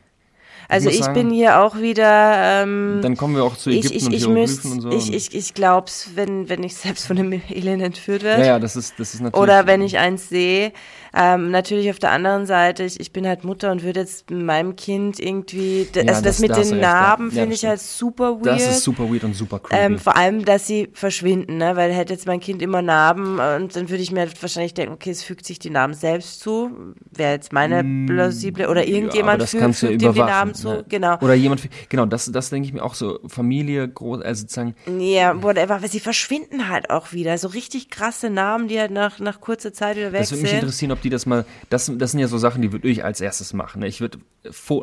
Also 0.71 0.91
ich 0.91 0.99
sagen, 0.99 1.15
bin 1.15 1.31
hier 1.31 1.61
auch 1.61 1.79
wieder. 1.79 2.63
Ähm, 2.63 3.01
Dann 3.03 3.17
kommen 3.17 3.35
wir 3.35 3.43
auch 3.43 3.57
zu 3.57 3.71
Ägypten 3.71 3.97
ich, 3.97 4.05
und 4.07 4.13
ich, 4.13 4.19
Hieroglyphen 4.19 4.43
müsst, 4.43 4.65
und 4.67 4.81
so. 4.83 4.91
ich, 4.91 5.07
und- 5.07 5.15
ich, 5.15 5.35
ich 5.35 5.55
glaub's, 5.55 6.11
wenn, 6.15 6.49
wenn 6.51 6.63
ich 6.63 6.77
selbst 6.77 7.07
von 7.07 7.19
einem 7.19 7.41
Alien 7.51 7.81
entführt 7.81 8.23
werde. 8.23 8.43
ja, 8.43 8.49
ja, 8.49 8.59
das 8.59 8.77
ist, 8.77 8.95
das 8.99 9.15
ist 9.15 9.21
natürlich. 9.23 9.43
Oder 9.43 9.67
wenn 9.67 9.81
ich 9.81 9.97
eins 9.99 10.29
sehe. 10.29 10.73
Ähm, 11.15 11.51
natürlich 11.51 11.91
auf 11.91 11.99
der 11.99 12.11
anderen 12.13 12.47
Seite, 12.47 12.85
ich, 12.85 13.01
ich 13.01 13.13
bin 13.13 13.27
halt 13.27 13.45
Mutter 13.45 13.73
und 13.73 13.83
würde 13.83 14.01
jetzt 14.01 14.31
meinem 14.31 14.77
Kind 14.77 15.19
irgendwie, 15.19 15.87
Ja, 15.95 16.03
also 16.03 16.23
das, 16.23 16.23
das- 16.23 16.39
mit 16.41 16.57
den 16.57 16.69
ja. 16.71 16.81
Narben 16.81 17.27
Ja, 17.31 17.35
finde 17.43 17.51
das 17.51 17.63
ich 17.63 17.69
halt 17.69 17.81
super 17.81 18.33
weird. 18.37 18.47
Das 18.47 18.67
ist 18.69 18.83
super 18.83 19.11
weird 19.11 19.25
und 19.25 19.35
super 19.35 19.59
creepy. 19.59 19.83
Ähm, 19.83 19.99
vor 19.99 20.17
allem, 20.17 20.45
dass 20.45 20.67
sie 20.67 20.89
verschwinden, 20.93 21.57
ne? 21.59 21.77
Weil 21.77 21.93
hätte 21.93 22.13
jetzt 22.13 22.27
mein 22.27 22.41
Kind 22.41 22.61
immer 22.63 22.83
Narben 22.83 23.39
äh, 23.39 23.57
und 23.57 23.75
dann 23.75 23.89
würde 23.89 24.03
ich 24.03 24.11
mir 24.13 24.21
halt 24.21 24.41
wahrscheinlich 24.43 24.75
denken, 24.75 24.93
okay, 24.95 25.11
es 25.11 25.23
fügt 25.25 25.45
sich 25.47 25.59
die 25.59 25.71
Narben 25.71 25.95
selbst 25.95 26.41
zu. 26.41 26.71
Wäre 27.11 27.33
jetzt 27.33 27.53
meine 27.53 27.85
plausible 28.07 28.69
oder 28.69 28.83
Mm, 28.83 28.85
Ja, 28.85 28.89
aber 28.89 28.95
irgendjemand 28.97 29.43
das 29.43 29.51
fügt, 29.51 29.75
fügt 29.75 30.03
ihm 30.03 30.13
die 30.13 30.19
Narben 30.21 30.55
zu. 30.55 30.69
ne? 30.69 30.85
Genau. 30.89 31.19
Oder 31.21 31.35
jemand, 31.35 31.69
genau, 31.89 32.07
das, 32.07 32.27
das 32.31 32.51
denke 32.51 32.67
ich 32.69 32.73
mir 32.75 32.83
auch 32.83 32.95
so, 32.95 33.19
Familie, 33.27 33.89
groß, 33.89 34.21
also 34.23 34.43
sozusagen, 34.43 34.75
Ja, 34.99 35.43
whatever, 35.43 35.77
aber 35.77 35.89
sie 35.89 36.01
verschwinden 36.01 36.69
halt 36.69 36.91
auch 36.91 37.13
wieder. 37.13 37.37
So 37.39 37.49
richtig 37.49 37.91
krasse 37.91 38.31
Namen, 38.31 38.69
die 38.69 38.79
halt 38.79 38.91
nach, 38.91 39.19
nach 39.19 39.41
kurzer 39.41 39.73
Zeit 39.73 39.97
wieder 39.97 40.13
weg 40.13 40.21
das 40.21 40.31
würde 40.33 40.43
mich 40.43 40.51
sind. 40.51 40.61
interessieren, 40.61 40.91
ob 40.99 41.03
die 41.03 41.11
das 41.11 41.27
mal, 41.27 41.45
das, 41.71 41.91
das 41.97 42.11
sind 42.11 42.21
ja 42.21 42.27
so 42.29 42.39
Sachen, 42.39 42.61
die 42.61 42.73
würde 42.73 42.89
ich 42.89 43.05
als 43.05 43.21
erstes 43.21 43.53
machen. 43.53 43.81
ne? 43.81 43.87
Ich 43.87 44.01
würde, 44.01 44.19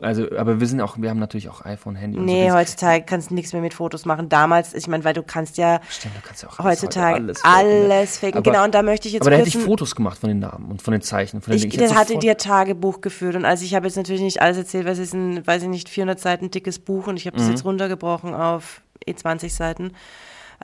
also, 0.01 0.28
aber 0.38 0.59
wir 0.59 0.68
sind 0.68 0.80
auch, 0.82 0.97
wir 0.97 1.09
haben 1.09 1.20
natürlich 1.20 1.49
auch 1.49 1.63
iPhone, 1.66 1.95
Handy 1.95 2.18
und 2.18 2.28
so. 2.28 2.34
Nee, 2.34 2.47
Das- 2.47 2.55
heutzutage 2.55 3.03
kannst 3.05 3.30
du 3.30 3.36
nichts 3.36 3.51
mehr 3.53 3.61
mit 3.61 3.74
Fotos 3.74 4.05
machen. 4.05 4.30
Damals, 4.30 4.74
ich 4.74 4.88
meine, 4.88 5.03
weil 5.03 5.13
du 5.13 5.24
kannst 5.24 5.57
ja 5.57 5.82
Stimmt, 5.89 6.16
du 6.16 6.22
kannst 6.26 6.43
ja 6.43 6.49
auch 6.49 6.59
heutzutage 6.59 7.16
alles, 7.16 7.43
ne? 7.43 8.07
faken. 8.07 8.38
Aber- 8.38 8.51
Genau, 8.51 8.63
und 8.63 8.74
da 8.74 8.82
möchte 8.82 9.07
ich 9.07 9.13
jetzt 9.13 9.22
Aber 9.24 9.32
da 9.32 9.38
hätte 9.38 9.49
ich 9.49 9.57
Fotos 9.57 9.95
gemacht 9.95 10.18
von 10.20 10.30
den 10.30 10.39
Namen 10.39 10.72
und 10.72 10.82
von 10.82 10.91
den 10.93 11.01
Zeichen. 11.01 11.41
Von 11.41 11.51
den 11.51 11.57
Ich, 11.57 11.70
Dingen. 11.70 11.84
das 11.88 11.95
hatte 11.95 12.18
dir 12.18 12.38
Tagebuch 12.38 13.01
geführt 13.01 13.36
und 13.36 13.45
also 13.45 13.66
ich 13.66 13.76
habe 13.76 13.86
jetzt 13.88 13.97
natürlich 13.97 14.22
nicht 14.22 14.41
alles 14.41 14.57
erzählt, 14.57 14.86
weil 14.86 14.93
es 14.93 14.99
ist 14.99 15.13
ein, 15.13 15.45
weiß 15.45 15.63
ich 15.63 15.70
nicht, 15.70 15.89
400 15.89 16.20
Seiten 16.20 16.49
dickes 16.51 16.80
Buch 16.80 17.07
und 17.07 17.18
ich 17.18 17.28
habe 17.28 17.36
das 17.38 17.45
Mhm. 17.47 17.51
jetzt 17.51 17.66
runtergebrochen 17.66 18.34
auf 18.34 18.82
eh 19.05 19.13
20 19.13 19.53
Seiten. 19.53 19.91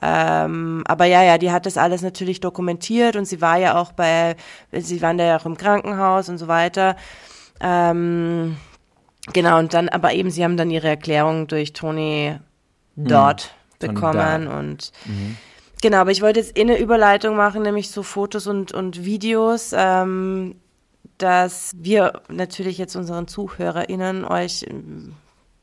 Ähm, 0.00 0.82
aber 0.86 1.04
ja, 1.06 1.22
ja, 1.22 1.38
die 1.38 1.50
hat 1.50 1.66
das 1.66 1.76
alles 1.76 2.02
natürlich 2.02 2.40
dokumentiert 2.40 3.16
und 3.16 3.26
sie 3.26 3.40
war 3.40 3.58
ja 3.58 3.76
auch 3.76 3.92
bei, 3.92 4.36
sie 4.72 5.02
waren 5.02 5.18
da 5.18 5.24
ja 5.24 5.36
auch 5.38 5.46
im 5.46 5.56
Krankenhaus 5.56 6.28
und 6.28 6.38
so 6.38 6.48
weiter. 6.48 6.96
Ähm, 7.60 8.56
genau, 9.32 9.58
und 9.58 9.74
dann, 9.74 9.88
aber 9.88 10.12
eben, 10.12 10.30
sie 10.30 10.44
haben 10.44 10.56
dann 10.56 10.70
ihre 10.70 10.88
Erklärung 10.88 11.46
durch 11.46 11.72
Tony 11.72 12.38
dort 12.96 13.54
Tony 13.78 13.94
bekommen 13.94 14.44
Dodd. 14.46 14.54
und 14.54 14.92
Genau, 15.82 15.96
aber 15.98 16.12
ich 16.12 16.22
wollte 16.22 16.38
jetzt 16.38 16.56
eh 16.56 16.60
eine 16.60 16.78
Überleitung 16.78 17.34
machen, 17.34 17.62
nämlich 17.62 17.90
so 17.90 18.04
Fotos 18.04 18.46
und, 18.46 18.70
und 18.72 19.04
Videos, 19.04 19.72
ähm, 19.76 20.54
dass 21.18 21.72
wir 21.74 22.22
natürlich 22.28 22.78
jetzt 22.78 22.94
unseren 22.94 23.26
ZuhörerInnen 23.26 24.24
euch 24.24 24.64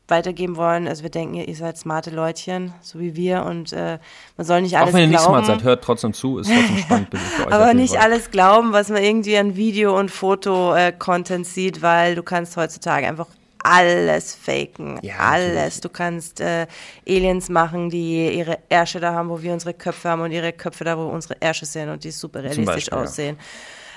weitergeben 0.10 0.56
wollen. 0.56 0.88
Also 0.88 1.04
wir 1.04 1.10
denken, 1.10 1.36
ihr, 1.36 1.56
seid 1.56 1.78
smarte 1.78 2.10
Leutchen, 2.10 2.74
so 2.82 3.00
wie 3.00 3.16
wir 3.16 3.44
und 3.46 3.74
äh, 3.74 4.00
man 4.38 4.46
soll 4.48 4.62
nicht 4.62 4.78
alles 4.78 4.90
Auch 4.90 4.94
wenn 4.94 5.02
ihr 5.02 5.08
nicht 5.08 5.18
glauben. 5.20 5.44
smart 5.44 5.46
seid, 5.46 5.64
hört 5.64 5.84
trotzdem 5.84 6.14
zu, 6.14 6.40
ist 6.40 6.50
trotzdem 6.52 6.78
spannend 6.86 7.08
für 7.18 7.48
euch. 7.48 7.54
aber 7.54 7.74
nicht 7.74 7.96
Fall. 7.96 8.04
alles 8.04 8.32
glauben, 8.32 8.74
was 8.74 8.90
man 8.90 9.04
irgendwie 9.04 9.38
an 9.38 9.56
Video- 9.56 9.98
und 9.98 10.10
Foto-Content 10.12 11.46
sieht, 11.46 11.82
weil 11.82 12.16
du 12.16 12.24
kannst 12.24 12.58
heutzutage 12.58 13.08
einfach 13.08 13.28
alles 13.62 14.36
faken. 14.36 15.00
Ja, 15.02 15.18
alles. 15.18 15.54
natürlich. 15.54 15.82
Du 15.82 15.90
kannst 15.90 16.40
äh, 16.40 16.66
Aliens 17.08 17.50
machen, 17.50 17.90
die 17.90 18.30
ihre 18.34 18.58
Ärsche 18.70 19.00
da 19.02 19.14
haben, 19.14 19.30
wo 19.30 19.42
wir 19.42 19.52
unsere 19.52 19.74
Köpfe 19.74 20.10
haben 20.10 20.22
und 20.22 20.32
ihre 20.32 20.54
Köpfe 20.54 20.86
da, 20.86 20.98
wo 20.98 21.08
unsere 21.08 21.36
Ärsche 21.42 21.66
sind 21.66 21.90
und 21.90 22.04
die 22.06 22.12
super 22.12 22.40
realistisch 22.42 22.66
Beispiel, 22.66 22.98
ja. 22.98 23.04
aussehen. 23.04 23.38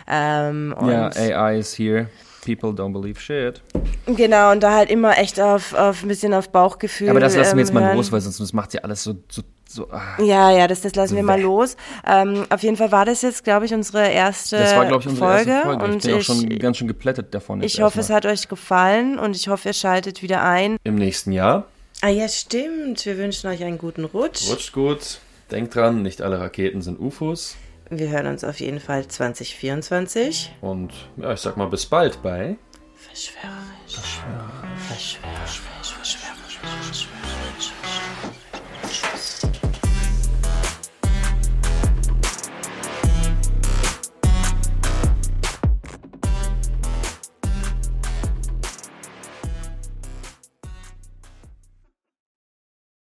Ähm, 0.09 0.75
und 0.77 0.91
Ja, 0.91 1.11
AI 1.11 1.59
is 1.59 1.79
here. 1.79 2.09
People 2.45 2.71
don't 2.71 2.93
believe 2.93 3.21
shit. 3.21 3.63
genau, 4.07 4.51
und 4.51 4.63
da 4.63 4.75
halt 4.75 4.91
immer 4.91 5.17
echt 5.17 5.41
auf, 5.41 5.75
auf 5.75 6.03
ein 6.03 6.09
bisschen 6.09 6.35
auf 6.35 6.49
Bauchgefühl. 6.49 7.09
Aber 7.09 7.21
das 7.21 7.37
lassen 7.37 7.51
wir 7.51 7.53
ähm, 7.53 7.59
jetzt 7.61 7.73
mal 7.73 7.85
hören. 7.85 7.97
los, 7.97 8.11
weil 8.11 8.21
sonst 8.21 8.41
das 8.41 8.53
macht 8.53 8.75
ja 8.75 8.81
alles 8.81 9.05
so, 9.05 9.15
so, 9.31 9.43
so 9.69 9.89
ah. 9.91 10.21
Ja, 10.21 10.51
ja, 10.51 10.67
das, 10.67 10.81
das 10.81 10.97
lassen 10.97 11.15
wir 11.15 11.23
mal 11.23 11.37
Bäh. 11.37 11.45
los. 11.45 11.77
Ähm, 12.05 12.45
auf 12.51 12.63
jeden 12.65 12.77
Fall 12.77 12.91
war 12.91 13.05
das 13.05 13.23
jetzt, 13.23 13.45
glaube 13.45 13.67
ich, 13.67 13.73
unsere 13.73 14.09
erste 14.09 14.59
Das 14.59 14.75
war, 14.75 14.87
glaube 14.87 15.03
ich, 15.03 15.09
unsere 15.09 15.27
Folge. 15.27 15.51
erste 15.51 15.67
Folge. 15.69 15.85
Und 15.85 15.97
ich 15.97 16.03
bin 16.03 16.15
auch 16.15 16.19
ich, 16.19 16.27
schon 16.27 16.59
ganz 16.59 16.77
schön 16.79 16.89
geplättet 16.89 17.33
davon. 17.33 17.63
ich 17.63 17.81
hoffe, 17.81 18.01
es 18.01 18.11
hat 18.11 18.27
euch 18.27 18.49
gefallen 18.49 19.21
und 19.21 19.37
ich 19.37 19.47
hoffe, 19.47 19.69
ihr 19.69 19.75
schaltet 19.75 20.21
wieder 20.23 20.43
ein. 20.43 20.79
Im 20.83 20.97
nächsten 20.97 21.31
Jahr. 21.31 21.67
Ah 22.01 22.09
ja, 22.09 22.27
stimmt. 22.29 23.07
Wir 23.07 23.17
wünschen 23.19 23.49
euch 23.49 23.63
einen 23.63 23.79
guten 23.79 24.05
Rutsch. 24.05 24.51
Rutscht 24.51 24.73
gut. 24.73 25.21
Denkt 25.53 25.77
dran, 25.77 26.03
nicht 26.03 26.23
alle 26.23 26.41
Raketen 26.41 26.83
sind 26.83 26.99
UFOs. 26.99 27.57
Wir 27.95 28.09
hören 28.09 28.27
uns 28.27 28.43
auf 28.43 28.59
jeden 28.61 28.81
Fall 28.81 29.07
2024. 29.07 30.55
Und 30.63 30.93
ja, 31.19 31.35
ich 31.35 31.41
sag 31.41 31.59
mal 31.59 31.69
bis 31.69 31.85
bald 31.85 32.23
bei 32.23 32.57
Verschwörerisch. 32.95 33.95
Verschwörerisch. 33.95 34.81
Verschwörerisch. 34.89 35.61
Verschwörerisch. 35.61 36.59
Verschwörerisch. 36.59 37.22